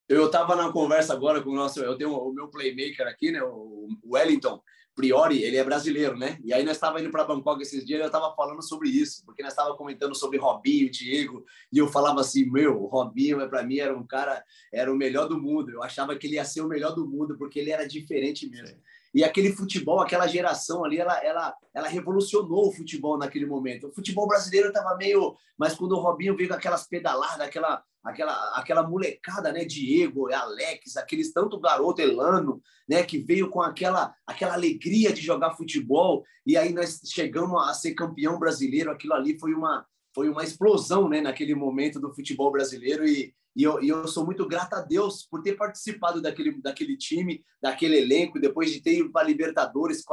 Eu 0.08 0.28
estava 0.28 0.56
na 0.56 0.72
conversa 0.72 1.14
agora 1.14 1.42
com 1.42 1.50
o 1.50 1.56
nosso, 1.56 1.80
eu 1.80 1.98
tenho 1.98 2.12
o 2.12 2.32
meu 2.32 2.48
playmaker 2.48 3.08
aqui, 3.08 3.32
né, 3.32 3.42
o 3.42 3.88
Wellington, 4.06 4.62
Priori, 4.96 5.44
ele 5.44 5.58
é 5.58 5.64
brasileiro, 5.64 6.18
né? 6.18 6.40
E 6.44 6.54
aí 6.54 6.64
nós 6.64 6.78
estava 6.78 7.02
indo 7.02 7.12
para 7.12 7.26
Bangkok 7.26 7.62
esses 7.62 7.86
dias, 7.86 8.00
eu 8.00 8.06
estava 8.06 8.34
falando 8.34 8.62
sobre 8.62 8.90
isso, 8.90 9.26
porque 9.26 9.44
nós 9.44 9.52
estava 9.52 9.76
comentando 9.76 10.16
sobre 10.16 10.38
Robinho, 10.38 10.90
Diego, 10.90 11.46
e 11.72 11.78
eu 11.78 11.88
falava 11.88 12.22
assim, 12.22 12.50
meu, 12.50 12.82
o 12.82 12.88
Robinho 12.88 13.48
para 13.50 13.64
mim 13.64 13.78
era 13.78 13.96
um 13.96 14.08
cara, 14.08 14.44
era 14.74 14.92
o 14.92 14.96
melhor 14.96 15.28
do 15.28 15.40
mundo. 15.40 15.70
Eu 15.70 15.84
achava 15.84 16.16
que 16.16 16.28
ele 16.28 16.36
ia 16.36 16.46
ser 16.46 16.62
o 16.62 16.68
melhor 16.68 16.96
do 16.96 17.06
mundo 17.06 17.38
porque 17.38 17.60
ele 17.60 17.72
era 17.72 17.86
diferente 17.86 18.50
mesmo. 18.50 18.80
E 19.16 19.24
aquele 19.24 19.54
futebol, 19.54 20.02
aquela 20.02 20.28
geração 20.28 20.84
ali, 20.84 20.98
ela, 20.98 21.18
ela, 21.24 21.56
ela 21.74 21.88
revolucionou 21.88 22.68
o 22.68 22.72
futebol 22.74 23.18
naquele 23.18 23.46
momento. 23.46 23.88
O 23.88 23.94
futebol 23.94 24.28
brasileiro 24.28 24.68
estava 24.68 24.94
meio, 24.98 25.38
mas 25.58 25.74
quando 25.74 25.94
o 25.94 26.02
Robinho 26.02 26.36
veio 26.36 26.50
com 26.50 26.56
aquelas 26.56 26.86
pedaladas, 26.86 27.40
aquela 27.40 27.82
aquela, 28.04 28.60
aquela 28.60 28.84
molecada, 28.84 29.52
né, 29.52 29.66
Diego, 29.66 30.32
Alex, 30.32 30.96
aqueles 30.96 31.34
tanto 31.34 31.60
garoto 31.60 32.02
Elano, 32.02 32.62
né, 32.88 33.04
que 33.04 33.18
veio 33.18 33.50
com 33.50 33.62
aquela 33.62 34.14
aquela 34.28 34.54
alegria 34.54 35.12
de 35.12 35.22
jogar 35.22 35.56
futebol 35.56 36.24
e 36.46 36.56
aí 36.56 36.72
nós 36.72 37.02
chegamos 37.06 37.68
a 37.68 37.74
ser 37.74 37.96
campeão 37.96 38.38
brasileiro, 38.38 38.92
aquilo 38.92 39.14
ali 39.14 39.40
foi 39.40 39.54
uma 39.54 39.88
foi 40.16 40.30
uma 40.30 40.46
explosão, 40.46 41.10
né, 41.10 41.20
naquele 41.20 41.54
momento 41.54 42.00
do 42.00 42.14
futebol 42.14 42.50
brasileiro 42.50 43.06
e, 43.06 43.36
e 43.54 43.64
eu, 43.64 43.84
e 43.84 43.90
eu 43.90 44.08
sou 44.08 44.26
muito 44.26 44.48
grato 44.48 44.74
a 44.74 44.82
Deus 44.82 45.28
por 45.30 45.42
ter 45.42 45.58
participado 45.58 46.22
daquele, 46.22 46.62
daquele 46.62 46.96
time, 46.96 47.44
daquele 47.62 47.98
elenco, 47.98 48.40
depois 48.40 48.72
de 48.72 48.82
ter 48.82 49.00
ido 49.00 49.12
para 49.12 49.28
Libertadores. 49.28 50.04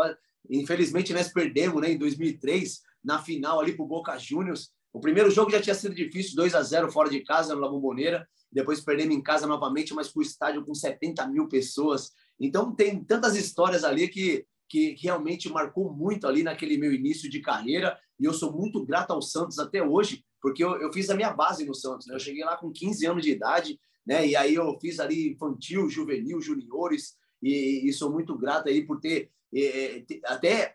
Infelizmente, 0.50 1.14
nós 1.14 1.32
perdemos 1.32 1.80
né, 1.80 1.92
em 1.92 1.98
2003, 1.98 2.80
na 3.02 3.22
final 3.22 3.60
ali 3.60 3.74
para 3.74 3.84
o 3.84 3.88
Boca 3.88 4.18
Juniors. 4.18 4.70
O 4.92 4.98
primeiro 4.98 5.30
jogo 5.30 5.52
já 5.52 5.62
tinha 5.62 5.74
sido 5.74 5.94
difícil, 5.94 6.34
2 6.34 6.52
a 6.56 6.62
0 6.62 6.90
fora 6.90 7.08
de 7.08 7.20
casa, 7.20 7.54
no 7.54 7.60
La 7.60 7.68
Bombonera. 7.68 8.28
Depois 8.50 8.80
perdemos 8.80 9.14
em 9.14 9.22
casa 9.22 9.46
novamente, 9.46 9.94
mas 9.94 10.08
com 10.08 10.18
o 10.18 10.22
estádio 10.22 10.64
com 10.64 10.74
70 10.74 11.26
mil 11.28 11.48
pessoas. 11.48 12.10
Então, 12.40 12.74
tem 12.74 13.02
tantas 13.04 13.36
histórias 13.36 13.84
ali 13.84 14.08
que, 14.08 14.44
que 14.72 14.96
realmente 14.98 15.50
marcou 15.50 15.92
muito 15.92 16.26
ali 16.26 16.42
naquele 16.42 16.78
meu 16.78 16.94
início 16.94 17.28
de 17.28 17.42
carreira. 17.42 17.94
E 18.18 18.24
eu 18.24 18.32
sou 18.32 18.50
muito 18.50 18.82
grato 18.86 19.10
ao 19.10 19.20
Santos 19.20 19.58
até 19.58 19.82
hoje, 19.82 20.24
porque 20.40 20.64
eu, 20.64 20.80
eu 20.80 20.90
fiz 20.90 21.10
a 21.10 21.14
minha 21.14 21.30
base 21.30 21.66
no 21.66 21.74
Santos. 21.74 22.06
Né? 22.06 22.14
Eu 22.14 22.18
cheguei 22.18 22.42
lá 22.42 22.56
com 22.56 22.72
15 22.72 23.06
anos 23.06 23.22
de 23.22 23.32
idade, 23.32 23.78
né? 24.06 24.26
e 24.26 24.34
aí 24.34 24.54
eu 24.54 24.74
fiz 24.80 24.98
ali 24.98 25.32
infantil, 25.32 25.90
juvenil, 25.90 26.40
juniores. 26.40 27.18
E, 27.42 27.86
e 27.86 27.92
sou 27.92 28.10
muito 28.10 28.34
grato 28.34 28.70
aí 28.70 28.86
por 28.86 28.98
ter, 28.98 29.30
é, 29.54 30.02
até 30.24 30.74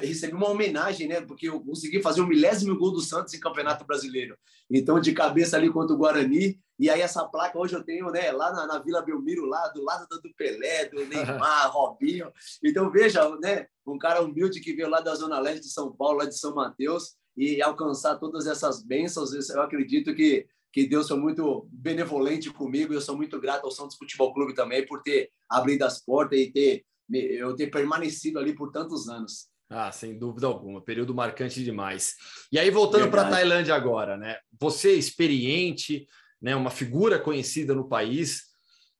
recebi 0.00 0.34
uma 0.34 0.48
homenagem, 0.48 1.08
né? 1.08 1.20
Porque 1.20 1.48
eu 1.48 1.60
consegui 1.60 2.02
fazer 2.02 2.20
o 2.20 2.26
milésimo 2.26 2.76
gol 2.78 2.92
do 2.92 3.00
Santos 3.00 3.34
em 3.34 3.40
Campeonato 3.40 3.84
Brasileiro. 3.86 4.36
Então, 4.70 5.00
de 5.00 5.12
cabeça 5.12 5.56
ali 5.56 5.70
contra 5.70 5.94
o 5.94 5.98
Guarani. 5.98 6.58
E 6.78 6.88
aí, 6.88 7.00
essa 7.00 7.24
placa 7.24 7.58
hoje 7.58 7.74
eu 7.74 7.82
tenho, 7.82 8.10
né? 8.10 8.30
Lá 8.32 8.52
na, 8.52 8.66
na 8.66 8.78
Vila 8.78 9.02
Belmiro, 9.02 9.44
lá 9.44 9.68
do 9.68 9.82
lado 9.82 10.06
do 10.08 10.34
Pelé, 10.36 10.86
do 10.86 11.04
Neymar, 11.06 11.70
Robinho. 11.72 12.32
Então, 12.64 12.90
veja, 12.90 13.28
né? 13.40 13.66
Um 13.86 13.98
cara 13.98 14.22
humilde 14.22 14.60
que 14.60 14.74
veio 14.74 14.88
lá 14.88 15.00
da 15.00 15.14
Zona 15.14 15.38
Leste 15.38 15.62
de 15.62 15.72
São 15.72 15.92
Paulo, 15.92 16.18
lá 16.18 16.24
de 16.24 16.38
São 16.38 16.54
Mateus, 16.54 17.16
e 17.36 17.62
alcançar 17.62 18.16
todas 18.16 18.46
essas 18.46 18.82
bênçãos, 18.82 19.32
eu 19.50 19.62
acredito 19.62 20.14
que 20.14 20.46
que 20.70 20.86
Deus 20.86 21.08
foi 21.08 21.16
muito 21.16 21.66
benevolente 21.72 22.50
comigo. 22.50 22.92
Eu 22.92 23.00
sou 23.00 23.16
muito 23.16 23.40
grato 23.40 23.64
ao 23.64 23.70
Santos 23.70 23.96
Futebol 23.96 24.34
Clube 24.34 24.54
também 24.54 24.86
por 24.86 25.02
ter 25.02 25.30
abrido 25.48 25.82
as 25.84 26.04
portas 26.04 26.38
e 26.38 26.52
ter 26.52 26.84
eu 27.10 27.56
ter 27.56 27.68
permanecido 27.68 28.38
ali 28.38 28.54
por 28.54 28.70
tantos 28.70 29.08
anos. 29.08 29.48
Ah, 29.70 29.92
sem 29.92 30.18
dúvida 30.18 30.46
alguma, 30.46 30.80
período 30.80 31.14
marcante 31.14 31.62
demais. 31.62 32.14
E 32.50 32.58
aí, 32.58 32.70
voltando 32.70 33.10
para 33.10 33.22
a 33.22 33.30
Tailândia 33.30 33.74
agora, 33.74 34.16
né? 34.16 34.38
Você 34.58 34.94
experiente, 34.94 36.06
né? 36.40 36.56
Uma 36.56 36.70
figura 36.70 37.18
conhecida 37.18 37.74
no 37.74 37.86
país, 37.86 38.44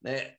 né? 0.02 0.34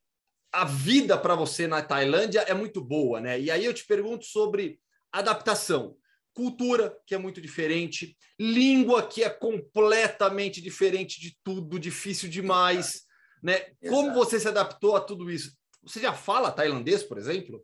A 0.51 0.65
vida 0.65 1.17
para 1.17 1.33
você 1.35 1.67
na 1.67 1.81
Tailândia 1.81 2.41
é 2.41 2.53
muito 2.53 2.83
boa, 2.83 3.19
né? 3.19 3.39
E 3.39 3.49
aí 3.49 3.65
eu 3.65 3.73
te 3.73 3.85
pergunto 3.85 4.25
sobre 4.25 4.79
adaptação, 5.11 5.95
cultura 6.31 6.95
que 7.07 7.15
é 7.15 7.17
muito 7.17 7.41
diferente, 7.41 8.15
língua 8.39 9.05
que 9.05 9.23
é 9.23 9.29
completamente 9.29 10.61
diferente 10.61 11.19
de 11.19 11.35
tudo, 11.43 11.79
difícil 11.79 12.29
demais, 12.29 13.03
né? 13.41 13.65
Como 13.87 14.13
você 14.13 14.39
se 14.39 14.47
adaptou 14.47 14.95
a 14.95 15.01
tudo 15.01 15.29
isso? 15.31 15.57
Você 15.83 15.99
já 15.99 16.13
fala 16.13 16.51
tailandês, 16.51 17.03
por 17.03 17.17
exemplo? 17.17 17.63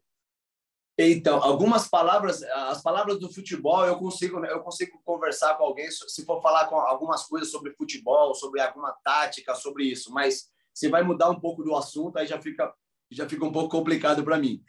Então, 0.98 1.44
algumas 1.44 1.90
palavras, 1.90 2.42
as 2.44 2.82
palavras 2.82 3.20
do 3.20 3.32
futebol, 3.32 3.86
eu 3.86 3.98
consigo, 3.98 4.44
eu 4.46 4.62
consigo 4.62 5.02
conversar 5.04 5.56
com 5.56 5.66
alguém 5.66 5.90
se 5.92 6.26
for 6.26 6.42
falar 6.42 6.68
com 6.68 6.78
algumas 6.80 7.24
coisas 7.24 7.52
sobre 7.52 7.74
futebol, 7.74 8.34
sobre 8.34 8.62
alguma 8.62 8.94
tática, 9.04 9.56
sobre 9.56 9.84
isso, 9.84 10.14
mas 10.14 10.50
se 10.74 10.88
vai 10.88 11.04
mudar 11.04 11.30
um 11.30 11.40
pouco 11.40 11.64
do 11.64 11.76
assunto, 11.76 12.18
aí 12.18 12.26
já 12.26 12.42
fica 12.42 12.74
já 13.12 13.28
fica 13.30 13.46
um 13.46 13.52
pouco 13.52 13.70
complicado 13.70 14.24
para 14.24 14.38
mim. 14.38 14.64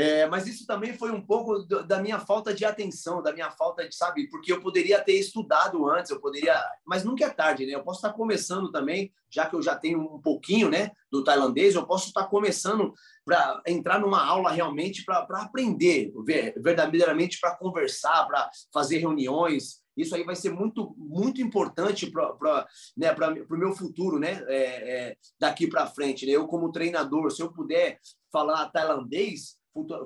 É, 0.00 0.26
mas 0.26 0.46
isso 0.46 0.66
também 0.66 0.94
foi 0.94 1.10
um 1.10 1.20
pouco 1.20 1.58
do, 1.58 1.86
da 1.86 2.00
minha 2.00 2.18
falta 2.18 2.54
de 2.54 2.64
atenção, 2.64 3.22
da 3.22 3.34
minha 3.34 3.50
falta 3.50 3.86
de, 3.86 3.94
sabe, 3.94 4.30
porque 4.30 4.50
eu 4.50 4.58
poderia 4.58 4.98
ter 4.98 5.12
estudado 5.12 5.86
antes, 5.90 6.10
eu 6.10 6.18
poderia, 6.18 6.58
mas 6.86 7.04
nunca 7.04 7.26
é 7.26 7.28
tarde, 7.28 7.66
né? 7.66 7.74
Eu 7.74 7.84
posso 7.84 7.98
estar 7.98 8.14
começando 8.14 8.72
também, 8.72 9.12
já 9.28 9.44
que 9.44 9.54
eu 9.54 9.60
já 9.60 9.76
tenho 9.76 10.00
um 10.00 10.18
pouquinho, 10.18 10.70
né, 10.70 10.90
do 11.12 11.22
tailandês, 11.22 11.74
eu 11.74 11.86
posso 11.86 12.06
estar 12.08 12.24
começando 12.28 12.94
para 13.26 13.60
entrar 13.66 14.00
numa 14.00 14.24
aula 14.24 14.50
realmente 14.50 15.04
para 15.04 15.26
aprender, 15.32 16.10
verdadeiramente 16.56 17.38
para 17.38 17.54
conversar, 17.56 18.26
para 18.26 18.48
fazer 18.72 18.96
reuniões. 19.00 19.82
Isso 19.94 20.14
aí 20.14 20.24
vai 20.24 20.34
ser 20.34 20.50
muito, 20.50 20.94
muito 20.96 21.42
importante 21.42 22.10
para 22.10 22.66
né, 22.96 23.14
o 23.50 23.56
meu 23.56 23.74
futuro, 23.74 24.18
né? 24.18 24.42
É, 24.48 24.56
é, 24.56 25.16
daqui 25.38 25.66
para 25.66 25.86
frente. 25.86 26.24
Né? 26.24 26.32
Eu, 26.32 26.48
como 26.48 26.72
treinador, 26.72 27.30
se 27.30 27.42
eu 27.42 27.52
puder 27.52 28.00
falar 28.32 28.70
tailandês, 28.70 29.59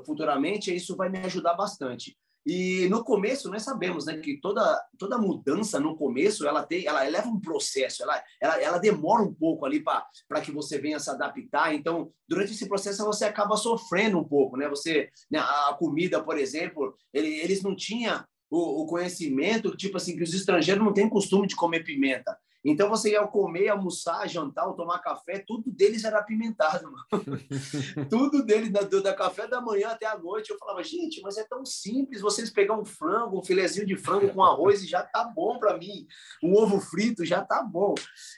futuramente, 0.05 0.75
isso 0.75 0.97
vai 0.97 1.09
me 1.09 1.19
ajudar 1.19 1.55
bastante. 1.55 2.17
E 2.47 2.87
no 2.91 3.03
começo 3.03 3.51
nós 3.51 3.63
sabemos, 3.63 4.05
né, 4.05 4.19
que 4.19 4.39
toda 4.39 4.79
toda 4.99 5.17
mudança 5.17 5.81
no 5.81 5.97
começo 5.97 6.47
ela 6.47 6.63
tem, 6.63 6.87
ela 6.87 7.03
leva 7.03 7.29
um 7.29 7.41
processo, 7.41 8.03
ela 8.03 8.23
ela, 8.39 8.61
ela 8.61 8.79
demora 8.79 9.23
um 9.23 9.33
pouco 9.33 9.65
ali 9.65 9.83
para 9.83 10.41
que 10.43 10.53
você 10.53 10.79
venha 10.79 11.01
se 11.01 11.09
adaptar. 11.09 11.75
Então, 11.75 12.13
durante 12.29 12.53
esse 12.53 12.69
processo 12.69 13.05
você 13.05 13.25
acaba 13.25 13.57
sofrendo 13.57 14.19
um 14.19 14.25
pouco, 14.25 14.59
né? 14.59 14.69
Você, 14.69 15.09
né, 15.31 15.39
a 15.39 15.75
comida, 15.79 16.23
por 16.23 16.37
exemplo, 16.37 16.95
ele, 17.15 17.29
eles 17.41 17.63
não 17.63 17.75
tinham 17.75 18.23
o, 18.51 18.83
o 18.83 18.87
conhecimento, 18.87 19.75
tipo 19.75 19.97
assim, 19.97 20.15
que 20.15 20.23
os 20.23 20.35
estrangeiros 20.35 20.85
não 20.85 20.93
têm 20.93 21.09
costume 21.09 21.47
de 21.47 21.57
comer 21.57 21.83
pimenta. 21.83 22.39
Então 22.65 22.89
você 22.89 23.11
ia 23.11 23.27
comer, 23.27 23.69
almoçar, 23.69 24.27
jantar, 24.27 24.73
tomar 24.73 24.99
café, 25.01 25.45
tudo 25.47 25.71
deles 25.71 26.03
era 26.05 26.19
apimentado, 26.19 26.91
mano. 26.91 27.39
tudo 28.09 28.43
deles, 28.43 28.71
da, 28.71 28.81
da 28.83 29.15
café 29.15 29.47
da 29.47 29.61
manhã 29.61 29.89
até 29.89 30.07
a 30.07 30.19
noite. 30.19 30.51
Eu 30.51 30.59
falava, 30.59 30.83
gente, 30.83 31.21
mas 31.21 31.37
é 31.37 31.45
tão 31.45 31.65
simples 31.65 32.23
vocês 32.23 32.51
pegar 32.51 32.79
um 32.79 32.85
frango, 32.85 33.39
um 33.39 33.45
filezinho 33.45 33.87
de 33.87 33.97
frango 33.97 34.33
com 34.33 34.43
arroz 34.43 34.83
e 34.83 34.87
já 34.87 35.03
tá 35.03 35.25
bom 35.25 35.59
para 35.59 35.77
mim. 35.77 36.07
Um 36.43 36.55
ovo 36.55 36.81
frito 36.81 37.25
já 37.25 37.45
tá 37.45 37.63
bom. 37.63 37.95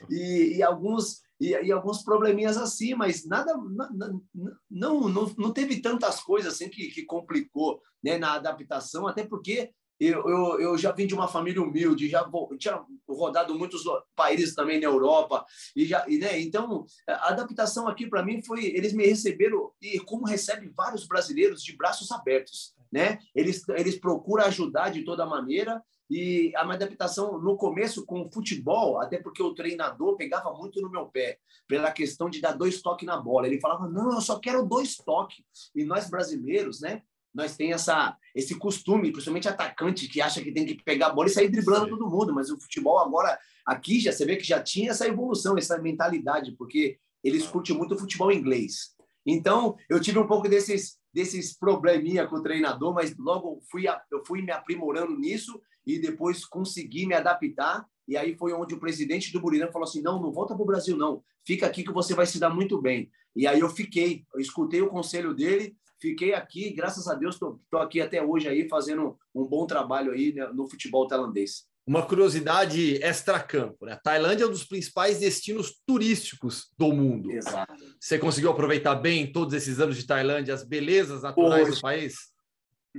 E, 0.09 0.57
e 0.57 0.63
alguns 0.63 1.25
e, 1.39 1.51
e, 1.51 1.71
alguns 1.71 2.03
probleminhas 2.03 2.57
assim, 2.57 2.95
mas 2.95 3.25
nada, 3.25 3.53
não, 3.55 4.23
não, 4.69 5.09
não, 5.09 5.35
não 5.37 5.53
teve 5.53 5.81
tantas 5.81 6.19
coisas 6.19 6.53
assim 6.53 6.67
que, 6.67 6.87
que 6.87 7.05
complicou 7.05 7.79
né, 8.03 8.17
na 8.17 8.33
adaptação, 8.33 9.07
até 9.07 9.23
porque 9.23 9.71
eu, 9.99 10.29
eu, 10.29 10.59
eu 10.59 10.77
já 10.77 10.91
vim 10.91 11.07
de 11.07 11.15
uma 11.15 11.27
família 11.27 11.61
humilde, 11.61 12.09
já 12.09 12.29
tinha 12.57 12.83
rodado 13.07 13.57
muitos 13.57 13.83
países 14.15 14.53
também 14.53 14.79
na 14.79 14.85
Europa 14.85 15.45
e 15.75 15.85
já, 15.85 16.05
e, 16.07 16.17
né? 16.17 16.39
Então 16.39 16.85
a 17.07 17.29
adaptação 17.29 17.87
aqui 17.87 18.07
para 18.07 18.23
mim 18.23 18.41
foi 18.41 18.65
eles 18.65 18.93
me 18.93 19.05
receberam 19.05 19.71
e 19.81 19.99
como 19.99 20.25
recebem 20.25 20.71
vários 20.75 21.07
brasileiros 21.07 21.63
de 21.63 21.75
braços 21.75 22.11
abertos, 22.11 22.75
né? 22.91 23.19
Eles 23.33 23.67
eles 23.69 23.99
procuram 23.99 24.45
ajudar 24.45 24.89
de 24.89 25.03
toda 25.03 25.25
maneira 25.25 25.81
e 26.09 26.53
a 26.55 26.63
minha 26.63 26.75
adaptação 26.75 27.37
no 27.39 27.57
começo 27.57 28.05
com 28.05 28.21
o 28.21 28.31
futebol, 28.31 29.01
até 29.01 29.17
porque 29.17 29.43
o 29.43 29.53
treinador 29.53 30.15
pegava 30.15 30.53
muito 30.53 30.79
no 30.79 30.89
meu 30.89 31.07
pé, 31.07 31.37
pela 31.67 31.91
questão 31.91 32.29
de 32.29 32.39
dar 32.39 32.53
dois 32.53 32.81
toques 32.81 33.05
na 33.05 33.17
bola. 33.17 33.47
Ele 33.47 33.59
falava: 33.59 33.89
"Não, 33.89 34.13
eu 34.13 34.21
só 34.21 34.39
quero 34.39 34.65
dois 34.65 34.95
toques". 34.95 35.43
E 35.75 35.83
nós 35.83 36.09
brasileiros, 36.09 36.79
né? 36.79 37.01
Nós 37.33 37.55
tem 37.55 37.73
essa 37.73 38.15
esse 38.35 38.55
costume, 38.55 39.11
principalmente 39.11 39.47
atacante 39.47 40.07
que 40.07 40.21
acha 40.21 40.41
que 40.41 40.51
tem 40.51 40.65
que 40.65 40.83
pegar 40.83 41.07
a 41.07 41.13
bola 41.13 41.27
e 41.27 41.31
sair 41.31 41.49
driblando 41.49 41.85
Sim. 41.85 41.91
todo 41.91 42.09
mundo, 42.09 42.33
mas 42.33 42.49
o 42.49 42.59
futebol 42.59 42.99
agora 42.99 43.37
aqui 43.65 43.99
já 43.99 44.11
você 44.11 44.25
vê 44.25 44.35
que 44.35 44.43
já 44.43 44.61
tinha 44.61 44.91
essa 44.91 45.07
evolução, 45.07 45.57
essa 45.57 45.77
mentalidade, 45.77 46.51
porque 46.53 46.99
eles 47.23 47.47
curtem 47.47 47.75
muito 47.75 47.95
o 47.95 47.99
futebol 47.99 48.31
inglês. 48.31 48.95
Então, 49.25 49.75
eu 49.89 49.99
tive 49.99 50.17
um 50.19 50.27
pouco 50.27 50.47
desses 50.47 50.97
desses 51.13 51.57
probleminha 51.57 52.27
com 52.27 52.35
o 52.35 52.43
treinador, 52.43 52.93
mas 52.93 53.17
logo 53.17 53.59
fui 53.71 53.85
eu 54.11 54.23
fui 54.25 54.41
me 54.41 54.51
aprimorando 54.51 55.17
nisso 55.17 55.59
e 55.85 55.99
depois 55.99 56.45
consegui 56.45 57.07
me 57.07 57.15
adaptar. 57.15 57.85
E 58.07 58.15
aí 58.15 58.37
foi 58.37 58.53
onde 58.53 58.75
o 58.75 58.79
presidente 58.79 59.33
do 59.33 59.41
Burirã 59.41 59.71
falou 59.71 59.87
assim: 59.87 60.01
"Não, 60.01 60.21
não 60.21 60.31
volta 60.31 60.53
para 60.53 60.63
o 60.63 60.67
Brasil 60.67 60.95
não. 60.95 61.23
Fica 61.45 61.65
aqui 61.65 61.83
que 61.83 61.91
você 61.91 62.13
vai 62.13 62.25
se 62.25 62.39
dar 62.39 62.51
muito 62.51 62.79
bem". 62.79 63.09
E 63.35 63.47
aí 63.47 63.59
eu 63.59 63.69
fiquei, 63.69 64.25
eu 64.33 64.39
escutei 64.39 64.81
o 64.81 64.89
conselho 64.89 65.33
dele 65.33 65.75
fiquei 65.99 66.33
aqui, 66.33 66.71
graças 66.71 67.07
a 67.07 67.13
Deus, 67.13 67.35
estou 67.35 67.59
aqui 67.79 68.01
até 68.01 68.23
hoje 68.23 68.47
aí 68.47 68.67
fazendo 68.67 69.17
um 69.33 69.45
bom 69.45 69.65
trabalho 69.65 70.11
aí 70.11 70.33
né, 70.33 70.47
no 70.53 70.69
futebol 70.69 71.07
tailandês. 71.07 71.65
Uma 71.85 72.05
curiosidade 72.05 73.01
extra-campo, 73.01 73.85
né? 73.85 73.93
A 73.93 73.97
Tailândia 73.97 74.43
é 74.43 74.47
um 74.47 74.51
dos 74.51 74.65
principais 74.65 75.19
destinos 75.19 75.79
turísticos 75.87 76.67
do 76.77 76.91
mundo. 76.91 77.31
Exato. 77.31 77.81
Você 77.97 78.19
conseguiu 78.19 78.51
aproveitar 78.51 78.95
bem 78.95 79.31
todos 79.31 79.53
esses 79.53 79.79
anos 79.79 79.95
de 79.95 80.05
Tailândia, 80.05 80.53
as 80.53 80.65
belezas 80.65 81.21
naturais 81.23 81.69
Poxa. 81.69 81.75
do 81.75 81.81
país? 81.81 82.15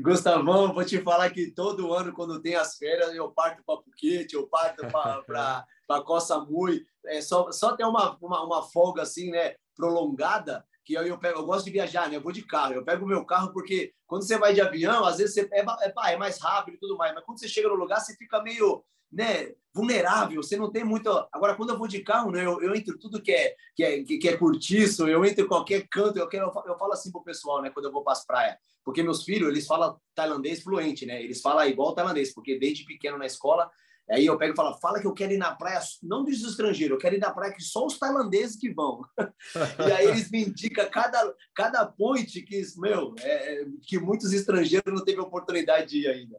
Gustavão, 0.01 0.73
vou 0.73 0.85
te 0.85 1.01
falar 1.03 1.29
que 1.31 1.51
todo 1.51 1.93
ano, 1.93 2.13
quando 2.13 2.41
tem 2.41 2.55
as 2.55 2.77
férias, 2.77 3.15
eu 3.15 3.31
parto 3.31 3.63
para 3.67 3.81
Phuket, 3.83 4.33
eu 4.33 4.47
parto 4.47 4.87
para 4.87 5.67
Koh 6.07 6.21
Samui. 6.21 6.83
É 7.07 7.21
só, 7.21 7.51
só 7.53 7.77
ter 7.77 7.85
uma, 7.85 8.17
uma, 8.23 8.43
uma 8.45 8.63
folga 8.63 9.03
assim, 9.03 9.31
né, 9.31 9.55
prolongada, 9.77 10.65
que 10.89 10.95
eu, 10.95 11.07
eu, 11.07 11.19
pego, 11.19 11.41
eu 11.41 11.45
gosto 11.45 11.67
de 11.67 11.71
viajar, 11.71 12.09
né? 12.09 12.17
Eu 12.17 12.23
vou 12.23 12.33
de 12.33 12.41
carro. 12.41 12.73
Eu 12.73 12.83
pego 12.83 13.05
o 13.05 13.09
meu 13.09 13.23
carro 13.23 13.53
porque 13.53 13.93
quando 14.07 14.23
você 14.23 14.39
vai 14.39 14.55
de 14.55 14.63
avião, 14.63 15.05
às 15.05 15.19
vezes 15.19 15.35
você 15.35 15.47
é, 15.53 15.61
é, 15.61 16.15
é 16.15 16.17
mais 16.17 16.39
rápido 16.39 16.77
e 16.77 16.79
tudo 16.79 16.97
mais, 16.97 17.15
mas 17.15 17.23
quando 17.25 17.39
você 17.39 17.47
chega 17.47 17.69
no 17.69 17.75
lugar, 17.75 18.01
você 18.01 18.17
fica 18.17 18.43
meio 18.43 18.83
né, 19.13 19.53
vulnerável, 19.75 20.43
você 20.43 20.57
não 20.57 20.73
tem 20.73 20.85
muito. 20.85 21.11
Agora, 21.31 21.55
quando 21.55 21.71
eu 21.71 21.79
vou 21.79 21.87
de 21.87 22.01
carro, 22.01 22.31
né, 22.31 22.43
eu, 22.43 22.63
eu 22.63 22.75
entro 22.75 22.99
tudo 22.99 23.21
que 23.21 23.31
é, 23.31 23.55
que 23.77 23.85
é, 23.85 24.03
que 24.03 24.29
é 24.31 24.37
curtiço, 24.39 25.07
eu 25.07 25.23
entro 25.27 25.45
em 25.45 25.49
qualquer 25.49 25.87
canto, 25.89 26.19
eu, 26.19 26.27
quero, 26.27 26.51
eu 26.65 26.79
falo 26.79 26.93
assim 26.95 27.13
pro 27.13 27.23
pessoal, 27.23 27.61
né, 27.61 27.69
quando 27.69 27.85
eu 27.85 27.93
vou 27.93 28.03
para 28.03 28.15
as 28.15 28.25
praias, 28.25 28.57
porque 28.83 29.03
meus 29.03 29.25
filhos, 29.25 29.51
eles 29.51 29.67
falam 29.67 30.01
tailandês 30.15 30.63
fluente, 30.63 31.05
né, 31.05 31.23
eles 31.23 31.43
falam 31.43 31.67
igual 31.69 31.95
tailandês, 31.95 32.33
porque 32.33 32.59
desde 32.59 32.87
pequeno 32.87 33.19
na 33.19 33.27
escola 33.27 33.71
Aí 34.11 34.25
eu 34.25 34.39
pego 34.39 34.53
e 34.53 34.57
falo, 34.57 34.79
fala 34.79 35.01
que 35.01 35.07
eu 35.07 35.13
quero 35.13 35.33
ir 35.33 35.39
na 35.39 35.55
praia, 35.55 35.81
não 36.03 36.25
dos 36.25 36.43
estrangeiros, 36.43 36.95
eu 36.95 37.01
quero 37.01 37.17
ir 37.17 37.21
na 37.21 37.31
praia 37.31 37.53
que 37.53 37.63
só 37.63 37.85
os 37.87 37.99
tailandeses 37.99 38.57
que 38.57 38.73
vão. 38.73 39.03
e 39.87 39.93
aí 39.93 40.07
eles 40.07 40.31
me 40.31 40.45
indicam 40.45 40.89
cada, 40.91 41.35
cada 41.55 41.85
ponte 41.87 42.41
que, 42.43 42.63
meu, 42.79 43.15
é, 43.21 43.63
é, 43.63 43.67
que 43.83 43.99
muitos 43.99 44.33
estrangeiros 44.33 44.93
não 44.93 45.05
teve 45.05 45.21
oportunidade 45.21 45.91
de 45.91 45.99
ir 46.01 46.09
ainda. 46.09 46.39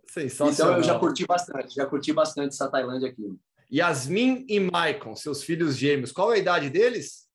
Então 0.52 0.78
eu 0.78 0.84
já 0.84 0.98
curti 0.98 1.26
bastante, 1.26 1.76
já 1.76 1.86
curti 1.86 2.12
bastante 2.12 2.54
essa 2.54 2.70
Tailândia 2.70 3.10
aqui. 3.10 3.38
Yasmin 3.72 4.46
e 4.50 4.60
Maicon, 4.60 5.16
seus 5.16 5.44
filhos 5.44 5.78
gêmeos, 5.78 6.12
qual 6.12 6.34
é 6.34 6.38
a 6.38 6.40
idade 6.40 6.70
deles? 6.72 7.30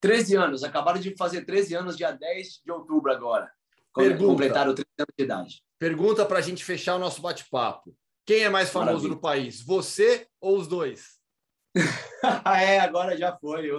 13 0.00 0.36
anos, 0.36 0.64
acabaram 0.64 1.00
de 1.00 1.16
fazer 1.16 1.44
13 1.44 1.74
anos, 1.74 1.96
dia 1.96 2.10
10 2.10 2.62
de 2.64 2.72
outubro 2.72 3.12
agora. 3.12 3.50
Pergunta, 3.94 4.26
completaram 4.26 4.74
13 4.74 4.86
anos 4.98 5.14
de 5.16 5.24
idade. 5.24 5.62
Pergunta 5.78 6.26
para 6.26 6.38
a 6.38 6.42
gente 6.42 6.64
fechar 6.64 6.96
o 6.96 6.98
nosso 6.98 7.22
bate-papo. 7.22 7.94
Quem 8.26 8.42
é 8.42 8.48
mais 8.48 8.70
famoso 8.70 8.92
Maravilha. 8.92 9.14
no 9.14 9.20
país? 9.20 9.62
Você 9.62 10.26
ou 10.40 10.58
os 10.58 10.66
dois? 10.66 11.20
é, 12.44 12.80
agora 12.80 13.16
já 13.16 13.36
foi. 13.36 13.70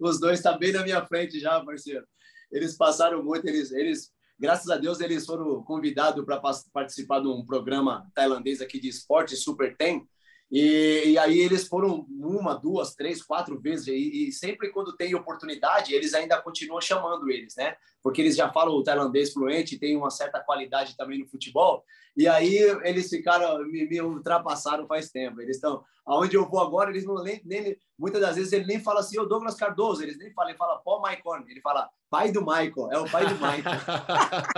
Os 0.00 0.18
dois 0.18 0.38
estão 0.38 0.52
tá 0.52 0.58
bem 0.58 0.72
na 0.72 0.82
minha 0.82 1.06
frente 1.06 1.38
já, 1.38 1.64
parceiro. 1.64 2.04
Eles 2.50 2.76
passaram 2.76 3.22
muito, 3.22 3.46
eles, 3.46 3.70
eles 3.70 4.12
graças 4.38 4.68
a 4.68 4.76
Deus, 4.76 5.00
eles 5.00 5.24
foram 5.24 5.62
convidados 5.62 6.24
para 6.24 6.40
participar 6.72 7.20
de 7.20 7.28
um 7.28 7.46
programa 7.46 8.10
tailandês 8.12 8.60
aqui 8.60 8.80
de 8.80 8.88
esporte, 8.88 9.36
Super 9.36 9.76
Ten, 9.76 10.04
e, 10.52 11.12
e, 11.12 11.18
aí 11.18 11.40
eles 11.40 11.66
foram 11.66 12.06
uma, 12.10 12.54
duas, 12.54 12.94
três, 12.94 13.22
quatro 13.22 13.58
vezes, 13.58 13.86
e, 13.86 14.28
e, 14.28 14.32
sempre 14.32 14.70
quando 14.70 14.94
tem 14.94 15.14
oportunidade, 15.14 15.94
eles 15.94 16.12
ainda 16.12 16.42
continuam 16.42 16.78
chamando 16.78 17.30
eles, 17.30 17.56
né? 17.56 17.74
Porque 18.02 18.20
eles 18.20 18.36
já 18.36 18.52
falam 18.52 18.74
o 18.74 18.82
tailandês 18.82 19.32
fluente, 19.32 19.78
tem 19.78 19.96
uma 19.96 20.10
certa 20.10 20.40
qualidade 20.40 20.94
também 20.94 21.18
no 21.18 21.26
futebol, 21.26 21.82
e 22.14 22.28
aí 22.28 22.58
eles 22.84 23.08
ficaram, 23.08 23.64
me, 23.66 23.88
me 23.88 24.02
ultrapassaram 24.02 24.86
faz 24.86 25.10
tempo. 25.10 25.40
Eles 25.40 25.56
estão, 25.56 25.82
aonde 26.04 26.36
eu 26.36 26.46
vou 26.46 26.60
agora, 26.60 26.90
eles 26.90 27.06
não 27.06 27.22
nem, 27.22 27.40
nem 27.46 27.74
muitas 27.98 28.20
das 28.20 28.36
vezes 28.36 28.52
ele 28.52 28.66
nem 28.66 28.78
fala 28.78 29.00
assim, 29.00 29.18
o 29.18 29.24
Douglas 29.24 29.54
Cardoso, 29.54 30.02
eles 30.02 30.18
nem 30.18 30.30
falam, 30.34 30.50
ele 30.50 30.58
fala 30.58 30.82
Paul 30.84 31.00
Maicon, 31.00 31.44
ele 31.48 31.62
fala 31.62 31.88
pai 32.10 32.30
do 32.30 32.42
Michael, 32.42 32.92
é 32.92 32.98
o 32.98 33.10
pai 33.10 33.24
do 33.26 33.34
Michael. 33.36 33.80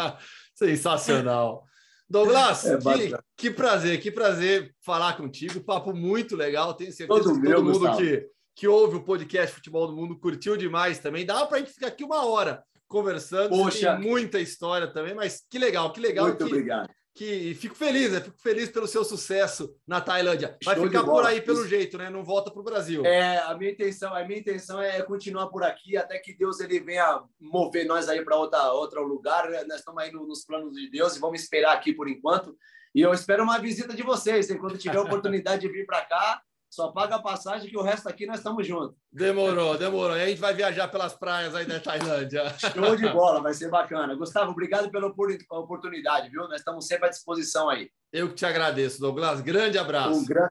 Sensacional. 0.57 1.65
Douglas, 2.09 2.67
É 2.67 2.79
que, 2.79 3.17
que 3.37 3.51
prazer, 3.51 4.01
que 4.01 4.11
prazer 4.11 4.75
falar 4.81 5.17
contigo. 5.17 5.61
Papo 5.61 5.95
muito 5.95 6.37
legal. 6.37 6.75
Tenho 6.75 6.93
certeza 6.93 7.21
Todo 7.23 7.35
que 7.35 7.41
meu, 7.41 7.57
todo 7.57 7.65
mundo 7.65 7.79
Gustavo. 7.79 7.99
que, 7.99 8.27
que 8.55 8.69
ouve 8.69 8.97
o 8.97 9.03
podcast 9.05 9.55
Futebol 9.55 9.87
do 9.87 9.97
Mundo 9.97 10.19
curtiu 10.19 10.57
demais 10.57 10.99
também. 10.99 11.25
Dá 11.25 11.45
para 11.47 11.57
a 11.57 11.61
gente 11.61 11.73
ficar 11.73 11.89
aqui 11.89 12.05
uma 12.05 12.27
hora 12.27 12.63
conversando. 12.87 13.51
Poxa. 13.51 13.97
tem 13.97 14.07
muita 14.07 14.39
história 14.39 14.87
também, 14.87 15.15
mas 15.15 15.43
que 15.51 15.59
legal, 15.59 15.93
que 15.93 16.01
legal. 16.01 16.27
Muito 16.27 16.39
que, 16.39 16.45
obrigado. 16.45 16.91
Que 17.15 17.55
fico 17.55 17.75
feliz, 17.77 18.11
né? 18.11 18.21
Fico 18.21 18.37
feliz 18.41 18.69
pelo 18.71 18.89
seu 18.89 19.05
sucesso 19.05 19.75
na 19.87 20.01
Tailândia. 20.01 20.59
Vai 20.65 20.75
ficar 20.75 21.05
por 21.05 21.25
aí 21.25 21.41
pelo 21.41 21.61
Isso. 21.61 21.69
jeito, 21.69 21.97
né? 21.97 22.11
Não 22.11 22.25
volta 22.25 22.51
para 22.51 22.61
o 22.61 22.65
Brasil. 22.65 23.07
É, 23.07 23.39
a 23.39 23.57
minha 23.57 23.71
intenção, 23.71 24.13
a 24.13 24.25
minha 24.25 24.41
intenção 24.41 24.83
é 24.83 25.01
continuar 25.03 25.47
por 25.47 25.63
aqui 25.63 25.97
até 25.97 26.19
que 26.19 26.37
Deus 26.37 26.59
ele 26.59 26.81
venha 26.81 27.23
mover 27.41 27.87
nós 27.87 28.09
aí 28.09 28.25
para 28.25 28.37
outra 28.37 28.73
outro 28.73 29.03
lugar. 29.05 29.49
Nós 29.69 29.79
estamos 29.79 30.03
aí 30.03 30.11
no- 30.11 30.27
nos 30.27 30.45
planos 30.45 30.75
de 30.75 30.91
Deus 30.91 31.15
e 31.17 31.21
vamos 31.21 31.41
esperar 31.41 31.73
aqui 31.75 31.93
por 31.93 32.09
enquanto. 32.09 32.57
E 32.93 33.01
eu 33.01 33.13
espero 33.13 33.45
uma 33.45 33.59
visita 33.59 33.95
de 33.95 34.03
vocês. 34.03 34.51
hein? 34.51 34.59
Quando 34.59 34.77
tiver 34.77 34.99
oportunidade 34.99 35.61
de 35.63 35.69
vir 35.69 35.87
para 35.87 36.05
cá, 36.05 36.43
só 36.75 36.89
paga 36.91 37.17
a 37.17 37.23
passagem 37.23 37.71
que 37.71 37.77
o 37.77 37.83
resto 37.83 38.09
aqui 38.09 38.27
nós 38.27 38.39
estamos 38.39 38.67
juntos. 38.67 38.97
Demorou, 39.13 39.79
demorou. 39.79 40.17
E 40.17 40.23
a 40.23 40.27
gente 40.29 40.41
vai 40.41 40.53
viajar 40.53 40.89
pelas 40.89 41.15
praias 41.15 41.55
aí 41.55 41.65
da 41.65 41.79
Tailândia. 41.79 42.53
Show 42.59 42.97
de 42.97 43.09
bola, 43.13 43.41
vai 43.41 43.55
ser 43.55 43.71
bacana. 43.71 44.15
Gustavo, 44.15 44.51
obrigado 44.51 44.91
pela 44.91 45.07
opor- 45.07 45.37
oportunidade, 45.51 46.29
viu? 46.31 46.43
Nós 46.49 46.59
estamos 46.61 46.87
sempre 46.87 47.07
à 47.07 47.11
disposição 47.11 47.69
aí. 47.69 47.91
Eu 48.13 48.29
que 48.29 48.35
te 48.35 48.45
agradeço, 48.47 49.01
Douglas. 49.01 49.41
Grande 49.41 49.79
abraço. 49.79 50.19
Um 50.21 50.25
grande 50.25 50.51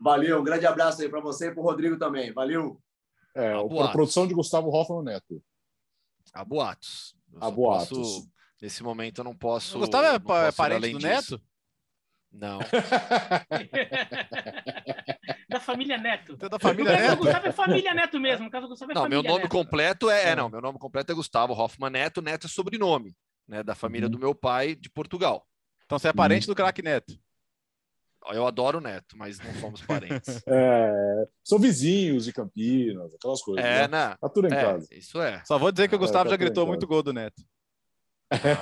Valeu, 0.00 0.40
um 0.40 0.44
grande 0.44 0.66
abraço 0.66 1.00
aí 1.02 1.08
para 1.08 1.20
você 1.20 1.48
e 1.48 1.50
para 1.52 1.60
o 1.60 1.64
Rodrigo 1.64 1.96
também. 1.98 2.32
Valeu. 2.32 2.80
É, 3.34 3.52
A 3.52 3.84
a 3.84 3.88
produção 3.92 4.26
de 4.26 4.34
Gustavo 4.34 4.68
Hoffman 4.68 5.02
Neto. 5.02 5.42
Há 6.32 6.44
boatos. 6.44 7.14
Eu 7.32 7.40
só 7.40 7.50
boatos. 7.50 7.98
posso- 7.98 8.28
nesse 8.60 8.82
momento 8.82 9.18
eu 9.20 9.24
não 9.24 9.34
posso. 9.34 9.76
O 9.76 9.80
Gustavo 9.80 10.04
é 10.06 10.18
pa- 10.18 10.48
ir 10.48 10.52
parente 10.52 10.92
do 10.92 10.98
disso. 10.98 11.32
Neto? 11.32 11.42
Não. 12.36 12.58
da 15.48 15.60
família 15.60 15.96
Neto. 15.96 16.32
É 16.40 16.48
da 16.48 16.56
No 16.56 16.60
família 16.60 16.92
caso 16.92 17.04
do 17.04 17.10
Neto? 17.10 17.18
Gustavo 17.24 17.46
é 17.46 17.52
família 17.52 17.94
Neto 17.94 18.20
mesmo. 18.20 18.44
No 18.46 18.50
caso 18.50 18.66
do 18.66 18.70
Gustavo 18.70 18.90
é 18.90 18.94
Não, 18.94 19.08
meu 19.08 19.22
nome 19.22 19.42
Neto. 19.44 19.50
completo 19.50 20.10
é, 20.10 20.30
é, 20.30 20.36
não, 20.36 20.48
meu 20.48 20.60
nome 20.60 20.78
completo 20.78 21.12
é 21.12 21.14
Gustavo 21.14 21.52
Hoffman 21.52 21.90
Neto, 21.90 22.20
Neto 22.20 22.46
é 22.46 22.50
sobrenome, 22.50 23.14
né, 23.46 23.62
da 23.62 23.74
família 23.74 24.06
Uhum. 24.06 24.12
do 24.12 24.18
meu 24.18 24.34
pai 24.34 24.74
de 24.74 24.90
Portugal. 24.90 25.46
Então 25.84 25.98
você 25.98 26.08
é 26.08 26.12
parente 26.12 26.46
do 26.46 26.54
craque 26.54 26.82
Neto. 26.82 27.14
Eu 28.32 28.46
adoro 28.46 28.78
o 28.78 28.80
Neto, 28.80 29.18
mas 29.18 29.38
não 29.38 29.52
somos 29.60 29.82
parentes. 29.82 30.42
É, 30.48 31.26
são 31.44 31.58
vizinhos 31.58 32.24
de 32.24 32.32
Campinas, 32.32 33.14
aquelas 33.14 33.42
coisas. 33.42 33.62
é, 33.64 33.86
né? 33.86 34.08
né? 34.08 34.16
Tá 34.20 34.28
tudo 34.30 34.48
em 34.48 34.52
É, 34.52 34.62
casa. 34.62 34.88
isso 34.90 35.20
é. 35.20 35.42
Só 35.44 35.58
vou 35.58 35.70
dizer 35.70 35.88
que 35.88 35.94
o 35.94 35.96
É, 35.96 35.98
Gustavo 35.98 36.24
tá 36.24 36.30
já 36.30 36.36
gritou 36.36 36.66
muito 36.66 36.86
gol 36.86 37.02
do 37.02 37.12
Neto. 37.12 37.42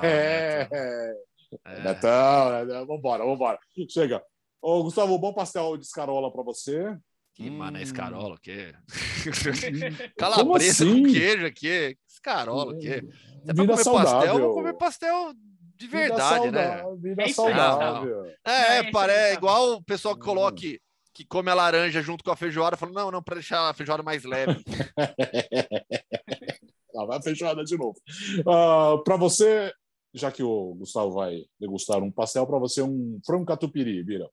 É, 0.03 1.15
É. 1.65 1.81
Netão, 1.83 2.65
né? 2.67 2.85
vambora, 2.87 3.25
vambora. 3.25 3.59
Chega. 3.89 4.23
Ô, 4.61 4.83
Gustavo, 4.85 5.19
bom 5.19 5.33
pastel 5.35 5.77
de 5.77 5.85
escarola 5.85 6.33
para 6.33 6.43
você. 6.43 6.97
Que 7.35 7.51
mané 7.51 7.81
Hum. 7.81 7.83
escarola, 7.83 8.35
o 8.35 8.41
quê? 8.41 8.75
Calabresa 10.19 10.85
assim? 10.85 11.03
com 11.03 11.13
queijo 11.13 11.47
aqui. 11.47 11.97
Escarola, 12.09 12.73
o 12.73 12.79
quê? 12.79 13.03
É 13.47 13.53
pra 13.53 13.55
Vida 13.55 13.73
comer 13.73 13.85
saudável. 13.85 14.13
pastel, 14.13 14.35
eu 14.39 14.45
vou 14.47 14.55
comer 14.55 14.73
pastel 14.75 15.33
de 15.77 15.87
Vida 15.87 15.99
verdade, 15.99 16.51
né? 16.51 16.69
saudável, 16.69 16.97
Vida 16.99 17.23
É 17.23 17.29
saudável. 17.33 18.25
É, 18.27 18.35
É, 18.45 18.77
é, 18.77 18.81
esse 18.83 18.91
pare... 18.93 19.13
o 19.13 19.17
Gustavo. 19.17 19.35
igual 19.39 19.73
o 19.73 19.83
pessoal 19.83 20.15
que 20.15 20.21
Hum. 20.21 20.25
coloca 20.25 20.57
que, 20.57 20.81
que 21.15 21.25
come 21.25 21.51
a 21.51 21.55
laranja 21.55 22.03
junto 22.03 22.23
com 22.23 22.31
a 22.31 22.37
feijoada, 22.37 22.77
falando, 22.77 22.95
não, 22.97 23.11
não, 23.11 23.23
para 23.23 23.37
deixar 23.37 23.69
a 23.69 23.75
feijoada 23.75 24.03
mais 24.03 24.25
leve. 24.25 24.63
Lá 26.95 27.07
vai 27.07 27.19
a 27.19 27.23
feijoada 27.23 27.65
de 27.65 27.77
novo. 27.77 27.99
para 29.05 29.17
você, 29.17 29.73
já 30.15 30.31
que 30.31 30.43
o 30.43 30.75
Gustavo 30.75 31.11
vai 31.13 31.45
degustar 31.59 32.03
um 32.03 32.11
pastel, 32.11 32.47
para 32.47 32.59
você 32.59 32.83
um 32.83 33.21
frango 33.25 33.47
catupiry, 33.47 34.03
vira. 34.03 34.29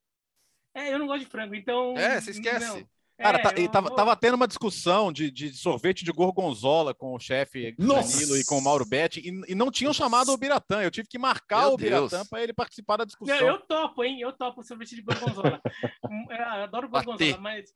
É, 0.75 0.93
eu 0.93 0.99
não 0.99 1.07
gosto 1.07 1.21
de 1.25 1.25
frango, 1.31 1.55
então. 1.55 1.97
É, 1.97 2.19
você 2.21 2.31
esquece. 2.31 2.65
não. 2.67 2.87
Cara, 3.17 3.37
É, 3.37 3.41
tá- 3.41 3.53
eu 3.57 3.67
tava, 3.69 3.87
vou- 3.89 3.97
tava 3.97 4.15
tendo 4.15 4.35
uma 4.35 4.47
discussão 4.47 5.11
de, 5.11 5.29
de 5.29 5.53
sorvete 5.53 6.05
de 6.05 6.11
gorgonzola 6.11 6.93
com 6.93 7.13
o 7.13 7.19
chefe! 7.19 7.75
Danilo 7.77 8.37
e 8.37 8.45
com 8.45 8.57
o 8.57 8.61
Mauro 8.63 8.85
Betti 8.85 9.19
e, 9.19 9.51
e 9.51 9.55
não 9.55 9.69
tinham 9.69 9.91
chamado 9.91 10.31
o 10.31 10.37
Biratã. 10.37 10.81
Eu 10.81 10.89
tive 10.89 11.09
que 11.09 11.17
marcar 11.17 11.65
Meu 11.65 11.73
o 11.73 11.77
Biratã 11.77 12.23
para 12.29 12.41
ele 12.41 12.53
participar 12.53 12.95
da 12.95 13.03
discussão. 13.03 13.37
Não, 13.37 13.47
eu 13.47 13.59
topo, 13.59 14.05
hein? 14.05 14.21
Eu 14.21 14.31
topo 14.31 14.63
sorvete 14.63 14.95
de 14.95 15.01
gorgonzola. 15.01 15.61
Hum, 16.09 16.25
eu 16.29 16.43
adoro 16.63 16.87
gorgonzola, 16.89 17.37
mas. 17.39 17.73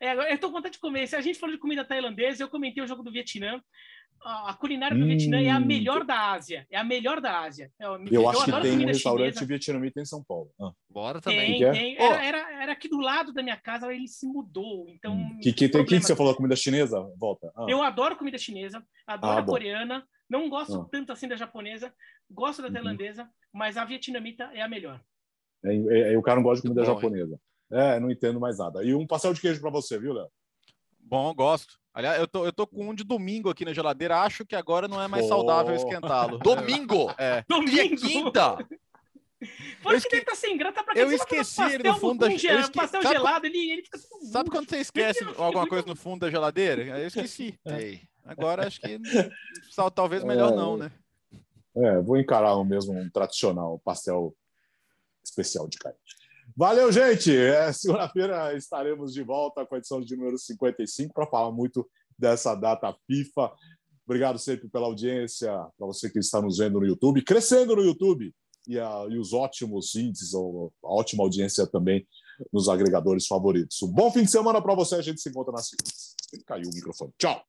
É, 0.00 0.32
eu 0.32 0.38
tô 0.38 0.48
com 0.48 0.54
vontade 0.54 0.74
de 0.74 0.80
comer. 0.80 1.06
Se 1.08 1.16
a 1.16 1.20
gente 1.20 1.38
falou 1.38 1.54
de 1.54 1.60
comida 1.60 1.84
tailandesa, 1.84 2.42
eu 2.42 2.48
comentei 2.48 2.82
o 2.82 2.86
jogo 2.86 3.02
do 3.02 3.10
Vietnã. 3.10 3.60
A 4.20 4.52
culinária 4.54 4.96
do 4.96 5.04
Hum. 5.04 5.06
Vietnã 5.06 5.40
é 5.40 5.48
a 5.50 5.60
melhor 5.60 6.04
da 6.04 6.32
Ásia. 6.32 6.66
É 6.70 6.76
a 6.76 6.82
melhor 6.82 7.20
da 7.20 7.40
Ásia. 7.40 7.70
Eu, 7.78 8.04
Eu, 8.10 8.28
acho 8.28 8.44
que 8.44 8.50
adoro 8.50 8.64
tem 8.64 8.78
um 8.78 8.86
restaurante 8.86 9.34
chinesa. 9.34 9.46
vietnamita 9.46 10.00
em 10.00 10.04
São 10.04 10.24
Paulo. 10.24 10.50
Ah. 10.60 10.72
Bora 10.90 11.20
também. 11.20 11.46
Tem, 11.50 11.58
que 11.58 11.64
é? 11.64 11.70
tem. 11.70 11.96
Era, 11.98 12.24
era, 12.24 12.62
era 12.64 12.72
aqui 12.72 12.88
do 12.88 12.98
lado 12.98 13.32
da 13.32 13.44
minha 13.44 13.56
casa, 13.56 13.92
ele 13.94 14.08
se 14.08 14.26
mudou. 14.26 14.86
Então. 14.88 15.14
Hum. 15.14 15.38
Que, 15.40 15.52
que, 15.52 15.68
tem, 15.68 15.84
que, 15.84 16.00
você 16.00 16.16
falou? 16.16 16.34
Comida 16.34 16.56
chinesa? 16.56 17.00
Volta. 17.16 17.52
Ah. 17.56 17.66
Eu 17.68 17.80
adoro 17.80 18.16
comida 18.16 18.36
chinesa, 18.38 18.84
adoro 19.06 19.38
Ah, 19.40 19.44
coreana, 19.44 20.04
não 20.28 20.48
gosto 20.48 20.80
Ah. 20.80 20.88
tanto 20.90 21.12
assim 21.12 21.28
da 21.28 21.36
japonesa, 21.36 21.94
gosto 22.28 22.60
da 22.60 22.66
Uhum. 22.68 22.74
tailandesa, 22.74 23.28
mas 23.52 23.76
a 23.76 23.84
vietnamita 23.84 24.50
é 24.52 24.62
a 24.62 24.68
melhor. 24.68 25.00
É, 25.64 25.74
é, 25.74 26.12
é, 26.14 26.18
o 26.18 26.22
cara 26.22 26.36
não 26.36 26.42
gosta 26.42 26.60
de 26.62 26.68
comida 26.68 26.84
bom, 26.88 26.94
japonesa. 26.94 27.40
É, 27.70 28.00
não 28.00 28.10
entendo 28.10 28.40
mais 28.40 28.58
nada. 28.58 28.82
E 28.82 28.94
um 28.94 29.06
pastel 29.06 29.34
de 29.34 29.40
queijo 29.40 29.60
para 29.60 29.70
você, 29.70 29.98
viu, 29.98 30.12
Léo? 30.12 30.28
Bom, 31.00 31.34
gosto. 31.34 31.78
Aliás, 31.94 32.18
eu 32.20 32.28
tô, 32.28 32.44
eu 32.44 32.52
tô 32.52 32.66
com 32.66 32.88
um 32.88 32.94
de 32.94 33.02
domingo 33.04 33.50
aqui 33.50 33.64
na 33.64 33.72
geladeira. 33.72 34.20
Acho 34.20 34.46
que 34.46 34.54
agora 34.54 34.86
não 34.86 35.02
é 35.02 35.08
mais 35.08 35.24
Oh. 35.24 35.28
saudável 35.28 35.74
esquentá-lo. 35.74 36.38
Domingo! 36.86 37.10
É. 37.18 37.38
É 37.42 37.44
Domingo! 37.48 37.96
quinta! 37.96 38.56
Por 39.82 39.92
Eu 39.92 39.98
isso 39.98 40.08
que 40.08 40.16
ele 40.16 40.24
tá 40.24 40.34
sem 40.34 40.56
graça 40.56 40.82
pra 40.82 40.94
eu 40.94 41.08
você 41.08 41.16
vai 41.16 41.38
esqueci 41.40 41.62
ele 41.62 41.72
pastel 41.84 41.92
no 41.92 41.98
fundo 42.00 42.18
da- 42.18 42.28
com 42.30 42.36
ge- 42.38 42.48
eu 42.50 42.58
esque- 42.60 42.72
pastel 42.76 43.02
sabe 43.02 43.14
gelado, 43.14 43.46
ele, 43.46 43.70
ele 43.70 43.82
fica 43.84 43.98
Sabe 44.32 44.50
quando 44.50 44.68
você 44.68 44.78
esquece 44.78 45.22
alguma 45.36 45.64
coisa 45.68 45.86
no 45.86 45.94
fundo 45.94 46.20
da 46.22 46.30
geladeira? 46.30 46.82
Eu 46.98 47.06
esqueci. 47.06 47.54
Sei. 47.66 48.02
Agora 48.24 48.66
acho 48.66 48.80
que 48.80 48.98
talvez 49.94 50.24
melhor 50.24 50.52
É. 50.52 50.56
não, 50.56 50.76
né? 50.76 50.90
É, 51.76 52.00
vou 52.00 52.16
encarar 52.18 52.56
o 52.56 52.64
mesmo 52.64 52.92
um 52.98 53.08
tradicional 53.08 53.78
pastel 53.78 54.34
especial 55.24 55.68
de 55.68 55.78
carne. 55.78 55.98
Valeu, 56.58 56.90
gente! 56.90 57.30
É, 57.36 57.72
Segunda-feira 57.72 58.52
estaremos 58.56 59.12
de 59.12 59.22
volta 59.22 59.64
com 59.64 59.76
a 59.76 59.78
edição 59.78 60.00
de 60.00 60.16
número 60.16 60.36
55 60.36 61.14
para 61.14 61.24
falar 61.28 61.52
muito 61.52 61.88
dessa 62.18 62.52
data 62.56 62.92
FIFA. 63.06 63.52
Obrigado 64.04 64.40
sempre 64.40 64.68
pela 64.68 64.86
audiência, 64.86 65.52
para 65.78 65.86
você 65.86 66.10
que 66.10 66.18
está 66.18 66.42
nos 66.42 66.58
vendo 66.58 66.80
no 66.80 66.86
YouTube, 66.86 67.22
crescendo 67.22 67.76
no 67.76 67.82
YouTube 67.84 68.34
e, 68.66 68.76
a- 68.76 69.06
e 69.08 69.16
os 69.18 69.32
ótimos 69.32 69.94
índices, 69.94 70.34
a 70.34 70.40
ótima 70.82 71.22
audiência 71.22 71.64
também 71.64 72.04
nos 72.52 72.68
agregadores 72.68 73.28
favoritos. 73.28 73.80
Um 73.80 73.92
bom 73.92 74.10
fim 74.10 74.24
de 74.24 74.30
semana 74.32 74.60
para 74.60 74.74
você, 74.74 74.96
a 74.96 75.02
gente 75.02 75.20
se 75.20 75.28
encontra 75.28 75.52
na 75.52 75.58
segunda. 75.58 75.92
Caiu 76.44 76.68
o 76.68 76.74
microfone. 76.74 77.12
Tchau! 77.16 77.40